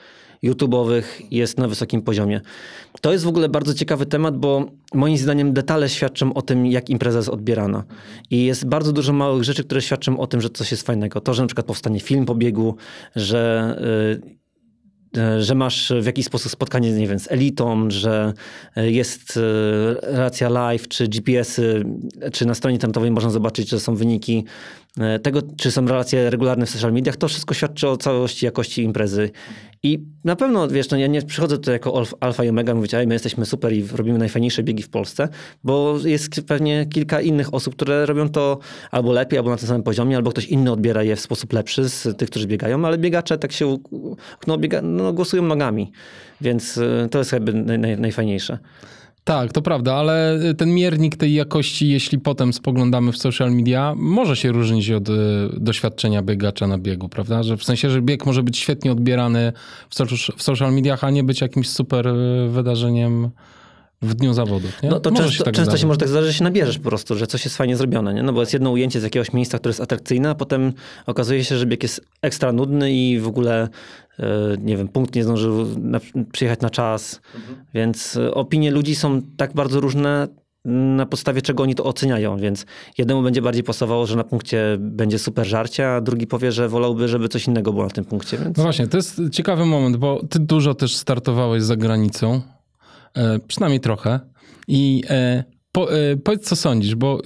YouTube'owych 0.45 1.03
jest 1.31 1.59
na 1.59 1.69
wysokim 1.69 2.03
poziomie. 2.03 2.41
To 3.01 3.13
jest 3.13 3.25
w 3.25 3.29
ogóle 3.29 3.49
bardzo 3.49 3.75
ciekawy 3.75 4.07
temat, 4.07 4.39
bo 4.39 4.67
moim 4.95 5.17
zdaniem 5.17 5.53
detale 5.53 5.89
świadczą 5.89 6.35
o 6.35 6.43
tym, 6.43 6.67
jak 6.67 6.91
impreza 6.91 7.19
jest 7.19 7.29
odbierana. 7.29 7.85
I 8.31 8.45
jest 8.45 8.67
bardzo 8.67 8.93
dużo 8.93 9.13
małych 9.13 9.45
rzeczy, 9.45 9.65
które 9.65 9.83
świadczą 9.83 10.19
o 10.19 10.27
tym, 10.27 10.41
że 10.41 10.51
coś 10.51 10.71
jest 10.71 10.87
fajnego. 10.87 11.21
To, 11.21 11.35
że 11.35 11.43
na 11.43 11.47
przykład 11.47 11.67
powstanie 11.67 12.01
film 12.01 12.27
po 12.27 12.35
biegu, 12.35 12.77
że 13.17 13.77
y, 15.15 15.21
e, 15.21 15.43
że 15.43 15.55
masz 15.55 15.93
w 16.01 16.07
jakiś 16.07 16.27
sposób 16.27 16.53
spotkanie, 16.53 16.93
nie 16.93 17.09
wiem, 17.09 17.19
z 17.19 17.33
elitą, 17.33 17.91
że 17.91 18.33
e, 18.77 18.91
jest 18.91 19.37
e, 19.37 19.41
relacja 20.13 20.49
live, 20.49 20.89
czy 20.89 21.09
GPS-y, 21.09 21.85
czy 22.33 22.47
na 22.47 22.55
stronie 22.55 22.75
internetowej 22.75 23.11
można 23.11 23.31
zobaczyć, 23.31 23.69
że 23.69 23.81
są 23.81 23.95
wyniki 23.95 24.45
tego, 25.23 25.41
czy 25.57 25.71
są 25.71 25.87
relacje 25.87 26.31
regularne 26.31 26.67
w 26.67 26.71
social 26.71 26.93
mediach, 26.93 27.17
to 27.17 27.29
wszystko 27.29 27.55
świadczy 27.55 27.89
o 27.89 27.97
całości 27.97 28.47
jakości 28.47 28.83
imprezy. 28.83 29.31
I 29.83 30.03
na 30.25 30.37
pewno, 30.37 30.69
wiesz, 30.69 30.91
no 30.91 30.97
ja 30.97 31.07
nie 31.07 31.23
przychodzę 31.23 31.57
tutaj 31.57 31.73
jako 31.73 31.91
alf- 31.91 32.15
alfa 32.21 32.45
i 32.45 32.49
omega 32.49 32.75
mówić, 32.75 32.95
ej, 32.95 33.07
my 33.07 33.15
jesteśmy 33.15 33.47
super 33.47 33.73
i 33.73 33.87
robimy 33.93 34.19
najfajniejsze 34.19 34.63
biegi 34.63 34.83
w 34.83 34.89
Polsce, 34.89 35.29
bo 35.65 35.99
jest 36.05 36.31
pewnie 36.47 36.87
kilka 36.87 37.21
innych 37.21 37.55
osób, 37.55 37.75
które 37.77 38.07
robią 38.07 38.29
to 38.29 38.59
albo 38.91 39.13
lepiej, 39.13 39.39
albo 39.39 39.51
na 39.51 39.57
tym 39.57 39.69
samym 39.69 39.83
poziomie, 39.83 40.17
albo 40.17 40.31
ktoś 40.31 40.47
inny 40.47 40.73
odbiera 40.73 41.03
je 41.03 41.17
w 41.17 41.21
sposób 41.21 41.53
lepszy 41.53 41.89
z 41.89 42.19
tych, 42.19 42.31
którzy 42.31 42.47
biegają, 42.47 42.85
ale 42.87 42.99
biegacze 42.99 43.39
tak 43.39 43.53
się 43.53 43.79
no, 44.47 44.59
biega, 44.59 44.83
no, 44.83 45.13
głosują 45.13 45.43
nogami, 45.43 45.93
więc 46.41 46.77
y, 46.77 47.09
to 47.11 47.19
jest 47.19 47.33
jakby 47.33 47.53
naj, 47.53 47.79
naj, 47.79 47.99
najfajniejsze. 47.99 48.59
Tak, 49.25 49.53
to 49.53 49.63
prawda, 49.63 49.95
ale 49.95 50.41
ten 50.59 50.75
miernik 50.75 51.17
tej 51.17 51.35
jakości, 51.35 51.89
jeśli 51.89 52.19
potem 52.19 52.53
spoglądamy 52.53 53.13
w 53.13 53.17
social 53.17 53.53
media, 53.53 53.95
może 53.97 54.37
się 54.37 54.53
różnić 54.53 54.91
od 54.91 55.09
y, 55.09 55.13
doświadczenia 55.57 56.23
biegacza 56.23 56.67
na 56.67 56.79
biegu, 56.79 57.09
prawda? 57.09 57.43
Że 57.43 57.57
w 57.57 57.65
sensie, 57.65 57.91
że 57.91 58.03
bieg 58.03 58.27
może 58.27 58.43
być 58.43 58.59
świetnie 58.59 58.93
odbierany 58.93 59.53
w, 59.91 59.95
soc- 59.95 60.37
w 60.37 60.43
social 60.43 60.73
mediach, 60.75 61.05
a 61.05 61.11
nie 61.11 61.25
być 61.25 61.41
jakimś 61.41 61.69
super 61.69 62.07
y, 62.09 62.49
wydarzeniem 62.49 63.31
w 64.05 64.15
dniu 64.15 64.33
zawodów. 64.33 64.83
Nie? 64.83 64.89
No 64.89 65.01
to 65.01 65.11
Może 65.11 65.23
często, 65.23 65.39
się 65.39 65.45
tak 65.45 65.55
często 65.55 65.77
się 65.77 65.87
może 65.87 65.99
tak 65.99 66.09
zdarzyć, 66.09 66.33
że 66.33 66.39
się 66.39 66.45
nabierzesz 66.45 66.79
po 66.79 66.89
prostu, 66.89 67.17
że 67.17 67.27
coś 67.27 67.45
jest 67.45 67.57
fajnie 67.57 67.77
zrobione, 67.77 68.15
nie? 68.15 68.23
No 68.23 68.33
bo 68.33 68.41
jest 68.41 68.53
jedno 68.53 68.71
ujęcie 68.71 69.01
z 69.01 69.03
jakiegoś 69.03 69.33
miejsca, 69.33 69.59
które 69.59 69.71
jest 69.71 69.81
atrakcyjne, 69.81 70.31
a 70.31 70.35
potem 70.35 70.73
okazuje 71.07 71.45
się, 71.45 71.57
że 71.59 71.67
bieg 71.67 71.83
jest 71.83 72.01
ekstra 72.23 72.53
nudny 72.53 72.93
i 72.93 73.19
w 73.19 73.29
ogóle, 73.29 73.69
e, 74.19 74.27
nie 74.59 74.77
wiem, 74.77 74.89
punkt 74.89 75.15
nie 75.15 75.25
zdążył 75.25 75.67
na, 75.79 76.01
przyjechać 76.33 76.61
na 76.61 76.71
czas, 76.71 77.21
więc 77.75 78.17
e, 78.17 78.35
opinie 78.35 78.71
ludzi 78.71 78.95
są 78.95 79.23
tak 79.37 79.53
bardzo 79.53 79.81
różne, 79.81 80.29
na 80.65 81.07
podstawie 81.07 81.43
czego 81.43 81.63
oni 81.63 81.75
to 81.75 81.85
oceniają, 81.85 82.37
więc 82.37 82.67
jednemu 82.99 83.23
będzie 83.23 83.43
bardziej 83.43 83.65
pasowało, 83.65 84.07
że 84.07 84.17
na 84.17 84.25
punkcie 84.25 84.77
będzie 84.81 85.19
super 85.19 85.47
żarcie, 85.47 85.91
a 85.91 86.01
drugi 86.01 86.27
powie, 86.27 86.53
że 86.53 86.69
wolałby, 86.69 87.09
żeby 87.09 87.29
coś 87.29 87.47
innego 87.47 87.73
było 87.73 87.85
na 87.85 87.91
tym 87.91 88.05
punkcie, 88.05 88.39
więc... 88.39 88.57
No 88.57 88.63
właśnie, 88.63 88.87
to 88.87 88.97
jest 88.97 89.21
ciekawy 89.33 89.67
moment, 89.67 89.97
bo 89.97 90.21
ty 90.31 90.39
dużo 90.39 90.75
też 90.75 90.97
startowałeś 90.97 91.63
za 91.63 91.77
granicą, 91.77 92.43
przynajmniej 93.47 93.81
trochę. 93.81 94.21
I 94.69 95.03
e, 95.11 95.45
po, 95.75 95.93
e, 95.93 96.17
powiedz, 96.17 96.49
co 96.49 96.57
sądzisz, 96.57 96.95
bo 96.95 97.23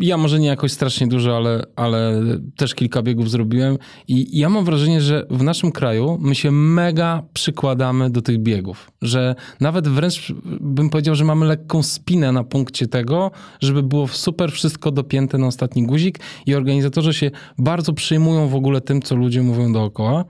ja 0.00 0.16
może 0.16 0.40
nie 0.40 0.48
jakoś 0.48 0.72
strasznie 0.72 1.06
dużo, 1.06 1.36
ale, 1.36 1.64
ale 1.76 2.22
też 2.56 2.74
kilka 2.74 3.02
biegów 3.02 3.30
zrobiłem 3.30 3.78
i 4.08 4.38
ja 4.38 4.48
mam 4.48 4.64
wrażenie, 4.64 5.00
że 5.00 5.26
w 5.30 5.42
naszym 5.42 5.72
kraju 5.72 6.18
my 6.20 6.34
się 6.34 6.50
mega 6.50 7.22
przykładamy 7.32 8.10
do 8.10 8.22
tych 8.22 8.38
biegów, 8.38 8.90
że 9.02 9.34
nawet 9.60 9.88
wręcz 9.88 10.32
bym 10.60 10.90
powiedział, 10.90 11.14
że 11.14 11.24
mamy 11.24 11.46
lekką 11.46 11.82
spinę 11.82 12.32
na 12.32 12.44
punkcie 12.44 12.86
tego, 12.86 13.30
żeby 13.60 13.82
było 13.82 14.08
super 14.08 14.52
wszystko 14.52 14.90
dopięte 14.90 15.38
na 15.38 15.46
ostatni 15.46 15.86
guzik 15.86 16.18
i 16.46 16.54
organizatorzy 16.54 17.14
się 17.14 17.30
bardzo 17.58 17.92
przejmują 17.92 18.48
w 18.48 18.54
ogóle 18.54 18.80
tym, 18.80 19.02
co 19.02 19.16
ludzie 19.16 19.42
mówią 19.42 19.72
dookoła. 19.72 20.24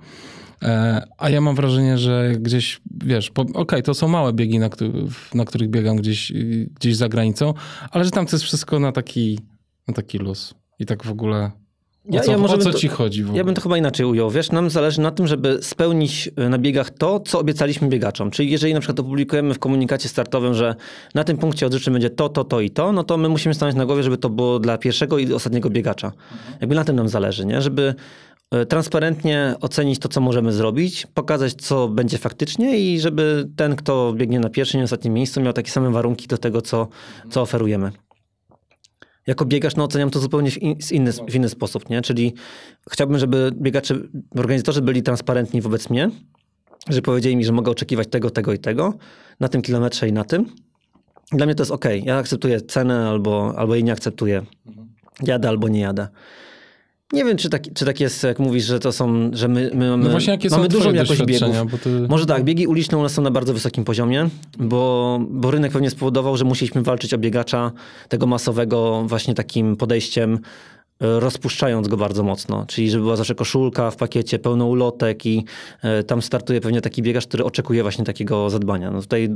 E, 0.63 1.03
A 1.19 1.31
ja 1.31 1.41
mam 1.41 1.55
wrażenie, 1.55 1.99
że 1.99 2.33
gdzieś, 2.41 2.81
wiesz, 3.05 3.33
okej, 3.55 3.83
to 3.83 3.95
są 3.95 4.09
małe 4.09 4.33
biegi, 4.33 4.59
na, 4.59 4.71
na 5.35 5.45
których 5.45 5.69
biegam 5.69 5.97
gdzieś, 5.97 6.33
gdzieś 6.81 6.97
za 6.97 7.09
granicą, 7.09 7.55
ale 7.91 8.05
że 8.05 8.11
tam 8.11 8.27
to 8.27 8.37
jest 8.37 8.45
wszystko 8.45 8.79
na 8.79 8.93
taki, 8.93 9.39
na 9.89 9.95
taki 9.95 10.19
luz. 10.19 10.55
I 10.79 10.87
tak 10.87 11.05
w 11.05 11.11
ogóle. 11.11 11.51
O 12.05 12.15
Ja- 12.15 12.21
co, 12.21 12.31
ja 12.33 12.39
może 12.39 12.55
o 12.55 12.59
co 12.59 12.73
to- 12.73 12.79
ci 12.79 12.89
chodzi 12.89 13.23
w 13.23 13.27
ogóle? 13.27 13.39
Ja 13.39 13.45
bym 13.45 13.55
to 13.55 13.61
chyba 13.61 13.79
inaczej 13.79 14.07
ujął. 14.07 14.31
Wiesz, 14.31 14.51
nam 14.53 14.71
zależy 14.71 15.01
na 15.01 15.11
tym, 15.11 15.27
żeby 15.27 15.59
spełnić 15.63 16.31
y, 16.47 16.49
na 16.49 16.59
biegach 16.59 16.91
to, 16.91 17.21
co 17.21 17.39
obiecaliśmy 17.39 17.89
biegaczom. 17.89 18.31
Czyli 18.31 18.51
jeżeli 18.51 18.75
na 18.75 18.81
przykład 18.81 19.01
opublikujemy 19.01 19.55
w 19.55 19.59
komunikacie 19.59 20.09
startowym, 20.09 20.55
że 20.55 20.75
na 21.15 21.25
tym 21.25 21.37
punkcie 21.39 21.67
odżyczy 21.67 21.91
będzie 21.91 22.11
to, 22.11 22.29
to, 22.29 22.45
to 22.45 22.61
i 22.61 22.71
to, 22.71 22.93
no 22.93 23.05
to 23.05 23.17
my 23.17 23.29
musimy 23.29 23.55
stanąć 23.55 23.77
na 23.77 23.87
głowie, 23.87 24.03
żeby 24.03 24.19
to 24.19 24.31
było 24.31 24.59
dla 24.59 24.79
pierwszego 24.79 25.19
i 25.19 25.33
ostatniego 25.33 25.71
biegacza. 25.71 26.13
Jakby 26.61 26.75
na 26.75 26.85
tym 26.85 26.97
nam 26.97 27.09
zależy, 27.09 27.47
nie? 27.47 27.63
Żeby 27.63 27.95
transparentnie 28.68 29.55
ocenić 29.61 29.98
to, 29.98 30.09
co 30.09 30.20
możemy 30.20 30.53
zrobić, 30.53 31.07
pokazać, 31.14 31.55
co 31.55 31.88
będzie 31.88 32.18
faktycznie 32.18 32.78
i 32.78 33.00
żeby 33.00 33.48
ten, 33.57 33.76
kto 33.76 34.12
biegnie 34.16 34.40
na 34.40 34.50
pierwszym 34.50 34.80
i 34.80 34.84
ostatnim 34.84 35.14
miejscu, 35.14 35.40
miał 35.40 35.53
takie 35.53 35.70
same 35.70 35.90
warunki 35.90 36.26
do 36.26 36.38
tego, 36.38 36.62
co, 36.62 36.88
co 37.30 37.42
oferujemy. 37.42 37.92
Jako 39.26 39.44
biegacz 39.44 39.76
no, 39.76 39.84
oceniam 39.84 40.11
to 40.11 40.20
zupełnie 40.20 40.50
w, 40.50 40.62
in, 40.62 40.82
z 40.82 40.92
inny, 40.92 41.12
w 41.12 41.34
inny 41.34 41.48
sposób, 41.48 41.90
nie? 41.90 42.03
Czyli 42.03 42.34
chciałbym, 42.90 43.18
żeby 43.18 43.50
biegacze, 43.55 43.94
organizatorzy 44.36 44.82
byli 44.82 45.03
transparentni 45.03 45.61
wobec 45.61 45.90
mnie, 45.90 46.11
że 46.88 47.03
powiedzieli 47.03 47.36
mi, 47.36 47.44
że 47.44 47.53
mogę 47.53 47.70
oczekiwać 47.70 48.09
tego, 48.09 48.30
tego 48.30 48.53
i 48.53 48.59
tego 48.59 48.94
na 49.40 49.48
tym 49.48 49.62
kilometrze 49.62 50.09
i 50.09 50.12
na 50.12 50.24
tym. 50.24 50.46
Dla 51.32 51.46
mnie 51.46 51.55
to 51.55 51.62
jest 51.62 51.72
ok. 51.72 51.84
Ja 52.05 52.16
akceptuję 52.16 52.61
cenę 52.61 53.09
albo, 53.09 53.55
albo 53.57 53.74
jej 53.74 53.84
nie 53.84 53.92
akceptuję. 53.92 54.42
Jadę 55.22 55.48
albo 55.48 55.68
nie 55.68 55.80
jadę. 55.80 56.09
Nie 57.13 57.25
wiem, 57.25 57.37
czy 57.37 57.51
tak, 57.51 57.63
czy 57.75 57.85
tak 57.85 58.01
jest, 58.01 58.23
jak 58.23 58.39
mówisz, 58.39 58.65
że 58.65 58.79
to 58.79 58.93
są, 58.93 59.31
że 59.33 59.49
my, 59.49 59.71
my 59.75 59.91
mamy, 59.91 60.05
No 60.05 60.11
właśnie, 60.11 60.33
jakie 60.33 60.49
mamy 60.49 60.69
dużą 60.69 60.93
jakość 60.93 61.23
biegów. 61.23 61.81
ty... 61.83 62.07
Może 62.09 62.27
tak, 62.27 62.45
biegi 62.45 62.67
uliczne 62.67 62.99
u 62.99 63.03
nas 63.03 63.13
są 63.13 63.23
na 63.23 63.31
bardzo 63.31 63.55
wysokim 63.55 63.85
poziomie, 63.85 64.29
bo, 64.59 65.19
bo 65.31 65.51
rynek 65.51 65.73
pewnie 65.73 65.91
spowodował, 65.91 66.37
że 66.37 66.45
musieliśmy 66.45 66.83
walczyć 66.83 67.15
o 67.15 67.19
biegacza 67.19 67.73
tego 68.09 68.27
masowego 68.27 69.05
właśnie 69.07 69.35
takim 69.35 69.77
podejściem, 69.77 70.39
e, 71.01 71.21
rozpuszczając 71.21 71.89
go 71.89 71.97
bardzo 71.97 72.23
mocno. 72.23 72.65
Czyli 72.69 72.91
żeby 72.91 73.03
była 73.03 73.17
zawsze 73.17 73.35
koszulka 73.35 73.91
w 73.91 73.97
pakiecie, 73.97 74.39
pełno 74.39 74.67
ulotek 74.67 75.27
i 75.27 75.45
e, 75.83 76.03
tam 76.03 76.23
startuje 76.23 76.61
pewnie 76.61 76.81
taki 76.81 77.03
biegacz, 77.03 77.27
który 77.27 77.45
oczekuje 77.45 77.83
właśnie 77.83 78.05
takiego 78.05 78.51
zadbania. 78.51 78.91
No 78.91 79.01
tutaj 79.01 79.29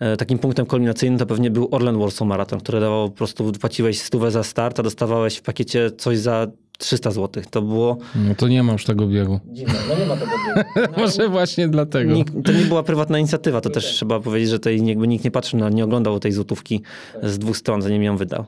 e, 0.00 0.16
takim 0.16 0.38
punktem 0.38 0.66
kulminacyjnym 0.66 1.18
to 1.18 1.26
pewnie 1.26 1.50
był 1.50 1.68
Orlen 1.70 1.98
Warsaw 1.98 2.28
Marathon, 2.28 2.60
który 2.60 2.80
dawał 2.80 3.10
po 3.10 3.16
prostu, 3.16 3.52
płaciłeś 3.52 4.00
stówę 4.00 4.30
za 4.30 4.42
start, 4.42 4.80
a 4.80 4.82
dostawałeś 4.82 5.36
w 5.36 5.42
pakiecie 5.42 5.90
coś 5.90 6.18
za 6.18 6.46
300 6.82 7.10
zł. 7.10 7.42
To 7.50 7.62
było 7.62 7.98
No 8.14 8.34
to 8.34 8.48
nie 8.48 8.62
ma 8.62 8.72
już 8.72 8.84
tego 8.84 9.06
biegu. 9.06 9.40
dziwne. 9.46 9.74
No 9.88 9.98
nie 9.98 10.06
ma 10.06 10.16
tego 10.16 10.32
biegu. 10.76 10.92
Może 11.00 11.28
właśnie 11.28 11.68
dlatego. 11.68 12.12
Nikt, 12.12 12.32
to 12.44 12.52
nie 12.52 12.64
była 12.64 12.82
prywatna 12.82 13.18
inicjatywa, 13.18 13.60
to 13.60 13.70
też 13.70 13.84
trzeba 13.84 14.20
powiedzieć, 14.20 14.50
że 14.50 14.58
tutaj 14.58 14.86
jakby 14.86 15.08
nikt 15.08 15.24
nie 15.24 15.30
patrzył, 15.30 15.60
na, 15.60 15.68
nie 15.68 15.84
oglądał 15.84 16.20
tej 16.20 16.32
złotówki 16.32 16.82
z 17.22 17.38
dwóch 17.38 17.56
stron, 17.56 17.82
zanim 17.82 18.02
ją 18.02 18.16
wydał. 18.16 18.44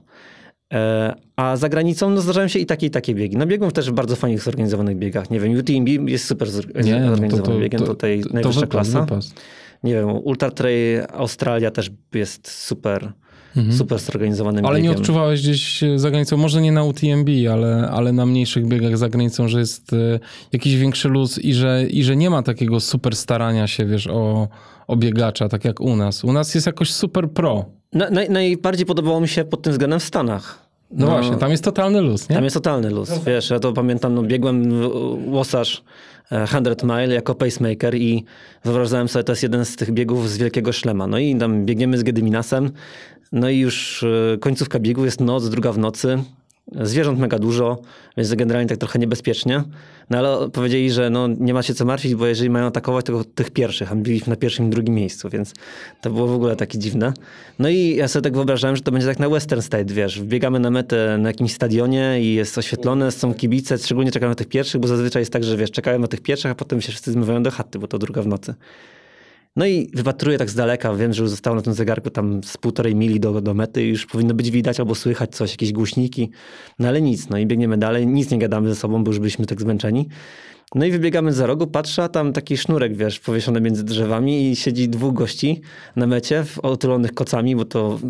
E, 0.72 1.14
a 1.36 1.56
za 1.56 1.68
granicą 1.68 2.10
no, 2.10 2.20
zdarzają 2.20 2.48
się 2.48 2.58
i 2.58 2.66
takie, 2.66 2.86
i 2.86 2.90
takie 2.90 3.14
biegi. 3.14 3.36
No 3.36 3.46
biegłem 3.46 3.70
też 3.70 3.90
w 3.90 3.92
bardzo 3.92 4.16
fajnych 4.16 4.42
zorganizowanych 4.42 4.96
biegach. 4.96 5.30
Nie 5.30 5.40
wiem, 5.40 5.58
UTMB 5.58 6.08
jest 6.10 6.26
super 6.26 6.48
no 6.48 6.54
to, 6.54 6.62
zorganizowanym 6.62 7.42
to, 7.42 7.58
biegiem, 7.58 7.80
to, 7.80 7.86
tutaj 7.86 8.20
to, 8.20 8.28
to 8.28 8.34
najwyższa 8.34 8.60
wypas, 8.60 8.70
klasa. 8.70 9.00
Wypas. 9.00 9.34
Nie 9.84 9.92
wiem, 9.92 10.10
Ultra 10.10 10.50
Trail 10.50 11.04
Australia 11.12 11.70
też 11.70 11.90
jest 12.14 12.50
super, 12.50 13.12
Mhm. 13.56 13.76
super 13.76 13.98
zorganizowanym 13.98 14.66
Ale 14.66 14.80
nie 14.80 14.90
odczuwałeś 14.90 15.42
gdzieś 15.42 15.82
e, 15.82 15.98
za 15.98 16.10
granicą, 16.10 16.36
może 16.36 16.62
nie 16.62 16.72
na 16.72 16.84
UTMB, 16.84 17.28
ale, 17.52 17.88
ale 17.90 18.12
na 18.12 18.26
mniejszych 18.26 18.66
biegach 18.66 18.98
za 18.98 19.08
granicą, 19.08 19.48
że 19.48 19.58
jest 19.58 19.92
e, 19.92 20.20
jakiś 20.52 20.76
większy 20.76 21.08
luz 21.08 21.38
i 21.38 21.54
że, 21.54 21.86
i 21.90 22.04
że 22.04 22.16
nie 22.16 22.30
ma 22.30 22.42
takiego 22.42 22.80
super 22.80 23.16
starania 23.16 23.66
się, 23.66 23.86
wiesz, 23.86 24.06
o, 24.06 24.48
o 24.86 24.96
biegacza, 24.96 25.48
tak 25.48 25.64
jak 25.64 25.80
u 25.80 25.96
nas. 25.96 26.24
U 26.24 26.32
nas 26.32 26.54
jest 26.54 26.66
jakoś 26.66 26.92
super 26.92 27.30
pro. 27.30 27.64
Na, 27.92 28.10
naj, 28.10 28.30
najbardziej 28.30 28.86
podobało 28.86 29.20
mi 29.20 29.28
się 29.28 29.44
pod 29.44 29.62
tym 29.62 29.72
względem 29.72 30.00
w 30.00 30.04
Stanach. 30.04 30.64
No, 30.90 31.06
właśnie, 31.06 31.36
tam 31.36 31.50
jest 31.50 31.64
totalny 31.64 32.00
luz, 32.00 32.28
nie? 32.28 32.34
Tam 32.34 32.44
jest 32.44 32.54
totalny 32.54 32.90
luz. 32.90 33.10
Wiesz, 33.26 33.50
ja 33.50 33.58
to 33.58 33.72
pamiętam, 33.72 34.14
no, 34.14 34.22
biegłem 34.22 34.70
w 34.70 35.28
Łosarz 35.28 35.82
e, 36.32 36.46
100 36.46 36.86
mile 36.86 37.14
jako 37.14 37.34
pacemaker 37.34 37.94
i 37.94 38.24
wyobrażałem 38.64 39.08
sobie, 39.08 39.24
to 39.24 39.32
jest 39.32 39.42
jeden 39.42 39.64
z 39.64 39.76
tych 39.76 39.92
biegów 39.92 40.30
z 40.30 40.38
Wielkiego 40.38 40.72
Szlema. 40.72 41.06
No 41.06 41.18
i 41.18 41.36
tam 41.36 41.64
biegniemy 41.64 41.98
z 41.98 42.02
Gedyminasem, 42.02 42.70
no 43.34 43.50
i 43.50 43.58
już 43.58 44.02
e, 44.02 44.38
końcówka 44.38 44.78
biegu, 44.78 45.04
jest 45.04 45.20
noc, 45.20 45.48
druga 45.48 45.72
w 45.72 45.78
nocy. 45.78 46.18
Zwierząt 46.82 47.18
mega 47.18 47.38
dużo, 47.38 47.82
więc 48.16 48.34
generalnie 48.34 48.68
tak 48.68 48.78
trochę 48.78 48.98
niebezpiecznie. 48.98 49.62
No 50.10 50.18
ale 50.18 50.50
powiedzieli, 50.50 50.90
że 50.90 51.10
no, 51.10 51.28
nie 51.28 51.54
ma 51.54 51.62
się 51.62 51.74
co 51.74 51.84
martwić, 51.84 52.14
bo 52.14 52.26
jeżeli 52.26 52.50
mają 52.50 52.66
atakować, 52.66 53.06
to 53.06 53.24
tych 53.24 53.50
pierwszych, 53.50 53.92
a 53.92 53.94
my 53.94 54.02
byliśmy 54.02 54.30
na 54.30 54.36
pierwszym 54.36 54.66
i 54.66 54.70
drugim 54.70 54.94
miejscu, 54.94 55.28
więc 55.30 55.52
to 56.00 56.10
było 56.10 56.26
w 56.26 56.32
ogóle 56.32 56.56
takie 56.56 56.78
dziwne. 56.78 57.12
No 57.58 57.68
i 57.68 57.96
ja 57.96 58.08
sobie 58.08 58.22
tak 58.22 58.34
wyobrażałem, 58.34 58.76
że 58.76 58.82
to 58.82 58.92
będzie 58.92 59.06
tak 59.06 59.18
na 59.18 59.28
Western 59.28 59.60
State, 59.60 59.94
wiesz, 59.94 60.20
wbiegamy 60.20 60.60
na 60.60 60.70
metę 60.70 61.18
na 61.18 61.28
jakimś 61.28 61.52
stadionie 61.52 62.18
i 62.20 62.34
jest 62.34 62.58
oświetlone, 62.58 63.12
są 63.12 63.34
kibice, 63.34 63.78
szczególnie 63.78 64.12
czekają 64.12 64.30
na 64.30 64.36
tych 64.36 64.48
pierwszych, 64.48 64.80
bo 64.80 64.88
zazwyczaj 64.88 65.22
jest 65.22 65.32
tak, 65.32 65.44
że 65.44 65.56
wiesz, 65.56 65.70
czekają 65.70 65.98
na 65.98 66.08
tych 66.08 66.20
pierwszych, 66.20 66.50
a 66.50 66.54
potem 66.54 66.80
się 66.80 66.88
wszyscy 66.88 67.12
zmywają 67.12 67.42
do 67.42 67.50
chaty, 67.50 67.78
bo 67.78 67.88
to 67.88 67.98
druga 67.98 68.22
w 68.22 68.26
nocy. 68.26 68.54
No 69.56 69.66
i 69.66 69.90
wypatruję 69.94 70.38
tak 70.38 70.50
z 70.50 70.54
daleka, 70.54 70.94
wiem, 70.94 71.12
że 71.12 71.22
już 71.22 71.30
zostało 71.30 71.56
na 71.56 71.62
tym 71.62 71.72
zegarku 71.72 72.10
tam 72.10 72.44
z 72.44 72.56
półtorej 72.56 72.94
mili 72.94 73.20
do, 73.20 73.40
do 73.40 73.54
mety 73.54 73.86
już 73.86 74.06
powinno 74.06 74.34
być 74.34 74.50
widać 74.50 74.80
albo 74.80 74.94
słychać 74.94 75.36
coś, 75.36 75.50
jakieś 75.50 75.72
głośniki, 75.72 76.30
no 76.78 76.88
ale 76.88 77.02
nic, 77.02 77.28
no 77.28 77.38
i 77.38 77.46
biegniemy 77.46 77.78
dalej, 77.78 78.06
nic 78.06 78.30
nie 78.30 78.38
gadamy 78.38 78.68
ze 78.68 78.74
sobą, 78.74 79.04
bo 79.04 79.10
już 79.10 79.18
byliśmy 79.18 79.46
tak 79.46 79.60
zmęczeni. 79.60 80.08
No 80.74 80.84
i 80.84 80.90
wybiegamy 80.90 81.32
za 81.32 81.46
rogu, 81.46 81.66
patrzę, 81.66 82.02
a 82.02 82.08
tam 82.08 82.32
taki 82.32 82.56
sznurek, 82.56 82.96
wiesz, 82.96 83.20
powieszony 83.20 83.60
między 83.60 83.84
drzewami 83.84 84.50
i 84.50 84.56
siedzi 84.56 84.88
dwóch 84.88 85.14
gości 85.14 85.60
na 85.96 86.06
mecie, 86.06 86.44
otulonych 86.62 87.14
kocami, 87.14 87.56
bo 87.56 87.64
to 87.64 88.00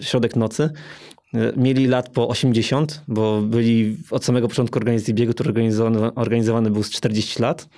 środek 0.00 0.36
nocy. 0.36 0.70
Mieli 1.56 1.86
lat 1.86 2.08
po 2.08 2.28
80, 2.28 3.02
bo 3.08 3.42
byli 3.42 3.96
od 4.10 4.24
samego 4.24 4.48
początku 4.48 4.78
organizacji 4.78 5.14
biegu, 5.14 5.32
który 5.32 5.48
organizowany, 5.48 6.14
organizowany 6.14 6.70
był 6.70 6.82
z 6.82 6.90
40 6.90 7.42
lat. 7.42 7.68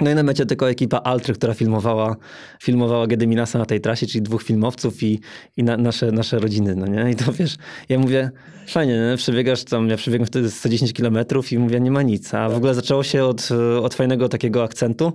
No 0.00 0.10
i 0.10 0.14
na 0.14 0.22
mecie 0.22 0.46
tylko 0.46 0.70
ekipa 0.70 0.98
Altry, 0.98 1.34
która 1.34 1.54
filmowała, 1.54 2.16
filmowała 2.62 3.06
Gedyminasa 3.06 3.58
na 3.58 3.66
tej 3.66 3.80
trasie, 3.80 4.06
czyli 4.06 4.22
dwóch 4.22 4.42
filmowców 4.42 5.02
i, 5.02 5.20
i 5.56 5.62
na, 5.64 5.76
nasze, 5.76 6.12
nasze 6.12 6.38
rodziny, 6.38 6.74
no 6.74 6.86
nie? 6.86 7.10
I 7.10 7.16
to 7.16 7.32
wiesz, 7.32 7.56
ja 7.88 7.98
mówię, 7.98 8.30
fajnie, 8.68 8.92
nie? 9.10 9.16
przebiegasz 9.16 9.64
tam, 9.64 9.88
ja 9.88 9.96
przebiegłem 9.96 10.26
wtedy 10.26 10.50
110 10.50 10.92
kilometrów 10.92 11.52
i 11.52 11.58
mówię, 11.58 11.80
nie 11.80 11.90
ma 11.90 12.02
nic. 12.02 12.34
A 12.34 12.48
w 12.48 12.56
ogóle 12.56 12.74
zaczęło 12.74 13.02
się 13.02 13.24
od, 13.24 13.48
od 13.82 13.94
fajnego 13.94 14.28
takiego 14.28 14.64
akcentu, 14.64 15.12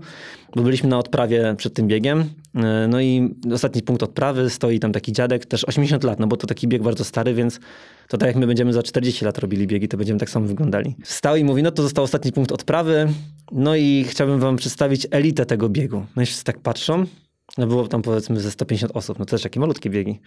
bo 0.56 0.64
byliśmy 0.64 0.90
na 0.90 0.98
odprawie 0.98 1.56
przed 1.58 1.74
tym 1.74 1.88
biegiem, 1.88 2.30
e, 2.56 2.88
no 2.90 3.02
i 3.02 3.36
ostatni 3.54 3.82
punkt 3.82 4.04
odprawy, 4.04 4.50
stoi 4.50 4.80
tam 4.80 4.92
taki 4.92 5.12
dziadek, 5.12 5.46
też 5.46 5.66
80 5.66 6.04
lat, 6.04 6.20
no 6.20 6.28
bo 6.28 6.38
to 6.38 6.48
taki 6.48 6.68
bieg 6.68 6.84
bardzo 6.84 7.04
stary, 7.04 7.34
więc 7.34 7.60
to 8.08 8.18
tak 8.18 8.28
jak 8.28 8.36
my 8.36 8.48
będziemy 8.48 8.74
za 8.74 8.84
40 8.84 9.26
lat 9.26 9.38
robili 9.38 9.68
biegi, 9.68 9.88
to 9.88 9.98
będziemy 9.98 10.20
tak 10.20 10.30
samo 10.30 10.48
wyglądali. 10.48 10.96
Wstał 11.04 11.36
i 11.36 11.44
mówi, 11.44 11.64
no 11.64 11.72
to 11.72 11.84
został 11.84 12.04
ostatni 12.04 12.32
punkt 12.32 12.52
odprawy, 12.52 13.08
no 13.52 13.76
i 13.76 14.06
chciałbym 14.10 14.40
wam 14.40 14.56
przedstawić 14.56 15.08
elitę 15.12 15.46
tego 15.46 15.70
biegu. 15.70 16.06
No 16.16 16.22
i 16.22 16.26
wszyscy 16.26 16.44
tak 16.44 16.60
patrzą, 16.60 17.06
no 17.58 17.68
było 17.68 17.88
tam 17.88 18.02
powiedzmy 18.02 18.40
ze 18.40 18.52
150 18.52 18.96
osób, 18.96 19.20
no 19.20 19.26
to 19.26 19.32
też 19.32 19.42
takie 19.42 19.60
malutkie 19.60 19.90
biegi. 19.90 20.20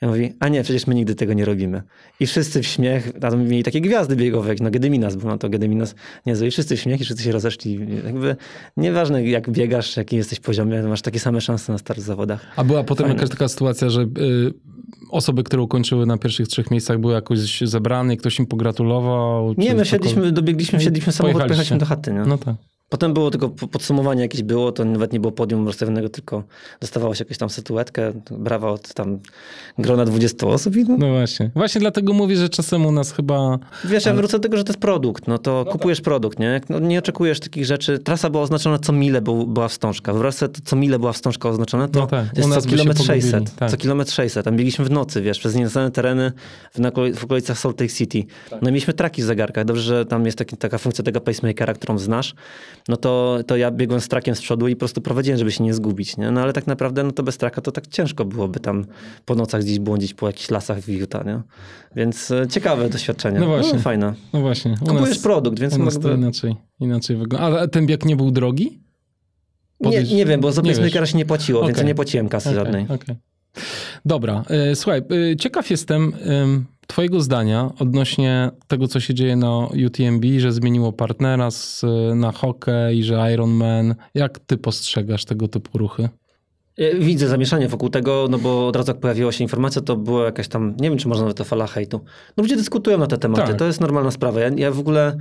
Ja 0.00 0.08
mówi, 0.08 0.32
a 0.40 0.48
nie, 0.48 0.62
przecież 0.62 0.86
my 0.86 0.94
nigdy 0.94 1.14
tego 1.14 1.32
nie 1.32 1.44
robimy. 1.44 1.82
I 2.20 2.26
wszyscy 2.26 2.62
w 2.62 2.66
śmiech, 2.66 3.12
a 3.16 3.30
tam 3.30 3.48
mieli 3.48 3.62
takie 3.62 3.80
gwiazdy 3.80 4.16
biegowe, 4.16 4.48
jak 4.48 4.60
no 4.60 4.70
Gedyminas 4.70 5.16
był, 5.16 5.28
no 5.28 5.38
to 5.38 5.48
Gedyminas 5.48 5.94
niezły. 6.26 6.48
I 6.48 6.50
wszyscy 6.50 6.76
w 6.76 6.80
śmiech 6.80 7.00
i 7.00 7.04
wszyscy 7.04 7.22
się 7.22 7.32
rozeszli. 7.32 7.78
Jakby 8.04 8.36
nieważne 8.76 9.24
jak 9.24 9.50
biegasz, 9.50 9.96
jaki 9.96 10.16
jesteś 10.16 10.40
poziomie, 10.40 10.82
masz 10.82 11.02
takie 11.02 11.20
same 11.20 11.40
szanse 11.40 11.72
na 11.72 11.78
start 11.78 12.00
w 12.00 12.02
zawodach. 12.02 12.46
A 12.56 12.64
była 12.64 12.84
potem 12.84 13.06
Fajne. 13.06 13.14
jakaś 13.14 13.30
taka 13.30 13.48
sytuacja, 13.48 13.90
że 13.90 14.02
y, 14.02 14.06
osoby, 15.10 15.42
które 15.42 15.62
ukończyły 15.62 16.06
na 16.06 16.18
pierwszych 16.18 16.48
trzech 16.48 16.70
miejscach 16.70 16.98
były 16.98 17.12
jakoś 17.14 17.60
zebrane 17.60 18.14
i 18.14 18.16
ktoś 18.16 18.38
im 18.38 18.46
pogratulował? 18.46 19.54
Nie, 19.58 19.74
my 19.74 19.84
siedliśmy, 19.84 20.32
dobiegliśmy, 20.32 20.78
wsiedliśmy 20.78 21.12
w 21.12 21.16
samochód, 21.16 21.42
pojechaliśmy 21.42 21.78
do 21.78 21.86
chaty. 21.86 22.12
Nie? 22.12 22.20
No 22.20 22.38
tak. 22.38 22.54
Potem 22.90 23.14
było 23.14 23.30
tylko 23.30 23.48
po- 23.48 23.68
podsumowanie 23.68 24.22
jakieś 24.22 24.42
było, 24.42 24.72
to 24.72 24.84
nawet 24.84 25.12
nie 25.12 25.20
było 25.20 25.32
podium 25.32 25.66
rozstawionego, 25.66 26.08
tylko 26.08 26.42
dostawało 26.80 27.14
się 27.14 27.24
jakąś 27.24 27.38
tam 27.38 27.50
statuetkę, 27.50 28.12
brawa 28.30 28.70
od 28.70 28.94
tam 28.94 29.18
grona 29.78 30.04
20 30.04 30.46
osób 30.46 30.76
i 30.76 30.84
no, 30.84 30.96
No 30.98 31.08
właśnie. 31.08 31.50
Właśnie 31.54 31.80
dlatego 31.80 32.12
mówię, 32.12 32.36
że 32.36 32.48
czasem 32.48 32.86
u 32.86 32.92
nas 32.92 33.12
chyba... 33.12 33.58
Wiesz, 33.84 34.06
ja 34.06 34.14
wrócę 34.14 34.38
do 34.38 34.42
tego, 34.42 34.56
że 34.56 34.64
to 34.64 34.72
jest 34.72 34.80
produkt, 34.80 35.26
no 35.28 35.38
to 35.38 35.64
kupujesz 35.64 36.00
produkt, 36.00 36.38
nie? 36.38 36.60
No, 36.68 36.78
nie 36.78 36.98
oczekujesz 36.98 37.40
takich 37.40 37.64
rzeczy. 37.66 37.98
Trasa 37.98 38.30
była 38.30 38.42
oznaczona 38.42 38.78
co 38.78 38.92
mile 38.92 39.20
był, 39.22 39.46
była 39.46 39.68
wstążka. 39.68 40.12
Wyobraź 40.12 40.34
sobie, 40.34 40.52
to 40.54 40.60
co 40.64 40.76
mile 40.76 40.98
była 40.98 41.12
wstążka 41.12 41.48
oznaczona, 41.48 41.88
to 41.88 42.00
No 42.00 42.06
tak, 42.06 42.24
u 42.36 42.38
jest 42.40 42.54
co 42.54 42.68
kilometr 42.68 42.98
pogubili, 43.00 43.22
600. 43.22 43.54
tak. 43.56 43.70
Co 43.70 43.76
kilometr 43.76 44.12
600. 44.12 44.44
Tam 44.44 44.56
biegliśmy 44.56 44.84
w 44.84 44.90
nocy, 44.90 45.22
wiesz, 45.22 45.38
przez 45.38 45.54
nieznane 45.54 45.90
tereny 45.90 46.32
w, 46.74 46.78
na, 46.78 46.90
w 47.14 47.24
okolicach 47.24 47.58
Salt 47.58 47.80
Lake 47.80 47.92
City. 47.92 48.24
No 48.50 48.58
i 48.68 48.72
mieliśmy 48.72 48.94
traki 48.94 49.22
w 49.22 49.24
zegarkach. 49.24 49.64
Dobrze, 49.64 49.82
że 49.82 50.06
tam 50.06 50.26
jest 50.26 50.38
taki, 50.38 50.56
taka 50.56 50.78
funkcja 50.78 51.04
tego 51.04 51.20
pacemakera, 51.20 51.74
którą 51.74 51.98
znasz. 51.98 52.34
No 52.90 52.96
to, 52.96 53.38
to 53.46 53.56
ja 53.56 53.70
biegłem 53.70 54.00
z 54.00 54.08
trakiem 54.08 54.34
z 54.34 54.40
przodu 54.40 54.68
i 54.68 54.76
po 54.76 54.78
prostu 54.78 55.00
prowadziłem, 55.00 55.38
żeby 55.38 55.52
się 55.52 55.64
nie 55.64 55.74
zgubić, 55.74 56.16
nie? 56.16 56.30
No 56.30 56.40
ale 56.40 56.52
tak 56.52 56.66
naprawdę, 56.66 57.04
no 57.04 57.12
to 57.12 57.22
bez 57.22 57.38
traka 57.38 57.60
to 57.60 57.72
tak 57.72 57.86
ciężko 57.86 58.24
byłoby 58.24 58.60
tam 58.60 58.86
po 59.24 59.34
nocach 59.34 59.62
gdzieś 59.62 59.78
błądzić 59.78 60.14
po 60.14 60.26
jakichś 60.26 60.50
lasach 60.50 60.80
w 60.80 60.88
Utah, 60.88 61.26
nie? 61.26 61.40
Więc 61.96 62.30
e, 62.30 62.46
ciekawe 62.48 62.88
doświadczenie. 62.88 63.40
No 63.40 63.46
właśnie. 63.46 63.78
fajne. 63.78 64.14
No 64.32 64.40
właśnie. 64.40 64.74
U 64.82 64.84
Kupujesz 64.86 65.08
nas, 65.08 65.18
produkt, 65.18 65.60
więc 65.60 65.76
u 65.76 65.84
nas 65.84 65.94
jakby- 65.94 66.14
inaczej, 66.14 66.56
inaczej 66.80 67.16
wygląda. 67.16 67.60
A 67.60 67.68
ten 67.68 67.86
bieg 67.86 68.04
nie 68.04 68.16
był 68.16 68.30
drogi? 68.30 68.80
Nie, 69.80 70.02
nie 70.02 70.26
wiem, 70.26 70.40
bo 70.40 70.52
za 70.52 70.62
wiesz. 70.62 71.10
się 71.10 71.18
nie 71.18 71.26
płaciło, 71.26 71.60
więc 71.60 71.72
Okej. 71.72 71.82
ja 71.82 71.88
nie 71.88 71.94
płaciłem 71.94 72.28
kasy 72.28 72.48
Okej, 72.48 72.58
żadnej. 72.64 72.84
okej. 72.84 73.16
Dobra, 74.04 74.44
y, 74.72 74.76
słuchaj, 74.76 75.02
y, 75.32 75.36
ciekaw 75.36 75.70
jestem 75.70 76.12
twojego 76.90 77.20
zdania 77.20 77.70
odnośnie 77.78 78.50
tego, 78.66 78.88
co 78.88 79.00
się 79.00 79.14
dzieje 79.14 79.36
na 79.36 79.68
UTMB, 79.86 80.24
że 80.38 80.52
zmieniło 80.52 80.92
partnera 80.92 81.50
z, 81.50 81.82
na 82.14 82.32
hokej 82.32 82.98
i 82.98 83.02
że 83.04 83.32
Ironman. 83.34 83.94
Jak 84.14 84.38
ty 84.38 84.56
postrzegasz 84.58 85.24
tego 85.24 85.48
typu 85.48 85.78
ruchy? 85.78 86.08
E, 86.78 86.94
Widzę 86.98 87.28
zamieszanie 87.28 87.68
wokół 87.68 87.88
tego, 87.88 88.26
no 88.30 88.38
bo 88.38 88.68
od 88.68 88.76
razu 88.76 88.90
jak 88.90 89.00
pojawiła 89.00 89.32
się 89.32 89.44
informacja, 89.44 89.82
to 89.82 89.96
była 89.96 90.24
jakaś 90.24 90.48
tam, 90.48 90.74
nie 90.80 90.88
wiem 90.90 90.98
czy 90.98 91.08
można 91.08 91.24
nawet 91.24 91.36
to 91.36 91.44
fala 91.44 91.66
hejtu. 91.66 92.00
No 92.36 92.42
ludzie 92.42 92.56
dyskutują 92.56 92.98
na 92.98 93.06
te 93.06 93.18
tematy, 93.18 93.46
Tak. 93.46 93.56
to 93.56 93.64
jest 93.66 93.80
normalna 93.80 94.10
sprawa. 94.10 94.40
Ja, 94.40 94.48
ja 94.56 94.70
w 94.70 94.78
ogóle 94.78 95.16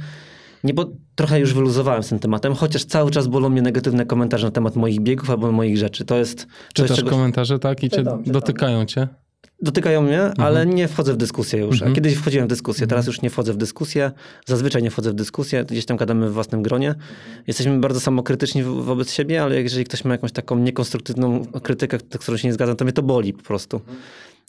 nie, 0.64 0.74
bo 0.74 0.86
trochę 1.16 1.40
już 1.40 1.54
wyluzowałem 1.54 2.04
z 2.04 2.10
tym 2.10 2.20
tematem, 2.20 2.54
chociaż 2.56 2.86
cały 2.86 3.12
czas 3.12 3.28
bolą 3.28 3.50
mnie 3.50 3.62
negatywne 3.62 4.06
komentarze 4.06 4.48
na 4.48 4.52
temat 4.52 4.76
moich 4.76 5.00
biegów 5.00 5.30
albo 5.30 5.52
moich 5.52 5.78
rzeczy. 5.78 6.06
To 6.06 6.18
jest 6.18 6.40
coś, 6.40 6.48
Czytasz 6.74 6.98
czego... 6.98 7.10
komentarze, 7.10 7.60
tak? 7.60 7.84
I 7.84 7.90
cię 7.90 7.98
czytam. 7.98 8.24
dotykają 8.24 8.86
cię? 8.86 9.08
Dotykają 9.62 10.02
mnie, 10.02 10.22
mhm. 10.22 10.48
ale 10.48 10.66
nie 10.66 10.88
wchodzę 10.88 11.14
w 11.14 11.18
dyskusję 11.18 11.60
już. 11.60 11.76
Mhm. 11.76 11.96
Kiedyś 11.96 12.16
wchodziłem 12.16 12.48
w 12.48 12.50
dyskusję, 12.50 12.88
teraz 12.88 13.04
mhm. 13.04 13.14
już 13.14 13.22
nie 13.22 13.30
wchodzę 13.30 13.54
w 13.54 13.58
dyskusję. 13.58 14.12
Zazwyczaj 14.46 14.84
nie 14.84 14.92
wchodzę 14.92 15.12
w 15.12 15.14
dyskusję, 15.14 15.66
gdzieś 15.66 15.86
tam 15.86 15.98
gadamy 15.98 16.30
w 16.30 16.34
własnym 16.34 16.64
gronie. 16.64 16.96
Jesteśmy 17.48 17.80
bardzo 17.80 18.00
samokrytyczni 18.00 18.64
wobec 18.64 19.12
siebie, 19.12 19.44
ale 19.44 19.62
jeżeli 19.62 19.86
ktoś 19.86 20.06
ma 20.06 20.12
jakąś 20.12 20.32
taką 20.32 20.58
niekonstruktywną 20.58 21.46
krytykę, 21.46 21.98
z 22.00 22.18
którą 22.18 22.38
się 22.38 22.48
nie 22.48 22.54
zgadzam, 22.54 22.76
to 22.76 22.86
mnie 22.86 22.94
to 22.94 23.04
boli 23.04 23.34
po 23.34 23.44
prostu. 23.44 23.82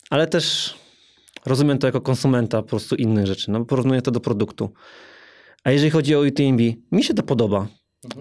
Ale 0.09 0.27
też 0.27 0.75
rozumiem 1.45 1.77
to 1.77 1.87
jako 1.87 2.01
konsumenta 2.01 2.61
po 2.61 2.69
prostu 2.69 2.95
innych 2.95 3.25
rzeczy. 3.25 3.51
No, 3.51 3.65
porównuję 3.65 4.01
to 4.01 4.11
do 4.11 4.19
produktu. 4.19 4.73
A 5.63 5.71
jeżeli 5.71 5.91
chodzi 5.91 6.15
o 6.15 6.19
UTMB, 6.19 6.61
mi 6.91 7.03
się 7.03 7.13
to 7.13 7.23
podoba. 7.23 7.67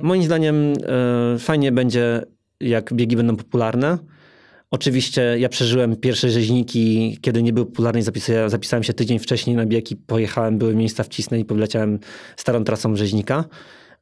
Moim 0.02 0.22
zdaniem 0.22 0.54
e, 0.54 1.38
fajnie 1.38 1.72
będzie, 1.72 2.22
jak 2.60 2.94
biegi 2.94 3.16
będą 3.16 3.36
popularne 3.36 3.98
Oczywiście 4.70 5.36
ja 5.38 5.48
przeżyłem 5.48 5.96
pierwsze 5.96 6.30
rzeźniki, 6.30 7.18
kiedy 7.20 7.42
nie 7.42 7.52
były 7.52 7.66
popularne, 7.66 8.02
zapisałem, 8.46 8.82
się 8.82 8.92
tydzień 8.92 9.18
wcześniej 9.18 9.56
na 9.56 9.66
biegi, 9.66 9.96
pojechałem, 9.96 10.58
były 10.58 10.74
miejsca 10.74 11.04
wcisnę 11.04 11.40
i 11.40 11.44
poleciałem 11.44 11.98
starą 12.36 12.64
trasą 12.64 12.96
rzeźnika. 12.96 13.44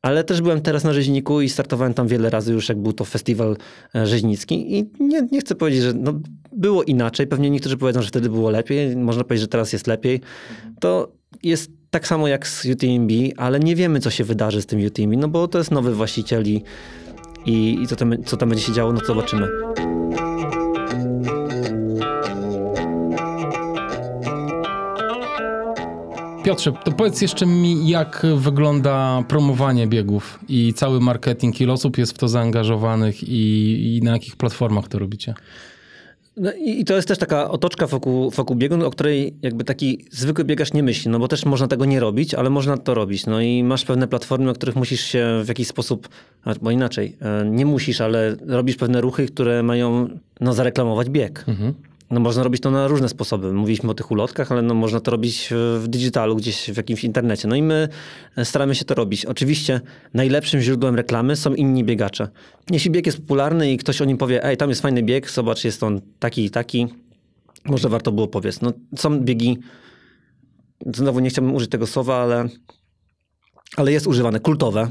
Ale 0.02 0.24
też 0.24 0.42
byłem 0.42 0.60
teraz 0.60 0.84
na 0.84 0.92
rzeźniku 0.92 1.40
i 1.40 1.48
startowałem 1.48 1.94
tam 1.94 2.08
wiele 2.08 2.30
razy 2.30 2.52
już, 2.52 2.68
jak 2.68 2.78
był 2.78 2.92
to 2.92 3.04
festiwal 3.04 3.56
e, 3.94 4.06
rzeźnicki. 4.06 4.78
I 4.78 4.90
nie, 5.00 5.28
nie 5.32 5.40
chcę 5.40 5.54
powiedzieć, 5.54 5.82
że 5.82 5.92
no, 5.94 6.20
było 6.52 6.82
inaczej. 6.82 7.26
Pewnie 7.26 7.50
niektórzy 7.50 7.76
powiedzą, 7.76 8.02
że 8.02 8.08
wtedy 8.08 8.28
było 8.30 8.50
lepiej. 8.50 8.96
Można 8.96 9.24
powiedzieć, 9.24 9.40
że 9.40 9.48
teraz 9.48 9.72
jest 9.72 9.86
lepiej. 9.86 10.20
To 10.80 11.12
jest 11.42 11.70
tak 11.90 12.06
samo 12.06 12.28
jak 12.28 12.48
z 12.48 12.66
UTMB, 12.66 13.12
ale 13.36 13.60
nie 13.60 13.76
wiemy, 13.76 14.00
co 14.00 14.10
się 14.10 14.24
wydarzy 14.24 14.62
z 14.62 14.66
tym 14.66 14.86
UTMB, 14.86 15.16
no 15.16 15.28
bo 15.28 15.48
to 15.48 15.58
jest 15.58 15.70
nowy 15.70 15.94
właściciel 15.94 16.44
i, 16.46 16.62
i, 17.46 17.82
i 17.82 17.86
co, 17.86 17.96
tam, 17.96 18.24
co 18.24 18.36
tam 18.36 18.48
będzie 18.48 18.64
się 18.64 18.72
działo, 18.72 18.92
no 18.92 19.00
to 19.00 19.06
zobaczymy. 19.06 19.48
Piotrze, 26.44 26.72
to 26.84 26.92
powiedz 26.92 27.22
jeszcze 27.22 27.46
mi, 27.46 27.88
jak 27.88 28.26
wygląda 28.36 29.24
promowanie 29.28 29.86
biegów 29.86 30.38
i 30.48 30.74
cały 30.74 31.00
marketing, 31.00 31.60
ile 31.60 31.72
osób 31.72 31.98
jest 31.98 32.12
w 32.12 32.18
to 32.18 32.28
zaangażowanych 32.28 33.22
i, 33.22 33.96
i 33.96 34.02
na 34.02 34.12
jakich 34.12 34.36
platformach 34.36 34.88
to 34.88 34.98
robicie? 34.98 35.34
No 36.36 36.52
i, 36.52 36.84
to 36.84 36.96
jest 36.96 37.08
też 37.08 37.18
taka 37.18 37.50
otoczka 37.50 37.86
wokół, 37.86 38.30
wokół 38.30 38.56
biegu, 38.56 38.86
o 38.86 38.90
której 38.90 39.34
jakby 39.42 39.64
taki 39.64 40.04
zwykły 40.10 40.44
biegacz 40.44 40.72
nie 40.72 40.82
myśli, 40.82 41.10
no 41.10 41.18
bo 41.18 41.28
też 41.28 41.44
można 41.44 41.68
tego 41.68 41.84
nie 41.84 42.00
robić, 42.00 42.34
ale 42.34 42.50
można 42.50 42.76
to 42.76 42.94
robić. 42.94 43.26
No 43.26 43.40
i 43.40 43.62
masz 43.62 43.84
pewne 43.84 44.08
platformy, 44.08 44.46
na 44.46 44.52
których 44.52 44.76
musisz 44.76 45.00
się 45.00 45.40
w 45.44 45.48
jakiś 45.48 45.68
sposób, 45.68 46.08
bo 46.62 46.70
inaczej, 46.70 47.16
e, 47.20 47.44
nie 47.50 47.66
musisz, 47.66 48.00
ale 48.00 48.36
robisz 48.46 48.76
pewne 48.76 49.00
ruchy, 49.00 49.26
które 49.26 49.62
mają 49.62 50.08
no, 50.40 50.52
zareklamować 50.52 51.10
bieg. 51.10 51.44
Mhm. 51.48 51.74
No 52.10 52.20
można 52.20 52.42
robić 52.42 52.62
to 52.62 52.70
na 52.70 52.88
różne 52.88 53.08
sposoby. 53.08 53.52
Mówiliśmy 53.52 53.90
o 53.90 53.94
tych 53.94 54.10
ulotkach, 54.10 54.52
ale 54.52 54.62
no 54.62 54.74
można 54.74 55.00
to 55.00 55.10
robić 55.10 55.48
w 55.78 55.84
digitalu, 55.88 56.36
gdzieś 56.36 56.70
w 56.70 56.76
jakimś 56.76 57.04
internecie. 57.04 57.48
No 57.48 57.56
i 57.56 57.62
my 57.62 57.88
staramy 58.44 58.74
się 58.74 58.84
to 58.84 58.94
robić. 58.94 59.24
Oczywiście 59.26 59.80
najlepszym 60.14 60.60
źródłem 60.60 60.94
reklamy 60.94 61.36
są 61.36 61.54
inni 61.54 61.84
biegacze. 61.84 62.28
Jeśli 62.70 62.90
bieg 62.90 63.06
jest 63.06 63.18
popularny 63.18 63.72
i 63.72 63.76
ktoś 63.76 64.02
o 64.02 64.04
nim 64.04 64.18
powie, 64.18 64.44
ej, 64.44 64.56
tam 64.56 64.68
jest 64.68 64.82
fajny 64.82 65.02
bieg, 65.02 65.30
zobacz, 65.30 65.64
jest 65.64 65.82
on 65.82 66.00
taki 66.18 66.44
i 66.44 66.50
taki, 66.50 66.86
może 67.64 67.88
warto 67.88 68.12
było 68.12 68.28
powiedzieć. 68.28 68.60
No 68.60 68.72
są 68.96 69.20
biegi, 69.20 69.58
znowu 70.94 71.20
nie 71.20 71.30
chciałbym 71.30 71.54
użyć 71.54 71.70
tego 71.70 71.86
słowa, 71.86 72.16
ale, 72.16 72.48
ale 73.76 73.92
jest 73.92 74.06
używane, 74.06 74.40
kultowe 74.40 74.90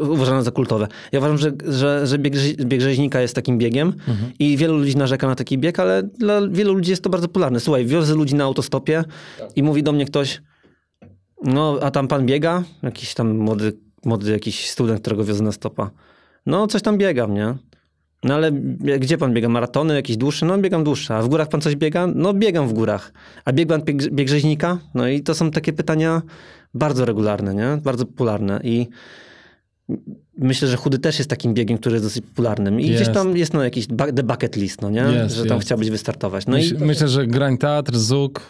uważane 0.00 0.42
za 0.42 0.50
kultowe. 0.50 0.88
Ja 1.12 1.18
uważam, 1.18 1.38
że, 1.38 1.52
że, 1.68 2.06
że 2.06 2.18
bieg, 2.18 2.34
bieg 2.64 2.80
rzeźnika 2.80 3.20
jest 3.20 3.34
takim 3.34 3.58
biegiem 3.58 3.88
mhm. 3.88 4.32
i 4.38 4.56
wielu 4.56 4.78
ludzi 4.78 4.96
narzeka 4.96 5.26
na 5.26 5.34
taki 5.34 5.58
bieg, 5.58 5.78
ale 5.80 6.02
dla 6.02 6.48
wielu 6.48 6.72
ludzi 6.74 6.90
jest 6.90 7.02
to 7.02 7.10
bardzo 7.10 7.28
popularne. 7.28 7.60
Słuchaj, 7.60 7.86
wiozę 7.86 8.14
ludzi 8.14 8.34
na 8.34 8.44
autostopie 8.44 9.04
tak. 9.38 9.56
i 9.56 9.62
mówi 9.62 9.82
do 9.82 9.92
mnie 9.92 10.06
ktoś, 10.06 10.42
no 11.42 11.78
a 11.82 11.90
tam 11.90 12.08
pan 12.08 12.26
biega? 12.26 12.62
Jakiś 12.82 13.14
tam 13.14 13.36
młody, 13.36 13.72
młody 14.04 14.30
jakiś 14.30 14.70
student, 14.70 15.00
którego 15.00 15.24
wiozę 15.24 15.44
na 15.44 15.52
stopa. 15.52 15.90
No 16.46 16.66
coś 16.66 16.82
tam 16.82 16.98
biegam, 16.98 17.34
nie? 17.34 17.54
No 18.24 18.34
ale 18.34 18.52
gdzie 18.98 19.18
pan 19.18 19.34
biega? 19.34 19.48
Maratony, 19.48 19.94
jakieś 19.94 20.16
dłuższe? 20.16 20.46
No 20.46 20.58
biegam 20.58 20.84
dłuższe. 20.84 21.16
A 21.16 21.22
w 21.22 21.28
górach 21.28 21.48
pan 21.48 21.60
coś 21.60 21.76
biega? 21.76 22.06
No 22.14 22.34
biegam 22.34 22.68
w 22.68 22.72
górach. 22.72 23.12
A 23.44 23.52
bieg 23.52 23.68
pan 23.68 23.82
bieg, 23.82 24.10
bieg 24.10 24.28
rzeźnika? 24.28 24.78
No 24.94 25.08
i 25.08 25.20
to 25.20 25.34
są 25.34 25.50
takie 25.50 25.72
pytania 25.72 26.22
bardzo 26.74 27.04
regularne, 27.04 27.54
nie? 27.54 27.78
Bardzo 27.84 28.06
popularne 28.06 28.60
i 28.64 28.88
Myślę, 30.38 30.68
że 30.68 30.76
chudy 30.76 30.98
też 30.98 31.18
jest 31.18 31.30
takim 31.30 31.54
biegiem, 31.54 31.78
który 31.78 31.94
jest 31.94 32.06
dosyć 32.06 32.24
popularnym. 32.24 32.80
I 32.80 32.86
jest. 32.86 33.02
gdzieś 33.02 33.14
tam 33.14 33.36
jest 33.36 33.54
no, 33.54 33.64
jakiś 33.64 33.86
the 34.16 34.22
bucket 34.22 34.56
list, 34.56 34.82
no 34.82 34.90
nie? 34.90 35.00
Jest, 35.00 35.34
że 35.34 35.46
tam 35.46 35.56
jest. 35.56 35.66
chciałbyś 35.66 35.90
wystartować. 35.90 36.46
No 36.46 36.52
Myśl, 36.52 36.76
i... 36.76 36.84
Myślę, 36.84 37.08
że 37.08 37.26
Grań 37.26 37.58
Teatr, 37.58 37.96
Zuk, 37.96 38.40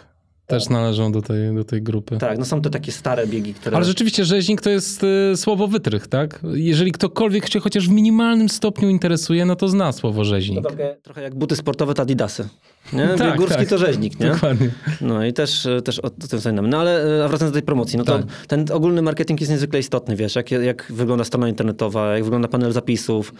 też 0.47 0.69
należą 0.69 1.11
do 1.11 1.21
tej, 1.21 1.55
do 1.55 1.63
tej 1.63 1.81
grupy. 1.81 2.17
Tak, 2.17 2.37
no 2.37 2.45
są 2.45 2.61
to 2.61 2.69
takie 2.69 2.91
stare 2.91 3.27
biegi, 3.27 3.53
które... 3.53 3.75
Ale 3.77 3.85
rzeczywiście 3.85 4.25
rzeźnik 4.25 4.61
to 4.61 4.69
jest 4.69 5.03
y, 5.03 5.37
słowo 5.37 5.67
wytrych, 5.67 6.07
tak? 6.07 6.39
Jeżeli 6.53 6.91
ktokolwiek 6.91 7.49
się 7.49 7.59
chociaż 7.59 7.89
w 7.89 7.91
minimalnym 7.91 8.49
stopniu 8.49 8.89
interesuje, 8.89 9.45
no 9.45 9.55
to 9.55 9.67
zna 9.67 9.91
słowo 9.91 10.23
rzeźnik. 10.23 10.63
To 10.63 10.69
trochę, 10.69 10.97
trochę 11.03 11.21
jak 11.21 11.35
buty 11.35 11.55
sportowe 11.55 11.93
to 11.93 12.01
adidasy. 12.01 12.47
Nie? 12.93 13.07
Tak, 13.17 13.37
Górski 13.37 13.57
tak. 13.57 13.69
to 13.69 13.77
rzeźnik, 13.77 14.19
nie? 14.19 14.27
Dokładnie. 14.27 14.69
No 15.01 15.25
i 15.25 15.33
też, 15.33 15.65
e, 15.65 15.81
też 15.81 15.99
o, 15.99 16.03
o 16.03 16.09
tym 16.09 16.39
wspominamy. 16.39 16.67
No 16.67 16.77
ale 16.77 17.19
e, 17.19 17.25
a 17.25 17.27
wracając 17.27 17.51
do 17.51 17.59
tej 17.59 17.65
promocji, 17.65 17.97
no 17.97 18.03
to 18.03 18.17
tak. 18.17 18.25
ten 18.47 18.65
ogólny 18.73 19.01
marketing 19.01 19.41
jest 19.41 19.51
niezwykle 19.51 19.79
istotny, 19.79 20.15
wiesz, 20.15 20.35
jak, 20.35 20.51
jak 20.51 20.85
wygląda 20.89 21.23
strona 21.23 21.49
internetowa, 21.49 22.13
jak 22.13 22.23
wygląda 22.23 22.47
panel 22.47 22.71
zapisów, 22.71 23.33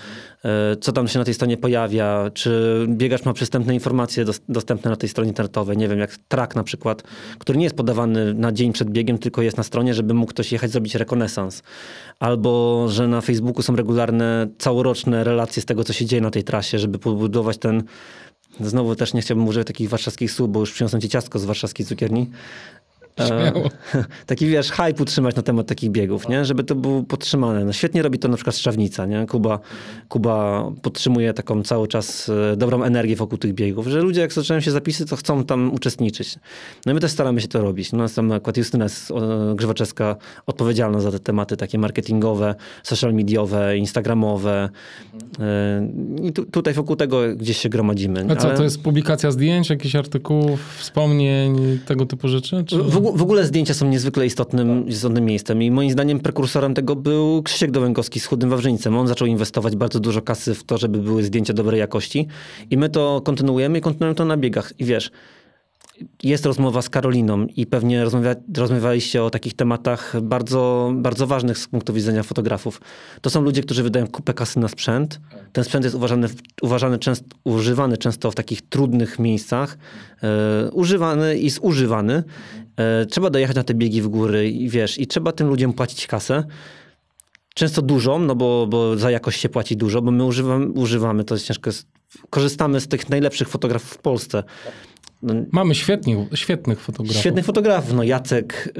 e, 0.45 0.75
co 0.75 0.91
tam 0.91 1.07
się 1.07 1.19
na 1.19 1.25
tej 1.25 1.33
stronie 1.33 1.57
pojawia, 1.57 2.29
czy 2.33 2.85
biegacz 2.89 3.25
ma 3.25 3.33
przystępne 3.33 3.73
informacje 3.73 4.25
dostępne 4.49 4.91
na 4.91 4.97
tej 4.97 5.09
stronie 5.09 5.29
internetowej, 5.29 5.77
nie 5.77 5.87
wiem, 5.87 5.99
jak 5.99 6.17
track 6.17 6.55
na 6.55 6.63
przykład, 6.63 7.03
który 7.39 7.57
nie 7.57 7.63
jest 7.63 7.75
podawany 7.75 8.33
na 8.33 8.51
dzień 8.51 8.73
przed 8.73 8.89
biegiem, 8.89 9.17
tylko 9.17 9.41
jest 9.41 9.57
na 9.57 9.63
stronie, 9.63 9.93
żeby 9.93 10.13
mógł 10.13 10.29
ktoś 10.29 10.51
jechać 10.51 10.71
zrobić 10.71 10.95
rekonesans. 10.95 11.63
Albo, 12.19 12.85
że 12.89 13.07
na 13.07 13.21
Facebooku 13.21 13.61
są 13.61 13.75
regularne, 13.75 14.47
całoroczne 14.57 15.23
relacje 15.23 15.61
z 15.61 15.65
tego, 15.65 15.83
co 15.83 15.93
się 15.93 16.05
dzieje 16.05 16.21
na 16.21 16.31
tej 16.31 16.43
trasie, 16.43 16.79
żeby 16.79 16.99
pobudować 16.99 17.57
ten 17.57 17.83
Znowu 18.59 18.95
też 18.95 19.13
nie 19.13 19.21
chciałbym 19.21 19.47
używać 19.47 19.67
takich 19.67 19.89
warszawskich 19.89 20.31
słów, 20.31 20.51
bo 20.51 20.59
już 20.59 20.71
przyniosłem 20.71 21.01
ci 21.01 21.09
ciastko 21.09 21.39
z 21.39 21.45
warszawskiej 21.45 21.85
cukierni. 21.85 22.29
Śmiało. 23.19 23.69
taki 24.25 24.47
wiesz, 24.47 24.71
hype 24.71 25.03
utrzymać 25.03 25.35
na 25.35 25.41
temat 25.41 25.67
takich 25.67 25.91
biegów, 25.91 26.29
nie? 26.29 26.45
żeby 26.45 26.63
to 26.63 26.75
było 26.75 27.03
podtrzymane. 27.03 27.65
No, 27.65 27.73
świetnie 27.73 28.01
robi 28.01 28.19
to 28.19 28.27
na 28.27 28.35
przykład 28.35 28.57
Szczawnica. 28.57 29.05
Nie? 29.05 29.25
Kuba, 29.25 29.59
Kuba 30.09 30.65
podtrzymuje 30.81 31.33
taką 31.33 31.63
cały 31.63 31.87
czas 31.87 32.29
e, 32.53 32.55
dobrą 32.57 32.83
energię 32.83 33.15
wokół 33.15 33.37
tych 33.37 33.53
biegów, 33.53 33.87
że 33.87 34.01
ludzie 34.01 34.21
jak 34.21 34.33
zaczynają 34.33 34.61
się 34.61 34.71
zapisy, 34.71 35.05
to 35.05 35.15
chcą 35.15 35.43
tam 35.43 35.73
uczestniczyć. 35.73 36.39
No 36.85 36.91
i 36.91 36.95
my 36.95 37.01
też 37.01 37.11
staramy 37.11 37.41
się 37.41 37.47
to 37.47 37.61
robić. 37.61 37.91
No, 37.91 38.09
tam 38.09 38.31
akurat 38.31 38.57
Justyna 38.57 38.83
jest 38.83 39.13
Grzewaczewska 39.55 40.15
odpowiedzialna 40.45 40.99
za 40.99 41.11
te 41.11 41.19
tematy 41.19 41.57
takie 41.57 41.77
marketingowe, 41.77 42.55
social 42.83 43.13
mediowe, 43.13 43.77
instagramowe. 43.77 44.69
E, 45.39 45.89
I 46.23 46.33
tu, 46.33 46.45
tutaj 46.45 46.73
wokół 46.73 46.95
tego 46.95 47.35
gdzieś 47.35 47.57
się 47.57 47.69
gromadzimy. 47.69 48.25
A 48.29 48.35
co, 48.35 48.47
Ale... 48.47 48.57
to 48.57 48.63
jest 48.63 48.81
publikacja 48.81 49.31
zdjęć, 49.31 49.69
jakichś 49.69 49.95
artykułów, 49.95 50.75
wspomnień, 50.77 51.79
tego 51.85 52.05
typu 52.05 52.27
rzeczy? 52.27 52.63
Czy... 52.67 52.77
W, 52.77 53.04
w 53.11 53.21
ogóle 53.21 53.45
zdjęcia 53.45 53.73
są 53.73 53.87
niezwykle 53.87 54.25
istotnym, 54.25 54.87
istotnym 54.87 55.25
miejscem 55.25 55.63
i 55.63 55.71
moim 55.71 55.91
zdaniem 55.91 56.19
prekursorem 56.19 56.73
tego 56.73 56.95
był 56.95 57.43
Krzysiek 57.43 57.71
Dołęgowski 57.71 58.19
z 58.19 58.25
Chudym 58.25 58.49
Wawrzyńcem. 58.49 58.97
On 58.97 59.07
zaczął 59.07 59.27
inwestować 59.27 59.75
bardzo 59.75 59.99
dużo 59.99 60.21
kasy 60.21 60.55
w 60.55 60.63
to, 60.63 60.77
żeby 60.77 60.97
były 60.97 61.23
zdjęcia 61.23 61.53
dobrej 61.53 61.79
jakości 61.79 62.27
i 62.69 62.77
my 62.77 62.89
to 62.89 63.21
kontynuujemy 63.25 63.77
i 63.77 63.81
kontynuujemy 63.81 64.15
to 64.15 64.25
na 64.25 64.37
biegach. 64.37 64.73
I 64.79 64.85
wiesz, 64.85 65.11
jest 66.23 66.45
rozmowa 66.45 66.81
z 66.81 66.89
Karoliną 66.89 67.45
i 67.55 67.65
pewnie 67.65 68.03
rozmawia, 68.03 68.35
rozmawialiście 68.57 69.23
o 69.23 69.29
takich 69.29 69.53
tematach 69.53 70.21
bardzo, 70.21 70.91
bardzo 70.95 71.27
ważnych 71.27 71.57
z 71.57 71.67
punktu 71.67 71.93
widzenia 71.93 72.23
fotografów. 72.23 72.81
To 73.21 73.29
są 73.29 73.41
ludzie, 73.41 73.61
którzy 73.61 73.83
wydają 73.83 74.07
kupę 74.07 74.33
kasy 74.33 74.59
na 74.59 74.67
sprzęt. 74.67 75.19
Ten 75.53 75.63
sprzęt 75.63 75.83
jest 75.83 75.95
uważany, 75.95 76.27
uważany 76.61 76.99
często, 76.99 77.25
używany 77.43 77.97
często 77.97 78.31
w 78.31 78.35
takich 78.35 78.61
trudnych 78.61 79.19
miejscach, 79.19 79.77
e, 80.23 80.71
używany 80.71 81.37
i 81.37 81.49
zużywany. 81.49 82.23
E, 82.77 83.05
trzeba 83.05 83.29
dojechać 83.29 83.55
na 83.55 83.63
te 83.63 83.73
biegi 83.73 84.01
w 84.01 84.07
góry 84.07 84.49
i 84.49 84.69
wiesz, 84.69 84.99
i 84.99 85.07
trzeba 85.07 85.31
tym 85.31 85.47
ludziom 85.47 85.73
płacić 85.73 86.07
kasę. 86.07 86.43
Często 87.53 87.81
dużą, 87.81 88.19
no 88.19 88.35
bo, 88.35 88.67
bo 88.67 88.97
za 88.97 89.11
jakość 89.11 89.41
się 89.41 89.49
płaci 89.49 89.77
dużo, 89.77 90.01
bo 90.01 90.11
my 90.11 90.23
używamy, 90.23 90.67
używamy 90.67 91.23
to 91.23 91.35
jest 91.35 91.45
ciężko, 91.45 91.71
korzystamy 92.29 92.79
z 92.81 92.87
tych 92.87 93.09
najlepszych 93.09 93.49
fotografów 93.49 93.91
w 93.91 93.97
Polsce. 93.97 94.43
No, 95.21 95.33
Mamy 95.51 95.75
świetnych, 95.75 96.17
świetnych 96.33 96.79
fotografów. 96.79 97.21
Świetnych 97.21 97.45
fotografów. 97.45 97.93
No 97.93 98.03
Jacek, 98.03 98.73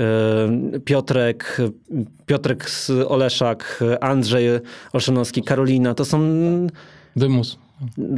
y, 0.76 0.80
Piotrek, 0.80 1.58
Piotrek 2.26 2.70
z 2.70 2.90
Oleszak, 3.08 3.84
Andrzej 4.02 4.46
Olszanowski, 4.94 5.44
Karolina. 5.44 5.94
To 5.94 6.06
są... 6.06 6.20
Dymus. 7.16 7.58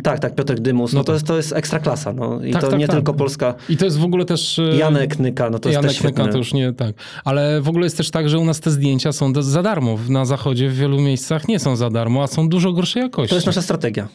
Tak, 0.04 0.20
tak, 0.20 0.36
Piotrek 0.36 0.60
Dymus. 0.60 0.94
No, 0.94 1.00
no 1.00 1.04
to, 1.04 1.14
jest, 1.14 1.28
to 1.28 1.38
jest 1.38 1.54
ekstra 1.54 1.80
klasa. 1.80 2.14
No. 2.14 2.44
I 2.44 2.52
tak, 2.52 2.62
to 2.62 2.68
tak, 2.68 2.80
nie 2.80 2.88
tak. 2.88 2.96
tylko 2.96 3.14
Polska. 3.14 3.56
I 3.70 3.78
to 3.78 3.86
jest 3.86 3.98
w 3.98 4.04
ogóle 4.04 4.26
też... 4.26 4.60
E, 4.60 4.78
Janek 4.78 5.20
Nyka, 5.20 5.50
no 5.50 5.60
to 5.60 5.70
Janek 5.70 5.92
jest 5.92 6.02
też 6.02 6.12
Nyka 6.12 6.28
to 6.28 6.38
już 6.38 6.54
nie, 6.54 6.74
tak. 6.74 6.96
Ale 7.24 7.62
w 7.62 7.70
ogóle 7.70 7.86
jest 7.86 7.98
też 7.98 8.12
tak, 8.12 8.30
że 8.30 8.40
u 8.40 8.46
nas 8.46 8.60
te 8.60 8.72
zdjęcia 8.72 9.12
są 9.12 9.34
za 9.40 9.64
darmo. 9.64 9.98
Na 10.10 10.26
zachodzie 10.26 10.70
w 10.70 10.76
wielu 10.76 11.02
miejscach 11.02 11.48
nie 11.48 11.60
są 11.60 11.76
za 11.76 11.90
darmo, 11.90 12.24
a 12.24 12.28
są 12.28 12.50
dużo 12.50 12.74
gorszej 12.74 13.04
jakości. 13.04 13.30
To 13.30 13.36
jest 13.36 13.48
nasza 13.48 13.62
strategia. 13.62 14.08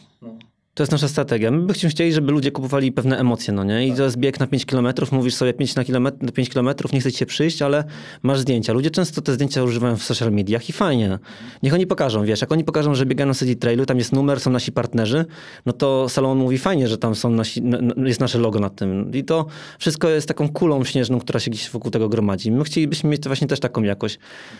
To 0.75 0.83
jest 0.83 0.91
nasza 0.91 1.07
strategia. 1.07 1.51
My 1.51 1.61
byśmy 1.61 1.89
chcieli, 1.89 2.13
żeby 2.13 2.31
ludzie 2.31 2.51
kupowali 2.51 2.91
pewne 2.91 3.19
emocje, 3.19 3.53
no 3.53 3.63
nie? 3.63 3.87
I 3.87 3.93
to 3.93 4.03
jest 4.03 4.17
bieg 4.17 4.39
na 4.39 4.47
5 4.47 4.65
km, 4.65 4.87
mówisz 5.11 5.35
sobie 5.35 5.53
5 5.53 5.75
na, 5.75 5.83
kilometr, 5.83 6.17
na 6.21 6.31
5 6.31 6.49
km, 6.49 6.69
nie 6.93 6.99
chce 6.99 7.11
ci 7.11 7.17
się 7.17 7.25
przyjść, 7.25 7.61
ale 7.61 7.83
masz 8.23 8.39
zdjęcia. 8.39 8.73
Ludzie 8.73 8.91
często 8.91 9.21
te 9.21 9.33
zdjęcia 9.33 9.63
używają 9.63 9.97
w 9.97 10.03
social 10.03 10.31
mediach 10.31 10.69
i 10.69 10.73
fajnie. 10.73 11.19
Niech 11.63 11.73
oni 11.73 11.87
pokażą, 11.87 12.25
wiesz, 12.25 12.41
jak 12.41 12.51
oni 12.51 12.63
pokażą, 12.63 12.95
że 12.95 13.05
biegają 13.05 13.27
na 13.27 13.33
City 13.33 13.55
Trailu, 13.55 13.85
tam 13.85 13.97
jest 13.97 14.13
numer, 14.13 14.39
są 14.39 14.51
nasi 14.51 14.71
partnerzy, 14.71 15.25
no 15.65 15.73
to 15.73 16.09
salon 16.09 16.37
mówi 16.37 16.57
fajnie, 16.57 16.87
że 16.87 16.97
tam 16.97 17.15
są 17.15 17.29
nasi, 17.29 17.63
jest 18.05 18.19
nasze 18.19 18.39
logo 18.39 18.59
na 18.59 18.69
tym. 18.69 19.11
I 19.13 19.23
to 19.23 19.45
wszystko 19.79 20.09
jest 20.09 20.27
taką 20.27 20.49
kulą 20.49 20.83
śnieżną, 20.83 21.19
która 21.19 21.39
się 21.39 21.51
gdzieś 21.51 21.69
wokół 21.69 21.91
tego 21.91 22.09
gromadzi. 22.09 22.51
My 22.51 22.63
chcielibyśmy 22.63 23.09
mieć 23.09 23.23
właśnie 23.27 23.47
też 23.47 23.59
taką 23.59 23.83
jakość. 23.83 24.19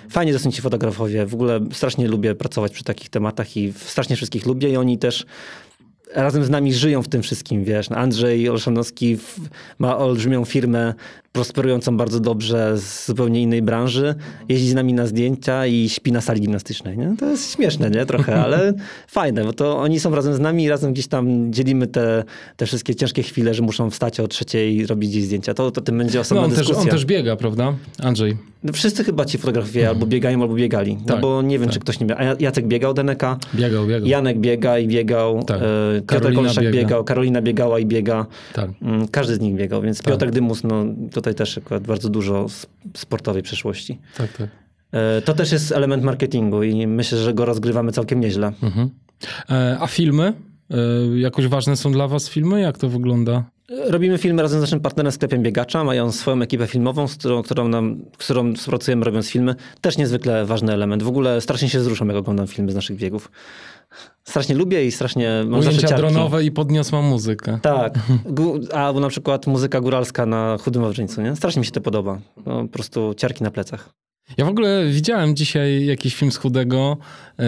Fajnie 0.10 0.40
są 0.40 0.52
ci 0.52 0.62
fotografowie. 0.62 1.26
W 1.26 1.34
ogóle 1.34 1.60
strasznie 1.72 2.08
lubię 2.08 2.36
pracować 2.36 2.72
przy 2.72 2.84
takich 2.84 3.10
tematach 3.10 3.58
i 3.58 3.74
strasznie 3.76 4.16
wszystkich 4.16 4.46
lubię 4.46 4.70
i 4.70 4.78
oni 4.78 4.98
też 4.98 5.26
razem 6.16 6.44
z 6.44 6.50
nami 6.50 6.74
żyją 6.74 7.02
w 7.02 7.08
tym 7.08 7.22
wszystkim, 7.22 7.64
wiesz. 7.64 7.92
Andrzej 7.92 8.50
Olszanowski 8.50 9.18
ma 9.80 9.98
olbrzymią 9.98 10.46
firmę 10.46 10.94
prosperującą 11.34 11.98
bardzo 11.98 12.20
dobrze 12.20 12.78
z 12.78 13.06
zupełnie 13.06 13.42
innej 13.42 13.62
branży, 13.62 14.16
jeździ 14.50 14.70
z 14.70 14.74
nami 14.74 14.94
na 14.94 15.08
zdjęcia 15.08 15.68
i 15.68 15.90
śpi 15.90 16.12
na 16.12 16.22
sali 16.22 16.42
gimnastycznej. 16.42 16.98
Nie? 16.98 17.16
To 17.20 17.30
jest 17.30 17.56
śmieszne, 17.56 17.90
nie? 17.90 18.06
Trochę, 18.06 18.36
ale 18.46 18.74
fajne, 19.08 19.44
bo 19.44 19.54
to 19.54 19.78
oni 19.78 20.00
są 20.00 20.16
razem 20.16 20.34
z 20.34 20.40
nami 20.40 20.64
i 20.64 20.70
razem 20.70 20.94
gdzieś 20.94 21.08
tam 21.08 21.54
dzielimy 21.54 21.88
te, 21.88 22.24
te 22.58 22.66
wszystkie 22.66 22.96
ciężkie 22.96 23.24
chwile, 23.24 23.54
że 23.54 23.62
muszą 23.62 23.90
wstać 23.90 24.20
o 24.20 24.28
trzeciej 24.28 24.76
i 24.76 24.86
robić 24.86 25.10
gdzieś 25.10 25.24
zdjęcia. 25.24 25.54
To, 25.54 25.72
to 25.72 25.82
tym 25.82 25.98
będzie 25.98 26.20
osobna 26.20 26.42
no, 26.42 26.46
on 26.46 26.52
dyskusja. 26.52 26.76
Też, 26.76 26.84
on 26.84 26.90
też 26.90 27.06
biega, 27.06 27.36
prawda? 27.36 27.74
Andrzej. 28.00 28.38
No, 28.64 28.74
wszyscy 28.74 29.04
chyba 29.04 29.26
ci 29.26 29.38
fotografowie 29.38 29.82
mhm. 29.82 29.96
albo 29.96 30.08
biegają, 30.08 30.42
albo 30.42 30.56
biegali. 30.56 30.96
No 30.96 31.06
tak, 31.06 31.22
bo 31.22 31.42
nie 31.42 31.60
wiem, 31.60 31.68
tak. 31.68 31.74
czy 31.74 31.80
ktoś 31.80 32.00
nie 32.00 32.06
biega. 32.06 32.36
Jacek 32.40 32.68
biegał, 32.68 32.94
Deneka. 32.94 33.38
Biegał, 33.56 33.88
biegał. 33.88 34.08
Janek 34.08 34.40
biega 34.40 34.80
i 34.80 34.88
biegał. 34.88 35.44
Tak. 35.44 35.62
E, 35.62 36.02
Piotr 36.02 36.34
Kolszak 36.34 36.64
biega. 36.64 36.78
biegał, 36.78 37.04
Karolina 37.04 37.42
biegała 37.42 37.80
i 37.80 37.86
biega. 37.86 38.26
Tak. 38.54 38.70
Mm, 38.82 39.08
każdy 39.08 39.36
z 39.36 39.40
nich 39.40 39.56
biegał, 39.56 39.82
więc 39.82 40.02
tak. 40.02 40.14
Piotr 40.14 40.32
Dymus, 40.32 40.64
no 40.64 40.86
tutaj 41.24 41.36
też 41.36 41.58
akurat 41.58 41.84
bardzo 41.84 42.10
dużo 42.10 42.48
sportowej 42.94 43.44
przeszłości. 43.44 44.00
Tak, 44.18 44.38
tak. 44.38 44.50
E, 44.92 45.22
to 45.22 45.34
też 45.34 45.52
jest 45.52 45.72
element 45.72 46.04
marketingu 46.04 46.64
i 46.64 46.88
myślę, 46.88 47.18
że 47.18 47.34
go 47.34 47.46
rozgrywamy 47.46 47.92
całkiem 47.92 48.20
nieźle. 48.20 48.54
Mhm. 48.64 48.90
E, 49.50 49.78
a 49.80 49.88
filmy? 49.88 50.34
Jakoś 51.16 51.48
ważne 51.48 51.78
są 51.78 51.92
dla 51.92 52.08
was 52.08 52.30
filmy? 52.30 52.62
Jak 52.62 52.78
to 52.78 52.90
wygląda? 52.90 53.44
Robimy 53.90 54.18
filmy 54.18 54.42
razem 54.42 54.60
z 54.60 54.62
naszym 54.62 54.80
partnerem 54.80 55.12
sklepem 55.12 55.44
Biegacza. 55.44 55.84
Mają 55.84 56.12
swoją 56.12 56.42
ekipę 56.42 56.68
filmową, 56.68 57.08
z 57.08 57.16
którą, 57.16 57.44
którą, 57.44 57.68
nam, 57.68 58.06
z 58.20 58.24
którą 58.24 58.54
współpracujemy 58.56 59.06
robiąc 59.06 59.30
filmy. 59.30 59.56
Też 59.82 59.98
niezwykle 59.98 60.46
ważny 60.46 60.74
element. 60.74 61.04
W 61.04 61.08
ogóle 61.08 61.42
strasznie 61.42 61.70
się 61.70 61.80
wzruszam, 61.80 62.08
jak 62.08 62.18
oglądam 62.18 62.48
filmy 62.48 62.72
z 62.72 62.76
naszych 62.76 62.98
biegów. 62.98 63.32
Strasznie 64.24 64.56
lubię 64.56 64.86
i 64.86 64.92
strasznie 64.92 65.44
mam 65.48 65.60
Ujęcia 65.60 65.98
dronowe 65.98 66.44
i 66.44 66.52
podniosła 66.52 67.02
muzykę. 67.02 67.60
Tak. 67.62 67.94
Albo 68.74 69.00
na 69.00 69.10
przykład 69.10 69.48
muzyka 69.48 69.82
góralska 69.82 70.26
na 70.26 70.58
Chudym 70.58 70.82
Wawrzyńcu. 70.82 71.22
Nie? 71.22 71.36
Strasznie 71.36 71.60
mi 71.60 71.66
się 71.66 71.72
to 71.72 71.82
podoba. 71.82 72.20
No, 72.46 72.62
po 72.62 72.68
prostu 72.68 73.14
ciarki 73.14 73.44
na 73.44 73.52
plecach. 73.52 73.90
Ja 74.38 74.46
w 74.46 74.50
ogóle 74.50 74.86
widziałem 74.86 75.36
dzisiaj 75.36 75.86
jakiś 75.86 76.16
film 76.16 76.32
z 76.32 76.38
Chudego 76.38 76.98
e, 77.40 77.44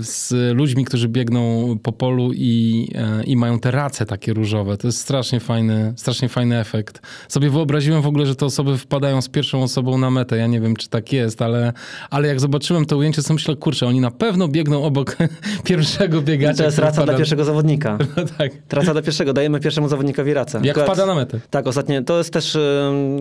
z 0.00 0.32
ludźmi, 0.56 0.84
którzy 0.84 1.08
biegną 1.08 1.74
po 1.82 1.92
polu 1.92 2.32
i, 2.34 2.88
e, 2.94 3.24
i 3.24 3.36
mają 3.36 3.58
te 3.58 3.70
race 3.70 4.06
takie 4.06 4.32
różowe. 4.32 4.76
To 4.76 4.88
jest 4.88 5.00
strasznie 5.00 5.40
fajny, 5.40 5.92
strasznie 5.96 6.28
fajny 6.28 6.60
efekt. 6.60 7.00
Sobie 7.28 7.50
wyobraziłem 7.50 8.02
w 8.02 8.06
ogóle, 8.06 8.26
że 8.26 8.36
te 8.36 8.46
osoby 8.46 8.78
wpadają 8.78 9.22
z 9.22 9.28
pierwszą 9.28 9.62
osobą 9.62 9.98
na 9.98 10.10
metę. 10.10 10.36
Ja 10.36 10.46
nie 10.46 10.60
wiem, 10.60 10.76
czy 10.76 10.88
tak 10.88 11.12
jest, 11.12 11.42
ale, 11.42 11.72
ale 12.10 12.28
jak 12.28 12.40
zobaczyłem 12.40 12.86
to 12.86 12.96
ujęcie, 12.96 13.22
to 13.22 13.34
myślę, 13.34 13.56
kurczę, 13.56 13.86
oni 13.86 14.00
na 14.00 14.10
pewno 14.10 14.48
biegną 14.48 14.84
obok 14.84 15.16
pierwszego 15.64 16.22
biegacza. 16.22 16.58
To 16.58 16.64
jest 16.64 16.78
raca 16.78 16.92
wpada... 16.92 17.06
dla 17.06 17.16
pierwszego 17.16 17.44
zawodnika. 17.44 17.98
No 18.16 18.22
tak. 18.38 18.52
Raca 18.72 18.92
dla 18.92 19.02
pierwszego. 19.02 19.32
Dajemy 19.32 19.60
pierwszemu 19.60 19.88
zawodnikowi 19.88 20.34
racę. 20.34 20.60
Jak 20.64 20.78
Akurat... 20.78 20.96
wpada 20.96 21.06
na 21.06 21.14
metę. 21.14 21.40
Tak, 21.50 21.66
ostatnio. 21.66 22.02
To 22.02 22.18
jest 22.18 22.32
też... 22.32 22.58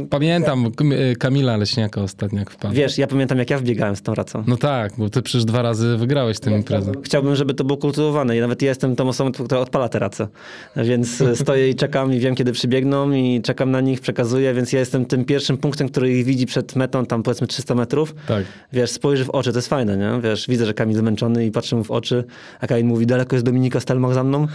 Pamiętam 0.10 0.72
Kamila 1.20 1.58
Leśniaka 1.58 2.02
ostatnio, 2.02 2.40
jak 2.40 2.52
wpadł. 2.52 2.76
Wiesz, 2.76 2.95
ja 2.98 3.08
pamiętam 3.08 3.38
jak 3.38 3.50
ja 3.50 3.58
wbiegałem 3.58 3.96
z 3.96 4.02
tą 4.02 4.16
racą. 4.16 4.44
No 4.48 4.58
tak, 4.58 4.94
bo 4.98 5.10
ty 5.10 5.22
przecież 5.22 5.46
dwa 5.46 5.62
razy 5.62 5.98
wygrałeś 5.98 6.40
tę 6.40 6.52
imprezę. 6.52 6.92
Chciałbym, 7.04 7.36
żeby 7.36 7.54
to 7.54 7.64
było 7.64 7.78
kultywowane 7.78 8.38
i 8.38 8.40
nawet 8.40 8.62
ja 8.62 8.70
jestem 8.70 8.96
tą 8.96 9.08
osobą, 9.08 9.32
która 9.32 9.60
odpala 9.60 9.90
te 9.90 10.00
race. 10.00 10.28
Więc 10.76 11.24
stoję 11.42 11.70
i 11.70 11.76
czekam 11.76 12.14
i 12.14 12.20
wiem, 12.20 12.36
kiedy 12.36 12.52
przybiegną 12.52 13.12
i 13.12 13.42
czekam 13.42 13.72
na 13.72 13.82
nich, 13.82 14.02
przekazuję, 14.02 14.54
więc 14.54 14.74
ja 14.74 14.80
jestem 14.80 15.06
tym 15.06 15.26
pierwszym 15.26 15.58
punktem, 15.58 15.90
który 15.90 16.18
ich 16.18 16.26
widzi 16.26 16.46
przed 16.46 16.76
metą, 16.76 17.06
tam 17.06 17.24
powiedzmy 17.24 17.48
300 17.48 17.76
metrów. 17.76 18.16
Tak. 18.28 18.46
Wiesz, 18.74 18.92
spojrzy 18.92 19.26
w 19.26 19.30
oczy, 19.30 19.52
to 19.52 19.58
jest 19.58 19.68
fajne, 19.68 19.98
nie? 19.98 20.22
Wiesz, 20.22 20.48
widzę, 20.48 20.66
że 20.66 20.74
Kamil 20.74 20.98
zmęczony 20.98 21.46
i 21.46 21.52
patrzę 21.52 21.76
mu 21.76 21.84
w 21.84 21.92
oczy, 21.92 22.24
a 22.60 22.68
Kamil 22.68 22.86
mówi, 22.86 23.06
daleko 23.06 23.36
jest 23.36 23.46
Dominika 23.46 23.80
Stelmach 23.80 24.14
za 24.14 24.24
mną? 24.24 24.48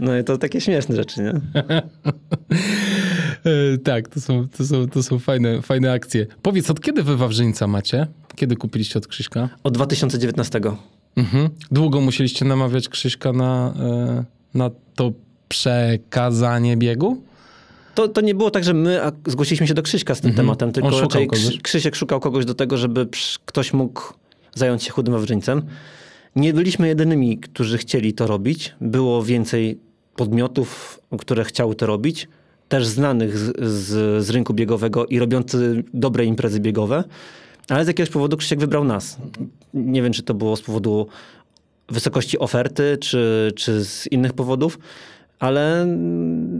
No 0.00 0.18
i 0.18 0.24
to 0.24 0.38
takie 0.38 0.60
śmieszne 0.60 0.96
rzeczy, 0.96 1.22
nie? 1.22 1.32
E, 3.46 3.78
tak, 3.78 4.08
to 4.08 4.20
są, 4.20 4.48
to 4.48 4.64
są, 4.64 4.88
to 4.88 5.02
są 5.02 5.18
fajne, 5.18 5.62
fajne 5.62 5.92
akcje. 5.92 6.26
Powiedz, 6.42 6.70
od 6.70 6.80
kiedy 6.80 7.02
wy 7.02 7.16
Wawrzyńca 7.16 7.66
macie? 7.66 7.85
Kiedy 8.34 8.56
kupiliście 8.56 8.98
od 8.98 9.06
Krzyśka? 9.06 9.48
Od 9.62 9.74
2019. 9.74 10.60
Mhm. 11.16 11.48
Długo 11.70 12.00
musieliście 12.00 12.44
namawiać 12.44 12.88
Krzyśka 12.88 13.32
na, 13.32 13.74
e, 13.80 14.24
na 14.54 14.70
to 14.94 15.12
przekazanie 15.48 16.76
biegu? 16.76 17.22
To, 17.94 18.08
to 18.08 18.20
nie 18.20 18.34
było 18.34 18.50
tak, 18.50 18.64
że 18.64 18.74
my 18.74 19.00
zgłosiliśmy 19.26 19.66
się 19.66 19.74
do 19.74 19.82
Krzyśka 19.82 20.14
z 20.14 20.20
tym 20.20 20.30
mhm. 20.30 20.46
tematem, 20.46 20.72
tylko 20.72 20.88
On 20.88 21.00
raczej 21.00 21.26
kogoś. 21.26 21.58
Krzysiek 21.62 21.96
szukał 21.96 22.20
kogoś 22.20 22.44
do 22.44 22.54
tego, 22.54 22.76
żeby 22.76 23.08
ktoś 23.44 23.72
mógł 23.72 24.02
zająć 24.54 24.82
się 24.82 24.90
chudym 24.90 25.14
Wawrzyńcem. 25.14 25.62
Nie 26.36 26.54
byliśmy 26.54 26.88
jedynymi, 26.88 27.38
którzy 27.38 27.78
chcieli 27.78 28.12
to 28.12 28.26
robić. 28.26 28.74
Było 28.80 29.22
więcej 29.22 29.78
podmiotów, 30.16 31.00
które 31.18 31.44
chciały 31.44 31.74
to 31.74 31.86
robić 31.86 32.28
też 32.68 32.86
znanych 32.86 33.38
z, 33.38 33.60
z, 33.60 34.24
z 34.24 34.30
rynku 34.30 34.54
biegowego 34.54 35.06
i 35.06 35.18
robiący 35.18 35.84
dobre 35.94 36.24
imprezy 36.24 36.60
biegowe, 36.60 37.04
ale 37.68 37.84
z 37.84 37.88
jakiegoś 37.88 38.10
powodu 38.10 38.36
Krzysiek 38.36 38.58
wybrał 38.58 38.84
nas. 38.84 39.18
Nie 39.74 40.02
wiem, 40.02 40.12
czy 40.12 40.22
to 40.22 40.34
było 40.34 40.56
z 40.56 40.62
powodu 40.62 41.06
wysokości 41.88 42.38
oferty, 42.38 42.98
czy, 43.00 43.52
czy 43.56 43.84
z 43.84 44.06
innych 44.06 44.32
powodów, 44.32 44.78
ale 45.38 45.86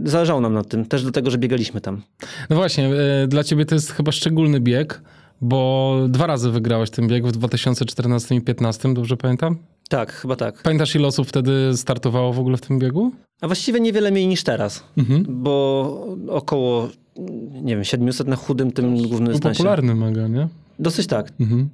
zależało 0.03 0.41
nam 0.41 0.53
na 0.53 0.63
tym, 0.63 0.85
też 0.85 1.03
do 1.03 1.11
tego, 1.11 1.31
że 1.31 1.37
biegaliśmy 1.37 1.81
tam. 1.81 2.01
No 2.49 2.55
właśnie, 2.55 2.89
e, 3.23 3.27
dla 3.27 3.43
ciebie 3.43 3.65
to 3.65 3.75
jest 3.75 3.91
chyba 3.91 4.11
szczególny 4.11 4.59
bieg, 4.59 5.01
bo 5.41 5.95
dwa 6.09 6.27
razy 6.27 6.51
wygrałeś 6.51 6.89
ten 6.89 7.07
bieg 7.07 7.27
w 7.27 7.31
2014 7.31 8.35
i 8.35 8.41
2015, 8.41 8.93
dobrze 8.93 9.17
pamiętam? 9.17 9.57
Tak, 9.89 10.13
chyba 10.13 10.35
tak. 10.35 10.61
Pamiętasz 10.61 10.95
ile 10.95 11.07
osób 11.07 11.27
wtedy 11.27 11.77
startowało 11.77 12.33
w 12.33 12.39
ogóle 12.39 12.57
w 12.57 12.61
tym 12.61 12.79
biegu? 12.79 13.11
A 13.41 13.47
właściwie 13.47 13.79
niewiele 13.79 14.11
mniej 14.11 14.27
niż 14.27 14.43
teraz, 14.43 14.83
mhm. 14.97 15.25
bo 15.29 16.17
około, 16.29 16.89
nie 17.61 17.75
wiem, 17.75 17.83
700 17.83 18.27
na 18.27 18.35
chudym 18.35 18.71
tym 18.71 18.97
głównym 18.97 19.33
dystansie. 19.33 19.57
popularny 19.57 19.95
mega, 19.95 20.27
nie? 20.27 20.47
Dosyć 20.79 21.07
tak. 21.07 21.31
Mhm. 21.39 21.69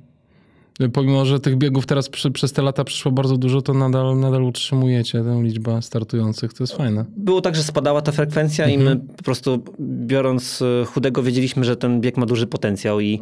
Pomimo, 0.93 1.25
że 1.25 1.39
tych 1.39 1.57
biegów 1.57 1.85
teraz 1.85 2.09
przy, 2.09 2.31
przez 2.31 2.53
te 2.53 2.61
lata 2.61 2.83
przyszło 2.83 3.11
bardzo 3.11 3.37
dużo, 3.37 3.61
to 3.61 3.73
nadal, 3.73 4.19
nadal 4.19 4.43
utrzymujecie 4.43 5.23
tę 5.23 5.41
liczbę 5.43 5.81
startujących. 5.81 6.53
To 6.53 6.63
jest 6.63 6.73
fajne. 6.73 7.05
Było 7.17 7.41
tak, 7.41 7.55
że 7.55 7.63
spadała 7.63 8.01
ta 8.01 8.11
frekwencja 8.11 8.65
mhm. 8.65 8.81
i 8.81 8.83
my 8.83 9.15
po 9.17 9.23
prostu 9.23 9.63
biorąc 9.79 10.61
e, 10.61 10.85
chudego 10.85 11.23
wiedzieliśmy, 11.23 11.63
że 11.63 11.75
ten 11.75 12.01
bieg 12.01 12.17
ma 12.17 12.25
duży 12.25 12.47
potencjał 12.47 12.99
i, 12.99 13.21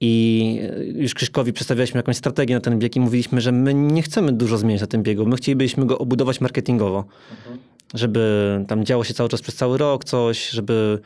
i 0.00 0.60
już 0.94 1.14
Krzyszkowi 1.14 1.52
przedstawialiśmy 1.52 1.98
jakąś 1.98 2.16
strategię 2.16 2.54
na 2.54 2.60
ten 2.60 2.78
bieg 2.78 2.96
i 2.96 3.00
mówiliśmy, 3.00 3.40
że 3.40 3.52
my 3.52 3.74
nie 3.74 4.02
chcemy 4.02 4.32
dużo 4.32 4.58
zmieniać 4.58 4.80
na 4.80 4.86
tym 4.86 5.02
biegu. 5.02 5.26
My 5.26 5.36
chcielibyśmy 5.36 5.86
go 5.86 5.98
obudować 5.98 6.40
marketingowo. 6.40 7.04
Mhm. 7.30 7.58
Żeby 7.94 8.64
tam 8.68 8.84
działo 8.84 9.04
się 9.04 9.14
cały 9.14 9.28
czas 9.28 9.42
przez 9.42 9.54
cały 9.54 9.78
rok 9.78 10.04
coś, 10.04 10.50
żeby 10.50 10.98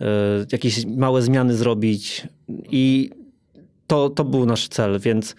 y, 0.00 0.04
jakieś 0.52 0.86
małe 0.86 1.22
zmiany 1.22 1.56
zrobić. 1.56 2.28
I 2.70 3.10
to, 3.86 4.10
to 4.10 4.24
był 4.24 4.46
nasz 4.46 4.68
cel, 4.68 5.00
więc 5.00 5.34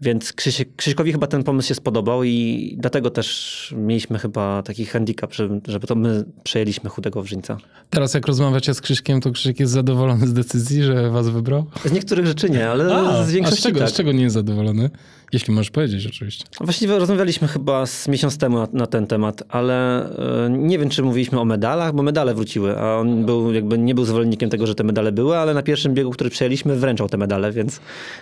więc 0.00 0.32
Krzysiek, 0.32 0.76
Krzyśkowi 0.76 1.12
chyba 1.12 1.26
ten 1.26 1.42
pomysł 1.42 1.68
się 1.68 1.74
spodobał 1.74 2.24
i 2.24 2.76
dlatego 2.78 3.10
też 3.10 3.74
mieliśmy 3.78 4.18
chyba 4.18 4.62
taki 4.62 4.86
handicap, 4.86 5.34
żeby, 5.34 5.60
żeby 5.68 5.86
to 5.86 5.94
my 5.94 6.24
przejęliśmy 6.44 6.90
chudego 6.90 7.22
Wrzyńca. 7.22 7.56
Teraz 7.90 8.14
jak 8.14 8.26
rozmawiacie 8.26 8.74
z 8.74 8.80
Krzyśkiem, 8.80 9.20
to 9.20 9.30
Krzysiek 9.30 9.60
jest 9.60 9.72
zadowolony 9.72 10.26
z 10.26 10.32
decyzji, 10.32 10.82
że 10.82 11.10
was 11.10 11.28
wybrał? 11.28 11.66
Z 11.84 11.92
niektórych 11.92 12.26
rzeczy 12.26 12.50
nie, 12.50 12.70
ale 12.70 12.96
a, 12.96 13.24
z 13.24 13.32
większości 13.32 13.58
a 13.58 13.60
z 13.60 13.64
czego, 13.64 13.80
tak. 13.80 13.88
z 13.90 13.92
czego 13.92 14.12
nie 14.12 14.22
jest 14.22 14.34
zadowolony? 14.34 14.90
Jeśli 15.32 15.54
możesz 15.54 15.70
powiedzieć 15.70 16.06
oczywiście. 16.06 16.44
Właściwie 16.60 16.98
rozmawialiśmy 16.98 17.48
chyba 17.48 17.86
z 17.86 18.08
miesiąc 18.08 18.38
temu 18.38 18.58
na, 18.58 18.68
na 18.72 18.86
ten 18.86 19.06
temat, 19.06 19.42
ale 19.48 20.06
y, 20.46 20.50
nie 20.50 20.78
wiem, 20.78 20.88
czy 20.88 21.02
mówiliśmy 21.02 21.40
o 21.40 21.44
medalach, 21.44 21.92
bo 21.94 22.02
medale 22.02 22.34
wróciły, 22.34 22.78
a 22.78 22.96
on 22.96 23.26
był, 23.26 23.52
jakby 23.52 23.78
nie 23.78 23.94
był 23.94 24.04
zwolennikiem 24.04 24.50
tego, 24.50 24.66
że 24.66 24.74
te 24.74 24.84
medale 24.84 25.12
były, 25.12 25.36
ale 25.36 25.54
na 25.54 25.62
pierwszym 25.62 25.94
biegu, 25.94 26.10
który 26.10 26.30
przejęliśmy, 26.30 26.76
wręczał 26.76 27.08
te 27.08 27.16
medale, 27.16 27.52
więc 27.52 27.80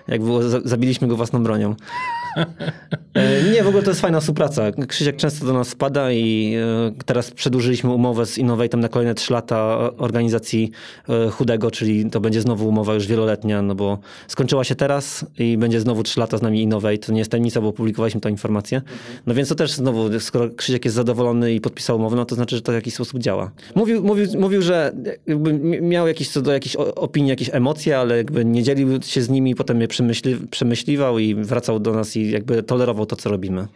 jak 0.08 0.22
było, 0.22 0.42
zabiliśmy 0.64 1.08
go 1.08 1.16
własną 1.16 1.42
bronią. 1.42 1.74
E, 3.14 3.42
nie, 3.42 3.62
w 3.62 3.68
ogóle 3.68 3.82
to 3.82 3.90
jest 3.90 4.00
fajna 4.00 4.20
współpraca. 4.20 4.62
Krzysiek 4.88 5.16
często 5.16 5.46
do 5.46 5.52
nas 5.52 5.68
spada 5.68 6.12
i 6.12 6.54
e, 6.98 7.04
teraz 7.04 7.30
przedłużyliśmy 7.30 7.90
umowę 7.90 8.26
z 8.26 8.38
Innovatem 8.38 8.80
na 8.80 8.88
kolejne 8.88 9.14
3 9.14 9.32
lata 9.32 9.78
organizacji 9.96 10.70
e, 11.08 11.30
chudego, 11.30 11.70
czyli 11.70 12.10
to 12.10 12.20
będzie 12.20 12.40
znowu 12.40 12.68
umowa 12.68 12.94
już 12.94 13.06
wieloletnia, 13.06 13.62
no 13.62 13.74
bo 13.74 13.98
skończyła 14.28 14.64
się 14.64 14.74
teraz 14.74 15.26
i 15.38 15.58
będzie 15.58 15.80
znowu 15.80 16.02
3 16.02 16.20
lata 16.20 16.38
z 16.38 16.42
nami 16.42 16.62
Innovate 16.62 16.93
to 16.98 17.12
nie 17.12 17.18
jest 17.18 17.30
tajemnica, 17.30 17.60
bo 17.60 17.72
publikowaliśmy 17.72 18.20
tę 18.20 18.30
informację. 18.30 18.82
No 19.26 19.34
więc 19.34 19.48
to 19.48 19.54
też 19.54 19.72
znowu, 19.72 20.20
skoro 20.20 20.50
Krzysiek 20.50 20.84
jest 20.84 20.94
zadowolony 20.94 21.54
i 21.54 21.60
podpisał 21.60 21.96
umowę, 21.96 22.16
no 22.16 22.24
to 22.24 22.34
znaczy, 22.34 22.56
że 22.56 22.62
to 22.62 22.72
w 22.72 22.74
jakiś 22.74 22.94
sposób 22.94 23.20
działa. 23.20 23.50
Mówił, 23.74 24.04
mówił, 24.04 24.26
mówił 24.38 24.62
że 24.62 24.92
miał 25.82 26.08
jakieś 26.08 26.28
co 26.28 26.42
do 26.42 26.52
jakiejś 26.52 26.76
opinii, 26.76 27.30
jakieś 27.30 27.50
emocje, 27.52 27.98
ale 27.98 28.16
jakby 28.16 28.44
nie 28.44 28.62
dzielił 28.62 29.02
się 29.02 29.22
z 29.22 29.28
nimi, 29.28 29.54
potem 29.54 29.80
je 29.80 29.88
przemyśli, 29.88 30.36
przemyśliwał 30.50 31.18
i 31.18 31.34
wracał 31.34 31.80
do 31.80 31.92
nas 31.92 32.16
i 32.16 32.30
jakby 32.30 32.62
tolerował 32.62 33.06
to, 33.06 33.16
co 33.16 33.30
robimy. 33.30 33.66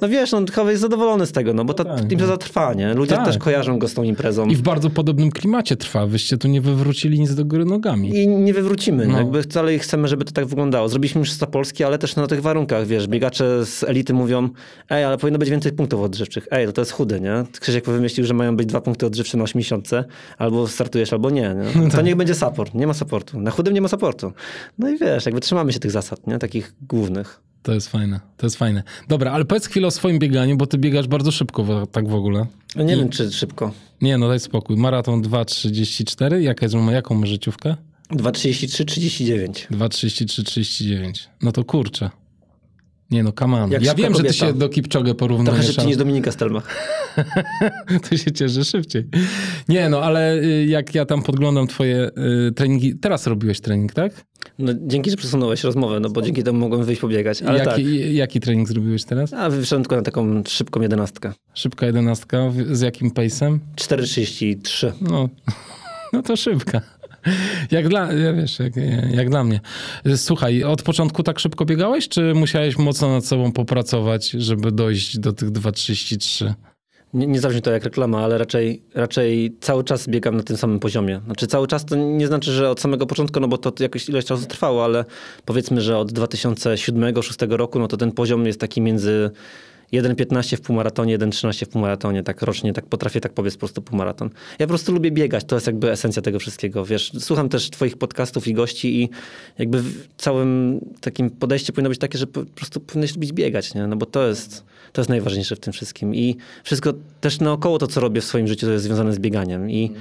No 0.00 0.08
wiesz, 0.08 0.32
no 0.32 0.40
chyba 0.52 0.70
jest 0.70 0.82
zadowolony 0.82 1.26
z 1.26 1.32
tego, 1.32 1.54
no 1.54 1.64
bo 1.64 1.74
ta 1.74 1.84
tak, 1.84 2.12
impreza 2.12 2.36
trwa, 2.36 2.74
nie? 2.74 2.94
Ludzie 2.94 3.14
Tak. 3.16 3.24
też 3.24 3.38
kojarzą 3.38 3.78
go 3.78 3.88
z 3.88 3.94
tą 3.94 4.02
imprezą. 4.02 4.46
I 4.46 4.56
w 4.56 4.62
bardzo 4.62 4.90
podobnym 4.90 5.30
klimacie 5.30 5.76
trwa. 5.76 6.06
Wyście 6.06 6.38
tu 6.38 6.48
nie 6.48 6.60
wywrócili 6.60 7.20
nic 7.20 7.34
do 7.34 7.44
góry 7.44 7.64
nogami. 7.64 8.16
I 8.16 8.28
nie 8.28 8.54
wywrócimy. 8.54 9.06
No. 9.06 9.12
No. 9.12 9.18
Jakby 9.18 9.42
wcale 9.42 9.78
chcemy, 9.78 10.08
żeby 10.08 10.24
to 10.24 10.32
tak 10.32 10.46
wyglądało. 10.46 10.88
Zrobiliśmy 10.88 11.18
Mistrzostwa 11.20 11.46
Polskie, 11.46 11.86
ale 11.86 11.98
też 11.98 12.16
na 12.16 12.26
tych 12.26 12.42
warunkach, 12.42 12.86
wiesz, 12.86 13.08
biegacze 13.08 13.66
z 13.66 13.84
elity 13.84 14.14
mówią, 14.14 14.48
ej, 14.90 15.04
ale 15.04 15.18
powinno 15.18 15.38
być 15.38 15.50
więcej 15.50 15.72
punktów 15.72 16.00
odżywczych. 16.00 16.48
Ej, 16.50 16.66
no 16.66 16.72
to 16.72 16.80
jest 16.80 16.92
chudy, 16.92 17.20
nie? 17.20 17.44
Krzysiek 17.60 17.84
wymyślił, 17.86 18.26
że 18.26 18.34
mają 18.34 18.56
być 18.56 18.66
dwa 18.66 18.80
punkty 18.80 19.06
odżywcze 19.06 19.38
na 19.38 19.44
80, 19.44 19.90
albo 20.38 20.68
startujesz, 20.68 21.12
albo 21.12 21.30
nie. 21.30 21.54
nie? 21.76 21.90
To 21.90 22.02
niech 22.02 22.16
będzie 22.16 22.34
support. 22.34 22.74
Nie 22.74 22.86
ma 22.86 22.94
supportu. 22.94 23.40
Na 23.40 23.50
chudym 23.50 23.74
nie 23.74 23.80
ma 23.80 23.88
supportu. 23.88 24.32
No 24.78 24.88
i 24.90 24.98
wiesz, 24.98 25.26
jakby 25.26 25.40
trzymamy 25.40 25.72
się 25.72 25.78
tych 25.78 25.90
zasad, 25.90 26.26
nie? 26.26 26.38
Takich 26.38 26.74
głównych. 26.88 27.40
To 27.62 27.72
jest 27.74 27.88
fajne, 27.88 28.20
to 28.36 28.46
jest 28.46 28.56
fajne. 28.56 28.82
Dobra, 29.08 29.32
ale 29.32 29.44
powiedz 29.44 29.66
chwilę 29.66 29.86
o 29.86 29.90
swoim 29.90 30.18
bieganiu, 30.18 30.56
bo 30.56 30.66
ty 30.66 30.78
biegasz 30.78 31.08
bardzo 31.08 31.30
szybko, 31.30 31.64
w- 31.64 31.86
tak 31.92 32.08
w 32.08 32.14
ogóle. 32.14 32.46
No 32.76 32.82
Nie 32.84 32.96
wiem, 32.96 33.08
czy 33.08 33.32
szybko. 33.32 33.72
Nie, 34.00 34.18
no 34.18 34.28
daj 34.28 34.40
spokój. 34.40 34.76
Maraton 34.76 35.22
2.34, 35.22 36.34
Jaka 36.40 36.66
jest, 36.66 36.74
jaką 36.92 37.14
masz 37.14 37.28
życiówkę? 37.28 37.76
2,33, 38.10 38.84
39. 38.84 39.66
2.33-39. 39.70 41.26
No 41.42 41.52
to 41.52 41.64
kurczę. 41.64 42.10
Nie 43.12 43.22
no. 43.22 43.32
Jak 43.70 43.82
Ja 43.82 43.94
wiem, 43.94 44.12
że 44.12 44.18
ty 44.18 44.28
kobieta. 44.28 44.46
się 44.46 44.52
do 44.52 44.68
Kipczogę 44.68 45.04
Trochę 45.04 45.18
porównujesz. 45.18 45.66
szybciej 45.66 45.86
niż 45.86 45.96
Dominika 45.96 46.32
Stelmach. 46.32 46.76
to 48.10 48.16
się 48.16 48.32
cieszy 48.32 48.64
szybciej. 48.64 49.06
Nie 49.68 49.88
no, 49.88 50.02
ale 50.02 50.34
y, 50.34 50.66
jak 50.66 50.94
ja 50.94 51.06
tam 51.06 51.22
podglądam 51.22 51.66
twoje 51.66 52.10
y, 52.48 52.52
treningi, 52.52 52.96
teraz 52.96 53.26
robiłeś 53.26 53.60
trening, 53.60 53.92
tak? 53.92 54.24
No, 54.58 54.72
dzięki, 54.86 55.10
że 55.10 55.16
przesunąłeś 55.16 55.64
rozmowę, 55.64 56.00
no 56.00 56.10
bo 56.10 56.22
dzięki 56.22 56.42
temu 56.42 56.58
mogłem 56.58 56.84
wyjść 56.84 57.00
pobiegać. 57.00 57.42
Ale 57.42 57.58
tak. 57.58 57.78
jaki, 57.78 58.14
jaki 58.14 58.40
trening 58.40 58.68
zrobiłeś 58.68 59.04
teraz? 59.04 59.32
A 59.32 59.50
wyszedłem 59.50 59.82
tylko 59.82 59.96
na 59.96 60.02
taką 60.02 60.42
szybką 60.48 60.80
jedenastkę. 60.80 61.32
Szybka 61.54 61.86
jedenastka, 61.86 62.52
z 62.70 62.80
jakim 62.80 63.10
pace'em? 63.10 63.58
4,33. 63.76 64.92
No, 65.00 65.28
no 66.12 66.22
to 66.22 66.36
szybka. 66.36 66.80
Jak 67.70 67.88
dla, 67.88 68.12
ja 68.12 68.32
wiesz, 68.32 68.58
jak, 68.58 68.72
jak 69.10 69.30
dla 69.30 69.44
mnie. 69.44 69.60
Słuchaj, 70.16 70.64
od 70.64 70.82
początku 70.82 71.22
tak 71.22 71.38
szybko 71.38 71.64
biegałeś, 71.64 72.08
czy 72.08 72.34
musiałeś 72.34 72.78
mocno 72.78 73.08
nad 73.08 73.26
sobą 73.26 73.52
popracować, 73.52 74.30
żeby 74.30 74.72
dojść 74.72 75.18
do 75.18 75.32
tych 75.32 75.50
2.33? 75.50 76.52
Nie, 77.14 77.26
nie 77.26 77.40
zabrzmi 77.40 77.62
to 77.62 77.70
jak 77.70 77.84
reklama, 77.84 78.24
ale 78.24 78.38
raczej, 78.38 78.82
raczej 78.94 79.56
cały 79.60 79.84
czas 79.84 80.08
biegam 80.08 80.36
na 80.36 80.42
tym 80.42 80.56
samym 80.56 80.80
poziomie. 80.80 81.20
Znaczy 81.24 81.46
cały 81.46 81.66
czas 81.66 81.84
to 81.84 81.96
nie 81.96 82.26
znaczy, 82.26 82.52
że 82.52 82.70
od 82.70 82.80
samego 82.80 83.06
początku, 83.06 83.40
no 83.40 83.48
bo 83.48 83.58
to 83.58 83.82
jakoś 83.82 84.08
ileś 84.08 84.24
czasu 84.24 84.46
trwało, 84.46 84.84
ale 84.84 85.04
powiedzmy, 85.44 85.80
że 85.80 85.98
od 85.98 86.12
2007-2006 86.12 87.50
roku, 87.50 87.78
no 87.78 87.88
to 87.88 87.96
ten 87.96 88.12
poziom 88.12 88.46
jest 88.46 88.60
taki 88.60 88.80
między 88.80 89.30
1,15 89.92 90.56
w 90.56 90.60
półmaratonie, 90.60 91.18
1,13 91.18 91.64
w 91.64 91.68
półmaratonie, 91.68 92.22
tak 92.22 92.42
rocznie, 92.42 92.72
tak 92.72 92.86
potrafię 92.86 93.20
tak 93.20 93.32
powiedz 93.32 93.54
po 93.54 93.58
prostu 93.58 93.82
półmaraton. 93.82 94.30
Ja 94.58 94.66
po 94.66 94.68
prostu 94.68 94.92
lubię 94.92 95.10
biegać, 95.10 95.44
to 95.44 95.56
jest 95.56 95.66
jakby 95.66 95.90
esencja 95.90 96.22
tego 96.22 96.38
wszystkiego, 96.38 96.84
wiesz. 96.84 97.12
Słucham 97.18 97.48
też 97.48 97.70
twoich 97.70 97.96
podcastów 97.96 98.48
i 98.48 98.54
gości 98.54 99.02
i 99.02 99.10
jakby 99.58 99.82
całym 100.16 100.80
takim 101.00 101.30
podejście 101.30 101.72
powinno 101.72 101.88
być 101.88 101.98
takie, 101.98 102.18
że 102.18 102.26
po 102.26 102.44
prostu 102.44 102.80
powinieneś 102.80 103.14
lubić 103.14 103.32
biegać, 103.32 103.74
nie? 103.74 103.86
No 103.86 103.96
bo 103.96 104.06
to 104.06 104.28
jest, 104.28 104.64
to 104.92 105.00
jest 105.00 105.08
najważniejsze 105.08 105.56
w 105.56 105.60
tym 105.60 105.72
wszystkim 105.72 106.14
i 106.14 106.36
wszystko 106.64 106.92
też 107.20 107.40
naokoło 107.40 107.78
to, 107.78 107.86
co 107.86 108.00
robię 108.00 108.20
w 108.20 108.24
swoim 108.24 108.48
życiu, 108.48 108.66
to 108.66 108.72
jest 108.72 108.84
związane 108.84 109.12
z 109.12 109.18
bieganiem 109.18 109.70
i 109.70 109.92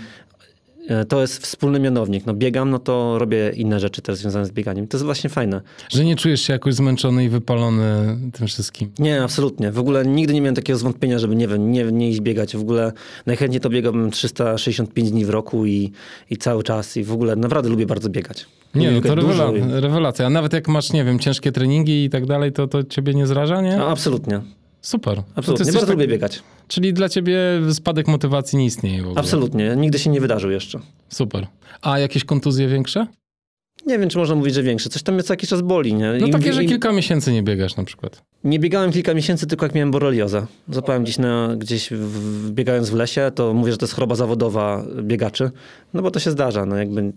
to 1.09 1.21
jest 1.21 1.37
wspólny 1.43 1.79
mianownik. 1.79 2.25
No 2.25 2.33
biegam, 2.33 2.69
no 2.69 2.79
to 2.79 3.19
robię 3.19 3.51
inne 3.55 3.79
rzeczy 3.79 4.01
też 4.01 4.17
związane 4.17 4.45
z 4.45 4.51
bieganiem. 4.51 4.87
To 4.87 4.97
jest 4.97 5.05
właśnie 5.05 5.29
fajne. 5.29 5.61
Że 5.89 6.05
nie 6.05 6.15
czujesz 6.15 6.41
się 6.41 6.53
jakoś 6.53 6.73
zmęczony 6.73 7.23
i 7.25 7.29
wypalony 7.29 8.17
tym 8.33 8.47
wszystkim? 8.47 8.91
Nie, 8.99 9.23
absolutnie. 9.23 9.71
W 9.71 9.79
ogóle 9.79 10.05
nigdy 10.05 10.33
nie 10.33 10.41
miałem 10.41 10.55
takiego 10.55 10.79
zwątpienia, 10.79 11.19
żeby 11.19 11.35
nie 11.35 11.47
wiem, 11.47 11.71
nie, 11.71 11.83
nie 11.83 12.09
iść 12.09 12.21
biegać. 12.21 12.57
W 12.57 12.61
ogóle 12.61 12.91
najchętniej 13.25 13.61
to 13.61 13.69
biegam 13.69 14.11
365 14.11 15.11
dni 15.11 15.25
w 15.25 15.29
roku 15.29 15.65
i, 15.65 15.91
i 16.29 16.37
cały 16.37 16.63
czas 16.63 16.97
i 16.97 17.03
w 17.03 17.11
ogóle 17.11 17.35
naprawdę 17.35 17.69
lubię 17.69 17.85
bardzo 17.85 18.09
biegać. 18.09 18.45
Nie, 18.75 18.91
no 18.91 19.01
to 19.01 19.15
rewela- 19.15 19.79
rewelacja. 19.81 20.25
A 20.25 20.29
nawet 20.29 20.53
jak 20.53 20.67
masz, 20.67 20.93
nie 20.93 21.03
wiem, 21.03 21.19
ciężkie 21.19 21.51
treningi 21.51 22.03
i 22.03 22.09
tak 22.09 22.25
dalej, 22.25 22.51
to, 22.51 22.67
to 22.67 22.83
ciebie 22.83 23.13
nie 23.13 23.27
zraża, 23.27 23.61
nie? 23.61 23.81
A, 23.81 23.87
absolutnie. 23.87 24.41
Super. 24.81 25.23
Absolutnie. 25.35 25.65
Bardzo 25.65 25.79
tak- 25.79 25.89
lubię 25.89 26.07
biegać. 26.07 26.43
Czyli 26.67 26.93
dla 26.93 27.09
ciebie 27.09 27.37
spadek 27.73 28.07
motywacji 28.07 28.57
nie 28.59 28.65
istnieje 28.65 28.97
w 28.97 29.05
ogóle. 29.05 29.19
Absolutnie. 29.19 29.75
Nigdy 29.77 29.99
się 29.99 30.09
nie 30.09 30.21
wydarzył 30.21 30.51
jeszcze. 30.51 30.79
Super. 31.09 31.47
A 31.81 31.99
jakieś 31.99 32.23
kontuzje 32.23 32.67
większe? 32.67 33.07
Nie 33.85 33.99
wiem, 33.99 34.09
czy 34.09 34.17
można 34.17 34.35
mówić, 34.35 34.53
że 34.55 34.63
większe. 34.63 34.89
Coś 34.89 35.03
tam 35.03 35.15
mnie 35.15 35.23
co 35.23 35.33
jakiś 35.33 35.49
czas 35.49 35.61
boli, 35.61 35.93
nie? 35.93 36.13
No 36.19 36.25
Im- 36.25 36.31
takie, 36.33 36.53
że 36.53 36.63
im- 36.63 36.69
kilka 36.69 36.91
miesięcy 36.91 37.31
nie 37.33 37.43
biegasz 37.43 37.75
na 37.75 37.83
przykład. 37.83 38.21
Nie 38.43 38.59
biegałem 38.59 38.91
kilka 38.91 39.13
miesięcy, 39.13 39.47
tylko 39.47 39.65
jak 39.65 39.75
miałem 39.75 39.91
boreliozę. 39.91 40.45
Zapałem 40.69 41.03
gdzieś, 41.03 41.17
na, 41.17 41.55
gdzieś 41.57 41.89
w, 41.91 42.51
biegając 42.51 42.89
w 42.89 42.93
lesie, 42.93 43.31
to 43.35 43.53
mówię, 43.53 43.71
że 43.71 43.77
to 43.77 43.85
jest 43.85 43.93
choroba 43.93 44.15
zawodowa 44.15 44.83
biegaczy. 45.03 45.51
No 45.93 46.01
bo 46.01 46.11
to 46.11 46.19
się 46.19 46.31
zdarza, 46.31 46.65
no 46.65 46.75
jakby 46.75 47.13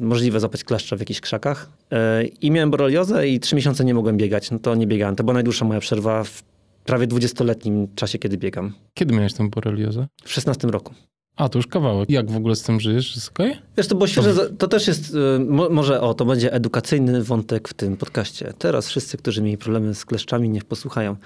możliwe 0.00 0.40
zapać 0.40 0.64
kleszcza 0.64 0.96
w 0.96 1.00
jakichś 1.00 1.20
krzakach. 1.20 1.70
E, 1.92 2.24
I 2.24 2.50
miałem 2.50 2.70
boreliozę 2.70 3.28
i 3.28 3.40
trzy 3.40 3.56
miesiące 3.56 3.84
nie 3.84 3.94
mogłem 3.94 4.16
biegać. 4.16 4.50
No 4.50 4.58
to 4.58 4.74
nie 4.74 4.86
biegałem. 4.86 5.16
To 5.16 5.24
była 5.24 5.34
najdłuższa 5.34 5.64
moja 5.64 5.80
przerwa 5.80 6.24
w 6.24 6.42
prawie 6.84 7.06
20-letnim 7.06 7.88
czasie, 7.94 8.18
kiedy 8.18 8.38
biegam. 8.38 8.72
Kiedy 8.94 9.14
miałeś 9.14 9.34
tę 9.34 9.50
boreliozę? 9.50 10.06
W 10.24 10.32
16 10.32 10.68
roku. 10.68 10.94
A, 11.36 11.48
to 11.48 11.58
już 11.58 11.66
kawałek. 11.66 12.10
Jak 12.10 12.30
w 12.30 12.36
ogóle 12.36 12.56
z 12.56 12.62
tym 12.62 12.80
żyjesz? 12.80 13.28
Okej? 13.30 13.56
Wiesz, 13.76 13.86
to 13.88 13.94
było 13.94 14.06
świeże, 14.06 14.34
za- 14.34 14.48
to 14.58 14.68
też 14.68 14.86
jest, 14.88 15.14
y, 15.14 15.38
mo, 15.48 15.68
może 15.68 16.00
o, 16.00 16.14
to 16.14 16.24
będzie 16.24 16.52
edukacyjny 16.52 17.22
wątek 17.24 17.68
w 17.68 17.74
tym 17.74 17.96
podcaście. 17.96 18.52
Teraz 18.58 18.88
wszyscy, 18.88 19.16
którzy 19.16 19.42
mieli 19.42 19.58
problemy 19.58 19.94
z 19.94 20.04
kleszczami, 20.04 20.48
niech 20.48 20.64
posłuchają. 20.64 21.16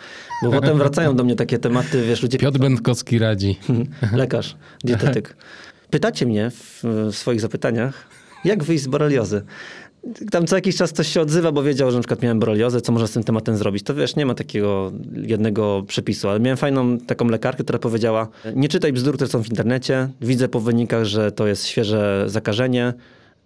Bo 0.42 0.50
potem 0.50 0.78
wracają 0.78 1.16
do 1.16 1.24
mnie 1.24 1.36
takie 1.36 1.58
tematy, 1.58 2.06
wiesz, 2.06 2.22
ludzie... 2.22 2.38
Piotr 2.38 2.58
Będkowski 2.58 3.18
radzi. 3.18 3.58
Lekarz, 4.12 4.56
dietetyk. 4.84 5.36
Pytacie 5.90 6.26
mnie 6.26 6.50
w, 6.50 6.80
w 7.12 7.16
swoich 7.16 7.40
zapytaniach, 7.40 8.08
jak 8.44 8.64
wyjść 8.64 8.84
z 8.84 8.86
boreliozy. 8.86 9.42
Tam 10.30 10.46
co 10.46 10.56
jakiś 10.56 10.76
czas 10.76 10.92
ktoś 10.92 11.08
się 11.08 11.20
odzywa, 11.20 11.52
bo 11.52 11.62
wiedział, 11.62 11.90
że 11.90 11.96
na 11.96 12.02
przykład 12.02 12.22
miałem 12.22 12.40
boreliozę, 12.40 12.80
co 12.80 12.92
można 12.92 13.06
z 13.06 13.12
tym 13.12 13.24
tematem 13.24 13.56
zrobić. 13.56 13.82
To 13.82 13.94
wiesz, 13.94 14.16
nie 14.16 14.26
ma 14.26 14.34
takiego 14.34 14.92
jednego 15.22 15.84
przepisu, 15.86 16.28
ale 16.28 16.40
miałem 16.40 16.56
fajną 16.56 16.98
taką 16.98 17.28
lekarkę, 17.28 17.62
która 17.62 17.78
powiedziała, 17.78 18.28
nie 18.54 18.68
czytaj 18.68 18.92
bzdur, 18.92 19.14
które 19.14 19.30
są 19.30 19.42
w 19.42 19.50
internecie, 19.50 20.08
widzę 20.20 20.48
po 20.48 20.60
wynikach, 20.60 21.04
że 21.04 21.32
to 21.32 21.46
jest 21.46 21.66
świeże 21.66 22.24
zakażenie, 22.26 22.94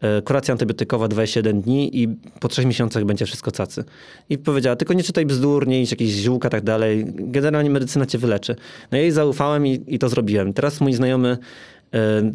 e, 0.01 0.23
kuracja 0.23 0.53
antybiotykowa 0.53 1.09
21 1.09 1.63
dni 1.63 2.03
i 2.03 2.09
po 2.41 2.49
trzech 2.49 2.67
miesiącach 2.67 3.05
będzie 3.05 3.27
wszystko 3.27 3.51
cacy. 3.51 3.85
I 4.31 4.39
powiedziała, 4.39 4.77
tylko 4.77 4.95
nie 4.95 5.03
czytaj 5.03 5.27
bzdur, 5.27 5.67
nie 5.67 5.83
idź 5.83 5.91
jakieś 5.91 6.09
ziółka, 6.09 6.51
tak 6.51 6.65
dalej. 6.65 7.05
Generalnie 7.15 7.71
medycyna 7.71 8.07
cię 8.07 8.19
wyleczy. 8.19 8.57
No 8.93 8.99
ja 8.99 9.03
jej 9.03 9.13
zaufałem 9.13 9.67
i, 9.67 9.85
i 9.87 9.99
to 9.99 10.09
zrobiłem. 10.09 10.53
Teraz 10.53 10.81
mój 10.81 10.93
znajomy 10.93 11.39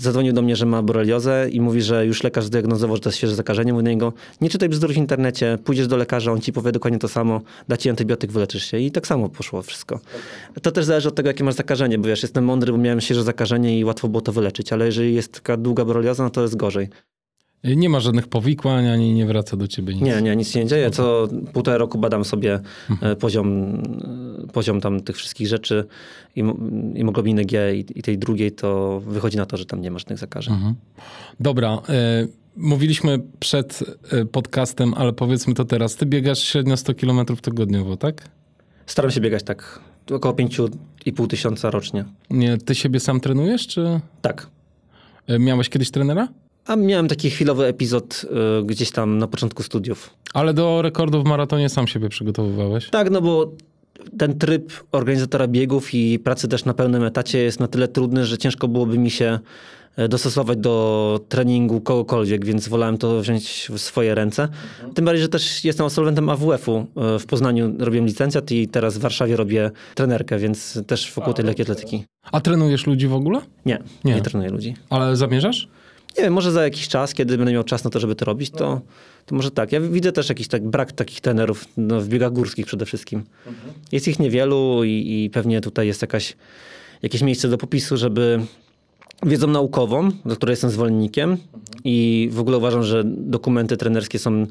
zadzwonił 0.01 0.33
do 0.33 0.41
mnie, 0.41 0.55
że 0.55 0.65
ma 0.65 0.81
boreliozę 0.81 1.49
i 1.49 1.61
mówi, 1.61 1.81
że 1.81 2.05
już 2.05 2.23
lekarz 2.23 2.45
zdiagnozował, 2.45 2.95
że 2.95 3.01
to 3.01 3.09
jest 3.09 3.17
świeże 3.17 3.35
zakażenie. 3.35 3.73
Mówi 3.73 3.85
do 3.85 3.91
niego, 3.91 4.13
nie 4.41 4.49
czytaj 4.49 4.69
bzdur 4.69 4.93
w 4.93 4.97
internecie, 4.97 5.57
pójdziesz 5.63 5.87
do 5.87 5.97
lekarza, 5.97 6.31
on 6.31 6.41
ci 6.41 6.53
powie 6.53 6.71
dokładnie 6.71 6.99
to 6.99 7.07
samo, 7.07 7.41
da 7.67 7.77
ci 7.77 7.89
antybiotyk, 7.89 8.31
wyleczysz 8.31 8.65
się. 8.65 8.79
I 8.79 8.91
tak 8.91 9.07
samo 9.07 9.29
poszło 9.29 9.61
wszystko. 9.61 9.99
To 10.61 10.71
też 10.71 10.85
zależy 10.85 11.09
od 11.09 11.15
tego, 11.15 11.29
jakie 11.29 11.43
masz 11.43 11.55
zakażenie, 11.55 11.97
bo 11.97 12.07
wiesz, 12.07 12.23
jestem 12.23 12.43
mądry, 12.43 12.71
bo 12.71 12.77
miałem 12.77 13.01
świeże 13.01 13.23
zakażenie 13.23 13.79
i 13.79 13.85
łatwo 13.85 14.07
było 14.07 14.21
to 14.21 14.31
wyleczyć, 14.31 14.73
ale 14.73 14.85
jeżeli 14.85 15.15
jest 15.15 15.33
taka 15.33 15.57
długa 15.57 15.85
borelioza, 15.85 16.23
no 16.23 16.29
to 16.29 16.41
jest 16.41 16.55
gorzej. 16.55 16.89
Nie 17.63 17.89
ma 17.89 17.99
żadnych 17.99 18.27
powikłań, 18.27 18.87
ani 18.87 19.13
nie 19.13 19.25
wraca 19.25 19.57
do 19.57 19.67
ciebie 19.67 19.93
nic. 19.93 20.03
Nie, 20.03 20.21
nie, 20.21 20.35
nic 20.35 20.49
się 20.49 20.59
nie 20.59 20.65
dzieje. 20.67 20.91
Co 20.91 21.27
półtora 21.53 21.77
roku 21.77 21.97
badam 21.97 22.25
sobie 22.25 22.59
Mhm. 22.89 23.11
e, 23.11 23.15
poziom, 23.15 23.73
e, 24.43 24.47
poziom 24.53 24.81
tam 24.81 25.01
tych 25.01 25.15
wszystkich 25.15 25.47
rzeczy 25.47 25.85
i 26.35 26.43
hemoglobiny 26.97 27.45
G 27.45 27.75
i, 27.75 27.99
i 27.99 28.01
tej 28.01 28.17
drugiej, 28.17 28.51
to 28.51 28.99
wychodzi 29.07 29.37
na 29.37 29.45
to, 29.45 29.57
że 29.57 29.65
tam 29.65 29.81
nie 29.81 29.91
ma 29.91 29.99
żadnych 29.99 30.19
zakażeń. 30.19 30.53
Mhm. 30.53 30.75
Dobra. 31.39 31.81
Y, 32.23 32.27
mówiliśmy 32.57 33.19
przed 33.39 33.83
podcastem, 34.31 34.93
ale 34.93 35.13
powiedzmy 35.13 35.53
to 35.53 35.65
teraz. 35.65 35.95
Ty 35.95 36.05
biegasz 36.05 36.39
średnio 36.39 36.77
100 36.77 36.93
km 36.95 37.25
tygodniowo, 37.41 37.97
tak? 37.97 38.29
Staram 38.85 39.11
się 39.11 39.21
biegać 39.21 39.43
tak 39.43 39.79
około 40.11 40.33
5,5 40.33 41.27
tysiąca 41.27 41.69
rocznie. 41.71 42.05
Nie, 42.29 42.57
ty 42.57 42.75
siebie 42.75 42.99
sam 42.99 43.19
trenujesz, 43.19 43.67
czy 43.67 43.99
Tak. 44.21 44.47
miałeś 45.39 45.69
kiedyś 45.69 45.91
trenera? 45.91 46.27
A 46.67 46.75
miałem 46.75 47.07
taki 47.07 47.29
chwilowy 47.29 47.65
epizod 47.65 48.25
e, 48.59 48.63
gdzieś 48.63 48.91
tam 48.91 49.17
na 49.17 49.27
początku 49.27 49.63
studiów. 49.63 50.09
Ale 50.33 50.53
do 50.53 50.81
rekordu 50.81 51.21
w 51.21 51.25
maratonie 51.25 51.69
sam 51.69 51.87
siebie 51.87 52.09
przygotowywałeś. 52.09 52.89
Tak, 52.89 53.11
no 53.11 53.21
bo 53.21 53.51
ten 54.17 54.37
tryb 54.39 54.71
organizatora 54.91 55.47
biegów 55.47 55.93
i 55.93 56.19
pracy 56.19 56.47
też 56.47 56.65
na 56.65 56.73
pełnym 56.73 57.03
etacie 57.03 57.39
jest 57.39 57.59
na 57.59 57.67
tyle 57.67 57.87
trudny, 57.87 58.25
że 58.25 58.37
ciężko 58.37 58.67
byłoby 58.67 58.97
mi 58.97 59.11
się 59.11 59.39
e, 59.95 60.07
dostosować 60.07 60.57
do 60.57 61.19
treningu 61.29 61.81
kogokolwiek, 61.81 62.45
więc 62.45 62.67
wolałem 62.67 62.97
to 62.97 63.21
wziąć 63.21 63.67
w 63.71 63.79
swoje 63.79 64.15
ręce. 64.15 64.47
Tym 64.93 65.05
bardziej, 65.05 65.21
że 65.21 65.29
też 65.29 65.63
jestem 65.65 65.85
absolwentem 65.85 66.29
AWF-u. 66.29 66.85
E, 66.95 67.19
w 67.19 67.25
Poznaniu 67.25 67.75
robiłem 67.79 68.05
licencjat 68.05 68.51
i 68.51 68.67
teraz 68.67 68.97
w 68.97 69.01
Warszawie 69.01 69.35
robię 69.35 69.71
trenerkę, 69.95 70.37
więc 70.39 70.79
też 70.87 71.13
wokół 71.13 71.33
tej 71.33 71.45
lekkiej 71.45 71.63
atletyki. 71.63 72.03
A 72.31 72.41
trenujesz 72.41 72.87
ludzi 72.87 73.07
w 73.07 73.13
ogóle? 73.13 73.41
Nie, 73.65 73.79
nie, 74.03 74.15
nie 74.15 74.21
trenuję 74.21 74.49
ludzi. 74.49 74.75
Ale 74.89 75.15
zamierzasz? 75.15 75.67
Nie 76.17 76.23
wiem, 76.23 76.33
może 76.33 76.51
za 76.51 76.63
jakiś 76.63 76.87
czas, 76.87 77.13
kiedy 77.13 77.37
będę 77.37 77.53
miał 77.53 77.63
czas 77.63 77.83
na 77.83 77.89
to, 77.89 77.99
żeby 77.99 78.15
to 78.15 78.25
robić, 78.25 78.49
to, 78.49 78.81
to 79.25 79.35
może 79.35 79.51
tak. 79.51 79.71
Ja 79.71 79.81
widzę 79.81 80.11
też 80.11 80.29
jakiś 80.29 80.47
tak 80.47 80.67
brak 80.67 80.91
takich 80.91 81.21
trenerów 81.21 81.65
no, 81.77 82.01
w 82.01 82.07
biegach 82.07 82.33
górskich 82.33 82.65
przede 82.65 82.85
wszystkim. 82.85 83.23
Mhm. 83.47 83.73
Jest 83.91 84.07
ich 84.07 84.19
niewielu 84.19 84.83
i, 84.83 85.23
i 85.23 85.29
pewnie 85.29 85.61
tutaj 85.61 85.87
jest 85.87 86.01
jakaś, 86.01 86.35
jakieś 87.01 87.21
miejsce 87.21 87.47
do 87.47 87.57
popisu, 87.57 87.97
żeby 87.97 88.39
wiedzą 89.23 89.47
naukową, 89.47 90.11
do 90.25 90.35
której 90.35 90.53
jestem 90.53 90.69
zwolennikiem 90.69 91.29
mhm. 91.29 91.63
i 91.83 92.29
w 92.31 92.39
ogóle 92.39 92.57
uważam, 92.57 92.83
że 92.83 93.03
dokumenty 93.05 93.77
trenerskie 93.77 94.19
są 94.19 94.47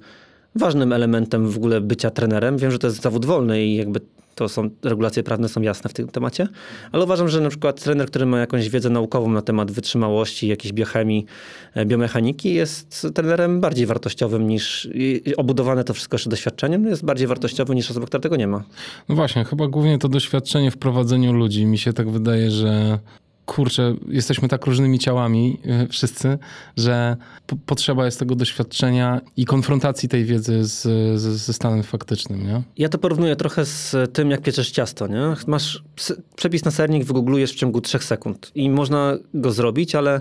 ważnym 0.55 0.93
elementem 0.93 1.49
w 1.49 1.57
ogóle 1.57 1.81
bycia 1.81 2.11
trenerem. 2.11 2.59
Wiem, 2.59 2.71
że 2.71 2.79
to 2.79 2.87
jest 2.87 3.03
zawód 3.03 3.27
wolny 3.27 3.65
i 3.65 3.77
jakby 3.77 4.01
to 4.35 4.49
są, 4.49 4.71
regulacje 4.83 5.23
prawne 5.23 5.49
są 5.49 5.63
jasne 5.63 5.91
w 5.91 5.93
tym 5.93 6.09
temacie, 6.09 6.49
ale 6.93 7.05
uważam, 7.05 7.29
że 7.29 7.41
na 7.41 7.49
przykład 7.49 7.83
trener, 7.83 8.07
który 8.07 8.27
ma 8.27 8.39
jakąś 8.39 8.69
wiedzę 8.69 8.91
naukową 8.91 9.31
na 9.31 9.43
temat 9.43 9.71
wytrzymałości, 9.71 10.49
jakiejś 10.49 10.73
biochemii, 10.73 11.27
e, 11.75 11.87
biomechaniki, 11.87 12.55
jest 12.55 13.07
trenerem 13.15 13.61
bardziej 13.61 13.87
wartościowym 13.87 14.47
niż, 14.47 14.89
obudowane 15.37 15.85
to 15.85 15.95
wszystko 15.95 16.15
jeszcze 16.15 16.31
doświadczeniem, 16.31 16.87
jest 16.87 17.05
bardziej 17.05 17.27
wartościowy 17.27 17.75
niż 17.75 17.91
osoba, 17.91 18.07
która 18.07 18.21
tego 18.21 18.37
nie 18.37 18.47
ma. 18.47 18.65
No 19.09 19.15
właśnie, 19.15 19.45
chyba 19.45 19.69
głównie 19.69 19.99
to 19.99 20.09
doświadczenie 20.09 20.71
w 20.71 20.77
prowadzeniu 20.77 21.33
ludzi. 21.33 21.67
Mi 21.67 21.79
się 21.79 21.93
tak 21.93 22.11
wydaje, 22.11 22.51
że 22.51 22.99
kurczę, 23.47 23.95
jesteśmy 24.09 24.49
tak 24.49 24.67
różnymi 24.67 24.99
ciałami 24.99 25.59
y, 25.85 25.89
wszyscy, 25.89 26.39
że 26.77 27.17
potrzeba 27.67 28.05
jest 28.05 28.19
tego 28.19 28.35
doświadczenia 28.35 29.21
i 29.37 29.45
konfrontacji 29.45 30.09
tej 30.09 30.25
wiedzy 30.25 30.65
z, 30.65 30.83
z, 31.21 31.23
ze 31.23 31.53
stanem 31.53 31.83
faktycznym, 31.83 32.47
nie? 32.47 32.63
Ja 32.79 32.89
to 32.89 32.99
porównuję 32.99 33.37
trochę 33.37 33.65
z 33.65 33.97
tym, 34.13 34.31
jak 34.31 34.43
pieczesz 34.43 34.71
ciasto, 34.71 35.07
nie? 35.07 35.35
Masz 35.47 35.83
przepis 36.37 36.65
na 36.65 36.71
sernik, 36.71 37.05
wygooglujesz 37.05 37.53
w 37.53 37.57
ciągu 37.57 37.81
trzech 37.81 38.05
sekund 38.05 38.53
i 38.55 38.71
można 38.71 39.17
go 39.35 39.53
zrobić, 39.53 39.95
ale 39.95 40.21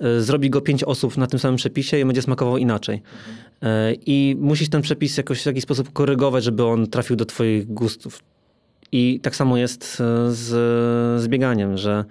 y, 0.00 0.22
zrobi 0.22 0.50
go 0.50 0.60
pięć 0.60 0.84
osób 0.84 1.16
na 1.16 1.26
tym 1.26 1.38
samym 1.38 1.56
przepisie 1.56 1.98
i 1.98 2.04
będzie 2.04 2.22
smakował 2.22 2.56
inaczej. 2.56 3.02
Mhm. 3.62 3.96
I 4.06 4.36
musisz 4.40 4.68
ten 4.68 4.82
przepis 4.82 5.16
jakoś 5.16 5.42
w 5.42 5.46
jakiś 5.46 5.62
sposób 5.62 5.92
korygować, 5.92 6.44
żeby 6.44 6.64
on 6.64 6.86
trafił 6.86 7.16
do 7.16 7.24
twoich 7.24 7.72
gustów. 7.72 8.22
I 8.92 9.20
tak 9.22 9.36
samo 9.36 9.56
jest 9.56 9.96
z, 10.28 10.48
z 11.22 11.28
bieganiem, 11.28 11.76
że 11.76 12.04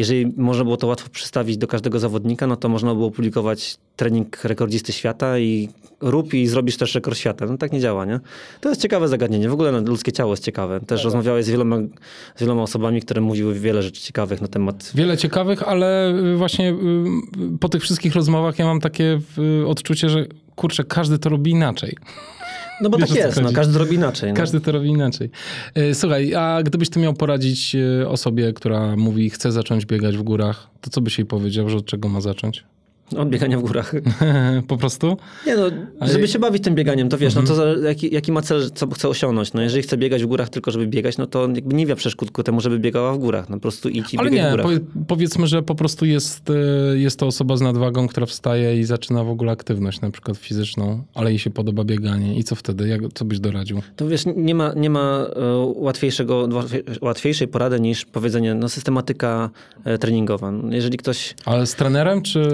jeżeli 0.00 0.32
można 0.36 0.64
było 0.64 0.76
to 0.76 0.86
łatwo 0.86 1.08
przystawić 1.10 1.56
do 1.56 1.66
każdego 1.66 1.98
zawodnika, 1.98 2.46
no 2.46 2.56
to 2.56 2.68
można 2.68 2.94
było 2.94 3.10
publikować 3.10 3.76
trening 3.96 4.44
rekordzisty 4.44 4.92
świata 4.92 5.38
i 5.38 5.68
rób 6.00 6.34
i 6.34 6.46
zrobisz 6.46 6.76
też 6.76 6.94
rekord 6.94 7.18
świata. 7.18 7.46
No 7.46 7.56
tak 7.56 7.72
nie 7.72 7.80
działa, 7.80 8.04
nie? 8.04 8.20
To 8.60 8.68
jest 8.68 8.80
ciekawe 8.80 9.08
zagadnienie. 9.08 9.48
W 9.48 9.52
ogóle 9.52 9.72
no, 9.72 9.80
ludzkie 9.80 10.12
ciało 10.12 10.32
jest 10.32 10.44
ciekawe. 10.44 10.80
Też 10.80 11.00
tak. 11.00 11.04
rozmawiałeś 11.04 11.44
z 11.44 11.50
wieloma, 11.50 11.76
z 12.36 12.40
wieloma 12.40 12.62
osobami, 12.62 13.02
które 13.02 13.20
mówiły 13.20 13.54
wiele 13.54 13.82
rzeczy 13.82 14.02
ciekawych 14.02 14.40
na 14.40 14.48
temat... 14.48 14.92
Wiele 14.94 15.16
ciekawych, 15.16 15.62
ale 15.62 16.14
y, 16.14 16.36
właśnie 16.36 16.70
y, 16.70 17.58
po 17.60 17.68
tych 17.68 17.82
wszystkich 17.82 18.14
rozmowach 18.14 18.58
ja 18.58 18.64
mam 18.64 18.80
takie 18.80 19.20
y, 19.62 19.66
odczucie, 19.66 20.08
że 20.08 20.26
kurczę, 20.56 20.84
każdy 20.84 21.18
to 21.18 21.28
robi 21.28 21.50
inaczej. 21.50 21.96
No 22.80 22.90
bo 22.90 22.98
Wiesz, 22.98 23.08
tak 23.08 23.18
jest, 23.18 23.42
no, 23.42 23.52
każdy 23.52 23.78
robi 23.78 23.94
inaczej. 23.94 24.30
No. 24.30 24.36
Każdy 24.36 24.60
to 24.60 24.72
robi 24.72 24.88
inaczej. 24.88 25.30
E, 25.74 25.94
słuchaj, 25.94 26.34
a 26.34 26.62
gdybyś 26.62 26.90
ty 26.90 27.00
miał 27.00 27.14
poradzić 27.14 27.76
e, 27.76 28.08
osobie, 28.08 28.52
która 28.52 28.96
mówi, 28.96 29.30
chce 29.30 29.52
zacząć 29.52 29.86
biegać 29.86 30.16
w 30.16 30.22
górach, 30.22 30.68
to 30.80 30.90
co 30.90 31.00
byś 31.00 31.18
jej 31.18 31.26
powiedział, 31.26 31.68
że 31.68 31.76
od 31.76 31.86
czego 31.86 32.08
ma 32.08 32.20
zacząć? 32.20 32.64
Od 33.16 33.28
biegania 33.28 33.58
w 33.58 33.62
górach. 33.62 33.94
po 34.68 34.76
prostu? 34.76 35.16
Nie 35.46 35.56
no, 35.56 35.62
żeby 36.00 36.28
się 36.28 36.38
bawić 36.38 36.64
tym 36.64 36.74
bieganiem, 36.74 37.08
to 37.08 37.18
wiesz, 37.18 37.34
no 37.34 37.42
to 37.42 37.52
mhm. 37.52 37.84
jaki, 37.84 38.14
jaki 38.14 38.32
ma 38.32 38.42
cel, 38.42 38.70
co 38.74 38.90
chce 38.90 39.08
osiągnąć. 39.08 39.52
No 39.52 39.62
jeżeli 39.62 39.82
chce 39.82 39.96
biegać 39.96 40.22
w 40.22 40.26
górach 40.26 40.48
tylko, 40.48 40.70
żeby 40.70 40.86
biegać, 40.86 41.18
no 41.18 41.26
to 41.26 41.48
jakby 41.54 41.74
nie 41.74 41.86
wie 41.86 41.96
przeszkód 41.96 42.30
ku 42.30 42.42
temu, 42.42 42.60
żeby 42.60 42.78
biegała 42.78 43.12
w 43.12 43.18
górach. 43.18 43.48
No 43.48 43.56
po 43.56 43.60
prostu 43.60 43.88
idź 43.88 44.14
i 44.14 44.18
Ale 44.18 44.30
nie, 44.30 44.48
w 44.48 44.50
górach. 44.50 44.66
Po, 44.66 44.72
powiedzmy, 45.08 45.46
że 45.46 45.62
po 45.62 45.74
prostu 45.74 46.06
jest, 46.06 46.50
e, 46.50 46.98
jest 46.98 47.18
to 47.18 47.26
osoba 47.26 47.56
z 47.56 47.60
nadwagą, 47.60 48.08
która 48.08 48.26
wstaje 48.26 48.80
i 48.80 48.84
zaczyna 48.84 49.24
w 49.24 49.30
ogóle 49.30 49.52
aktywność, 49.52 50.00
na 50.00 50.10
przykład 50.10 50.36
fizyczną, 50.36 51.02
ale 51.14 51.30
jej 51.30 51.38
się 51.38 51.50
podoba 51.50 51.84
bieganie. 51.84 52.38
I 52.38 52.44
co 52.44 52.54
wtedy? 52.54 52.88
Jak, 52.88 53.00
co 53.14 53.24
byś 53.24 53.40
doradził? 53.40 53.82
To 53.96 54.08
wiesz, 54.08 54.24
nie 54.36 54.54
ma, 54.54 54.72
nie 54.76 54.90
ma 54.90 55.26
e, 55.36 55.72
łatwiejszego, 55.74 56.48
łatwiejszej 57.00 57.48
porady 57.48 57.80
niż 57.80 58.04
powiedzenie, 58.04 58.54
no 58.54 58.68
systematyka 58.68 59.50
e, 59.84 59.98
treningowa. 59.98 60.52
Jeżeli 60.70 60.98
ktoś... 60.98 61.34
Ale 61.44 61.66
z 61.66 61.74
trenerem, 61.74 62.22
czy... 62.22 62.48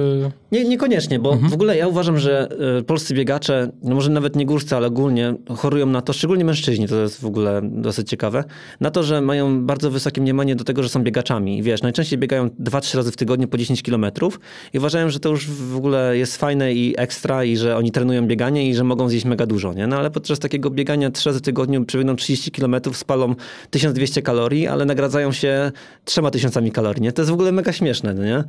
Nie, 0.52 0.64
niekoniecznie, 0.64 1.18
bo 1.18 1.32
mhm. 1.32 1.50
w 1.50 1.54
ogóle 1.54 1.76
ja 1.76 1.88
uważam, 1.88 2.18
że 2.18 2.48
y, 2.78 2.82
polscy 2.82 3.14
biegacze, 3.14 3.70
no 3.82 3.94
może 3.94 4.10
nawet 4.10 4.36
nie 4.36 4.46
górscy, 4.46 4.76
ale 4.76 4.86
ogólnie 4.86 5.34
chorują 5.56 5.86
na 5.86 6.02
to, 6.02 6.12
szczególnie 6.12 6.44
mężczyźni, 6.44 6.88
to 6.88 6.96
jest 6.96 7.20
w 7.20 7.26
ogóle 7.26 7.60
dosyć 7.64 8.08
ciekawe, 8.08 8.44
na 8.80 8.90
to, 8.90 9.02
że 9.02 9.20
mają 9.20 9.66
bardzo 9.66 9.90
wysokie 9.90 10.20
mniemanie 10.20 10.56
do 10.56 10.64
tego, 10.64 10.82
że 10.82 10.88
są 10.88 11.02
biegaczami. 11.02 11.62
Wiesz, 11.62 11.82
najczęściej 11.82 12.18
biegają 12.18 12.48
2-3 12.48 12.96
razy 12.96 13.12
w 13.12 13.16
tygodniu 13.16 13.48
po 13.48 13.58
10 13.58 13.82
kilometrów 13.82 14.40
i 14.72 14.78
uważają, 14.78 15.10
że 15.10 15.20
to 15.20 15.28
już 15.28 15.50
w 15.50 15.76
ogóle 15.76 16.16
jest 16.16 16.36
fajne 16.36 16.74
i 16.74 16.94
ekstra 16.98 17.44
i 17.44 17.56
że 17.56 17.76
oni 17.76 17.92
trenują 17.92 18.26
bieganie 18.26 18.68
i 18.68 18.74
że 18.74 18.84
mogą 18.84 19.08
zjeść 19.08 19.24
mega 19.24 19.46
dużo, 19.46 19.72
nie? 19.72 19.86
No 19.86 19.96
ale 19.98 20.10
podczas 20.10 20.38
takiego 20.38 20.70
biegania 20.70 21.10
3 21.10 21.28
razy 21.28 21.38
w 21.38 21.42
tygodniu 21.42 21.84
przebiegną 21.84 22.16
30 22.16 22.50
kilometrów, 22.50 22.96
spalą 22.96 23.34
1200 23.70 24.22
kalorii, 24.22 24.66
ale 24.66 24.84
nagradzają 24.84 25.32
się 25.32 25.72
3000 26.04 26.70
kalorii, 26.70 27.02
nie? 27.02 27.12
To 27.12 27.22
jest 27.22 27.30
w 27.30 27.34
ogóle 27.34 27.52
mega 27.52 27.72
śmieszne, 27.72 28.14
no 28.14 28.24
nie? 28.24 28.44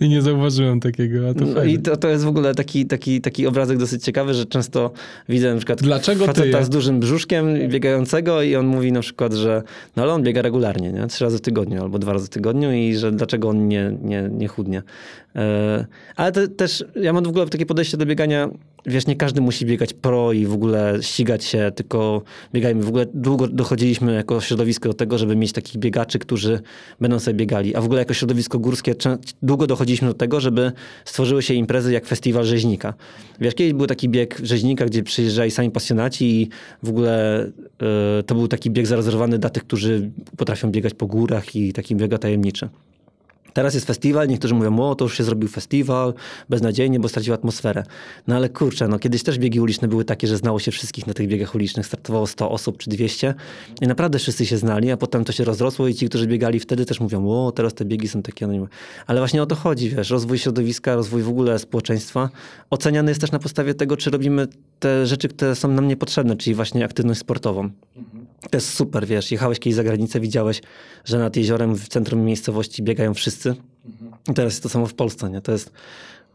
I 0.00 0.08
nie 0.08 0.22
zauważyłem 0.22 0.80
takiego, 0.80 1.33
to 1.34 1.44
no 1.44 1.64
I 1.64 1.78
to, 1.78 1.96
to 1.96 2.08
jest 2.08 2.24
w 2.24 2.28
ogóle 2.28 2.54
taki, 2.54 2.86
taki, 2.86 3.20
taki 3.20 3.46
obrazek 3.46 3.78
dosyć 3.78 4.04
ciekawy, 4.04 4.34
że 4.34 4.46
często 4.46 4.90
widzę 5.28 5.50
na 5.50 5.56
przykład 5.56 5.82
Dlaczego 5.82 6.26
faceta 6.26 6.58
ty? 6.58 6.64
z 6.64 6.68
dużym 6.68 7.00
brzuszkiem 7.00 7.68
biegającego 7.68 8.42
i 8.42 8.56
on 8.56 8.66
mówi 8.66 8.92
na 8.92 9.00
przykład, 9.00 9.32
że 9.32 9.62
no 9.96 10.02
ale 10.02 10.12
on 10.12 10.22
biega 10.22 10.42
regularnie, 10.42 10.92
nie? 10.92 11.06
trzy 11.06 11.24
razy 11.24 11.38
w 11.38 11.40
tygodniu 11.40 11.82
albo 11.82 11.98
dwa 11.98 12.12
razy 12.12 12.26
w 12.26 12.30
tygodniu 12.30 12.72
i 12.72 12.94
że 12.94 13.12
dlaczego 13.12 13.48
on 13.48 13.68
nie, 13.68 13.96
nie, 14.02 14.30
nie 14.32 14.48
chudnie. 14.48 14.82
E, 15.36 15.86
ale 16.16 16.32
te, 16.32 16.48
też 16.48 16.84
ja 16.96 17.12
mam 17.12 17.24
w 17.24 17.28
ogóle 17.28 17.46
takie 17.46 17.66
podejście 17.66 17.96
do 17.96 18.06
biegania, 18.06 18.48
wiesz, 18.86 19.06
nie 19.06 19.16
każdy 19.16 19.40
musi 19.40 19.66
biegać 19.66 19.92
pro 19.92 20.32
i 20.32 20.46
w 20.46 20.52
ogóle 20.52 20.98
ścigać 21.00 21.44
się, 21.44 21.72
tylko 21.74 22.22
biegajmy. 22.52 22.82
W 22.82 22.88
ogóle 22.88 23.06
długo 23.14 23.48
dochodziliśmy 23.48 24.14
jako 24.14 24.40
środowisko 24.40 24.88
do 24.88 24.94
tego, 24.94 25.18
żeby 25.18 25.36
mieć 25.36 25.52
takich 25.52 25.76
biegaczy, 25.76 26.18
którzy 26.18 26.60
będą 27.00 27.18
sobie 27.18 27.34
biegali. 27.34 27.74
A 27.74 27.80
w 27.80 27.84
ogóle 27.84 27.98
jako 28.00 28.14
środowisko 28.14 28.58
górskie 28.58 28.94
długo 29.42 29.66
dochodziliśmy 29.66 30.08
do 30.08 30.14
tego, 30.14 30.40
żeby 30.40 30.72
stworzyły 31.04 31.42
się 31.42 31.54
imprezy 31.54 31.92
jak 31.92 32.06
festiwal 32.06 32.44
rzeźnika. 32.44 32.94
Wiesz, 33.40 33.54
kiedyś 33.54 33.72
był 33.72 33.86
taki 33.86 34.08
bieg 34.08 34.40
rzeźnika, 34.42 34.86
gdzie 34.86 35.02
przyjeżdżali 35.02 35.50
sami 35.50 35.70
pasjonaci 35.70 36.42
i 36.42 36.48
w 36.82 36.88
ogóle 36.88 37.44
y, 38.20 38.22
to 38.22 38.34
był 38.34 38.48
taki 38.48 38.70
bieg 38.70 38.86
zarezerwowany 38.86 39.38
dla 39.38 39.50
tych, 39.50 39.64
którzy 39.64 40.10
potrafią 40.36 40.70
biegać 40.70 40.94
po 40.94 41.06
górach 41.06 41.56
i 41.56 41.72
taki 41.72 41.96
biega 41.96 42.18
tajemniczy. 42.18 42.68
Teraz 43.54 43.74
jest 43.74 43.86
festiwal, 43.86 44.28
niektórzy 44.28 44.54
mówią, 44.54 44.78
o, 44.80 44.94
to 44.94 45.04
już 45.04 45.16
się 45.16 45.24
zrobił 45.24 45.48
festiwal, 45.48 46.14
beznadziejnie, 46.48 47.00
bo 47.00 47.08
stracił 47.08 47.34
atmosferę. 47.34 47.84
No 48.26 48.36
ale 48.36 48.48
kurczę, 48.48 48.88
no 48.88 48.98
kiedyś 48.98 49.22
też 49.22 49.38
biegi 49.38 49.60
uliczne 49.60 49.88
były 49.88 50.04
takie, 50.04 50.26
że 50.26 50.36
znało 50.36 50.58
się 50.58 50.70
wszystkich 50.70 51.06
na 51.06 51.14
tych 51.14 51.28
biegach 51.28 51.54
ulicznych. 51.54 51.86
Startowało 51.86 52.26
100 52.26 52.50
osób 52.50 52.78
czy 52.78 52.90
200 52.90 53.34
i 53.80 53.86
naprawdę 53.86 54.18
wszyscy 54.18 54.46
się 54.46 54.56
znali, 54.56 54.90
a 54.90 54.96
potem 54.96 55.24
to 55.24 55.32
się 55.32 55.44
rozrosło 55.44 55.88
i 55.88 55.94
ci, 55.94 56.08
którzy 56.08 56.26
biegali 56.26 56.60
wtedy 56.60 56.84
też 56.84 57.00
mówią, 57.00 57.28
o, 57.28 57.52
teraz 57.52 57.74
te 57.74 57.84
biegi 57.84 58.08
są 58.08 58.22
takie 58.22 58.44
anonimowe. 58.44 58.70
Ale 59.06 59.20
właśnie 59.20 59.42
o 59.42 59.46
to 59.46 59.54
chodzi, 59.54 59.90
wiesz, 59.90 60.10
rozwój 60.10 60.38
środowiska, 60.38 60.94
rozwój 60.94 61.22
w 61.22 61.28
ogóle 61.28 61.58
społeczeństwa 61.58 62.30
oceniany 62.70 63.10
jest 63.10 63.20
też 63.20 63.32
na 63.32 63.38
podstawie 63.38 63.74
tego, 63.74 63.96
czy 63.96 64.10
robimy 64.10 64.48
te 64.78 65.06
rzeczy, 65.06 65.28
które 65.28 65.54
są 65.54 65.68
nam 65.68 65.88
niepotrzebne, 65.88 66.36
czyli 66.36 66.54
właśnie 66.54 66.84
aktywność 66.84 67.20
sportową. 67.20 67.70
Mhm. 67.96 68.23
To 68.50 68.56
jest 68.56 68.74
super, 68.74 69.06
wiesz, 69.06 69.30
jechałeś 69.30 69.58
kiedyś 69.58 69.76
za 69.76 69.84
granicę, 69.84 70.20
widziałeś, 70.20 70.60
że 71.04 71.18
nad 71.18 71.36
jeziorem 71.36 71.74
w 71.76 71.88
centrum 71.88 72.24
miejscowości 72.24 72.82
biegają 72.82 73.14
wszyscy. 73.14 73.54
I 74.30 74.34
teraz 74.34 74.52
jest 74.52 74.62
to 74.62 74.68
samo 74.68 74.86
w 74.86 74.94
Polsce, 74.94 75.30
nie? 75.30 75.40
To 75.40 75.52
jest 75.52 75.72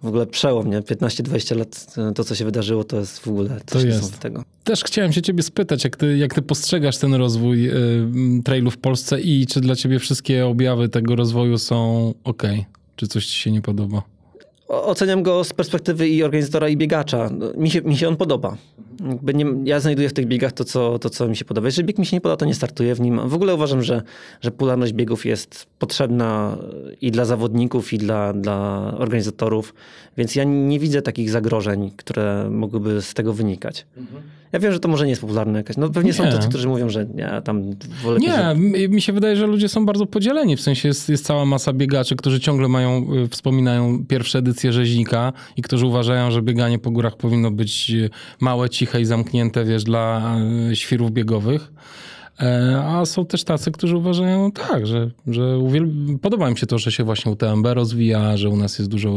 w 0.04 0.08
ogóle 0.08 0.26
przełom, 0.26 0.70
nie? 0.70 0.82
15-20 0.82 1.58
lat 1.58 1.96
to, 2.16 2.24
co 2.24 2.36
się 2.36 2.46
wydarzyło, 2.46 2.84
to 2.84 3.00
jest 3.00 3.20
w 3.20 3.28
ogóle 3.28 3.62
to 3.66 3.80
jest. 3.80 4.20
tego. 4.20 4.44
Też 4.64 4.84
chciałem 4.84 5.14
się 5.14 5.22
ciebie 5.22 5.44
spytać, 5.44 5.84
jak 5.84 5.96
ty, 5.96 6.18
jak 6.18 6.34
ty 6.34 6.42
postrzegasz 6.42 6.98
ten 6.98 7.14
rozwój 7.14 7.70
y, 7.70 7.74
trailu 8.44 8.72
w 8.72 8.78
Polsce 8.78 9.22
i 9.22 9.48
czy 9.48 9.62
dla 9.62 9.76
ciebie 9.76 10.00
wszystkie 10.00 10.46
objawy 10.46 10.90
tego 10.90 11.16
rozwoju 11.16 11.58
są 11.58 12.14
ok? 12.24 12.44
Czy 12.96 13.08
coś 13.08 13.26
ci 13.26 13.40
się 13.40 13.52
nie 13.52 13.62
podoba? 13.62 14.02
Oceniam 14.68 15.24
go 15.24 15.44
z 15.44 15.54
perspektywy 15.54 16.10
i 16.10 16.24
organizatora, 16.24 16.70
i 16.70 16.78
biegacza. 16.78 17.30
Mi 17.58 17.70
się, 17.70 17.82
mi 17.82 17.98
się 17.98 18.08
on 18.08 18.18
podoba. 18.18 18.58
Nie, 19.34 19.46
ja 19.64 19.80
znajduję 19.80 20.10
w 20.10 20.14
tych 20.14 20.28
biegach 20.28 20.52
to 20.52 20.64
co, 20.64 21.00
to, 21.00 21.10
co 21.10 21.28
mi 21.28 21.36
się 21.36 21.46
podoba. 21.46 21.68
Jeżeli 21.68 21.86
bieg 21.86 21.98
mi 21.98 22.06
się 22.06 22.16
nie 22.16 22.22
podoba, 22.22 22.38
to 22.38 22.46
nie 22.46 22.56
startuję 22.56 22.96
w 22.96 23.00
nim. 23.02 23.30
W 23.30 23.34
ogóle 23.34 23.56
uważam, 23.56 23.82
że, 23.82 24.02
że 24.42 24.52
popularność 24.52 24.94
biegów 24.94 25.26
jest 25.26 25.68
potrzebna 25.80 26.58
i 27.02 27.12
dla 27.12 27.26
zawodników, 27.26 27.94
i 27.94 27.98
dla, 27.98 28.34
dla 28.34 28.92
organizatorów, 28.98 29.74
więc 30.18 30.36
ja 30.36 30.44
nie 30.44 30.80
widzę 30.80 31.02
takich 31.02 31.30
zagrożeń, 31.30 31.92
które 31.98 32.50
mogłyby 32.50 33.02
z 33.02 33.14
tego 33.14 33.34
wynikać. 33.34 33.86
Mhm. 33.98 34.39
Ja 34.52 34.60
wiem, 34.60 34.72
że 34.74 34.80
to 34.80 34.88
może 34.88 35.04
nie 35.06 35.10
jest 35.10 35.22
popularne 35.22 35.60
jakaś. 35.60 35.78
No 35.78 35.90
pewnie 35.90 36.14
są 36.14 36.26
Nie. 36.26 36.32
tacy, 36.32 36.50
którzy 36.50 36.68
mówią, 36.68 36.90
że 36.90 37.08
ja 37.16 37.42
tam 37.42 37.64
wolę... 38.04 38.20
Nie, 38.20 38.34
że... 38.36 38.56
mi- 38.90 39.02
się 39.02 39.14
wydaje, 39.14 39.36
że 39.36 39.48
ludzie 39.48 39.70
są 39.70 39.86
bardzo 39.86 40.06
podzieleni. 40.06 40.56
W 40.58 40.62
sensie 40.62 40.88
jest, 40.88 41.10
jest 41.10 41.26
cała 41.26 41.46
masa 41.46 41.74
biegaczy, 41.74 42.16
którzy 42.16 42.40
ciągle 42.40 42.68
mają, 42.68 43.14
y, 43.14 43.28
wspominają 43.28 44.06
pierwsze 44.06 44.40
edycje 44.40 44.74
rzeźnika 44.74 45.34
i 45.58 45.62
którzy 45.62 45.86
uważają, 45.86 46.32
że 46.32 46.42
bieganie 46.42 46.80
po 46.80 46.92
górach 46.92 47.18
powinno 47.18 47.52
być 47.52 47.92
y, 47.92 48.10
małe, 48.40 48.70
ciche 48.70 49.02
i 49.02 49.06
zamknięte, 49.06 49.66
wiesz, 49.66 49.84
dla 49.84 50.36
y, 50.72 50.76
świrów 50.76 51.12
biegowych. 51.12 51.72
E, 52.42 52.82
A 52.86 53.06
są 53.06 53.26
też 53.26 53.44
tacy, 53.44 53.72
którzy 53.72 53.98
uważają 53.98 54.52
tak, 54.52 54.88
że, 54.88 55.12
że 55.28 55.42
uwiel- 55.42 56.18
podoba 56.22 56.50
im 56.50 56.58
się 56.58 56.66
to, 56.68 56.78
że 56.78 56.92
się 56.92 57.04
właśnie 57.04 57.32
UTMB 57.32 57.66
rozwija, 57.74 58.38
że 58.38 58.50
u 58.50 58.58
nas 58.58 58.80
jest 58.80 58.92
dużo 58.92 59.14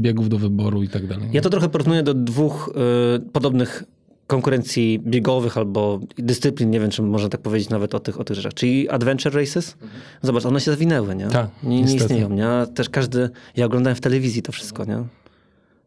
biegów 0.00 0.28
do 0.28 0.38
wyboru 0.38 0.82
i 0.82 0.88
tak 0.88 1.06
dalej. 1.06 1.28
Ja 1.32 1.40
to 1.40 1.50
trochę 1.50 1.68
porównuję 1.68 2.02
do 2.02 2.14
dwóch 2.14 2.72
y, 3.16 3.30
podobnych 3.32 3.84
konkurencji 4.26 4.98
biegowych 5.06 5.58
albo 5.58 6.00
dyscyplin, 6.18 6.70
nie 6.70 6.80
wiem, 6.80 6.90
czy 6.90 7.02
można 7.02 7.28
tak 7.28 7.40
powiedzieć 7.40 7.68
nawet 7.68 7.94
o 7.94 8.00
tych, 8.00 8.20
o 8.20 8.24
tych 8.24 8.36
rzeczach. 8.36 8.54
Czyli 8.54 8.88
Adventure 8.88 9.34
Races. 9.34 9.76
Zobacz, 10.22 10.46
one 10.46 10.60
się 10.60 10.70
zawinęły, 10.70 11.16
nie? 11.16 11.26
Tak, 11.28 11.50
nie, 11.62 11.82
nie 11.82 11.94
istnieją, 11.94 12.30
nie? 12.30 12.48
Też 12.74 12.88
każdy, 12.88 13.30
ja 13.56 13.66
oglądałem 13.66 13.96
w 13.96 14.00
telewizji 14.00 14.42
to 14.42 14.52
wszystko, 14.52 14.84
nie? 14.84 15.04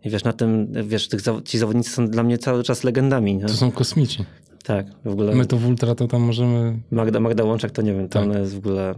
I 0.05 0.09
wiesz, 0.09 0.23
na 0.23 0.33
tym, 0.33 0.67
wiesz, 0.83 1.07
tych, 1.07 1.21
ci 1.45 1.57
zawodnicy 1.57 1.89
są 1.91 2.07
dla 2.07 2.23
mnie 2.23 2.37
cały 2.37 2.63
czas 2.63 2.83
legendami, 2.83 3.35
nie? 3.35 3.41
To 3.45 3.53
są 3.53 3.71
kosmici. 3.71 4.25
Tak, 4.63 4.85
w 5.05 5.09
ogóle 5.09 5.35
My 5.35 5.45
to 5.45 5.57
w 5.57 5.67
ultra 5.67 5.95
to 5.95 6.07
tam 6.07 6.21
możemy... 6.21 6.79
Magda, 6.91 7.19
Magda 7.19 7.43
Łączak 7.43 7.71
to 7.71 7.81
nie 7.81 7.93
wiem, 7.93 8.09
to 8.09 8.19
Tak. 8.19 8.23
ona 8.29 8.39
jest 8.39 8.55
w 8.55 8.57
ogóle 8.57 8.95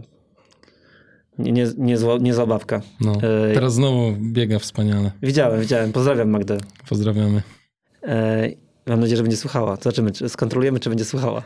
nie, 1.38 1.52
nie, 1.52 1.66
nie, 1.78 1.98
zła, 1.98 2.18
nie 2.20 2.34
zła 2.34 2.46
babka. 2.46 2.80
No, 3.00 3.12
E, 3.50 3.54
teraz 3.54 3.74
znowu 3.74 4.16
biega 4.32 4.58
wspaniale. 4.58 5.10
Widziałem, 5.22 5.60
widziałem. 5.60 5.92
Pozdrawiam 5.92 6.30
Magdę. 6.30 6.58
Pozdrawiamy. 6.88 7.42
Mam 8.86 9.00
nadzieję, 9.00 9.16
że 9.16 9.22
będzie 9.22 9.36
słuchała. 9.36 9.76
Zobaczymy, 9.76 10.12
czy, 10.12 10.28
skontrolujemy, 10.28 10.80
czy 10.80 10.88
będzie 10.88 11.04
słuchała. 11.04 11.42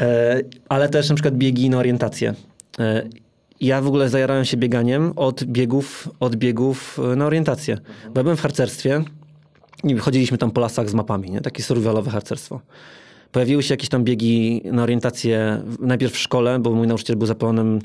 E, 0.00 0.40
ale 0.68 0.88
też 0.88 1.08
na 1.08 1.14
przykład 1.14 1.34
biegi 1.34 1.70
na 1.70 1.78
orientację. 1.78 2.34
E, 2.78 3.08
ja 3.60 3.82
w 3.82 3.86
ogóle 3.86 4.08
zajarałem 4.08 4.44
się 4.44 4.56
bieganiem 4.56 5.12
od 5.16 5.44
biegów, 5.44 6.08
od 6.20 6.36
biegów 6.36 6.98
e, 7.12 7.16
na 7.16 7.26
orientację. 7.26 7.78
Bo 8.04 8.20
ja 8.20 8.22
byłem 8.22 8.36
w 8.36 8.40
harcerstwie 8.40 9.04
i 9.84 9.98
chodziliśmy 9.98 10.38
tam 10.38 10.50
po 10.50 10.60
lasach 10.60 10.90
z 10.90 10.94
mapami, 10.94 11.30
nie? 11.30 11.40
takie 11.40 11.62
survivalowe 11.62 12.10
harcerstwo. 12.10 12.60
Pojawiły 13.32 13.62
się 13.62 13.74
jakieś 13.74 13.88
tam 13.88 14.04
biegi 14.04 14.62
na 14.64 14.82
orientację, 14.82 15.62
najpierw 15.80 16.12
w 16.12 16.18
szkole, 16.18 16.58
bo 16.58 16.70
mój 16.70 16.86
nauczyciel 16.86 17.16
był 17.16 17.26
zapalonym 17.26 17.80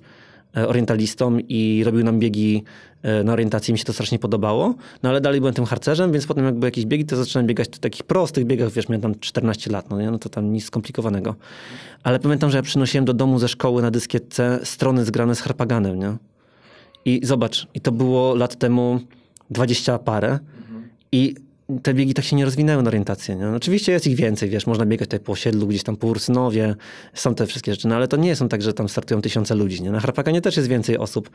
orientalistą 0.56 1.38
i 1.49 1.84
robił 1.86 2.03
nam 2.03 2.20
biegi 2.20 2.64
e, 3.03 3.24
na 3.24 3.34
orientację, 3.34 3.72
mi 3.72 3.80
się 3.80 3.86
to 3.86 3.93
strasznie 3.93 4.20
podobało, 4.20 4.76
no 5.03 5.10
ale 5.10 5.22
dalej 5.22 5.39
byłem 5.39 5.53
tym 5.53 5.66
harcerzem, 5.66 6.12
więc 6.12 6.26
potem 6.26 6.45
jak 6.45 6.56
były 6.56 6.68
jakieś 6.68 6.86
biegi, 6.86 7.06
to 7.06 7.16
zacząłem 7.16 7.47
biegać 7.47 7.68
w 7.68 7.80
takich 7.80 8.03
prostych 8.03 8.45
biegach, 8.45 8.72
wiesz, 8.72 8.89
miałem 8.89 9.01
tam 9.01 9.16
14 9.20 9.72
lat, 9.72 9.89
no 9.89 10.01
nie, 10.01 10.12
no 10.12 10.18
to 10.18 10.30
tam 10.30 10.53
nic 10.53 10.66
skomplikowanego. 10.66 11.36
Ale 12.03 12.20
pamiętam, 12.20 12.49
że 12.49 12.58
ja 12.58 12.62
przynosiłem 12.62 13.06
do 13.06 13.14
domu 13.14 13.39
ze 13.39 13.47
szkoły 13.47 13.82
na 13.82 13.91
dyskietce 13.91 14.60
strony 14.64 15.06
zgrane 15.06 15.36
z 15.36 15.41
harpaganem, 15.41 15.99
nie? 15.99 16.16
I 17.06 17.20
zobacz, 17.24 17.68
i 17.74 17.82
to 17.82 17.91
było 17.91 18.36
lat 18.36 18.56
temu 18.56 18.99
20 19.49 19.99
parę 19.99 20.39
i 21.12 21.36
te 21.84 21.93
biegi 21.93 22.13
tak 22.13 22.26
się 22.26 22.36
nie 22.36 22.45
rozwinęły 22.45 22.84
na 22.84 22.88
orientację. 22.88 23.36
Nie? 23.36 23.45
No 23.45 23.55
Oczywiście 23.55 23.91
jest 23.91 24.07
ich 24.07 24.16
więcej, 24.16 24.49
wiesz, 24.49 24.68
można 24.68 24.86
biegać 24.86 25.07
tutaj 25.07 25.20
po 25.20 25.32
osiedlu, 25.32 25.68
gdzieś 25.68 25.84
tam 25.84 25.97
po 25.97 26.07
Ursynowie, 26.07 26.76
są 27.13 27.36
te 27.36 27.47
wszystkie 27.47 27.72
rzeczy, 27.72 27.88
no 27.88 27.95
ale 27.95 28.07
to 28.07 28.18
nie 28.18 28.36
są 28.36 28.49
tak, 28.49 28.61
że 28.61 28.74
tam 28.74 28.89
startują 28.89 29.22
tysiące 29.22 29.55
ludzi. 29.55 29.84
Nie? 29.84 29.91
Na 29.91 29.99
Harpaganie 29.99 30.41
też 30.41 30.57
jest 30.57 30.70
więcej 30.70 30.97
osób. 30.97 31.30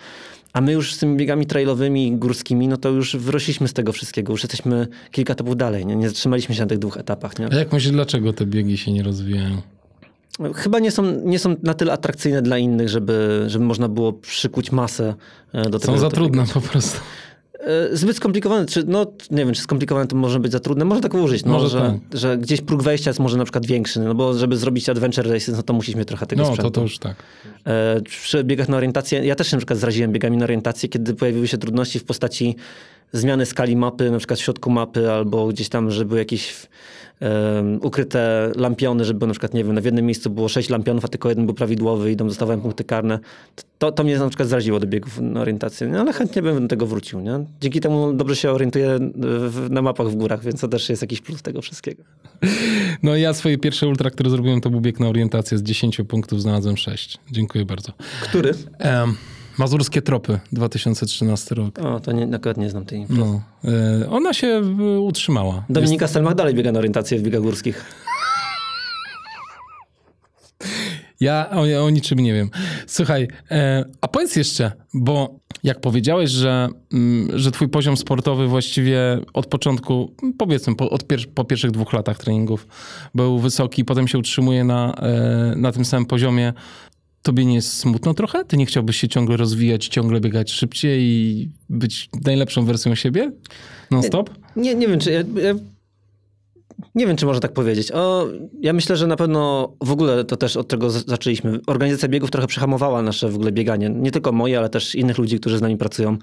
A 0.52 0.60
my 0.60 0.72
już 0.72 0.94
z 0.94 0.98
tymi 0.98 1.16
biegami 1.16 1.46
trailowymi, 1.46 2.16
górskimi, 2.16 2.68
no 2.68 2.76
to 2.76 2.88
już 2.88 3.16
wyrośliśmy 3.16 3.68
z 3.68 3.72
tego 3.72 3.92
wszystkiego, 3.92 4.32
już 4.32 4.42
jesteśmy 4.42 4.88
kilka 5.10 5.32
etapów 5.32 5.56
dalej, 5.56 5.86
nie, 5.86 5.96
nie 5.96 6.08
zatrzymaliśmy 6.08 6.54
się 6.54 6.60
na 6.60 6.66
tych 6.66 6.78
dwóch 6.78 6.96
etapach. 6.96 7.38
Nie? 7.38 7.48
A 7.52 7.54
jak 7.54 7.72
myślisz, 7.72 7.92
dlaczego 7.92 8.32
te 8.32 8.46
biegi 8.46 8.78
się 8.78 8.92
nie 8.92 9.02
rozwijają? 9.02 9.62
Chyba 10.54 10.78
nie 10.78 10.90
są, 10.90 11.20
nie 11.24 11.38
są 11.38 11.56
na 11.62 11.74
tyle 11.74 11.92
atrakcyjne 11.92 12.42
dla 12.42 12.58
innych, 12.58 12.88
żeby, 12.88 13.44
żeby 13.46 13.64
można 13.64 13.88
było 13.88 14.12
przykuć 14.12 14.72
masę 14.72 15.14
e, 15.52 15.70
do 15.70 15.78
tego. 15.78 15.92
Są 15.92 15.98
za 15.98 16.10
trudne 16.10 16.44
po 16.54 16.60
prostu. 16.60 17.00
E, 17.60 17.96
Zbyt 17.96 18.16
skomplikowane, 18.16 18.66
czy 18.66 18.84
no 18.86 19.06
nie 19.30 19.44
wiem, 19.44 19.54
czy 19.54 19.62
skomplikowane 19.62 20.06
to 20.06 20.16
może 20.16 20.40
być 20.40 20.52
za 20.52 20.60
trudne, 20.60 20.84
może 20.84 21.00
tak 21.00 21.14
użyć, 21.14 21.44
no, 21.44 21.52
Może 21.52 21.68
że, 21.68 21.80
tak. 21.80 22.18
że 22.20 22.38
gdzieś 22.38 22.60
próg 22.60 22.82
wejścia 22.82 23.10
jest 23.10 23.20
może 23.20 23.36
na 23.36 23.44
przykład 23.44 23.66
większy, 23.66 24.00
no 24.00 24.14
bo 24.14 24.34
żeby 24.34 24.56
zrobić 24.56 24.88
adventure 24.88 25.30
races, 25.30 25.56
no 25.56 25.62
to 25.62 25.72
mieć 25.72 26.08
trochę 26.08 26.26
tego 26.26 26.42
No, 26.42 26.48
to, 26.48 26.54
sprzętu. 26.54 26.70
to 26.70 26.82
już 26.82 26.98
tak. 26.98 27.16
E, 27.66 28.00
przy 28.00 28.44
biegach 28.44 28.68
na 28.68 28.76
orientację, 28.76 29.24
ja 29.24 29.34
też 29.34 29.48
się 29.48 29.56
na 29.56 29.60
przykład 29.60 29.78
zraziłem 29.78 30.12
biegami 30.12 30.36
na 30.36 30.44
orientację, 30.44 30.88
kiedy 30.88 31.14
pojawiły 31.14 31.48
się 31.48 31.58
trudności 31.58 31.98
w 31.98 32.04
postaci 32.04 32.56
zmiany 33.12 33.46
skali 33.46 33.76
mapy, 33.76 34.10
na 34.10 34.18
przykład 34.18 34.38
w 34.38 34.42
środku 34.42 34.70
mapy, 34.70 35.12
albo 35.12 35.46
gdzieś 35.46 35.68
tam, 35.68 35.90
że 35.90 36.04
były 36.04 36.18
jakieś 36.18 36.54
em, 37.20 37.78
ukryte 37.82 38.52
lampiony, 38.56 39.04
żeby 39.04 39.26
na 39.26 39.32
przykład, 39.32 39.54
nie 39.54 39.64
wiem, 39.64 39.80
w 39.80 39.84
jednym 39.84 40.06
miejscu 40.06 40.30
było 40.30 40.48
sześć 40.48 40.70
lampionów, 40.70 41.04
a 41.04 41.08
tylko 41.08 41.28
jeden 41.28 41.46
był 41.46 41.54
prawidłowy 41.54 42.12
i 42.12 42.16
tam 42.16 42.28
dostawałem 42.28 42.60
punkty 42.60 42.84
karne. 42.84 43.18
To, 43.78 43.92
to 43.92 44.04
mnie 44.04 44.18
na 44.18 44.28
przykład 44.28 44.48
zraziło 44.48 44.80
do 44.80 44.86
biegów 44.86 45.20
na 45.20 45.40
orientację, 45.40 45.88
no, 45.88 46.00
ale 46.00 46.12
chętnie 46.12 46.42
bym 46.42 46.62
do 46.62 46.68
tego 46.68 46.86
wrócił. 46.86 47.20
Nie? 47.20 47.44
Dzięki 47.60 47.80
temu 47.80 48.12
dobrze 48.12 48.36
się 48.36 48.50
orientuję 48.50 48.98
w, 49.48 49.66
na 49.70 49.82
mapach 49.82 50.08
w 50.08 50.14
górach, 50.14 50.44
więc 50.44 50.60
to 50.60 50.68
też 50.68 50.88
jest 50.88 51.02
jakiś 51.02 51.20
plus 51.20 51.42
tego 51.42 51.62
wszystkiego. 51.62 52.02
No 53.02 53.16
ja 53.16 53.34
swoje 53.34 53.58
pierwsze 53.58 53.88
ultra, 53.88 54.10
które 54.10 54.30
zrobiłem, 54.30 54.60
to 54.60 54.70
był 54.70 54.80
bieg 54.80 55.00
na 55.00 55.08
orientację. 55.08 55.58
Z 55.58 55.62
10 55.62 56.00
punktów 56.08 56.42
znalazłem 56.42 56.76
6. 56.76 57.18
Dziękuję 57.30 57.64
bardzo. 57.64 57.92
Który? 58.22 58.54
Em, 58.78 59.14
Mazurskie 59.60 60.02
Tropy, 60.02 60.40
2013 60.52 61.54
rok. 61.54 61.78
O, 61.78 62.00
to 62.00 62.12
nie, 62.12 62.36
akurat 62.36 62.56
nie 62.56 62.70
znam 62.70 62.84
tej 62.84 62.98
imprezy. 62.98 63.20
No, 63.20 63.42
e, 64.02 64.10
ona 64.10 64.32
się 64.32 64.46
e, 64.46 65.00
utrzymała. 65.00 65.64
Dominika 65.70 66.08
Stelmach 66.08 66.34
dalej 66.34 66.54
biega 66.54 66.72
na 66.72 66.78
orientację 66.78 67.18
w 67.18 67.22
biegach 67.22 67.42
górskich. 67.42 67.84
Ja 71.20 71.50
o, 71.50 71.84
o 71.84 71.90
niczym 71.90 72.18
nie 72.18 72.34
wiem. 72.34 72.50
Słuchaj, 72.86 73.28
e, 73.50 73.84
a 74.00 74.08
powiedz 74.08 74.36
jeszcze, 74.36 74.72
bo 74.94 75.40
jak 75.62 75.80
powiedziałeś, 75.80 76.30
że, 76.30 76.68
mm, 76.92 77.38
że 77.38 77.50
twój 77.50 77.68
poziom 77.68 77.96
sportowy 77.96 78.46
właściwie 78.46 78.98
od 79.32 79.46
początku, 79.46 80.14
powiedzmy 80.38 80.74
po, 80.74 80.90
od 80.90 81.06
pier 81.06 81.20
po 81.34 81.44
pierwszych 81.44 81.70
dwóch 81.70 81.92
latach 81.92 82.18
treningów 82.18 82.66
był 83.14 83.38
wysoki, 83.38 83.84
potem 83.84 84.08
się 84.08 84.18
utrzymuje 84.18 84.64
na, 84.64 84.94
e, 84.94 85.54
na 85.56 85.72
tym 85.72 85.84
samym 85.84 86.06
poziomie, 86.06 86.52
tobie 87.22 87.46
nie 87.46 87.54
jest 87.54 87.72
smutno 87.72 88.14
trochę? 88.14 88.44
Ty 88.44 88.56
nie 88.56 88.66
chciałbyś 88.66 88.96
się 88.96 89.08
ciągle 89.08 89.36
rozwijać, 89.36 89.88
ciągle 89.88 90.20
biegać 90.20 90.52
szybciej 90.52 91.02
i 91.02 91.48
być 91.70 92.08
najlepszą 92.24 92.64
wersją 92.64 92.94
siebie? 92.94 93.32
Non 93.90 94.02
stop? 94.02 94.30
Nie, 94.56 94.74
nie 94.74 94.88
wiem, 94.88 95.00
czy. 95.00 95.10
Ja, 95.12 95.18
ja, 95.18 95.54
nie 96.94 97.06
wiem, 97.06 97.16
czy 97.16 97.26
można 97.26 97.40
tak 97.40 97.52
powiedzieć. 97.52 97.92
O, 97.92 98.26
ja 98.60 98.72
myślę, 98.72 98.96
że 98.96 99.06
na 99.06 99.16
pewno 99.16 99.72
w 99.80 99.90
ogóle 99.92 100.24
to 100.24 100.36
też 100.36 100.56
od 100.56 100.68
czego 100.68 100.90
z- 100.90 101.06
zaczęliśmy. 101.06 101.60
Organizacja 101.66 102.08
biegów 102.08 102.30
trochę 102.30 102.46
przehamowała 102.46 103.02
nasze 103.02 103.28
w 103.28 103.34
ogóle 103.34 103.52
bieganie. 103.52 103.88
Nie 103.90 104.10
tylko 104.10 104.32
moje, 104.32 104.58
ale 104.58 104.68
też 104.68 104.94
innych 104.94 105.18
ludzi, 105.18 105.40
którzy 105.40 105.58
z 105.58 105.60
nami 105.60 105.76
pracują. 105.76 106.16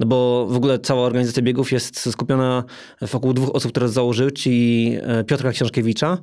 No 0.00 0.06
bo 0.06 0.46
w 0.50 0.56
ogóle 0.56 0.78
cała 0.78 1.02
organizacja 1.06 1.42
biegów 1.42 1.72
jest 1.72 2.10
skupiona 2.10 2.64
wokół 3.00 3.32
dwóch 3.32 3.54
osób, 3.54 3.72
które 3.72 3.88
założyły, 3.88 4.32
czyli 4.32 4.96
e, 5.02 5.24
Piotra 5.24 5.52
Książkiewicza 5.52 6.18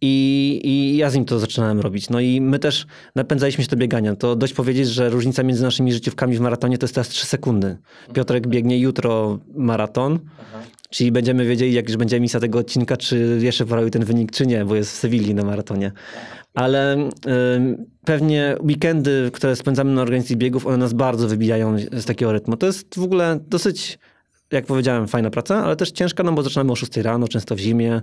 i, 0.00 0.60
i 0.64 0.96
ja 0.96 1.10
z 1.10 1.14
nim 1.14 1.24
to 1.24 1.38
zaczynałem 1.38 1.80
robić. 1.80 2.10
No 2.10 2.20
i 2.20 2.40
my 2.40 2.58
też 2.58 2.86
napędzaliśmy 3.14 3.64
się 3.64 3.70
do 3.70 3.76
biegania. 3.76 4.16
To 4.16 4.36
dość 4.36 4.52
powiedzieć, 4.52 4.88
że 4.88 5.10
różnica 5.10 5.42
między 5.42 5.62
naszymi 5.62 5.92
życiówkami 5.92 6.36
w 6.36 6.40
maratonie 6.40 6.78
to 6.78 6.84
jest 6.84 6.94
teraz 6.94 7.08
3 7.08 7.26
sekundy. 7.26 7.76
Piotrek 8.12 8.46
biegnie 8.46 8.78
jutro 8.78 9.38
maraton, 9.56 10.18
Czyli 10.90 11.12
będziemy 11.12 11.46
wiedzieli, 11.46 11.72
jak 11.72 11.88
już 11.88 11.96
będzie 11.96 12.16
emisja 12.16 12.40
tego 12.40 12.58
odcinka, 12.58 12.96
czy 12.96 13.38
jeszcze 13.42 13.64
poprawił 13.64 13.90
ten 13.90 14.04
wynik, 14.04 14.32
czy 14.32 14.46
nie, 14.46 14.64
bo 14.64 14.76
jest 14.76 14.92
w 14.92 14.94
Sewilli 14.94 15.34
na 15.34 15.44
maratonie. 15.44 15.92
Ale 16.54 16.92
ym, 17.56 17.86
pewnie 18.04 18.56
weekendy, 18.62 19.30
które 19.32 19.56
spędzamy 19.56 19.92
na 19.92 20.02
organizacji 20.02 20.36
biegów, 20.36 20.66
one 20.66 20.76
nas 20.76 20.92
bardzo 20.92 21.28
wybijają 21.28 21.76
z 21.92 22.04
takiego 22.04 22.32
rytmu. 22.32 22.56
To 22.56 22.66
jest 22.66 22.98
w 22.98 23.02
ogóle 23.02 23.38
dosyć, 23.48 23.98
jak 24.52 24.66
powiedziałem, 24.66 25.08
fajna 25.08 25.30
praca, 25.30 25.64
ale 25.64 25.76
też 25.76 25.90
ciężka, 25.90 26.22
no 26.22 26.32
bo 26.32 26.42
zaczynamy 26.42 26.72
o 26.72 26.76
6 26.76 26.96
rano, 26.96 27.28
często 27.28 27.54
w 27.54 27.58
zimie, 27.58 28.02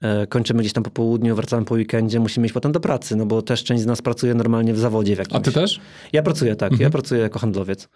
e, 0.00 0.26
kończymy 0.26 0.60
gdzieś 0.60 0.72
tam 0.72 0.84
po 0.84 0.90
południu, 0.90 1.36
wracamy 1.36 1.64
po 1.64 1.74
weekendzie, 1.74 2.20
musimy 2.20 2.46
iść 2.46 2.52
potem 2.54 2.72
do 2.72 2.80
pracy, 2.80 3.16
no 3.16 3.26
bo 3.26 3.42
też 3.42 3.64
część 3.64 3.82
z 3.82 3.86
nas 3.86 4.02
pracuje 4.02 4.34
normalnie 4.34 4.74
w 4.74 4.78
zawodzie 4.78 5.16
w 5.16 5.18
jakimś. 5.18 5.36
A 5.36 5.40
ty 5.40 5.52
też? 5.52 5.80
Ja 6.12 6.22
pracuję, 6.22 6.56
tak. 6.56 6.80
Ja 6.80 6.90
pracuję 6.90 7.20
jako 7.20 7.38
handlowiec. 7.38 7.88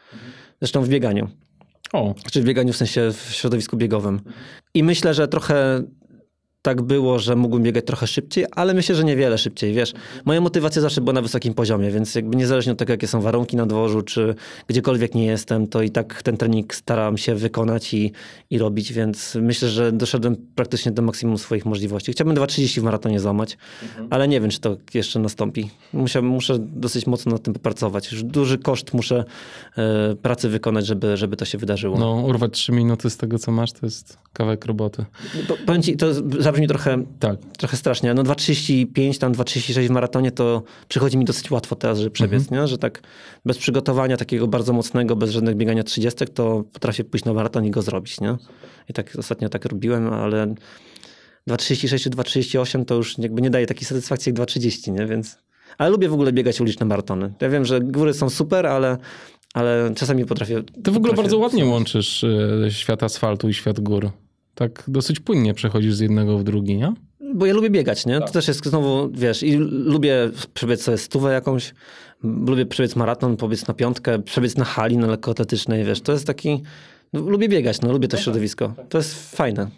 Zresztą 0.60 0.82
w 0.82 0.88
bieganiu. 0.88 1.28
O, 1.92 2.14
Czy 2.30 2.42
w 2.42 2.44
bieganiu 2.44 2.72
w 2.72 2.76
sensie 2.76 3.12
w 3.12 3.34
środowisku 3.34 3.76
biegowym. 3.76 4.20
I 4.74 4.82
myślę, 4.82 5.14
że 5.14 5.28
trochę 5.28 5.82
tak 6.62 6.82
było, 6.82 7.18
że 7.18 7.36
mógłbym 7.36 7.62
biegać 7.62 7.84
trochę 7.86 8.06
szybciej, 8.06 8.44
ale 8.52 8.74
myślę, 8.74 8.94
że 8.94 9.04
niewiele 9.04 9.38
szybciej, 9.38 9.72
wiesz. 9.74 9.92
Moja 10.24 10.40
motywacja 10.40 10.82
zawsze 10.82 11.00
była 11.00 11.12
na 11.12 11.22
wysokim 11.22 11.54
poziomie, 11.54 11.90
więc 11.90 12.14
jakby 12.14 12.36
niezależnie 12.36 12.72
od 12.72 12.78
tego, 12.78 12.92
jakie 12.92 13.06
są 13.06 13.20
warunki 13.20 13.56
na 13.56 13.66
dworzu, 13.66 14.02
czy 14.02 14.34
gdziekolwiek 14.68 15.14
nie 15.14 15.24
jestem, 15.26 15.66
to 15.66 15.82
i 15.82 15.90
tak 15.90 16.22
ten 16.22 16.36
trening 16.36 16.74
staram 16.74 17.18
się 17.18 17.34
wykonać 17.34 17.94
i, 17.94 18.12
i 18.50 18.58
robić, 18.58 18.92
więc 18.92 19.34
myślę, 19.40 19.68
że 19.68 19.92
doszedłem 19.92 20.36
praktycznie 20.54 20.92
do 20.92 21.02
maksimum 21.02 21.38
swoich 21.38 21.66
możliwości. 21.66 22.12
Chciałbym 22.12 22.36
2.30 22.36 22.80
w 22.80 22.82
maratonie 22.82 23.20
złamać, 23.20 23.58
ale 24.10 24.28
nie 24.28 24.40
wiem, 24.40 24.50
czy 24.50 24.60
to 24.60 24.76
jeszcze 24.94 25.18
nastąpi. 25.18 25.70
Musiałbym, 25.92 26.30
muszę 26.30 26.56
dosyć 26.58 27.06
mocno 27.06 27.32
nad 27.32 27.42
tym 27.42 27.54
popracować. 27.54 28.12
Już 28.12 28.22
duży 28.22 28.58
koszt 28.58 28.94
muszę 28.94 29.24
e, 29.78 30.14
pracy 30.22 30.48
wykonać, 30.48 30.86
żeby, 30.86 31.16
żeby 31.16 31.36
to 31.36 31.44
się 31.44 31.58
wydarzyło. 31.58 31.98
no 31.98 32.12
urwać 32.12 32.52
3 32.52 32.72
minuty 32.72 33.10
z 33.10 33.16
tego, 33.16 33.38
co 33.38 33.52
masz, 33.52 33.72
to 33.72 33.86
jest 33.86 34.18
kawałek 34.32 34.66
roboty. 34.66 35.04
Po- 35.48 35.56
Powiem 35.66 35.82
ci, 35.82 35.96
to 35.96 36.06
zabrzmi 36.52 36.68
trochę, 36.68 37.04
Tak. 37.18 37.36
trochę 37.58 37.76
strasznie. 37.76 38.14
No 38.14 38.22
2,35, 38.22 39.18
tam 39.18 39.32
2,36 39.32 39.88
w 39.88 39.90
maratonie 39.90 40.32
to 40.32 40.62
przychodzi 40.88 41.18
mi 41.18 41.24
dosyć 41.24 41.50
łatwo 41.50 41.76
teraz, 41.76 41.98
żeby 41.98 42.10
przebiec, 42.10 42.50
nie? 42.50 42.66
że 42.66 42.78
tak 42.78 43.02
bez 43.44 43.58
przygotowania 43.58 44.16
takiego 44.16 44.48
bardzo 44.48 44.72
mocnego, 44.72 45.16
bez 45.16 45.30
żadnych 45.30 45.56
biegania 45.56 45.82
30, 45.82 46.24
to 46.34 46.64
potrafię 46.72 47.04
pójść 47.04 47.24
na 47.24 47.32
maraton 47.32 47.64
i 47.64 47.70
go 47.70 47.82
zrobić. 47.82 48.20
Nie? 48.20 48.36
I 48.88 48.92
tak 48.92 49.16
ostatnio 49.18 49.48
tak 49.48 49.64
robiłem, 49.64 50.12
ale 50.12 50.54
2,36 51.48 52.02
czy 52.02 52.10
2,38 52.10 52.84
to 52.84 52.94
już 52.94 53.18
jakby 53.18 53.42
nie 53.42 53.50
daje 53.50 53.66
takiej 53.66 53.84
satysfakcji 53.84 54.30
jak 54.30 54.48
2,30, 54.48 54.92
nie? 54.92 55.06
więc... 55.06 55.38
Ale 55.78 55.90
lubię 55.90 56.08
w 56.08 56.12
ogóle 56.12 56.32
biegać 56.32 56.60
uliczne 56.60 56.86
maratony. 56.86 57.32
Ja 57.40 57.48
wiem, 57.48 57.64
że 57.64 57.80
góry 57.80 58.14
są 58.14 58.30
super, 58.30 58.66
ale, 58.66 58.98
ale 59.54 59.92
czasami 59.96 60.24
potrafię... 60.24 60.62
Ty 60.62 60.90
w 60.90 60.96
ogóle 60.96 61.10
potrafię 61.10 61.16
bardzo 61.16 61.38
ładnie 61.38 61.64
łączysz 61.64 62.24
e, 62.24 62.70
świat 62.70 63.02
asfaltu 63.02 63.48
i 63.48 63.54
świat 63.54 63.80
gór. 63.80 64.10
Tak 64.54 64.84
dosyć 64.88 65.20
płynnie 65.20 65.54
przechodzisz 65.54 65.94
z 65.94 66.00
jednego 66.00 66.38
w 66.38 66.44
drugi, 66.44 66.76
nie? 66.76 66.92
Bo 67.34 67.46
ja 67.46 67.54
lubię 67.54 67.70
biegać, 67.70 68.06
nie? 68.06 68.20
To 68.20 68.28
też 68.28 68.48
jest 68.48 68.66
znowu, 68.66 69.10
wiesz, 69.12 69.42
i 69.42 69.56
lubię 69.70 70.30
przebiec 70.54 70.82
sobie 70.82 70.98
stówę 70.98 71.32
jakąś, 71.32 71.74
lubię 72.22 72.66
przebiec 72.66 72.96
maraton, 72.96 73.36
pobiec 73.36 73.66
na 73.66 73.74
piątkę, 73.74 74.18
przebiec 74.18 74.56
na 74.56 74.64
hali, 74.64 74.96
na 74.96 75.06
lekkoatletycznej, 75.06 75.84
wiesz, 75.84 76.00
to 76.00 76.12
jest 76.12 76.26
taki, 76.26 76.62
no, 77.12 77.20
lubię 77.20 77.48
biegać, 77.48 77.80
no, 77.80 77.92
lubię 77.92 78.08
to 78.08 78.16
środowisko. 78.16 78.74
To 78.88 78.98
jest 78.98 79.36
fajne. 79.36 79.70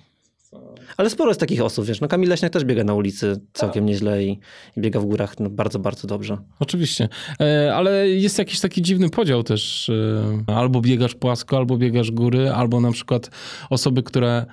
Ale 0.96 1.10
sporo 1.10 1.30
jest 1.30 1.40
takich 1.40 1.62
osób, 1.62 1.86
wiesz, 1.86 2.00
no 2.00 2.08
Kamil 2.08 2.28
Leśniak 2.28 2.52
też 2.52 2.64
biega 2.64 2.84
na 2.84 2.94
ulicy 2.94 3.40
całkiem 3.52 3.86
nieźle 3.86 4.24
i, 4.24 4.38
i 4.76 4.80
biega 4.80 5.00
w 5.00 5.04
górach 5.04 5.40
no, 5.40 5.50
bardzo, 5.50 5.78
bardzo 5.78 6.08
dobrze. 6.08 6.38
Oczywiście. 6.58 7.08
E, 7.40 7.74
ale 7.74 8.08
jest 8.08 8.38
jakiś 8.38 8.60
taki 8.60 8.82
dziwny 8.82 9.10
podział 9.10 9.42
też. 9.42 9.90
E, 10.48 10.54
albo 10.54 10.80
biegasz 10.80 11.14
płasko, 11.14 11.56
albo 11.56 11.76
biegasz 11.76 12.10
góry, 12.10 12.50
albo 12.50 12.80
na 12.80 12.92
przykład 12.92 13.30
osoby, 13.70 14.02
które 14.02 14.46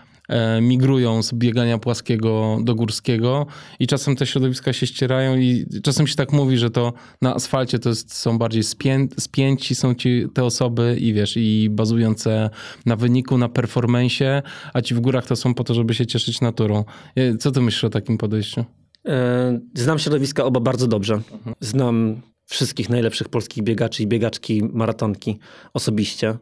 migrują 0.61 1.23
z 1.23 1.33
biegania 1.33 1.77
płaskiego 1.77 2.57
do 2.63 2.75
górskiego 2.75 3.45
i 3.79 3.87
czasem 3.87 4.15
te 4.15 4.25
środowiska 4.25 4.73
się 4.73 4.87
ścierają 4.87 5.37
i 5.37 5.65
czasem 5.83 6.07
się 6.07 6.15
tak 6.15 6.33
mówi, 6.33 6.57
że 6.57 6.69
to 6.69 6.93
na 7.21 7.35
asfalcie 7.35 7.79
to 7.79 7.89
jest, 7.89 8.13
są 8.13 8.37
bardziej 8.37 8.63
spię, 8.63 9.07
spięci 9.19 9.75
są 9.75 9.95
ci 9.95 10.25
te 10.33 10.43
osoby 10.43 10.97
i 10.99 11.13
wiesz, 11.13 11.33
i 11.37 11.67
bazujące 11.69 12.49
na 12.85 12.95
wyniku, 12.95 13.37
na 13.37 13.49
performensie, 13.49 14.41
a 14.73 14.81
ci 14.81 14.95
w 14.95 14.99
górach 14.99 15.25
to 15.25 15.35
są 15.35 15.53
po 15.53 15.63
to, 15.63 15.73
żeby 15.73 15.93
się 15.93 16.05
cieszyć 16.05 16.41
naturą. 16.41 16.85
E, 17.15 17.37
Co 17.37 17.51
ty 17.51 17.61
myślisz 17.61 17.83
o 17.83 17.89
takim 17.89 18.17
podejściu? 18.17 18.65
E, 19.05 19.59
Znam 19.73 19.99
środowiska 19.99 20.43
oba 20.43 20.59
bardzo 20.59 20.87
dobrze. 20.87 21.21
Znam 21.59 22.21
wszystkich 22.51 22.89
najlepszych 22.89 23.29
polskich 23.29 23.63
biegaczy 23.63 24.03
i 24.03 24.07
biegaczki 24.07 24.63
maratonki 24.73 25.39
osobiście 25.73 26.27
e, 26.29 26.37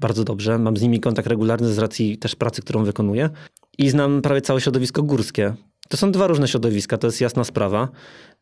bardzo 0.00 0.24
dobrze. 0.24 0.58
Mam 0.58 0.76
z 0.76 0.82
nimi 0.82 1.00
kontakt 1.00 1.28
regularny 1.28 1.72
z 1.72 1.78
racji 1.78 2.18
też 2.18 2.36
pracy, 2.36 2.62
którą 2.62 2.84
wykonuję. 2.84 3.30
I 3.78 3.90
znam 3.90 4.22
prawie 4.22 4.40
całe 4.40 4.60
środowisko 4.60 5.02
górskie. 5.02 5.54
To 5.88 5.96
są 5.96 6.12
dwa 6.12 6.26
różne 6.26 6.48
środowiska, 6.48 6.98
to 6.98 7.06
jest 7.06 7.20
jasna 7.20 7.44
sprawa. 7.44 7.88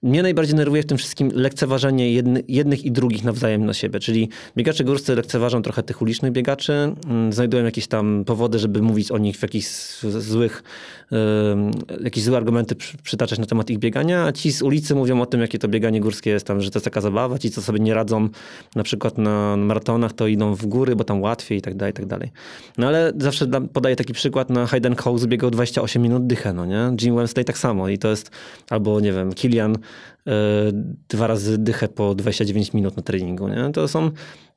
Mnie 0.04 0.22
najbardziej 0.22 0.54
nerwuje 0.54 0.82
w 0.82 0.86
tym 0.86 0.98
wszystkim 0.98 1.30
lekceważenie 1.34 2.12
jedny, 2.12 2.42
jednych 2.48 2.84
i 2.84 2.92
drugich 2.92 3.24
nawzajem 3.24 3.66
na 3.66 3.74
siebie. 3.74 4.00
Czyli 4.00 4.28
biegacze 4.56 4.84
górscy 4.84 5.14
lekceważą 5.14 5.62
trochę 5.62 5.82
tych 5.82 6.02
ulicznych 6.02 6.32
biegaczy, 6.32 6.72
mm, 6.72 7.32
znajdują 7.32 7.64
jakieś 7.64 7.86
tam 7.86 8.24
powody, 8.24 8.58
żeby 8.58 8.82
mówić 8.82 9.10
o 9.10 9.18
nich 9.18 9.36
w 9.36 9.42
jakichś 9.42 9.66
złych, 10.18 10.62
em, 11.52 11.70
jakieś 12.04 12.24
złe 12.24 12.36
argumenty 12.36 12.74
przy, 12.74 12.98
przytaczać 12.98 13.38
na 13.38 13.46
temat 13.46 13.70
ich 13.70 13.78
biegania, 13.78 14.24
a 14.24 14.32
ci 14.32 14.52
z 14.52 14.62
ulicy 14.62 14.94
mówią 14.94 15.20
o 15.20 15.26
tym, 15.26 15.40
jakie 15.40 15.58
to 15.58 15.68
bieganie 15.68 16.00
górskie 16.00 16.30
jest 16.30 16.46
tam, 16.46 16.60
że 16.60 16.70
to 16.70 16.78
jest 16.78 16.84
taka 16.84 17.00
zabawa. 17.00 17.38
Ci, 17.38 17.50
co 17.50 17.62
sobie 17.62 17.80
nie 17.80 17.94
radzą 17.94 18.28
na 18.76 18.82
przykład 18.82 19.18
na 19.18 19.56
maratonach, 19.56 20.12
to 20.12 20.26
idą 20.26 20.54
w 20.54 20.66
góry, 20.66 20.96
bo 20.96 21.04
tam 21.04 21.22
łatwiej 21.22 21.58
i 21.58 21.62
tak 21.62 21.74
dalej, 21.74 21.90
i 21.90 21.94
tak 21.94 22.06
dalej. 22.06 22.30
No 22.78 22.86
ale 22.86 23.12
zawsze 23.16 23.46
podaję 23.72 23.96
taki 23.96 24.12
przykład, 24.12 24.50
na 24.50 24.66
Hayden 24.66 24.96
Hawes 24.96 25.26
biegał 25.26 25.50
28 25.50 26.02
minut 26.02 26.26
dychę, 26.26 26.52
no 26.52 26.66
nie? 26.66 26.96
Jim 27.02 27.16
Wednesday 27.16 27.44
tak 27.44 27.58
samo 27.58 27.88
i 27.88 27.98
to 27.98 28.08
jest, 28.08 28.30
albo 28.70 29.00
nie 29.00 29.12
wiem, 29.12 29.32
Kilian 29.32 29.78
dwa 31.08 31.26
razy 31.26 31.58
dychę 31.58 31.88
po 31.88 32.14
29 32.14 32.72
minut 32.72 32.96
na 32.96 33.02
treningu, 33.02 33.48
nie? 33.48 33.70
To 33.72 33.88
są 33.88 34.10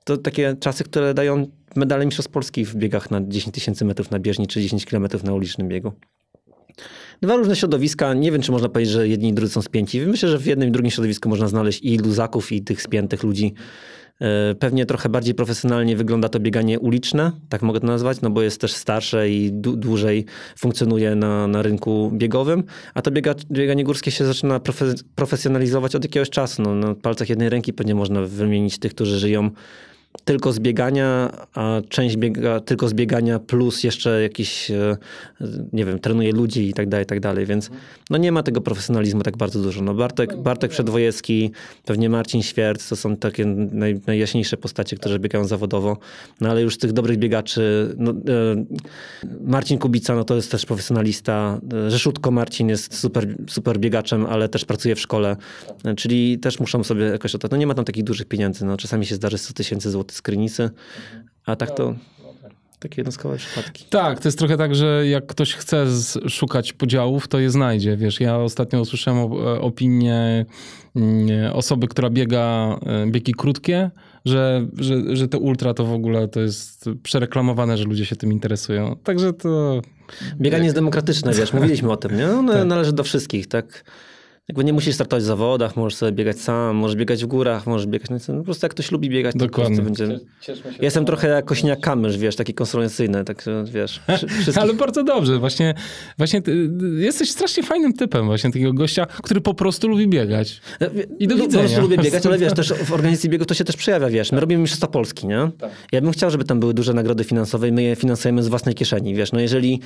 to 0.04 0.18
takie 0.18 0.56
czasy, 0.60 0.84
które 0.84 1.14
dają 1.14 1.48
medale 1.76 2.06
mistrzostw 2.06 2.32
Polski 2.32 2.66
w 2.66 2.76
biegach 2.76 3.12
na 3.12 3.22
10 3.22 3.54
tysięcy 3.54 3.86
metrów 3.86 4.12
na 4.12 4.20
bieżni, 4.20 4.48
czy 4.48 4.62
10 4.62 4.86
kilometrów 4.86 5.24
na 5.24 5.34
ulicznym 5.34 5.68
biegu. 5.68 5.94
Dwa 7.22 7.36
różne 7.36 7.56
środowiska. 7.56 8.14
Nie 8.14 8.32
wiem, 8.32 8.42
czy 8.42 8.52
można 8.52 8.70
powiedzieć, 8.70 8.94
że 8.94 9.08
jedni 9.08 9.30
i 9.30 9.34
drudzy 9.34 9.54
są 9.54 9.62
spięci. 9.62 10.02
Myślę, 10.02 10.30
że 10.30 10.40
w 10.40 10.46
jednym 10.46 10.70
i 10.70 10.72
drugim 10.72 10.92
środowisku 10.92 11.30
można 11.30 11.48
znaleźć 11.48 11.82
i 11.84 11.98
luzaków, 11.98 12.52
i 12.52 12.62
tych 12.62 12.82
spiętych 12.82 13.24
ludzi. 13.24 13.54
E, 14.22 14.56
Pewnie 14.56 14.86
trochę 14.86 15.10
bardziej 15.10 15.34
profesjonalnie 15.36 15.96
wygląda 15.96 16.30
to 16.30 16.40
bieganie 16.40 16.80
uliczne, 16.80 17.32
tak 17.50 17.62
mogę 17.62 17.80
to 17.80 17.88
nazwać, 17.88 18.22
no 18.22 18.30
bo 18.30 18.42
jest 18.42 18.62
też 18.62 18.74
starsze 18.74 19.30
i 19.30 19.54
dłu- 19.54 19.76
dłużej 19.76 20.26
funkcjonuje 20.58 21.16
na, 21.16 21.48
na 21.48 21.62
rynku 21.62 22.12
biegowym, 22.14 22.64
a 22.94 23.02
to 23.02 23.12
biega, 23.12 23.36
bieganie 23.52 23.84
górskie 23.84 24.12
się 24.12 24.26
zaczyna 24.26 24.60
profe, 24.60 24.86
profesjonalizować 25.16 25.96
od 25.96 26.04
jakiegoś 26.04 26.30
czasu. 26.30 26.62
No, 26.62 26.76
na 26.76 26.96
palcach 26.96 27.30
jednej 27.30 27.50
ręki 27.50 27.74
pewnie 27.74 27.96
można 27.96 28.22
wymienić 28.22 28.80
tych, 28.80 28.96
którzy 28.96 29.20
żyją 29.20 29.50
tylko 30.24 30.54
z 30.54 30.60
biegania, 30.60 31.32
a 31.54 31.82
część 31.90 32.18
biega 32.18 32.60
tylko 32.60 32.88
z 32.88 32.94
biegania, 32.94 33.40
plus 33.40 33.84
jeszcze 33.84 34.22
jakiś, 34.22 34.72
e, 34.72 34.98
nie 35.74 35.86
wiem, 35.86 36.00
trenuje 36.00 36.32
ludzi 36.32 36.70
i 36.70 36.74
tak 36.74 36.90
dalej, 36.90 37.04
i 37.04 37.08
tak 37.08 37.20
dalej, 37.20 37.46
więc 37.46 37.70
no 38.10 38.18
nie 38.18 38.32
ma 38.32 38.44
tego 38.44 38.62
profesjonalizmu 38.62 39.24
tak 39.24 39.38
bardzo 39.38 39.62
dużo. 39.62 39.82
No 39.82 39.94
Bartek, 39.94 40.38
Bartek 40.38 40.72
Przedwojewski, 40.72 41.52
pewnie 41.86 42.10
Marcin 42.10 42.44
Świerc, 42.44 42.90
to 42.90 42.96
są 42.96 43.18
takie 43.18 43.46
naj, 43.46 44.02
najjaśniejsze 44.08 44.58
postacie, 44.58 44.96
które 44.96 45.20
biegają 45.20 45.46
zawodowo, 45.46 45.98
no 46.42 46.50
ale 46.50 46.62
już 46.62 46.78
tych 46.78 46.94
dobrych 46.94 47.18
biegaczy, 47.18 47.96
no, 47.98 48.12
e, 48.12 48.16
Marcin 49.42 49.78
Kubica, 49.78 50.16
no 50.16 50.24
to 50.24 50.36
jest 50.36 50.52
też 50.52 50.66
profesjonalista, 50.66 51.60
e, 51.88 51.92
Rzeszutko 51.92 52.32
Marcin 52.32 52.70
jest 52.70 52.98
super, 53.00 53.36
super 53.48 53.80
biegaczem, 53.80 54.26
ale 54.26 54.50
też 54.50 54.66
pracuje 54.66 54.96
w 54.96 55.00
szkole, 55.00 55.36
czyli 55.98 56.40
też 56.40 56.60
muszą 56.60 56.84
sobie 56.84 57.06
jakoś, 57.06 57.34
no 57.52 57.58
nie 57.58 57.68
ma 57.68 57.74
tam 57.74 57.86
takich 57.86 58.04
dużych 58.04 58.28
pieniędzy, 58.28 58.66
no 58.66 58.78
czasami 58.78 59.06
się 59.06 59.16
zdarzy 59.16 59.38
100 59.38 59.54
tysięcy 59.54 59.92
złotych 59.92 60.05
z 60.12 60.22
krynicy, 60.22 60.70
a 61.46 61.56
tak 61.56 61.72
to 61.76 61.96
takie 62.80 63.02
jednostkowe 63.02 63.38
przypadki. 63.38 63.86
Tak, 63.90 64.20
to 64.20 64.28
jest 64.28 64.40
trochę 64.40 64.58
tak, 64.58 64.76
że 64.76 65.08
jak 65.08 65.26
ktoś 65.28 65.54
chce 65.54 65.86
szukać 66.30 66.74
podziałów, 66.74 67.28
to 67.28 67.40
je 67.40 67.50
znajdzie. 67.50 67.98
Wiesz, 67.98 68.20
ja 68.20 68.38
ostatnio 68.38 68.82
usłyszałem 68.82 69.20
o- 69.20 69.62
opinię 69.62 70.46
mm, 70.96 71.54
osoby, 71.54 71.88
która 71.88 72.10
biega 72.10 72.78
e, 72.86 73.08
biegi 73.08 73.34
krótkie, 73.34 73.92
że, 74.26 74.68
że, 74.78 75.16
że 75.16 75.28
te 75.28 75.38
ultra 75.38 75.74
to 75.74 75.86
w 75.86 75.94
ogóle 75.94 76.28
to 76.28 76.40
jest 76.40 76.90
przereklamowane, 77.04 77.78
że 77.78 77.84
ludzie 77.84 78.06
się 78.06 78.16
tym 78.16 78.32
interesują. 78.32 78.96
Także 79.04 79.34
to... 79.34 79.82
Bieganie 80.38 80.64
jest 80.64 80.76
demokratyczne, 80.76 81.34
wiesz, 81.34 81.54
mówiliśmy 81.54 81.92
o 81.92 81.98
tym, 81.98 82.18
nie? 82.18 82.30
Ono 82.32 82.54
Tak. 82.54 82.68
należy 82.68 82.94
do 82.94 83.04
wszystkich, 83.04 83.48
tak? 83.48 83.84
Jakby 84.48 84.64
nie 84.64 84.74
musisz 84.74 84.96
startować 84.96 85.24
w 85.24 85.26
zawodach, 85.26 85.76
możesz 85.76 85.96
sobie 85.98 86.12
biegać 86.12 86.40
sam, 86.40 86.76
możesz 86.76 86.96
biegać 86.96 87.24
w 87.24 87.28
górach, 87.28 87.68
możesz 87.68 87.88
biegać, 87.88 88.10
no 88.28 88.38
po 88.38 88.44
prostu 88.44 88.66
jak 88.66 88.72
ktoś 88.72 88.92
lubi 88.92 89.10
biegać, 89.10 89.34
to 89.34 89.40
Dokładnie. 89.40 89.78
po 89.78 89.84
prostu 89.84 90.04
będzie... 90.04 90.20
Ja 90.64 90.74
jestem 90.82 91.06
trochę 91.06 91.28
jak 91.28 91.46
kośnia 91.46 91.76
kamysz, 91.76 92.18
wiesz, 92.18 92.36
taki 92.36 92.54
konsulencyjny, 92.54 93.24
tak 93.24 93.44
wiesz. 93.66 94.02
wszy- 94.18 94.28
wszystkich- 94.42 94.58
Ale 94.58 94.74
bardzo 94.74 95.04
dobrze. 95.04 95.40
Właśnie, 95.40 95.74
właśnie 96.18 96.42
ty, 96.42 96.70
jesteś 96.98 97.32
strasznie 97.32 97.64
fajnym 97.64 97.94
typem 97.94 98.26
właśnie 98.26 98.52
takiego 98.52 98.74
gościa, 98.74 99.06
który 99.06 99.42
po 99.42 99.54
prostu 99.54 99.88
lubi 99.88 100.08
biegać. 100.08 100.62
I 101.20 101.28
do 101.28 101.36
No, 101.36 101.44
widzenia. 101.44 101.64
Po 101.64 101.68
prostu 101.70 101.82
lubię 101.82 101.98
biegać, 101.98 102.26
ale 102.26 102.38
wiesz, 102.38 102.54
też 102.54 102.74
w 102.88 102.94
organizacji 102.94 103.30
biegu 103.30 103.46
to 103.46 103.54
się 103.54 103.64
też 103.64 103.76
przejawia, 103.78 104.10
wiesz. 104.10 104.32
My 104.32 104.40
robimy 104.40 104.62
Mistrzostwa 104.62 104.88
Polski, 104.88 105.28
nie? 105.28 105.50
Ja 105.92 106.02
bym 106.02 106.12
chciał, 106.12 106.32
żeby 106.32 106.44
tam 106.44 106.60
były 106.60 106.74
duże 106.74 106.94
nagrody 106.94 107.24
finansowe 107.24 107.68
i 107.68 107.72
my 107.72 107.84
je 107.84 107.96
finansujemy 107.96 108.44
z 108.44 108.48
własnej 108.48 108.76
kieszeni, 108.76 109.16
wiesz. 109.16 109.32
No 109.32 109.40
jeżeli 109.40 109.80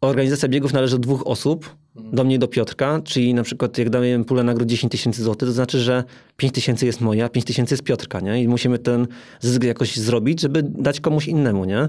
organizacja 0.00 0.48
biegów 0.48 0.72
należy 0.72 0.94
do 0.94 0.98
dwóch 0.98 1.26
osób, 1.26 1.76
do 1.94 2.24
mnie 2.24 2.34
i 2.34 2.38
do 2.38 2.48
Piotrka, 2.48 3.00
czyli 3.04 3.34
na 3.34 3.42
przykład 3.42 3.78
jak 3.78 3.90
damy 3.90 4.24
pulę 4.24 4.42
nagród 4.42 4.68
10 4.68 4.90
tysięcy 4.90 5.22
złotych, 5.22 5.48
to 5.48 5.52
znaczy, 5.52 5.78
że 5.80 6.04
5 6.36 6.52
tysięcy 6.52 6.86
jest 6.86 7.00
moja, 7.00 7.28
5 7.28 7.46
tysięcy 7.46 7.74
jest 7.74 7.82
Piotrka, 7.82 8.20
nie? 8.20 8.42
I 8.42 8.48
musimy 8.48 8.78
ten 8.78 9.06
zysk 9.40 9.64
jakoś 9.64 9.96
zrobić, 9.96 10.40
żeby 10.40 10.62
dać 10.62 11.00
komuś 11.00 11.28
innemu, 11.28 11.64
nie? 11.64 11.88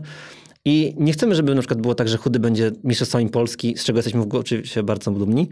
I 0.69 0.93
nie 0.97 1.13
chcemy, 1.13 1.35
żeby 1.35 1.55
na 1.55 1.61
przykład 1.61 1.81
było 1.81 1.95
tak, 1.95 2.07
że 2.07 2.17
chudy 2.17 2.39
będzie 2.39 2.71
mistrzostwami 2.83 3.29
Polski, 3.29 3.77
z 3.77 3.83
czego 3.83 3.97
jesteśmy 3.97 4.21
w 4.25 4.35
oczywiście 4.35 4.83
bardzo 4.83 5.11
dumni, 5.11 5.49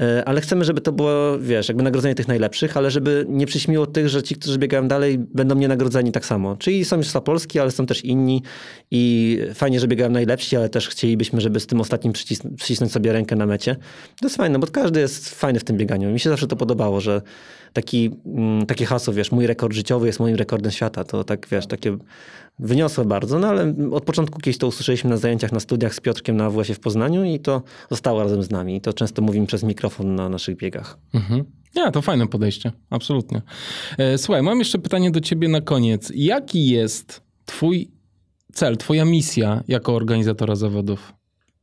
e, 0.00 0.24
ale 0.28 0.40
chcemy, 0.40 0.64
żeby 0.64 0.80
to 0.80 0.92
było, 0.92 1.38
wiesz, 1.38 1.68
jakby 1.68 1.82
nagrodzenie 1.82 2.14
tych 2.14 2.28
najlepszych, 2.28 2.76
ale 2.76 2.90
żeby 2.90 3.26
nie 3.28 3.46
przyśmiło 3.46 3.86
tych, 3.86 4.08
że 4.08 4.22
ci, 4.22 4.34
którzy 4.34 4.58
biegają 4.58 4.88
dalej, 4.88 5.18
będą 5.18 5.54
nie 5.54 5.68
nagrodzeni 5.68 6.12
tak 6.12 6.26
samo. 6.26 6.56
Czyli 6.56 6.84
są 6.84 6.96
mistrzostwa 6.96 7.20
Polski, 7.20 7.60
ale 7.60 7.70
są 7.70 7.86
też 7.86 8.04
inni 8.04 8.42
i 8.90 9.38
fajnie, 9.54 9.80
że 9.80 9.88
biegają 9.88 10.10
najlepsi, 10.10 10.56
ale 10.56 10.68
też 10.68 10.88
chcielibyśmy, 10.88 11.40
żeby 11.40 11.60
z 11.60 11.66
tym 11.66 11.80
ostatnim 11.80 12.12
przycis- 12.12 12.54
przycisnąć 12.56 12.92
sobie 12.92 13.12
rękę 13.12 13.36
na 13.36 13.46
mecie. 13.46 13.76
To 14.20 14.26
jest 14.26 14.36
fajne, 14.36 14.58
bo 14.58 14.66
każdy 14.66 15.00
jest 15.00 15.28
fajny 15.28 15.60
w 15.60 15.64
tym 15.64 15.76
bieganiu. 15.76 16.10
Mi 16.10 16.20
się 16.20 16.30
zawsze 16.30 16.46
to 16.46 16.56
podobało, 16.56 17.00
że 17.00 17.22
taki, 17.74 18.10
mm, 18.26 18.66
takie 18.66 18.86
hasło, 18.86 19.14
wiesz, 19.14 19.32
mój 19.32 19.46
rekord 19.46 19.74
życiowy 19.74 20.06
jest 20.06 20.20
moim 20.20 20.36
rekordem 20.36 20.72
świata. 20.72 21.04
To 21.04 21.24
tak, 21.24 21.48
wiesz, 21.50 21.66
takie 21.66 21.96
wyniosłe 22.58 23.04
bardzo, 23.04 23.38
no 23.38 23.48
ale 23.48 23.74
od 23.92 24.04
początku 24.04 24.40
kiedyś 24.40 24.58
to 24.58 24.66
usłyszeliśmy 24.66 25.10
na 25.10 25.16
zajęciach, 25.16 25.52
na 25.52 25.60
studiach 25.60 25.94
z 25.94 26.00
Piotrkiem 26.00 26.36
na 26.36 26.44
AWS-ie 26.44 26.74
w 26.74 26.80
Poznaniu 26.80 27.24
i 27.24 27.40
to 27.40 27.62
zostało 27.90 28.22
razem 28.22 28.42
z 28.42 28.50
nami. 28.50 28.76
I 28.76 28.80
to 28.80 28.92
często 28.92 29.22
mówimy 29.22 29.46
przez 29.46 29.62
mikrofon 29.62 30.14
na 30.14 30.28
naszych 30.28 30.56
biegach. 30.56 30.98
Mhm. 31.14 31.44
To 31.92 32.02
fajne 32.02 32.26
podejście, 32.26 32.72
absolutnie. 32.90 33.42
E, 33.98 34.18
Słuchaj, 34.18 34.42
mam 34.42 34.58
jeszcze 34.58 34.78
pytanie 34.78 35.10
do 35.10 35.20
ciebie 35.20 35.48
na 35.48 35.60
koniec. 35.60 36.12
Jaki 36.14 36.68
jest 36.68 37.22
twój 37.44 37.90
cel, 38.52 38.76
twoja 38.76 39.04
misja 39.04 39.62
jako 39.68 39.94
organizatora 39.94 40.54
zawodów? 40.54 41.12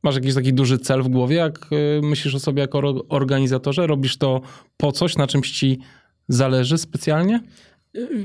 Masz 0.02 0.14
jakiś 0.14 0.34
taki 0.34 0.52
duży 0.52 0.78
cel 0.78 1.02
w 1.02 1.08
głowie, 1.08 1.36
jak 1.36 1.66
y, 1.72 2.00
myślisz 2.02 2.34
o 2.34 2.40
sobie 2.40 2.60
jako 2.60 3.04
organizatorze? 3.08 3.86
Robisz 3.86 4.16
to 4.16 4.40
po 4.76 4.92
coś, 4.92 5.16
na 5.16 5.26
czymś 5.26 5.50
ci 5.50 5.78
zależy 6.28 6.78
specjalnie? 6.78 7.40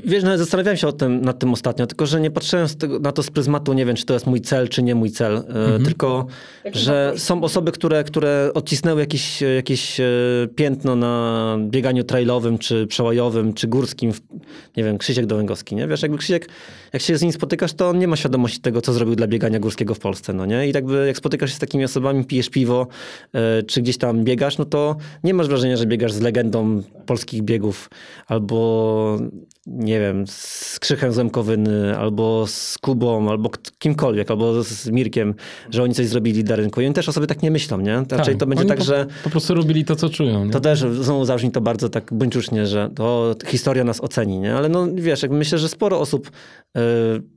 Wiesz, 0.05 0.23
no, 0.23 0.37
zastanawiałem 0.37 0.77
się 0.77 0.87
o 0.87 0.91
tym, 0.91 1.21
nad 1.21 1.39
tym 1.39 1.53
ostatnio, 1.53 1.87
tylko 1.87 2.05
że 2.05 2.21
nie 2.21 2.31
patrzyłem 2.31 2.67
tego, 2.67 2.99
na 2.99 3.11
to 3.11 3.23
z 3.23 3.29
pryzmatu, 3.29 3.73
nie 3.73 3.85
wiem, 3.85 3.95
czy 3.95 4.05
to 4.05 4.13
jest 4.13 4.27
mój 4.27 4.41
cel, 4.41 4.69
czy 4.69 4.83
nie 4.83 4.95
mój 4.95 5.11
cel. 5.11 5.35
E, 5.35 5.39
mhm. 5.39 5.85
Tylko, 5.85 6.27
że 6.73 7.13
są 7.17 7.43
osoby, 7.43 7.71
które, 7.71 8.03
które 8.03 8.51
odcisnęły 8.53 9.01
jakieś, 9.01 9.41
jakieś 9.41 9.99
e, 9.99 10.05
piętno 10.55 10.95
na 10.95 11.57
bieganiu 11.61 12.03
trailowym, 12.03 12.57
czy 12.57 12.87
przełajowym, 12.87 13.53
czy 13.53 13.67
górskim. 13.67 14.11
Nie 14.77 14.83
wiem, 14.83 14.97
Krzysiek 14.97 15.25
Dołęgowski, 15.25 15.75
nie? 15.75 15.87
Wiesz, 15.87 16.01
jakby 16.01 16.17
Krzysiek, 16.17 16.49
jak 16.93 17.01
się 17.01 17.17
z 17.17 17.21
nim 17.21 17.31
spotykasz, 17.31 17.73
to 17.73 17.89
on 17.89 17.99
nie 17.99 18.07
ma 18.07 18.15
świadomości 18.15 18.59
tego, 18.59 18.81
co 18.81 18.93
zrobił 18.93 19.15
dla 19.15 19.27
biegania 19.27 19.59
górskiego 19.59 19.95
w 19.95 19.99
Polsce, 19.99 20.33
no 20.33 20.45
nie? 20.45 20.67
I 20.67 20.71
jakby 20.73 21.07
jak 21.07 21.17
spotykasz 21.17 21.49
się 21.49 21.55
z 21.55 21.59
takimi 21.59 21.83
osobami, 21.83 22.25
pijesz 22.25 22.49
piwo, 22.49 22.87
e, 23.33 23.63
czy 23.63 23.81
gdzieś 23.81 23.97
tam 23.97 24.23
biegasz, 24.23 24.57
no 24.57 24.65
to 24.65 24.95
nie 25.23 25.33
masz 25.33 25.47
wrażenia, 25.47 25.77
że 25.77 25.85
biegasz 25.85 26.13
z 26.13 26.21
legendą 26.21 26.83
polskich 27.05 27.41
biegów, 27.41 27.89
albo 28.27 29.19
nie 29.67 29.99
wiem, 29.99 30.27
z 30.27 30.79
Krzychem 30.79 31.11
Zemkowyny, 31.11 31.97
albo 31.97 32.47
z 32.47 32.77
Kubą, 32.77 33.29
albo 33.29 33.49
kimkolwiek, 33.79 34.31
albo 34.31 34.63
z 34.63 34.87
Mirkiem, 34.89 35.33
że 35.69 35.83
oni 35.83 35.93
coś 35.93 36.07
zrobili 36.07 36.43
dla 36.43 36.55
rynku. 36.55 36.81
I 36.81 36.85
oni 36.85 36.93
też 36.93 37.09
o 37.09 37.13
sobie 37.13 37.27
tak 37.27 37.41
nie 37.41 37.51
myślą, 37.51 37.77
nie? 37.77 37.95
Raczej 37.95 38.33
tak, 38.33 38.37
to 38.37 38.45
będzie 38.47 38.65
tak, 38.65 38.77
po, 38.77 38.83
że... 38.83 39.05
Po 39.23 39.29
prostu 39.29 39.53
robili 39.53 39.85
to, 39.85 39.95
co 39.95 40.09
czują, 40.09 40.45
nie? 40.45 40.51
To 40.51 40.59
też 40.59 40.79
znowu 40.79 41.25
zabrzmi 41.25 41.51
to 41.51 41.61
bardzo 41.61 41.89
tak 41.89 42.13
buńczucznie, 42.13 42.65
że 42.65 42.89
to 42.95 43.35
historia 43.47 43.83
nas 43.83 44.01
oceni, 44.01 44.39
nie? 44.39 44.55
Ale 44.55 44.69
no 44.69 44.87
wiesz, 44.95 45.23
jak 45.23 45.31
myślę, 45.31 45.57
że 45.57 45.69
sporo 45.69 45.99
osób 45.99 46.27
y, 46.27 46.81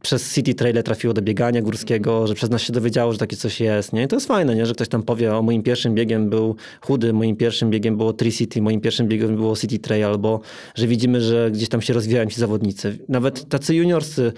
przez 0.02 0.34
City 0.34 0.54
Traile 0.54 0.82
trafiło 0.82 1.14
do 1.14 1.22
biegania 1.22 1.62
górskiego, 1.62 2.26
że 2.26 2.34
przez 2.34 2.50
nas 2.50 2.62
się 2.62 2.72
dowiedziało, 2.72 3.12
że 3.12 3.18
takie 3.18 3.36
coś 3.36 3.60
jest, 3.60 3.92
nie? 3.92 4.02
I 4.02 4.08
to 4.08 4.16
jest 4.16 4.26
fajne, 4.26 4.54
nie? 4.54 4.66
Że 4.66 4.74
ktoś 4.74 4.88
tam 4.88 5.02
powie, 5.02 5.36
o 5.36 5.42
moim 5.42 5.62
pierwszym 5.62 5.94
biegiem 5.94 6.30
był 6.30 6.56
chudy, 6.80 7.12
moim 7.12 7.36
pierwszym 7.36 7.70
biegiem 7.70 7.96
było 7.96 8.12
Tri 8.12 8.32
City, 8.32 8.62
moim 8.62 8.80
pierwszym 8.80 9.08
biegiem 9.08 9.36
było 9.36 9.56
City 9.56 9.78
Trail, 9.78 10.04
albo 10.04 10.40
że 10.74 10.86
widzimy, 10.86 11.20
że 11.20 11.50
gdzieś 11.50 11.68
tam 11.68 11.82
się 11.82 11.92
ci 12.28 12.40
zawodnicy. 12.40 12.98
Nawet 13.08 13.48
tacy 13.48 13.74
juniorscy, 13.74 14.32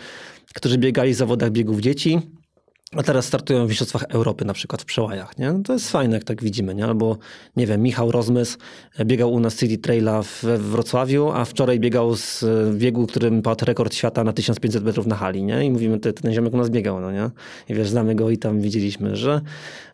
którzy 0.55 0.79
biegali 0.79 1.15
w 1.15 1.17
zawodach 1.17 1.51
biegów 1.51 1.81
dzieci, 1.81 2.21
a 2.97 3.03
teraz 3.03 3.25
startują 3.25 3.67
w 3.67 3.69
Mistrzostwach 3.69 4.03
Europy, 4.09 4.45
na 4.45 4.53
przykład 4.53 4.83
w 4.83 4.85
przełajach. 4.85 5.39
Nie? 5.39 5.53
No 5.53 5.61
to 5.63 5.73
jest 5.73 5.91
fajne, 5.91 6.15
jak 6.15 6.25
tak 6.25 6.43
widzimy. 6.43 6.75
Nie? 6.75 6.85
Albo, 6.85 7.19
nie 7.57 7.67
wiem, 7.67 7.83
Michał 7.83 8.13
Rozmysł 8.13 8.59
biegał 9.05 9.33
u 9.33 9.41
nas 9.41 9.57
City 9.57 9.79
Traila 9.79 10.23
we 10.43 10.59
Wrocławiu, 10.59 11.31
a 11.35 11.45
wczoraj 11.45 11.81
biegał 11.81 12.17
z 12.17 12.45
biegu, 12.77 13.07
którym 13.07 13.43
padł 13.43 13.65
rekord 13.65 13.95
świata 13.95 14.25
na 14.25 14.33
1500 14.33 14.85
metrów 14.85 15.07
na 15.07 15.17
hali. 15.17 15.43
Nie? 15.43 15.65
I 15.65 15.71
mówimy, 15.71 15.99
ten, 15.99 16.13
ten 16.13 16.33
ziomek 16.33 16.55
u 16.55 16.57
nas 16.57 16.71
biegał. 16.71 17.01
No 17.01 17.13
nie? 17.13 17.31
I 17.69 17.75
wiesz, 17.75 17.89
znamy 17.89 18.15
go 18.15 18.31
i 18.31 18.39
tam 18.39 18.61
widzieliśmy, 18.61 19.17
że, 19.17 19.41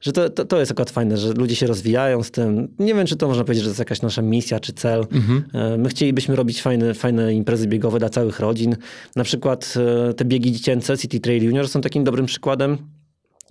że 0.00 0.12
to, 0.12 0.30
to, 0.30 0.44
to 0.44 0.60
jest 0.60 0.70
akurat 0.70 0.90
fajne, 0.90 1.16
że 1.16 1.32
ludzie 1.32 1.56
się 1.56 1.66
rozwijają 1.66 2.22
z 2.22 2.30
tym. 2.30 2.68
Nie 2.78 2.94
wiem, 2.94 3.06
czy 3.06 3.16
to 3.16 3.28
można 3.28 3.44
powiedzieć, 3.44 3.64
że 3.64 3.68
to 3.68 3.70
jest 3.70 3.78
jakaś 3.78 4.02
nasza 4.02 4.22
misja 4.22 4.60
czy 4.60 4.72
cel. 4.72 5.06
Mhm. 5.12 5.44
E, 5.54 5.78
my 5.78 5.88
chcielibyśmy 5.88 6.36
robić 6.36 6.62
fajne, 6.62 6.94
fajne 6.94 7.34
imprezy 7.34 7.66
biegowe 7.66 7.98
dla 7.98 8.08
całych 8.08 8.40
rodzin. 8.40 8.76
Na 9.16 9.24
przykład 9.24 9.74
e, 10.08 10.14
te 10.14 10.24
biegi 10.24 10.52
dziecięce, 10.52 10.98
City 10.98 11.20
Trail 11.20 11.44
Junior 11.44 11.68
są 11.68 11.80
takim 11.80 12.04
dobrym 12.04 12.26
przykładem 12.26 12.78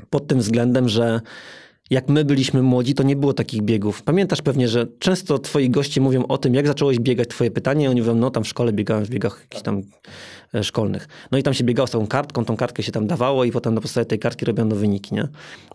pod 0.10 0.28
tym 0.28 0.40
względem, 0.40 0.90
że 0.90 1.22
jak 1.90 2.10
my 2.10 2.26
byliśmy 2.26 2.62
młodzi, 2.62 2.94
to 2.94 3.04
nie 3.04 3.16
było 3.16 3.34
takich 3.34 3.62
biegów. 3.62 4.04
Pamiętasz 4.04 4.42
pewnie, 4.42 4.68
że 4.68 4.88
często 5.00 5.40
twoi 5.40 5.70
goście 5.70 6.02
mówią 6.02 6.26
o 6.28 6.38
tym, 6.38 6.54
jak 6.54 6.68
zacząłeś 6.68 7.00
biegać, 7.00 7.28
twoje 7.28 7.52
pytanie, 7.52 7.90
oni 7.90 8.02
mówią, 8.02 8.16
no 8.16 8.32
tam 8.32 8.44
w 8.44 8.48
szkole 8.48 8.74
biegałem 8.74 9.06
w 9.06 9.10
biegach 9.10 9.40
jakichś 9.42 9.64
tam 9.64 9.82
szkolnych. 10.64 11.08
No 11.32 11.38
i 11.38 11.44
tam 11.44 11.54
się 11.54 11.64
biegało 11.64 11.88
z 11.88 11.92
tą 11.92 12.08
kartką, 12.08 12.46
tą 12.46 12.58
kartkę 12.58 12.84
się 12.84 12.92
tam 12.92 13.08
dawało 13.08 13.44
i 13.44 13.52
potem 13.52 13.74
na 13.74 13.82
podstawie 13.82 14.06
tej 14.06 14.20
kartki 14.20 14.46
robiono 14.46 14.76
wyniki, 14.76 15.16
nie? 15.16 15.28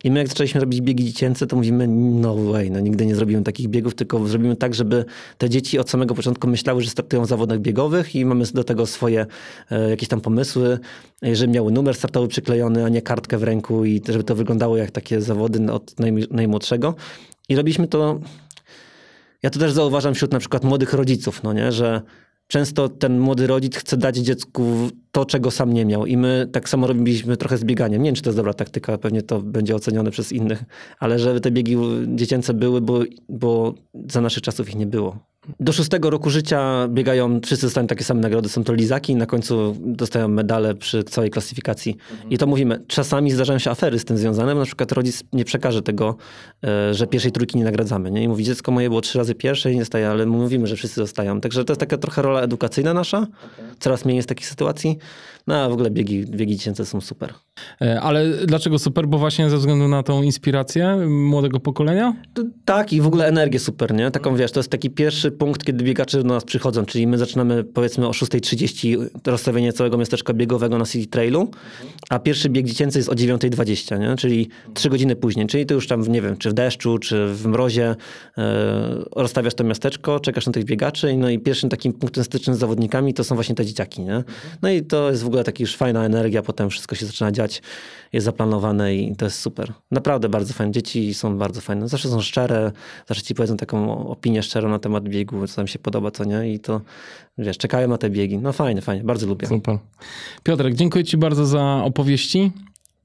I 0.03 0.11
my 0.11 0.19
jak 0.19 0.27
zaczęliśmy 0.27 0.61
robić 0.61 0.81
biegi 0.81 1.05
dziecięce, 1.05 1.47
to 1.47 1.55
mówimy, 1.55 1.87
no 1.87 2.35
way, 2.35 2.71
no 2.71 2.79
nigdy 2.79 3.05
nie 3.05 3.15
zrobimy 3.15 3.43
takich 3.43 3.67
biegów, 3.67 3.95
tylko 3.95 4.27
zrobimy 4.27 4.55
tak, 4.55 4.75
żeby 4.75 5.05
te 5.37 5.49
dzieci 5.49 5.79
od 5.79 5.89
samego 5.89 6.15
początku 6.15 6.47
myślały, 6.47 6.81
że 6.81 6.89
startują 6.89 7.25
w 7.25 7.27
zawodach 7.27 7.59
biegowych 7.59 8.15
i 8.15 8.25
mamy 8.25 8.45
do 8.53 8.63
tego 8.63 8.85
swoje 8.85 9.25
e, 9.71 9.89
jakieś 9.89 10.09
tam 10.09 10.21
pomysły, 10.21 10.79
żeby 11.21 11.53
miały 11.53 11.71
numer 11.71 11.95
startowy 11.95 12.27
przyklejony, 12.27 12.85
a 12.85 12.89
nie 12.89 13.01
kartkę 13.01 13.37
w 13.37 13.43
ręku 13.43 13.85
i 13.85 14.01
żeby 14.09 14.23
to 14.23 14.35
wyglądało 14.35 14.77
jak 14.77 14.91
takie 14.91 15.21
zawody 15.21 15.71
od 15.71 15.99
naj, 15.99 16.13
najmłodszego. 16.31 16.95
I 17.49 17.55
robiliśmy 17.55 17.87
to 17.87 18.19
ja 19.43 19.49
to 19.49 19.59
też 19.59 19.71
zauważam 19.71 20.13
wśród 20.13 20.31
na 20.31 20.39
przykład 20.39 20.63
młodych 20.63 20.93
rodziców, 20.93 21.43
no 21.43 21.53
nie, 21.53 21.71
że 21.71 22.01
często 22.53 22.89
ten 22.89 23.19
młody 23.19 23.47
rodzic 23.47 23.75
chce 23.75 23.97
dać 23.97 24.17
dziecku 24.17 24.89
to, 25.11 25.25
czego 25.25 25.51
sam 25.51 25.73
nie 25.73 25.85
miał. 25.85 26.05
I 26.05 26.17
my 26.17 26.49
tak 26.51 26.69
samo 26.69 26.87
robiliśmy 26.87 27.37
trochę 27.37 27.57
z 27.57 27.63
bieganiem. 27.63 28.01
Nie 28.01 28.07
wiem, 28.07 28.15
czy 28.15 28.21
to 28.21 28.29
jest 28.29 28.37
dobra 28.37 28.53
taktyka, 28.53 28.97
pewnie 28.97 29.21
to 29.21 29.41
będzie 29.41 29.75
ocenione 29.75 30.11
przez 30.11 30.31
innych, 30.31 30.63
ale 30.99 31.19
żeby 31.19 31.41
te 31.41 31.51
biegi 31.51 31.77
dziecięce 32.07 32.53
były, 32.53 32.81
bo, 32.81 32.99
bo 33.29 33.73
za 34.11 34.21
naszych 34.21 34.43
czasów 34.43 34.69
ich 34.69 34.75
nie 34.75 34.85
było. 34.85 35.32
Do 35.59 35.73
szóstego 35.73 36.09
roku 36.09 36.29
życia 36.29 36.87
biegają, 36.87 37.39
wszyscy 37.45 37.65
dostają 37.65 37.87
takie 37.87 38.03
same 38.03 38.21
nagrody, 38.21 38.49
są 38.49 38.63
to 38.63 38.73
lizaki 38.73 39.13
i 39.13 39.15
na 39.15 39.25
końcu 39.25 39.75
dostają 39.79 40.27
medale 40.27 40.75
przy 40.75 41.03
całej 41.03 41.29
klasyfikacji. 41.29 41.97
Mhm. 42.11 42.29
I 42.29 42.37
to 42.37 42.47
mówimy, 42.47 42.79
czasami 42.87 43.31
zdarzają 43.31 43.59
się 43.59 43.71
afery 43.71 43.99
z 43.99 44.05
tym 44.05 44.17
związane, 44.17 44.55
na 44.55 44.65
przykład 44.65 44.91
rodzic 44.91 45.23
nie 45.33 45.45
przekaże 45.45 45.81
tego, 45.81 46.15
e, 46.63 46.93
że 46.93 47.07
pierwszej 47.07 47.31
trójki 47.31 47.57
nie 47.57 47.63
nagradzamy. 47.63 48.11
Nie? 48.11 48.23
I 48.23 48.27
mówi, 48.27 48.43
dziecko 48.43 48.71
moje 48.71 48.89
było 48.89 49.01
trzy 49.01 49.17
razy 49.17 49.35
pierwsze 49.35 49.71
i 49.71 49.73
nie 49.73 49.79
dostaje, 49.79 50.09
ale 50.09 50.25
my 50.25 50.37
mówimy, 50.37 50.67
że 50.67 50.75
wszyscy 50.75 51.01
dostają. 51.01 51.41
Także 51.41 51.65
to 51.65 51.73
jest 51.73 51.79
taka 51.79 51.97
trochę 51.97 52.21
rola 52.21 52.41
edukacyjna 52.41 52.93
nasza. 52.93 53.17
Okay. 53.17 53.65
Coraz 53.79 54.05
mniej 54.05 54.17
jest 54.17 54.29
takich 54.29 54.47
sytuacji. 54.47 54.97
No 55.47 55.55
a 55.55 55.69
w 55.69 55.73
ogóle 55.73 55.91
biegi, 55.91 56.25
biegi 56.25 56.57
dziecięce 56.57 56.85
są 56.85 57.01
super. 57.01 57.33
E, 57.81 58.01
ale 58.01 58.29
dlaczego 58.45 58.79
super? 58.79 59.07
Bo 59.07 59.17
właśnie 59.17 59.49
ze 59.49 59.57
względu 59.57 59.87
na 59.87 60.03
tą 60.03 60.23
inspirację 60.23 60.97
młodego 61.07 61.59
pokolenia? 61.59 62.13
Tak 62.65 62.93
i 62.93 63.01
w 63.01 63.07
ogóle 63.07 63.27
energię 63.27 63.59
super, 63.59 63.93
nie? 63.93 64.11
Taką 64.11 64.35
wiesz, 64.35 64.51
to 64.51 64.59
jest 64.59 64.71
taki 64.71 64.89
pierwszy 64.89 65.31
punkt, 65.31 65.63
kiedy 65.63 65.83
biegacze 65.83 66.17
do 66.17 66.23
nas 66.23 66.43
przychodzą, 66.43 66.85
czyli 66.85 67.07
my 67.07 67.17
zaczynamy 67.17 67.63
powiedzmy 67.63 68.07
o 68.07 68.11
6.30 68.11 69.07
rozstawienie 69.25 69.73
całego 69.73 69.97
miasteczka 69.97 70.33
biegowego 70.33 70.77
na 70.77 70.85
City 70.85 71.07
Trailu, 71.07 71.51
a 72.09 72.19
pierwszy 72.19 72.49
bieg 72.49 72.65
dziecięcy 72.65 72.99
jest 72.99 73.09
o 73.09 73.13
9.20, 73.13 73.99
nie? 73.99 74.15
Czyli 74.15 74.49
3 74.73 74.89
godziny 74.89 75.15
później, 75.15 75.47
czyli 75.47 75.65
ty 75.65 75.73
już 75.73 75.87
tam, 75.87 76.01
nie 76.01 76.21
wiem, 76.21 76.37
czy 76.37 76.49
w 76.49 76.53
deszczu, 76.53 76.97
czy 76.97 77.27
w 77.27 77.45
mrozie 77.45 77.95
e, 78.37 79.03
rozstawiasz 79.15 79.53
to 79.53 79.63
miasteczko, 79.63 80.19
czekasz 80.19 80.45
na 80.45 80.51
tych 80.51 80.63
biegaczy 80.65 81.17
no 81.17 81.29
i 81.29 81.39
pierwszym 81.39 81.69
takim 81.69 81.93
punktem 81.93 82.23
stycznym 82.23 82.55
z 82.55 82.59
zawodnikami 82.59 83.13
to 83.13 83.23
są 83.23 83.35
właśnie 83.35 83.55
te 83.55 83.65
dzieciaki, 83.65 84.01
nie? 84.01 84.23
No 84.61 84.69
i 84.69 84.81
to 84.81 85.09
jest 85.09 85.23
w 85.23 85.27
ogóle 85.27 85.43
taka 85.43 85.57
już 85.59 85.75
fajna 85.75 86.05
energia, 86.05 86.41
potem 86.41 86.69
wszystko 86.69 86.95
się 86.95 87.05
zaczyna 87.05 87.31
dziać, 87.31 87.42
jest 88.13 88.25
zaplanowane 88.25 88.95
i 88.95 89.15
to 89.15 89.25
jest 89.25 89.39
super. 89.39 89.73
Naprawdę 89.91 90.29
bardzo 90.29 90.53
fajne. 90.53 90.73
Dzieci 90.73 91.13
są 91.13 91.37
bardzo 91.37 91.61
fajne. 91.61 91.87
Zawsze 91.87 92.09
są 92.09 92.21
szczere, 92.21 92.71
zawsze 93.07 93.23
ci 93.23 93.35
powiedzą 93.35 93.57
taką 93.57 94.07
opinię 94.07 94.43
szczerą 94.43 94.69
na 94.69 94.79
temat 94.79 95.03
biegu, 95.03 95.47
co 95.47 95.61
nam 95.61 95.67
się 95.67 95.79
podoba, 95.79 96.11
co 96.11 96.23
nie 96.23 96.53
i 96.53 96.59
to, 96.59 96.81
wiesz, 97.37 97.57
czekają 97.57 97.87
na 97.87 97.97
te 97.97 98.09
biegi. 98.09 98.37
No 98.37 98.53
fajnie, 98.53 98.81
fajnie, 98.81 99.03
bardzo 99.03 99.27
lubię. 99.27 99.47
Super. 99.47 99.77
Piotrek, 100.43 100.75
dziękuję 100.75 101.03
ci 101.03 101.17
bardzo 101.17 101.45
za 101.45 101.81
opowieści. 101.83 102.51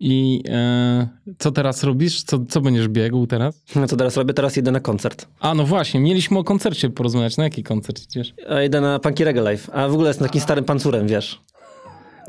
I 0.01 0.43
e, 0.49 1.09
co 1.39 1.53
teraz 1.53 1.85
robisz? 1.85 2.23
Co, 2.23 2.39
co 2.49 2.61
będziesz 2.61 2.89
biegł 2.89 3.27
teraz? 3.27 3.63
No 3.77 3.87
co 3.87 3.97
teraz 3.97 4.17
robię? 4.17 4.35
Teraz 4.35 4.57
jedę 4.57 4.71
na 4.71 4.81
koncert. 4.81 5.27
A 5.41 5.55
no 5.55 5.65
właśnie, 5.65 6.01
mieliśmy 6.01 6.39
o 6.39 6.45
koncercie 6.45 6.91
porozmawiać. 6.91 7.37
Na 7.37 7.45
jaki 7.45 7.63
koncert 7.63 8.03
idziesz? 8.03 8.35
Jedę 8.61 8.81
na 8.81 8.99
Punky 8.99 9.25
Reggae 9.25 9.43
Live. 9.43 9.71
A 9.73 9.89
w 9.89 9.93
ogóle 9.93 10.09
jestem 10.09 10.27
takim 10.27 10.41
starym 10.41 10.65
pancurem, 10.65 11.07
wiesz. 11.07 11.41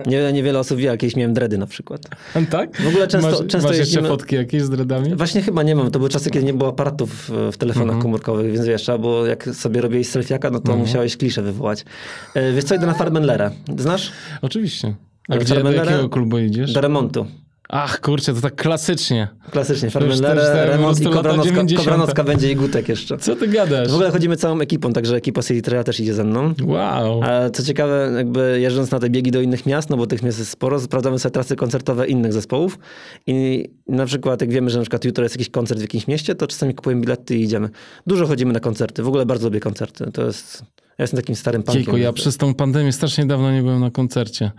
Nie, 0.05 0.33
niewiele 0.33 0.59
osób 0.59 0.77
wie, 0.77 0.85
jakieś 0.85 1.15
miałem 1.15 1.33
dredy 1.33 1.57
na 1.57 1.67
przykład. 1.67 2.01
Tak? 2.49 2.81
W 2.81 2.87
ogóle 2.87 3.07
często, 3.07 3.31
masz, 3.31 3.39
często 3.39 3.67
masz 3.67 3.77
jeździmy... 3.77 4.01
jeszcze 4.01 4.17
fotki 4.17 4.35
jakieś 4.35 4.61
z 4.61 4.69
dredami? 4.69 5.15
Właśnie 5.15 5.41
chyba 5.41 5.63
nie 5.63 5.75
mam. 5.75 5.91
To 5.91 5.99
były 5.99 6.09
czasy, 6.09 6.29
kiedy 6.29 6.45
nie 6.45 6.53
było 6.53 6.69
aparatów 6.69 7.31
w 7.51 7.57
telefonach 7.57 7.95
mhm. 7.95 8.01
komórkowych, 8.01 8.51
więc 8.51 8.65
wiesz, 8.65 8.91
bo 8.99 9.25
jak 9.25 9.45
sobie 9.45 9.81
robiłeś 9.81 10.07
selfiaka, 10.07 10.49
no 10.49 10.59
to 10.59 10.71
mhm. 10.71 10.79
musiałeś 10.79 11.17
kliszę 11.17 11.41
wywołać. 11.41 11.85
E, 12.35 12.53
wiesz 12.53 12.63
co, 12.63 12.75
idę 12.75 12.85
na 12.85 12.93
Farbenlera. 12.93 13.51
Znasz? 13.77 14.11
Oczywiście. 14.41 14.95
A 15.29 15.37
gdzie, 15.37 15.63
do 15.63 15.71
jakiego 15.71 16.09
klubu 16.09 16.39
idziesz? 16.39 16.73
Do 16.73 16.81
remontu. 16.81 17.25
Ach, 17.71 18.01
kurczę, 18.01 18.33
to 18.33 18.41
tak 18.41 18.55
klasycznie. 18.55 19.27
Klasycznie, 19.51 19.89
Farmenlere, 19.89 20.65
remont 20.65 21.01
i 21.01 21.03
Kobranocka, 21.03 21.61
Kobranocka 21.77 22.23
będzie 22.23 22.51
i 22.51 22.55
Gutek 22.55 22.89
jeszcze. 22.89 23.17
Co 23.17 23.35
ty 23.35 23.47
gadasz? 23.47 23.87
W 23.87 23.93
ogóle 23.93 24.11
chodzimy 24.11 24.37
całą 24.37 24.59
ekipą, 24.59 24.93
także 24.93 25.15
ekipa 25.15 25.41
City 25.41 25.61
Traila 25.61 25.83
też 25.83 25.99
idzie 25.99 26.13
ze 26.13 26.23
mną. 26.23 26.53
Wow. 26.63 27.23
A 27.23 27.49
co 27.49 27.63
ciekawe, 27.63 28.11
jakby 28.17 28.59
jeżdżąc 28.59 28.91
na 28.91 28.99
te 28.99 29.09
biegi 29.09 29.31
do 29.31 29.41
innych 29.41 29.65
miast, 29.65 29.89
no 29.89 29.97
bo 29.97 30.07
tych 30.07 30.23
miast 30.23 30.39
jest 30.39 30.51
sporo, 30.51 30.79
sprawdzamy 30.79 31.19
sobie 31.19 31.33
trasy 31.33 31.55
koncertowe 31.55 32.07
innych 32.07 32.33
zespołów 32.33 32.79
i 33.27 33.69
na 33.87 34.05
przykład 34.05 34.41
jak 34.41 34.51
wiemy, 34.51 34.69
że 34.69 34.77
na 34.77 34.83
przykład 34.83 35.05
jutro 35.05 35.23
jest 35.23 35.35
jakiś 35.35 35.49
koncert 35.49 35.79
w 35.79 35.83
jakimś 35.83 36.07
mieście, 36.07 36.35
to 36.35 36.47
czasami 36.47 36.73
kupujemy 36.73 37.01
bilety 37.01 37.35
i 37.35 37.43
idziemy. 37.43 37.69
Dużo 38.07 38.27
chodzimy 38.27 38.53
na 38.53 38.59
koncerty, 38.59 39.03
w 39.03 39.07
ogóle 39.07 39.25
bardzo 39.25 39.47
lubię 39.47 39.59
koncerty. 39.59 40.11
To 40.13 40.25
jest 40.25 40.63
ja 40.99 41.03
jestem 41.03 41.19
takim 41.19 41.35
starym 41.35 41.63
punkiem. 41.63 41.85
Kiku, 41.85 41.97
ja 41.97 42.13
przez 42.13 42.37
tą 42.37 42.53
pandemię 42.53 42.93
strasznie 42.93 43.25
dawno 43.25 43.51
nie 43.51 43.61
byłem 43.61 43.79
na 43.79 43.91
koncercie. 43.91 44.51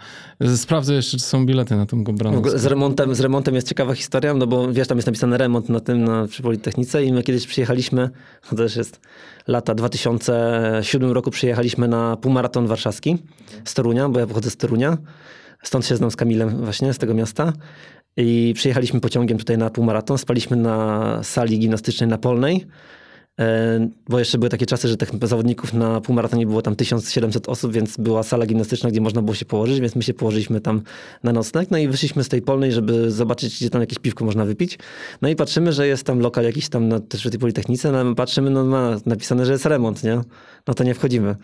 Sprawdzę 0.57 0.95
jeszcze, 0.95 1.17
czy 1.19 1.25
są 1.25 1.47
bilety 1.47 1.77
na 1.77 1.87
tą 1.87 2.05
gobraną. 2.05 2.43
Z 2.55 2.67
remontem, 2.67 3.15
z 3.15 3.21
remontem 3.21 3.55
jest 3.55 3.69
ciekawa 3.69 3.95
historia, 3.95 4.35
no 4.35 4.47
bo 4.47 4.73
wiesz, 4.73 4.89
tam 4.89 4.99
jest 4.99 5.07
napisany 5.07 5.39
remont 5.39 5.69
na 5.69 5.81
tym, 5.81 6.05
na, 6.05 6.27
przy 6.27 6.43
Politechnice 6.43 7.05
i 7.05 7.13
my 7.13 7.23
kiedyś 7.23 7.47
przyjechaliśmy, 7.47 8.11
to 8.51 8.57
też 8.57 8.77
jest 8.77 9.01
lata 9.49 9.75
2007 9.75 11.11
roku 11.13 11.31
przyjechaliśmy 11.31 11.89
na 11.89 12.17
półmaraton 12.17 12.67
warszawski 12.67 13.19
z 13.65 13.75
Torunia, 13.75 14.09
bo 14.09 14.21
ja 14.21 14.27
pochodzę 14.27 14.51
z 14.51 14.57
Torunia. 14.57 14.99
Stąd 15.63 15.87
się 15.87 15.97
znam 15.97 16.11
z 16.11 16.17
Kamilem 16.17 16.65
właśnie, 16.65 16.93
z 16.93 16.99
tego 16.99 17.15
miasta. 17.15 17.53
I 18.17 18.53
przyjechaliśmy 18.57 19.01
pociągiem 19.01 19.39
tutaj 19.39 19.59
na 19.59 19.71
półmaraton, 19.71 20.19
spaliśmy 20.19 20.57
na 20.57 21.19
sali 21.23 21.59
gimnastycznej 21.59 22.11
na 22.11 22.19
Polnej. 22.19 22.67
E, 23.41 23.89
bo 24.09 24.19
jeszcze 24.19 24.39
były 24.39 24.49
takie 24.49 24.67
czasy, 24.67 24.89
że 24.89 24.97
tych 24.97 25.11
zawodników 25.23 25.75
na 25.75 26.01
półmaratonie 26.01 26.47
było 26.47 26.63
tam 26.63 26.77
1700 26.77 27.49
osób, 27.49 27.73
więc 27.73 27.97
była 27.97 28.23
sala 28.23 28.47
gimnastyczna, 28.47 28.91
gdzie 28.91 29.01
można 29.01 29.23
było 29.23 29.35
się 29.35 29.45
położyć, 29.45 29.81
więc 29.81 29.97
my 29.97 30.03
się 30.03 30.15
położyliśmy 30.15 30.61
tam 30.61 30.83
na 31.23 31.33
nocleg. 31.33 31.71
No 31.71 31.79
i 31.79 31.89
wyszliśmy 31.89 32.25
z 32.25 32.29
tej 32.29 32.43
polnej, 32.43 32.73
żeby 32.73 33.11
zobaczyć, 33.11 33.57
gdzie 33.57 33.71
tam 33.71 33.81
jakieś 33.81 33.99
piwko 33.99 34.25
można 34.25 34.45
wypić. 34.45 34.79
No 35.23 35.29
i 35.29 35.37
patrzymy, 35.37 35.73
że 35.73 35.87
jest 35.87 36.05
tam 36.05 36.21
lokal 36.21 36.45
jakiś 36.45 36.69
tam 36.69 36.89
na 36.89 37.01
też 37.01 37.23
tej 37.23 37.41
Politechnice, 37.41 37.93
no 37.93 38.15
patrzymy, 38.15 38.51
no 38.51 38.65
ma 38.65 38.97
napisane, 39.07 39.47
że 39.47 39.53
jest 39.53 39.67
remont, 39.67 40.05
nie? 40.05 40.21
No 40.67 40.75
to 40.75 40.85
nie 40.85 40.95
wchodzimy. 40.95 41.37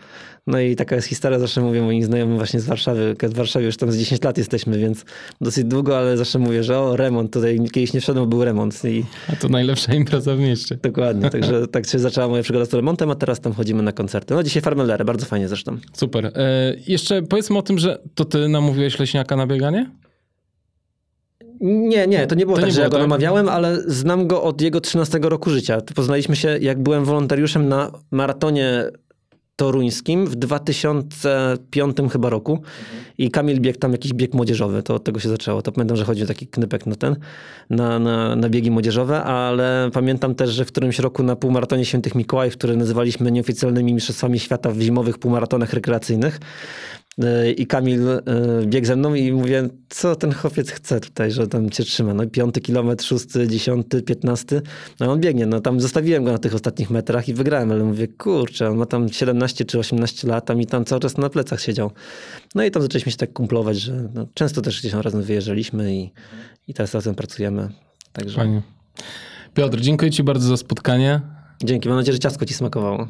No 0.47 0.61
i 0.61 0.77
taka 0.77 0.97
jest 0.97 1.09
historia, 1.09 1.39
zawsze 1.39 1.61
mówię 1.61 1.83
moim 1.83 2.05
znajomym 2.05 2.37
właśnie 2.37 2.61
z 2.61 2.67
Warszawy, 2.67 3.17
w 3.23 3.35
Warszawie 3.35 3.67
już 3.67 3.77
tam 3.77 3.93
z 3.93 3.97
10 3.97 4.23
lat 4.23 4.39
jesteśmy, 4.39 4.79
więc 4.79 5.05
dosyć 5.41 5.65
długo, 5.65 5.99
ale 5.99 6.17
zawsze 6.17 6.39
mówię, 6.39 6.65
że 6.65 6.79
o, 6.79 6.97
remont, 6.97 7.33
tutaj 7.33 7.61
kiedyś 7.73 7.93
nie 7.93 8.01
wszedłem, 8.01 8.29
był 8.29 8.45
remont. 8.45 8.85
I... 8.85 9.05
A 9.33 9.37
to 9.37 9.49
najlepsza 9.49 9.95
impreza 9.95 10.37
w 10.37 10.39
mieście. 10.39 10.79
Dokładnie, 10.83 11.31
także 11.31 11.67
tak 11.69 11.86
się 11.91 11.99
zaczęła 11.99 12.29
moja 12.29 12.43
przygoda 12.43 12.65
z 12.65 12.75
remontem, 12.75 13.11
a 13.11 13.15
teraz 13.15 13.41
tam 13.41 13.53
chodzimy 13.53 13.83
na 13.83 13.93
koncerty. 13.93 14.35
No 14.35 14.43
dzisiaj 14.43 14.63
Farmelery, 14.63 15.05
bardzo 15.05 15.27
fajnie 15.27 15.49
zresztą. 15.49 15.79
Super. 15.93 16.27
E, 16.27 16.75
jeszcze 16.87 17.23
powiedzmy 17.23 17.59
o 17.59 17.63
tym, 17.63 17.79
że 17.79 17.99
to 18.15 18.25
ty 18.25 18.49
namówiłeś 18.49 18.99
Leśniaka 18.99 19.37
na 19.37 19.47
bieganie? 19.47 19.91
Nie, 21.61 22.07
nie, 22.07 22.27
to 22.27 22.35
nie 22.35 22.47
było 22.47 22.57
to 22.57 22.61
tak, 22.63 22.71
nie 22.71 22.75
że 22.75 22.81
było, 22.81 22.85
ja 22.85 22.91
go 22.91 22.97
tak? 22.97 23.03
namawiałem, 23.03 23.49
ale 23.49 23.77
znam 23.87 24.27
go 24.27 24.43
od 24.43 24.61
jego 24.61 24.81
13 24.81 25.19
roku 25.23 25.51
życia. 25.51 25.81
Poznaliśmy 25.95 26.37
się, 26.37 26.59
jak 26.61 26.83
byłem 26.83 27.05
wolontariuszem 27.05 27.69
na 27.69 27.91
maratonie 28.11 28.85
toruńskim 29.57 30.27
w 30.27 30.37
2005 30.37 31.97
chyba 32.13 32.31
roku 32.31 32.53
mhm. 32.53 33.05
i 33.19 33.31
Kamil 33.31 33.61
biegł 33.61 33.79
tam 33.79 33.93
jakiś 33.93 34.13
bieg 34.13 34.35
młodzieżowy, 34.35 34.83
to 34.83 34.95
od 34.95 35.05
tego 35.05 35.21
się 35.21 35.29
zaczęło. 35.29 35.63
To 35.63 35.73
pamiętam, 35.73 35.97
że 35.97 36.05
chodzi 36.05 36.23
o 36.23 36.27
taki 36.27 36.47
knypek 36.47 36.87
na 36.87 36.97
ten, 36.97 37.17
na, 37.71 37.99
na, 37.99 38.37
na 38.37 38.49
biegi 38.49 38.71
młodzieżowe, 38.71 39.23
ale 39.23 39.91
pamiętam 39.93 40.35
też, 40.35 40.51
że 40.51 40.65
w 40.65 40.69
którymś 40.69 40.99
roku 40.99 41.23
na 41.23 41.37
półmaratonie 41.37 41.85
Świętych 41.85 42.15
Mikołajów, 42.15 42.55
które 42.55 42.77
nazywaliśmy 42.77 43.33
nieoficjalnymi 43.33 43.95
mistrzostwami 43.95 44.39
świata 44.39 44.71
w 44.71 44.81
zimowych 44.81 45.19
półmaratonach 45.19 45.73
rekreacyjnych, 45.73 46.41
i 47.57 47.67
Kamil 47.67 48.09
e, 48.09 48.21
biegł 48.67 48.87
ze 48.87 48.97
mną 48.97 49.15
i 49.15 49.33
mówię, 49.33 49.69
co 49.89 50.17
ten 50.17 50.33
chłopiec 50.33 50.71
chce 50.71 51.01
tutaj, 51.01 51.33
że 51.33 51.49
tam 51.49 51.71
cię 51.71 51.85
trzyma. 51.85 52.15
No 52.15 52.27
piąty 52.27 52.61
kilometr, 52.61 53.05
szósty, 53.05 53.49
dziesiąty, 53.49 54.03
piętnasty. 54.03 54.63
No 55.01 55.13
on 55.13 55.21
biegnie. 55.21 55.47
No 55.47 55.61
tam 55.61 55.81
zostawiłem 55.81 56.25
go 56.25 56.33
na 56.33 56.39
tych 56.39 56.55
ostatnich 56.55 56.91
metrach 56.91 57.29
i 57.29 57.35
wygrałem, 57.35 57.71
ale 57.71 57.85
mówię, 57.85 58.09
kurczę, 58.09 58.71
on 58.71 58.77
ma 58.77 58.87
tam 58.87 59.09
17 59.09 59.65
czy 59.65 59.79
18 59.79 60.29
lat, 60.29 60.51
a 60.51 60.55
mi 60.55 60.67
tam 60.67 60.85
cały 60.85 61.01
czas 61.01 61.19
na 61.19 61.31
plecach 61.31 61.61
siedział. 61.61 61.91
No 62.55 62.65
i 62.65 62.71
tam 62.71 62.83
zaczęliśmy 62.83 63.13
się 63.13 63.19
tak 63.19 63.33
kumplować, 63.33 63.81
że 63.81 64.09
no, 64.15 64.27
często 64.35 64.63
też 64.63 64.81
gdzieś 64.81 64.93
razem 64.93 65.23
wyjeżdżaliśmy 65.23 65.97
i, 65.97 66.13
i 66.69 66.75
teraz 66.75 66.95
razem 66.95 67.15
pracujemy. 67.15 67.69
Także... 68.13 68.37
Fajnie. 68.37 68.63
Piotr, 69.55 69.81
dziękuję 69.81 70.11
ci 70.11 70.23
bardzo 70.23 70.49
za 70.49 70.57
spotkanie. 70.57 71.21
Dzięki, 71.65 71.89
mam 71.89 71.99
nadzieję, 71.99 72.13
że 72.13 72.19
ciastko 72.19 72.45
ci 72.45 72.55
smakowało. 72.55 73.09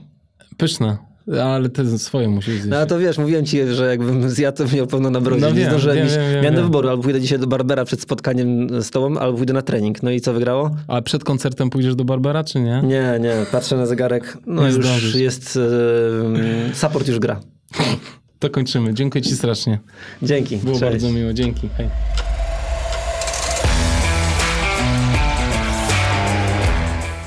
Pyszne. 0.57 1.16
Ale 1.45 1.69
ty 1.69 1.99
swoje 1.99 2.29
musisz 2.29 2.55
zjeść. 2.55 2.69
No 2.69 2.87
to 2.87 2.99
wiesz, 2.99 3.19
mówiłem 3.19 3.47
ci, 3.47 3.67
że 3.67 3.87
jakbym 3.87 4.31
zjadł, 4.31 4.65
to 4.65 4.77
miał 4.77 4.87
pełno 4.87 5.11
na 5.11 5.21
brodzie. 5.21 5.41
No 5.41 5.53
wiem, 5.53 5.71
wiem, 5.71 5.95
wiem, 5.97 6.09
wiem, 6.09 6.43
Miałem 6.43 6.55
do 6.55 6.63
wyboru, 6.63 6.89
albo 6.89 7.03
pójdę 7.03 7.21
dzisiaj 7.21 7.39
do 7.39 7.47
Barbera 7.47 7.85
przed 7.85 8.01
spotkaniem 8.01 8.83
z 8.83 8.91
tobą, 8.91 9.19
albo 9.19 9.37
pójdę 9.37 9.53
na 9.53 9.63
trening. 9.63 10.03
No 10.03 10.11
i 10.11 10.21
co 10.21 10.33
wygrało? 10.33 10.77
A 10.89 11.03
przed 11.03 11.25
koncertem 11.25 11.71
pójdziesz 11.71 11.95
do 11.95 12.05
Barbera, 12.05 12.45
czy 12.45 12.61
nie? 12.61 12.83
Nie, 12.85 13.19
nie. 13.21 13.35
Patrzę 13.53 13.77
na 13.77 13.87
zegarek. 13.87 14.39
No 14.47 14.67
już 14.67 14.75
zdążysz. 14.75 15.15
jest... 15.15 15.59
Support 16.75 17.09
już 17.09 17.19
gra. 17.19 17.41
To 18.39 18.51
kończymy. 18.51 18.95
Dziękuję 18.95 19.23
ci 19.23 19.37
strasznie. 19.37 19.79
Dzięki. 20.23 20.57
Było 20.57 20.79
Cześć. 20.79 20.93
bardzo 20.93 21.11
miło. 21.11 21.33
Dzięki. 21.33 21.69
Hej. 21.77 21.89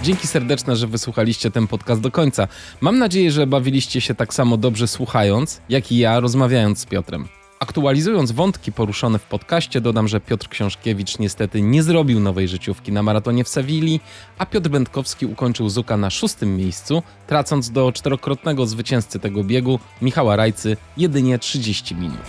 Dzięki 0.10 0.28
serdeczne, 0.28 0.76
że 0.76 0.88
wysłuchaliście 0.88 1.52
ten 1.52 1.68
podcast 1.68 2.02
do 2.02 2.12
końca. 2.12 2.48
Mam 2.82 2.98
nadzieję, 2.98 3.32
że 3.32 3.48
bawiliście 3.48 4.02
się 4.02 4.16
tak 4.16 4.34
samo 4.34 4.58
dobrze 4.58 4.88
słuchając, 4.88 5.62
jak 5.70 5.92
i 5.92 5.98
ja 5.98 6.20
rozmawiając 6.20 6.80
z 6.80 6.86
Piotrem. 6.86 7.28
Aktualizując 7.60 8.32
wątki 8.32 8.72
poruszone 8.72 9.20
w 9.20 9.24
podcaście, 9.24 9.82
dodam, 9.82 10.08
że 10.08 10.20
Piotr 10.20 10.48
Książkiewicz 10.48 11.20
niestety 11.20 11.62
nie 11.62 11.84
zrobił 11.84 12.20
nowej 12.20 12.48
życiówki 12.48 12.92
na 12.92 13.04
maratonie 13.04 13.44
w 13.44 13.48
Sewilli, 13.48 14.00
a 14.38 14.46
Piotr 14.46 14.70
Będkowski 14.70 15.26
ukończył 15.26 15.70
Zuka 15.70 15.98
na 15.98 16.10
szóstym 16.10 16.58
miejscu, 16.58 17.04
tracąc 17.28 17.72
do 17.72 17.92
czterokrotnego 17.92 18.66
zwycięzcy 18.66 19.20
tego 19.20 19.44
biegu, 19.44 19.80
Michała 20.02 20.36
Rajcy, 20.36 20.78
jedynie 20.98 21.40
30 21.40 21.96
minut. 21.96 22.22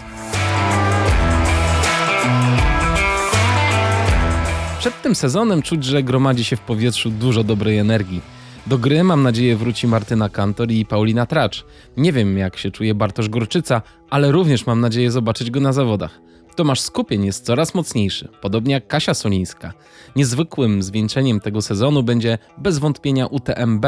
Przed 4.80 5.02
tym 5.02 5.14
sezonem 5.14 5.62
czuć, 5.62 5.84
że 5.84 6.02
gromadzi 6.02 6.44
się 6.44 6.56
w 6.56 6.60
powietrzu 6.60 7.10
dużo 7.10 7.44
dobrej 7.44 7.78
energii. 7.78 8.20
Do 8.66 8.78
gry 8.78 9.04
mam 9.04 9.22
nadzieję 9.22 9.56
wróci 9.56 9.86
Martyna 9.86 10.28
Kantor 10.28 10.70
i 10.70 10.86
Paulina 10.86 11.26
Tracz. 11.26 11.64
Nie 11.96 12.12
wiem 12.12 12.38
jak 12.38 12.56
się 12.56 12.70
czuje 12.70 12.94
Bartosz 12.94 13.28
Gorczyca, 13.28 13.82
ale 14.10 14.32
również 14.32 14.66
mam 14.66 14.80
nadzieję 14.80 15.10
zobaczyć 15.10 15.50
go 15.50 15.60
na 15.60 15.72
zawodach. 15.72 16.20
Tomasz 16.56 16.80
Skupień 16.80 17.24
jest 17.24 17.44
coraz 17.44 17.74
mocniejszy, 17.74 18.28
podobnie 18.40 18.74
jak 18.74 18.86
Kasia 18.86 19.14
Solińska. 19.14 19.72
Niezwykłym 20.16 20.82
zwieńczeniem 20.82 21.40
tego 21.40 21.62
sezonu 21.62 22.02
będzie 22.02 22.38
bez 22.58 22.78
wątpienia 22.78 23.26
UTMB, 23.26 23.86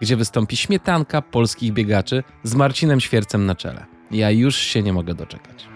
gdzie 0.00 0.16
wystąpi 0.16 0.56
śmietanka 0.56 1.22
polskich 1.22 1.72
biegaczy 1.72 2.22
z 2.42 2.54
Marcinem 2.54 3.00
Świercem 3.00 3.46
na 3.46 3.54
czele. 3.54 3.86
Ja 4.10 4.30
już 4.30 4.56
się 4.56 4.82
nie 4.82 4.92
mogę 4.92 5.14
doczekać. 5.14 5.68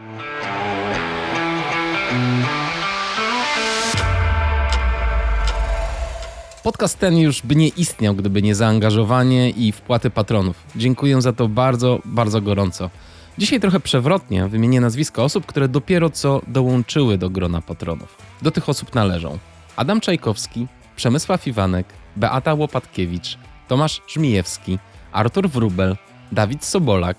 Podcast 6.67 6.99
ten 6.99 7.19
już 7.19 7.43
by 7.43 7.57
nie 7.57 7.69
istniał, 7.69 8.15
gdyby 8.15 8.43
nie 8.43 8.55
zaangażowanie 8.55 9.51
i 9.51 9.73
wpłaty 9.73 10.11
patronów. 10.11 10.57
Dziękuję 10.77 11.23
za 11.23 11.33
to 11.33 11.49
bardzo, 11.49 12.01
bardzo 12.05 12.41
gorąco. 12.41 12.91
Dzisiaj 13.39 13.61
trochę 13.61 13.81
przewrotnie 13.81 14.49
wymienię 14.49 14.81
nazwiska 14.81 15.23
osób, 15.23 15.47
które 15.47 15.69
dopiero 15.69 16.11
co 16.11 16.43
dołączyły 16.47 17.19
do 17.19 17.31
grona 17.31 17.63
patronów. 17.63 18.19
Do 18.43 18.51
tych 18.51 18.69
osób 18.69 18.95
należą 18.95 19.39
Adam 19.77 20.01
Czajkowski, 20.01 20.67
Przemysław 20.97 21.47
Iwanek, 21.47 21.87
Beata 22.17 22.55
Łopatkiewicz, 22.55 23.39
Tomasz 23.69 24.03
Żmijewski, 24.09 24.79
Artur 25.13 25.49
Wrubel, 25.49 25.97
Dawid 26.33 26.65
Sobolak, 26.65 27.17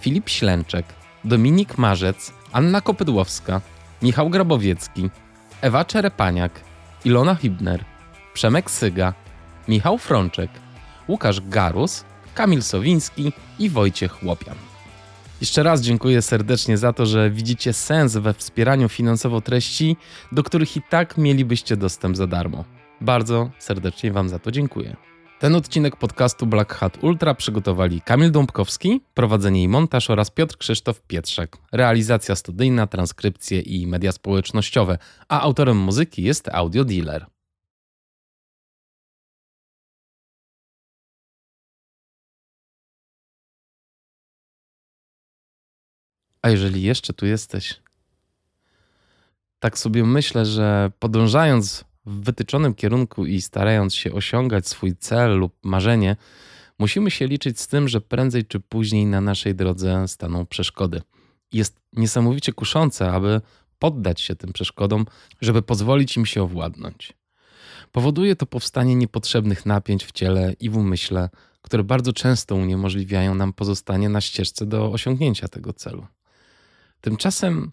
Filip 0.00 0.28
Ślęczek, 0.28 0.86
Dominik 1.24 1.78
Marzec, 1.78 2.32
Anna 2.52 2.80
Kopydłowska, 2.80 3.60
Michał 4.02 4.30
Grabowiecki, 4.30 5.10
Ewa 5.60 5.84
Czerepaniak, 5.84 6.60
Ilona 7.04 7.34
Hibner, 7.34 7.84
Przemek 8.38 8.70
Syga, 8.70 9.14
Michał 9.68 9.98
Frączek, 9.98 10.50
Łukasz 11.08 11.40
Garus, 11.40 12.04
Kamil 12.34 12.62
Sowiński 12.62 13.32
i 13.58 13.70
Wojciech 13.70 14.24
Łopian. 14.24 14.54
Jeszcze 15.40 15.62
raz 15.62 15.80
dziękuję 15.80 16.22
serdecznie 16.22 16.78
za 16.78 16.92
to, 16.92 17.06
że 17.06 17.30
widzicie 17.30 17.72
sens 17.72 18.16
we 18.16 18.34
wspieraniu 18.34 18.88
finansowo 18.88 19.40
treści, 19.40 19.96
do 20.32 20.42
których 20.42 20.76
i 20.76 20.82
tak 20.90 21.16
mielibyście 21.16 21.76
dostęp 21.76 22.16
za 22.16 22.26
darmo. 22.26 22.64
Bardzo 23.00 23.50
serdecznie 23.58 24.12
Wam 24.12 24.28
za 24.28 24.38
to 24.38 24.50
dziękuję. 24.50 24.96
Ten 25.38 25.54
odcinek 25.54 25.96
podcastu 25.96 26.46
Black 26.46 26.74
Hat 26.74 26.98
Ultra 27.02 27.34
przygotowali 27.34 28.00
Kamil 28.00 28.30
Dąbkowski, 28.30 29.00
prowadzenie 29.14 29.62
i 29.62 29.68
montaż 29.68 30.10
oraz 30.10 30.30
Piotr 30.30 30.56
Krzysztof 30.56 31.02
Pietrzak. 31.02 31.56
Realizacja 31.72 32.36
studyjna, 32.36 32.86
transkrypcje 32.86 33.60
i 33.60 33.86
media 33.86 34.12
społecznościowe, 34.12 34.98
a 35.28 35.40
autorem 35.40 35.76
muzyki 35.76 36.22
jest 36.22 36.48
Audio 36.48 36.84
Dealer. 36.84 37.26
A 46.48 46.50
jeżeli 46.50 46.82
jeszcze 46.82 47.12
tu 47.12 47.26
jesteś, 47.26 47.80
tak 49.58 49.78
sobie 49.78 50.04
myślę, 50.04 50.46
że 50.46 50.90
podążając 50.98 51.84
w 52.06 52.24
wytyczonym 52.24 52.74
kierunku 52.74 53.26
i 53.26 53.40
starając 53.40 53.94
się 53.94 54.12
osiągać 54.12 54.68
swój 54.68 54.96
cel 54.96 55.38
lub 55.38 55.52
marzenie, 55.62 56.16
musimy 56.78 57.10
się 57.10 57.26
liczyć 57.26 57.60
z 57.60 57.68
tym, 57.68 57.88
że 57.88 58.00
prędzej 58.00 58.44
czy 58.44 58.60
później 58.60 59.06
na 59.06 59.20
naszej 59.20 59.54
drodze 59.54 60.08
staną 60.08 60.46
przeszkody. 60.46 61.02
Jest 61.52 61.80
niesamowicie 61.92 62.52
kuszące, 62.52 63.10
aby 63.12 63.40
poddać 63.78 64.20
się 64.20 64.36
tym 64.36 64.52
przeszkodom, 64.52 65.06
żeby 65.40 65.62
pozwolić 65.62 66.16
im 66.16 66.26
się 66.26 66.42
owładnąć. 66.42 67.12
Powoduje 67.92 68.36
to 68.36 68.46
powstanie 68.46 68.94
niepotrzebnych 68.94 69.66
napięć 69.66 70.04
w 70.04 70.12
ciele 70.12 70.52
i 70.60 70.70
w 70.70 70.76
umyśle, 70.76 71.28
które 71.62 71.84
bardzo 71.84 72.12
często 72.12 72.54
uniemożliwiają 72.54 73.34
nam 73.34 73.52
pozostanie 73.52 74.08
na 74.08 74.20
ścieżce 74.20 74.66
do 74.66 74.92
osiągnięcia 74.92 75.48
tego 75.48 75.72
celu. 75.72 76.06
Tymczasem 77.00 77.72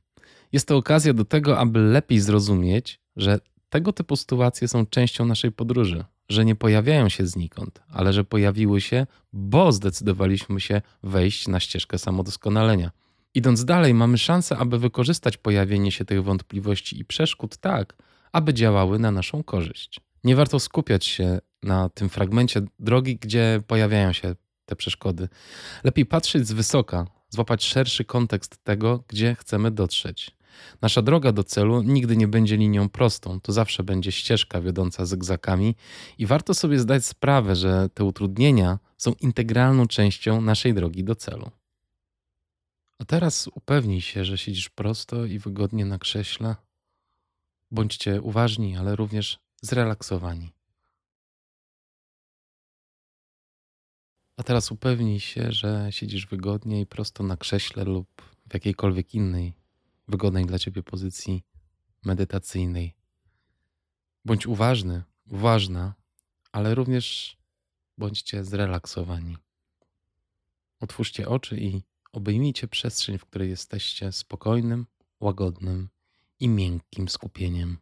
jest 0.51 0.67
to 0.67 0.77
okazja 0.77 1.13
do 1.13 1.25
tego, 1.25 1.59
aby 1.59 1.79
lepiej 1.79 2.19
zrozumieć, 2.19 2.99
że 3.15 3.39
tego 3.69 3.93
typu 3.93 4.15
sytuacje 4.15 4.67
są 4.67 4.85
częścią 4.85 5.25
naszej 5.25 5.51
podróży, 5.51 6.05
że 6.29 6.45
nie 6.45 6.55
pojawiają 6.55 7.09
się 7.09 7.27
znikąd, 7.27 7.81
ale 7.89 8.13
że 8.13 8.23
pojawiły 8.23 8.81
się, 8.81 9.07
bo 9.33 9.71
zdecydowaliśmy 9.71 10.61
się 10.61 10.81
wejść 11.03 11.47
na 11.47 11.59
ścieżkę 11.59 11.97
samodoskonalenia. 11.97 12.91
Idąc 13.33 13.65
dalej, 13.65 13.93
mamy 13.93 14.17
szansę, 14.17 14.57
aby 14.57 14.79
wykorzystać 14.79 15.37
pojawienie 15.37 15.91
się 15.91 16.05
tych 16.05 16.23
wątpliwości 16.23 16.99
i 16.99 17.05
przeszkód 17.05 17.57
tak, 17.57 17.95
aby 18.31 18.53
działały 18.53 18.99
na 18.99 19.11
naszą 19.11 19.43
korzyść. 19.43 19.99
Nie 20.23 20.35
warto 20.35 20.59
skupiać 20.59 21.05
się 21.05 21.39
na 21.63 21.89
tym 21.89 22.09
fragmencie 22.09 22.61
drogi, 22.79 23.17
gdzie 23.17 23.61
pojawiają 23.67 24.13
się 24.13 24.35
te 24.65 24.75
przeszkody. 24.75 25.29
Lepiej 25.83 26.05
patrzeć 26.05 26.47
z 26.47 26.51
wysoka, 26.51 27.07
złapać 27.29 27.63
szerszy 27.63 28.05
kontekst 28.05 28.63
tego, 28.63 29.03
gdzie 29.07 29.35
chcemy 29.35 29.71
dotrzeć. 29.71 30.35
Nasza 30.81 31.01
droga 31.01 31.31
do 31.31 31.43
celu 31.43 31.81
nigdy 31.81 32.17
nie 32.17 32.27
będzie 32.27 32.57
linią 32.57 32.89
prostą, 32.89 33.41
to 33.41 33.51
zawsze 33.51 33.83
będzie 33.83 34.11
ścieżka 34.11 34.61
wiodąca 34.61 35.05
zygzakami 35.05 35.75
i 36.17 36.25
warto 36.25 36.53
sobie 36.53 36.79
zdać 36.79 37.05
sprawę, 37.05 37.55
że 37.55 37.89
te 37.93 38.03
utrudnienia 38.03 38.79
są 38.97 39.13
integralną 39.21 39.87
częścią 39.87 40.41
naszej 40.41 40.73
drogi 40.73 41.03
do 41.03 41.15
celu. 41.15 41.51
A 42.99 43.05
teraz 43.05 43.47
upewnij 43.47 44.01
się, 44.01 44.25
że 44.25 44.37
siedzisz 44.37 44.69
prosto 44.69 45.25
i 45.25 45.39
wygodnie 45.39 45.85
na 45.85 45.99
krześle. 45.99 46.55
Bądźcie 47.71 48.21
uważni, 48.21 48.77
ale 48.77 48.95
również 48.95 49.39
zrelaksowani. 49.61 50.54
A 54.37 54.43
teraz 54.43 54.71
upewnij 54.71 55.19
się, 55.19 55.51
że 55.51 55.87
siedzisz 55.91 56.27
wygodnie 56.27 56.81
i 56.81 56.85
prosto 56.85 57.23
na 57.23 57.37
krześle 57.37 57.83
lub 57.83 58.21
w 58.49 58.53
jakiejkolwiek 58.53 59.13
innej 59.13 59.53
wygodnej 60.07 60.45
dla 60.45 60.59
ciebie 60.59 60.83
pozycji 60.83 61.43
medytacyjnej. 62.03 62.93
Bądź 64.25 64.47
uważny, 64.47 65.03
uważna, 65.31 65.93
ale 66.51 66.75
również 66.75 67.37
bądźcie 67.97 68.43
zrelaksowani. 68.43 69.37
Otwórzcie 70.79 71.29
oczy 71.29 71.57
i 71.57 71.81
obejmijcie 72.11 72.67
przestrzeń, 72.67 73.17
w 73.17 73.25
której 73.25 73.49
jesteście 73.49 74.11
spokojnym, 74.11 74.85
łagodnym 75.19 75.89
i 76.39 76.49
miękkim 76.49 77.09
skupieniem. 77.09 77.77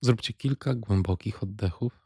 Zróbcie 0.00 0.32
kilka 0.32 0.74
głębokich 0.74 1.42
oddechów. 1.42 2.05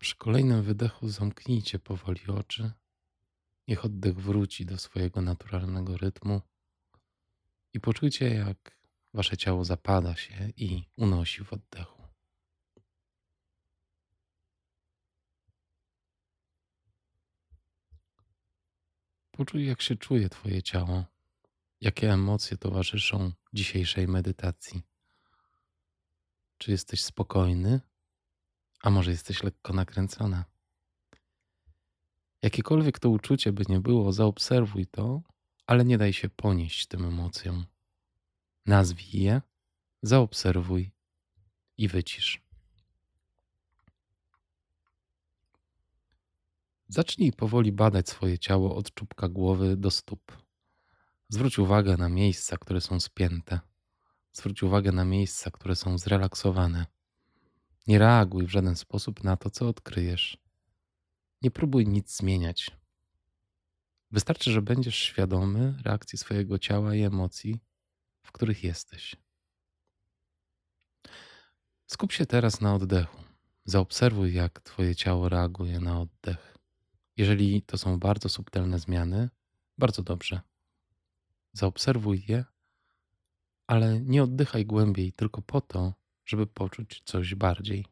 Przy 0.00 0.16
kolejnym 0.16 0.62
wydechu 0.62 1.08
zamknijcie 1.08 1.78
powoli 1.78 2.20
oczy. 2.26 2.72
Niech 3.68 3.84
oddech 3.84 4.20
wróci 4.20 4.66
do 4.66 4.78
swojego 4.78 5.20
naturalnego 5.20 5.96
rytmu 5.96 6.40
i 7.72 7.80
poczujcie, 7.80 8.34
jak 8.34 8.78
wasze 9.14 9.36
ciało 9.36 9.64
zapada 9.64 10.16
się 10.16 10.48
i 10.56 10.84
unosi 10.96 11.44
w 11.44 11.52
oddechu. 11.52 12.02
Poczuj, 19.30 19.66
jak 19.66 19.82
się 19.82 19.96
czuje 19.96 20.28
Twoje 20.28 20.62
ciało, 20.62 21.04
jakie 21.80 22.12
emocje 22.12 22.56
towarzyszą 22.56 23.32
dzisiejszej 23.52 24.08
medytacji. 24.08 24.82
Czy 26.58 26.70
jesteś 26.70 27.04
spokojny, 27.04 27.80
a 28.82 28.90
może 28.90 29.10
jesteś 29.10 29.42
lekko 29.42 29.72
nakręcona? 29.72 30.44
Jakiekolwiek 32.42 32.98
to 32.98 33.10
uczucie 33.10 33.52
by 33.52 33.64
nie 33.68 33.80
było, 33.80 34.12
zaobserwuj 34.12 34.86
to, 34.86 35.22
ale 35.66 35.84
nie 35.84 35.98
daj 35.98 36.12
się 36.12 36.28
ponieść 36.28 36.86
tym 36.86 37.04
emocjom. 37.04 37.66
Nazwij 38.66 39.22
je, 39.22 39.42
zaobserwuj 40.02 40.90
i 41.78 41.88
wycisz. 41.88 42.42
Zacznij 46.88 47.32
powoli 47.32 47.72
badać 47.72 48.08
swoje 48.08 48.38
ciało 48.38 48.76
od 48.76 48.94
czubka 48.94 49.28
głowy 49.28 49.76
do 49.76 49.90
stóp. 49.90 50.42
Zwróć 51.28 51.58
uwagę 51.58 51.96
na 51.96 52.08
miejsca, 52.08 52.58
które 52.58 52.80
są 52.80 53.00
spięte. 53.00 53.60
Zwróć 54.32 54.62
uwagę 54.62 54.92
na 54.92 55.04
miejsca, 55.04 55.50
które 55.50 55.76
są 55.76 55.98
zrelaksowane. 55.98 56.86
Nie 57.86 57.98
reaguj 57.98 58.46
w 58.46 58.50
żaden 58.50 58.76
sposób 58.76 59.24
na 59.24 59.36
to, 59.36 59.50
co 59.50 59.68
odkryjesz. 59.68 60.38
Nie 61.42 61.50
próbuj 61.50 61.86
nic 61.86 62.16
zmieniać. 62.16 62.70
Wystarczy, 64.10 64.50
że 64.52 64.62
będziesz 64.62 64.96
świadomy 64.96 65.74
reakcji 65.84 66.18
swojego 66.18 66.58
ciała 66.58 66.94
i 66.94 67.02
emocji, 67.02 67.60
w 68.22 68.32
których 68.32 68.64
jesteś. 68.64 69.16
Skup 71.86 72.12
się 72.12 72.26
teraz 72.26 72.60
na 72.60 72.74
oddechu. 72.74 73.22
Zaobserwuj, 73.64 74.34
jak 74.34 74.60
Twoje 74.60 74.96
ciało 74.96 75.28
reaguje 75.28 75.80
na 75.80 76.00
oddech. 76.00 76.56
Jeżeli 77.16 77.62
to 77.62 77.78
są 77.78 77.98
bardzo 77.98 78.28
subtelne 78.28 78.78
zmiany, 78.78 79.28
bardzo 79.78 80.02
dobrze. 80.02 80.40
Zaobserwuj 81.52 82.24
je, 82.28 82.44
ale 83.66 84.00
nie 84.00 84.22
oddychaj 84.22 84.66
głębiej 84.66 85.12
tylko 85.12 85.42
po 85.42 85.60
to, 85.60 85.94
żeby 86.30 86.46
poczuć 86.46 87.02
coś 87.04 87.34
bardziej. 87.34 87.84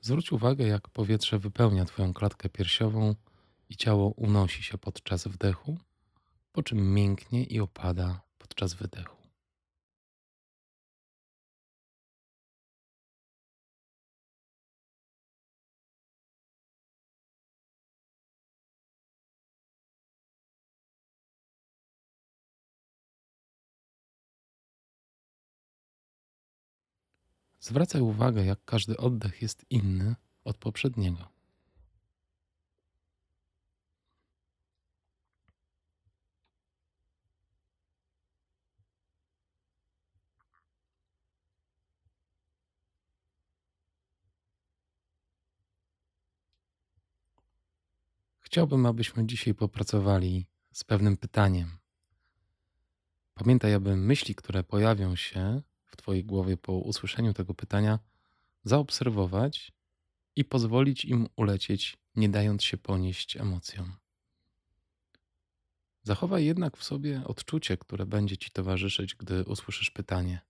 Zwróć 0.00 0.32
uwagę, 0.32 0.66
jak 0.66 0.88
powietrze 0.88 1.38
wypełnia 1.38 1.84
Twoją 1.84 2.14
klatkę 2.14 2.48
piersiową 2.48 3.14
i 3.68 3.76
ciało 3.76 4.08
unosi 4.08 4.62
się 4.62 4.78
podczas 4.78 5.26
wdechu, 5.26 5.78
po 6.52 6.62
czym 6.62 6.94
mięknie 6.94 7.44
i 7.44 7.60
opada 7.60 8.20
podczas 8.38 8.74
wydechu. 8.74 9.25
Zwracaj 27.66 28.00
uwagę, 28.00 28.44
jak 28.44 28.64
każdy 28.64 28.96
oddech 28.96 29.42
jest 29.42 29.66
inny 29.70 30.14
od 30.44 30.56
poprzedniego. 30.58 31.28
Chciałbym, 48.40 48.86
abyśmy 48.86 49.26
dzisiaj 49.26 49.54
popracowali 49.54 50.46
z 50.72 50.84
pewnym 50.84 51.16
pytaniem. 51.16 51.78
Pamiętaj, 53.34 53.74
aby 53.74 53.96
myśli, 53.96 54.34
które 54.34 54.64
pojawią 54.64 55.16
się 55.16 55.62
w 55.86 55.96
Twojej 55.96 56.24
głowie 56.24 56.56
po 56.56 56.72
usłyszeniu 56.72 57.34
tego 57.34 57.54
pytania, 57.54 57.98
zaobserwować 58.64 59.72
i 60.36 60.44
pozwolić 60.44 61.04
im 61.04 61.28
ulecieć, 61.36 61.96
nie 62.16 62.28
dając 62.28 62.64
się 62.64 62.76
ponieść 62.76 63.36
emocjom. 63.36 63.96
Zachowaj 66.02 66.44
jednak 66.44 66.76
w 66.76 66.84
sobie 66.84 67.24
odczucie, 67.24 67.76
które 67.76 68.06
będzie 68.06 68.36
Ci 68.36 68.50
towarzyszyć, 68.50 69.14
gdy 69.14 69.44
usłyszysz 69.44 69.90
pytanie. 69.90 70.40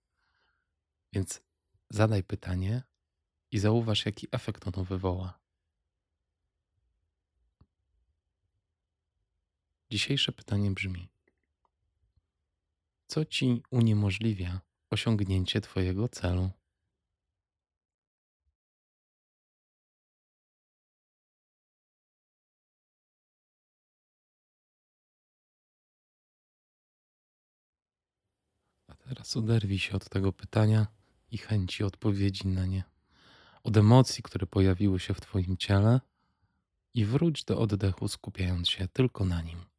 Więc 1.12 1.42
zadaj 1.90 2.22
pytanie 2.22 2.82
i 3.50 3.58
zauważ, 3.58 4.06
jaki 4.06 4.28
efekt 4.32 4.66
ono 4.66 4.84
wywoła. 4.84 5.38
Dzisiejsze 9.90 10.32
pytanie 10.32 10.70
brzmi: 10.70 11.08
Co 13.06 13.24
ci 13.24 13.62
uniemożliwia 13.70 14.60
osiągnięcie 14.90 15.60
Twojego 15.60 16.08
celu? 16.08 16.50
A 28.88 28.94
teraz 28.94 29.36
oderwij 29.36 29.78
się 29.78 29.96
od 29.96 30.08
tego 30.08 30.32
pytania 30.32 30.86
i 31.30 31.38
chęci 31.38 31.84
odpowiedzi 31.84 32.48
na 32.48 32.66
nie, 32.66 32.84
od 33.62 33.76
emocji, 33.76 34.22
które 34.22 34.46
pojawiły 34.46 35.00
się 35.00 35.14
w 35.14 35.20
Twoim 35.20 35.56
ciele, 35.56 36.00
i 36.96 37.04
wróć 37.04 37.44
do 37.44 37.58
oddechu, 37.58 38.08
skupiając 38.08 38.68
się 38.68 38.88
tylko 38.88 39.24
na 39.24 39.42
nim. 39.42 39.75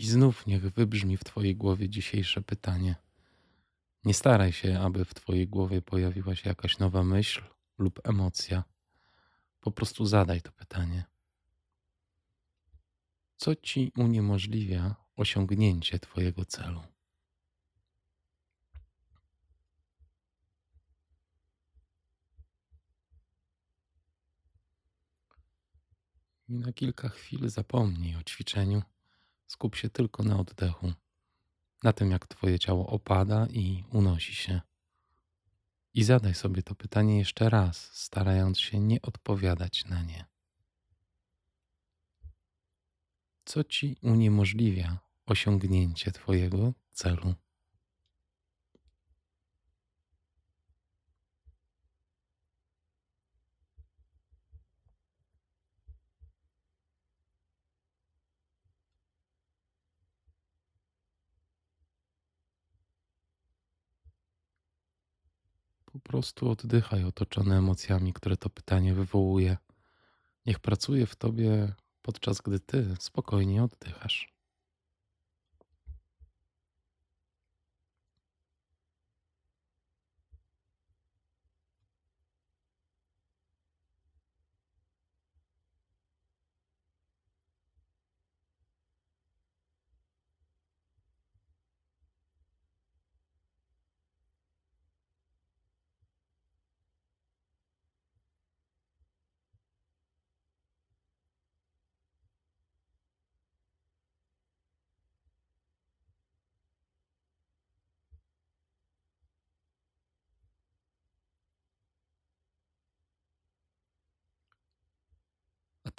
I 0.00 0.06
znów 0.06 0.46
niech 0.46 0.72
wybrzmi 0.72 1.16
w 1.16 1.24
Twojej 1.24 1.56
głowie 1.56 1.88
dzisiejsze 1.88 2.42
pytanie. 2.42 2.94
Nie 4.04 4.14
staraj 4.14 4.52
się, 4.52 4.78
aby 4.78 5.04
w 5.04 5.14
Twojej 5.14 5.48
głowie 5.48 5.82
pojawiła 5.82 6.36
się 6.36 6.48
jakaś 6.48 6.78
nowa 6.78 7.04
myśl 7.04 7.42
lub 7.78 8.00
emocja. 8.08 8.64
Po 9.60 9.70
prostu 9.70 10.06
zadaj 10.06 10.42
to 10.42 10.52
pytanie. 10.52 11.04
Co 13.36 13.56
Ci 13.56 13.92
uniemożliwia 13.96 14.94
osiągnięcie 15.16 15.98
Twojego 15.98 16.44
celu? 16.44 16.82
I 26.48 26.54
na 26.54 26.72
kilka 26.72 27.08
chwil 27.08 27.48
zapomnij 27.48 28.16
o 28.16 28.22
ćwiczeniu. 28.22 28.82
Skup 29.50 29.76
się 29.76 29.90
tylko 29.90 30.22
na 30.22 30.38
oddechu, 30.38 30.92
na 31.82 31.92
tym 31.92 32.10
jak 32.10 32.26
Twoje 32.26 32.58
ciało 32.58 32.86
opada 32.86 33.46
i 33.46 33.84
unosi 33.92 34.34
się. 34.34 34.60
I 35.94 36.04
zadaj 36.04 36.34
sobie 36.34 36.62
to 36.62 36.74
pytanie 36.74 37.18
jeszcze 37.18 37.50
raz, 37.50 37.90
starając 37.92 38.60
się 38.60 38.80
nie 38.80 39.02
odpowiadać 39.02 39.84
na 39.84 40.02
nie. 40.02 40.24
Co 43.44 43.64
ci 43.64 43.96
uniemożliwia 44.02 44.98
osiągnięcie 45.26 46.12
Twojego 46.12 46.72
celu? 46.90 47.34
Po 66.02 66.08
prostu 66.08 66.50
oddychaj 66.50 67.04
otoczony 67.04 67.56
emocjami, 67.56 68.12
które 68.12 68.36
to 68.36 68.50
pytanie 68.50 68.94
wywołuje. 68.94 69.56
Niech 70.46 70.58
pracuje 70.58 71.06
w 71.06 71.16
tobie, 71.16 71.72
podczas 72.02 72.40
gdy 72.40 72.60
ty 72.60 72.96
spokojnie 72.98 73.64
oddychasz. 73.64 74.39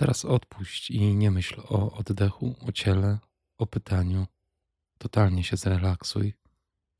Teraz 0.02 0.26
odpuść 0.26 0.92
i 0.92 1.16
nie 1.16 1.32
myśl 1.32 1.62
o 1.70 1.92
oddechu, 1.92 2.56
o 2.68 2.72
ciele, 2.72 3.20
o 3.58 3.66
pytaniu. 3.68 4.28
Totalnie 4.98 5.44
się 5.44 5.58
zrelaksuj 5.58 6.34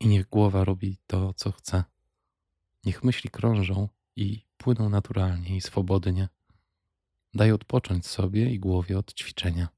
i 0.00 0.08
niech 0.08 0.28
głowa 0.28 0.64
robi 0.64 0.98
to, 1.06 1.34
co 1.34 1.52
chce. 1.52 1.84
Niech 2.84 3.04
myśli 3.04 3.30
krążą 3.30 3.88
i 4.16 4.44
płyną 4.56 4.88
naturalnie 4.88 5.56
i 5.56 5.60
swobodnie. 5.60 6.28
Daj 7.34 7.52
odpocząć 7.52 8.06
sobie 8.06 8.50
i 8.50 8.58
głowie 8.58 8.98
od 8.98 9.14
ćwiczenia. 9.14 9.68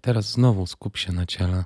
Teraz 0.00 0.32
znowu 0.32 0.66
skup 0.66 0.96
się 0.96 1.12
na 1.12 1.26
ciele. 1.26 1.64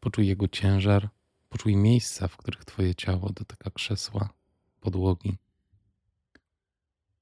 Poczuj 0.00 0.26
jego 0.26 0.48
ciężar, 0.48 1.08
poczuj 1.48 1.76
miejsca, 1.76 2.28
w 2.28 2.36
których 2.36 2.64
Twoje 2.64 2.94
ciało 2.94 3.32
dotyka 3.32 3.70
krzesła, 3.70 4.28
podłogi. 4.80 5.36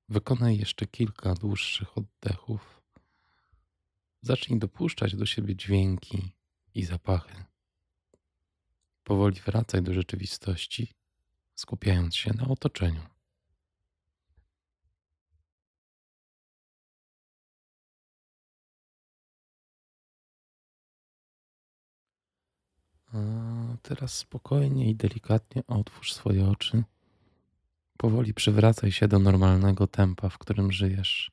Wykonaj 0.09 0.59
jeszcze 0.59 0.86
kilka 0.86 1.35
dłuższych 1.35 1.98
oddechów. 1.98 2.82
Zacznij 4.23 4.59
dopuszczać 4.59 5.16
do 5.16 5.27
siebie 5.27 5.56
dźwięki 5.56 6.32
i 6.74 6.85
zapachy. 6.85 7.44
Powoli 9.05 9.40
wracaj 9.40 9.82
do 9.82 9.94
rzeczywistości, 9.94 10.94
skupiając 11.55 12.16
się 12.16 12.32
na 12.32 12.48
otoczeniu. 12.48 13.15
A 23.12 23.18
teraz 23.82 24.14
spokojnie 24.14 24.90
i 24.90 24.94
delikatnie 24.94 25.62
otwórz 25.66 26.12
swoje 26.12 26.48
oczy. 26.48 26.84
Powoli 27.96 28.34
przywracaj 28.34 28.92
się 28.92 29.08
do 29.08 29.18
normalnego 29.18 29.86
tempa, 29.86 30.28
w 30.28 30.38
którym 30.38 30.72
żyjesz. 30.72 31.30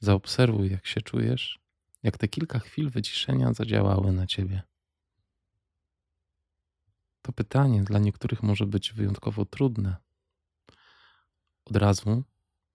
Zaobserwuj, 0.00 0.70
jak 0.70 0.86
się 0.86 1.00
czujesz, 1.00 1.58
jak 2.02 2.18
te 2.18 2.28
kilka 2.28 2.58
chwil 2.58 2.90
wyciszenia 2.90 3.52
zadziałały 3.52 4.12
na 4.12 4.26
ciebie. 4.26 4.62
To 7.22 7.32
pytanie 7.32 7.82
dla 7.82 7.98
niektórych 7.98 8.42
może 8.42 8.66
być 8.66 8.92
wyjątkowo 8.92 9.44
trudne. 9.44 9.96
Od 11.64 11.76
razu 11.76 12.24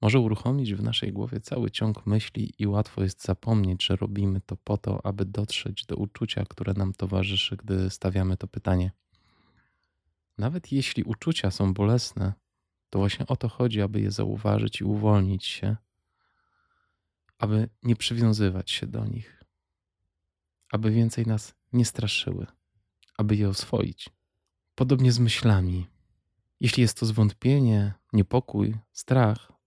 może 0.01 0.19
uruchomić 0.19 0.73
w 0.73 0.83
naszej 0.83 1.13
głowie 1.13 1.39
cały 1.39 1.71
ciąg 1.71 2.05
myśli 2.05 2.53
i 2.59 2.67
łatwo 2.67 3.03
jest 3.03 3.23
zapomnieć, 3.23 3.85
że 3.85 3.95
robimy 3.95 4.41
to 4.41 4.55
po 4.57 4.77
to, 4.77 5.05
aby 5.05 5.25
dotrzeć 5.25 5.85
do 5.85 5.95
uczucia, 5.95 6.45
które 6.49 6.73
nam 6.73 6.93
towarzyszy, 6.93 7.57
gdy 7.57 7.89
stawiamy 7.89 8.37
to 8.37 8.47
pytanie. 8.47 8.91
Nawet 10.37 10.71
jeśli 10.71 11.03
uczucia 11.03 11.51
są 11.51 11.73
bolesne, 11.73 12.33
to 12.89 12.99
właśnie 12.99 13.27
o 13.27 13.35
to 13.35 13.49
chodzi, 13.49 13.81
aby 13.81 14.01
je 14.01 14.11
zauważyć 14.11 14.81
i 14.81 14.83
uwolnić 14.83 15.45
się, 15.45 15.77
aby 17.37 17.69
nie 17.83 17.95
przywiązywać 17.95 18.71
się 18.71 18.87
do 18.87 19.05
nich, 19.05 19.43
aby 20.71 20.91
więcej 20.91 21.25
nas 21.25 21.55
nie 21.73 21.85
straszyły, 21.85 22.45
aby 23.17 23.35
je 23.35 23.49
oswoić. 23.49 24.09
Podobnie 24.75 25.11
z 25.11 25.19
myślami. 25.19 25.87
Jeśli 26.59 26.81
jest 26.81 26.99
to 26.99 27.05
zwątpienie, 27.05 27.93
niepokój, 28.13 28.75
strach, 28.91 29.58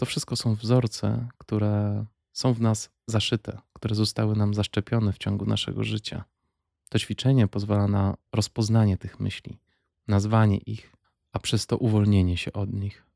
to 0.00 0.06
wszystko 0.06 0.36
są 0.36 0.54
wzorce, 0.54 1.28
które 1.38 2.04
są 2.32 2.52
w 2.52 2.60
nas 2.60 2.90
zaszyte, 3.06 3.58
które 3.72 3.94
zostały 3.94 4.36
nam 4.36 4.54
zaszczepione 4.54 5.12
w 5.12 5.18
ciągu 5.18 5.46
naszego 5.46 5.84
życia. 5.84 6.24
To 6.88 6.98
ćwiczenie 6.98 7.48
pozwala 7.48 7.88
na 7.88 8.16
rozpoznanie 8.32 8.96
tych 8.98 9.20
myśli, 9.20 9.58
nazwanie 10.08 10.56
ich, 10.56 10.96
a 11.32 11.38
przez 11.38 11.66
to 11.66 11.76
uwolnienie 11.76 12.36
się 12.36 12.52
od 12.52 12.72
nich. 12.72 13.06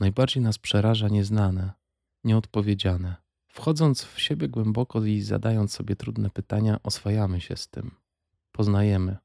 Najbardziej 0.00 0.42
nas 0.42 0.58
przeraża 0.58 1.08
nieznane, 1.08 1.72
nieodpowiedziane. 2.24 3.16
Wchodząc 3.48 4.02
w 4.02 4.20
siebie 4.20 4.48
głęboko 4.48 5.04
i 5.04 5.20
zadając 5.20 5.72
sobie 5.72 5.96
trudne 5.96 6.30
pytania, 6.30 6.80
oswajamy 6.82 7.40
się 7.40 7.56
z 7.56 7.68
tym, 7.68 7.90
poznajemy. 8.52 9.16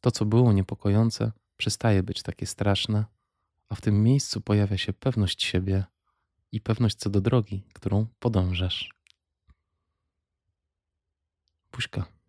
To, 0.00 0.10
co 0.10 0.24
było 0.24 0.52
niepokojące, 0.52 1.32
przestaje 1.56 2.02
być 2.02 2.22
takie 2.22 2.46
straszne 2.46 3.04
a 3.70 3.74
w 3.74 3.80
tym 3.80 4.02
miejscu 4.02 4.40
pojawia 4.40 4.78
się 4.78 4.92
pewność 4.92 5.44
siebie 5.44 5.84
i 6.52 6.60
pewność 6.60 6.96
co 6.96 7.10
do 7.10 7.20
drogi, 7.20 7.62
którą 7.72 8.06
podążasz. 8.18 8.94
Puśka. 11.70 12.19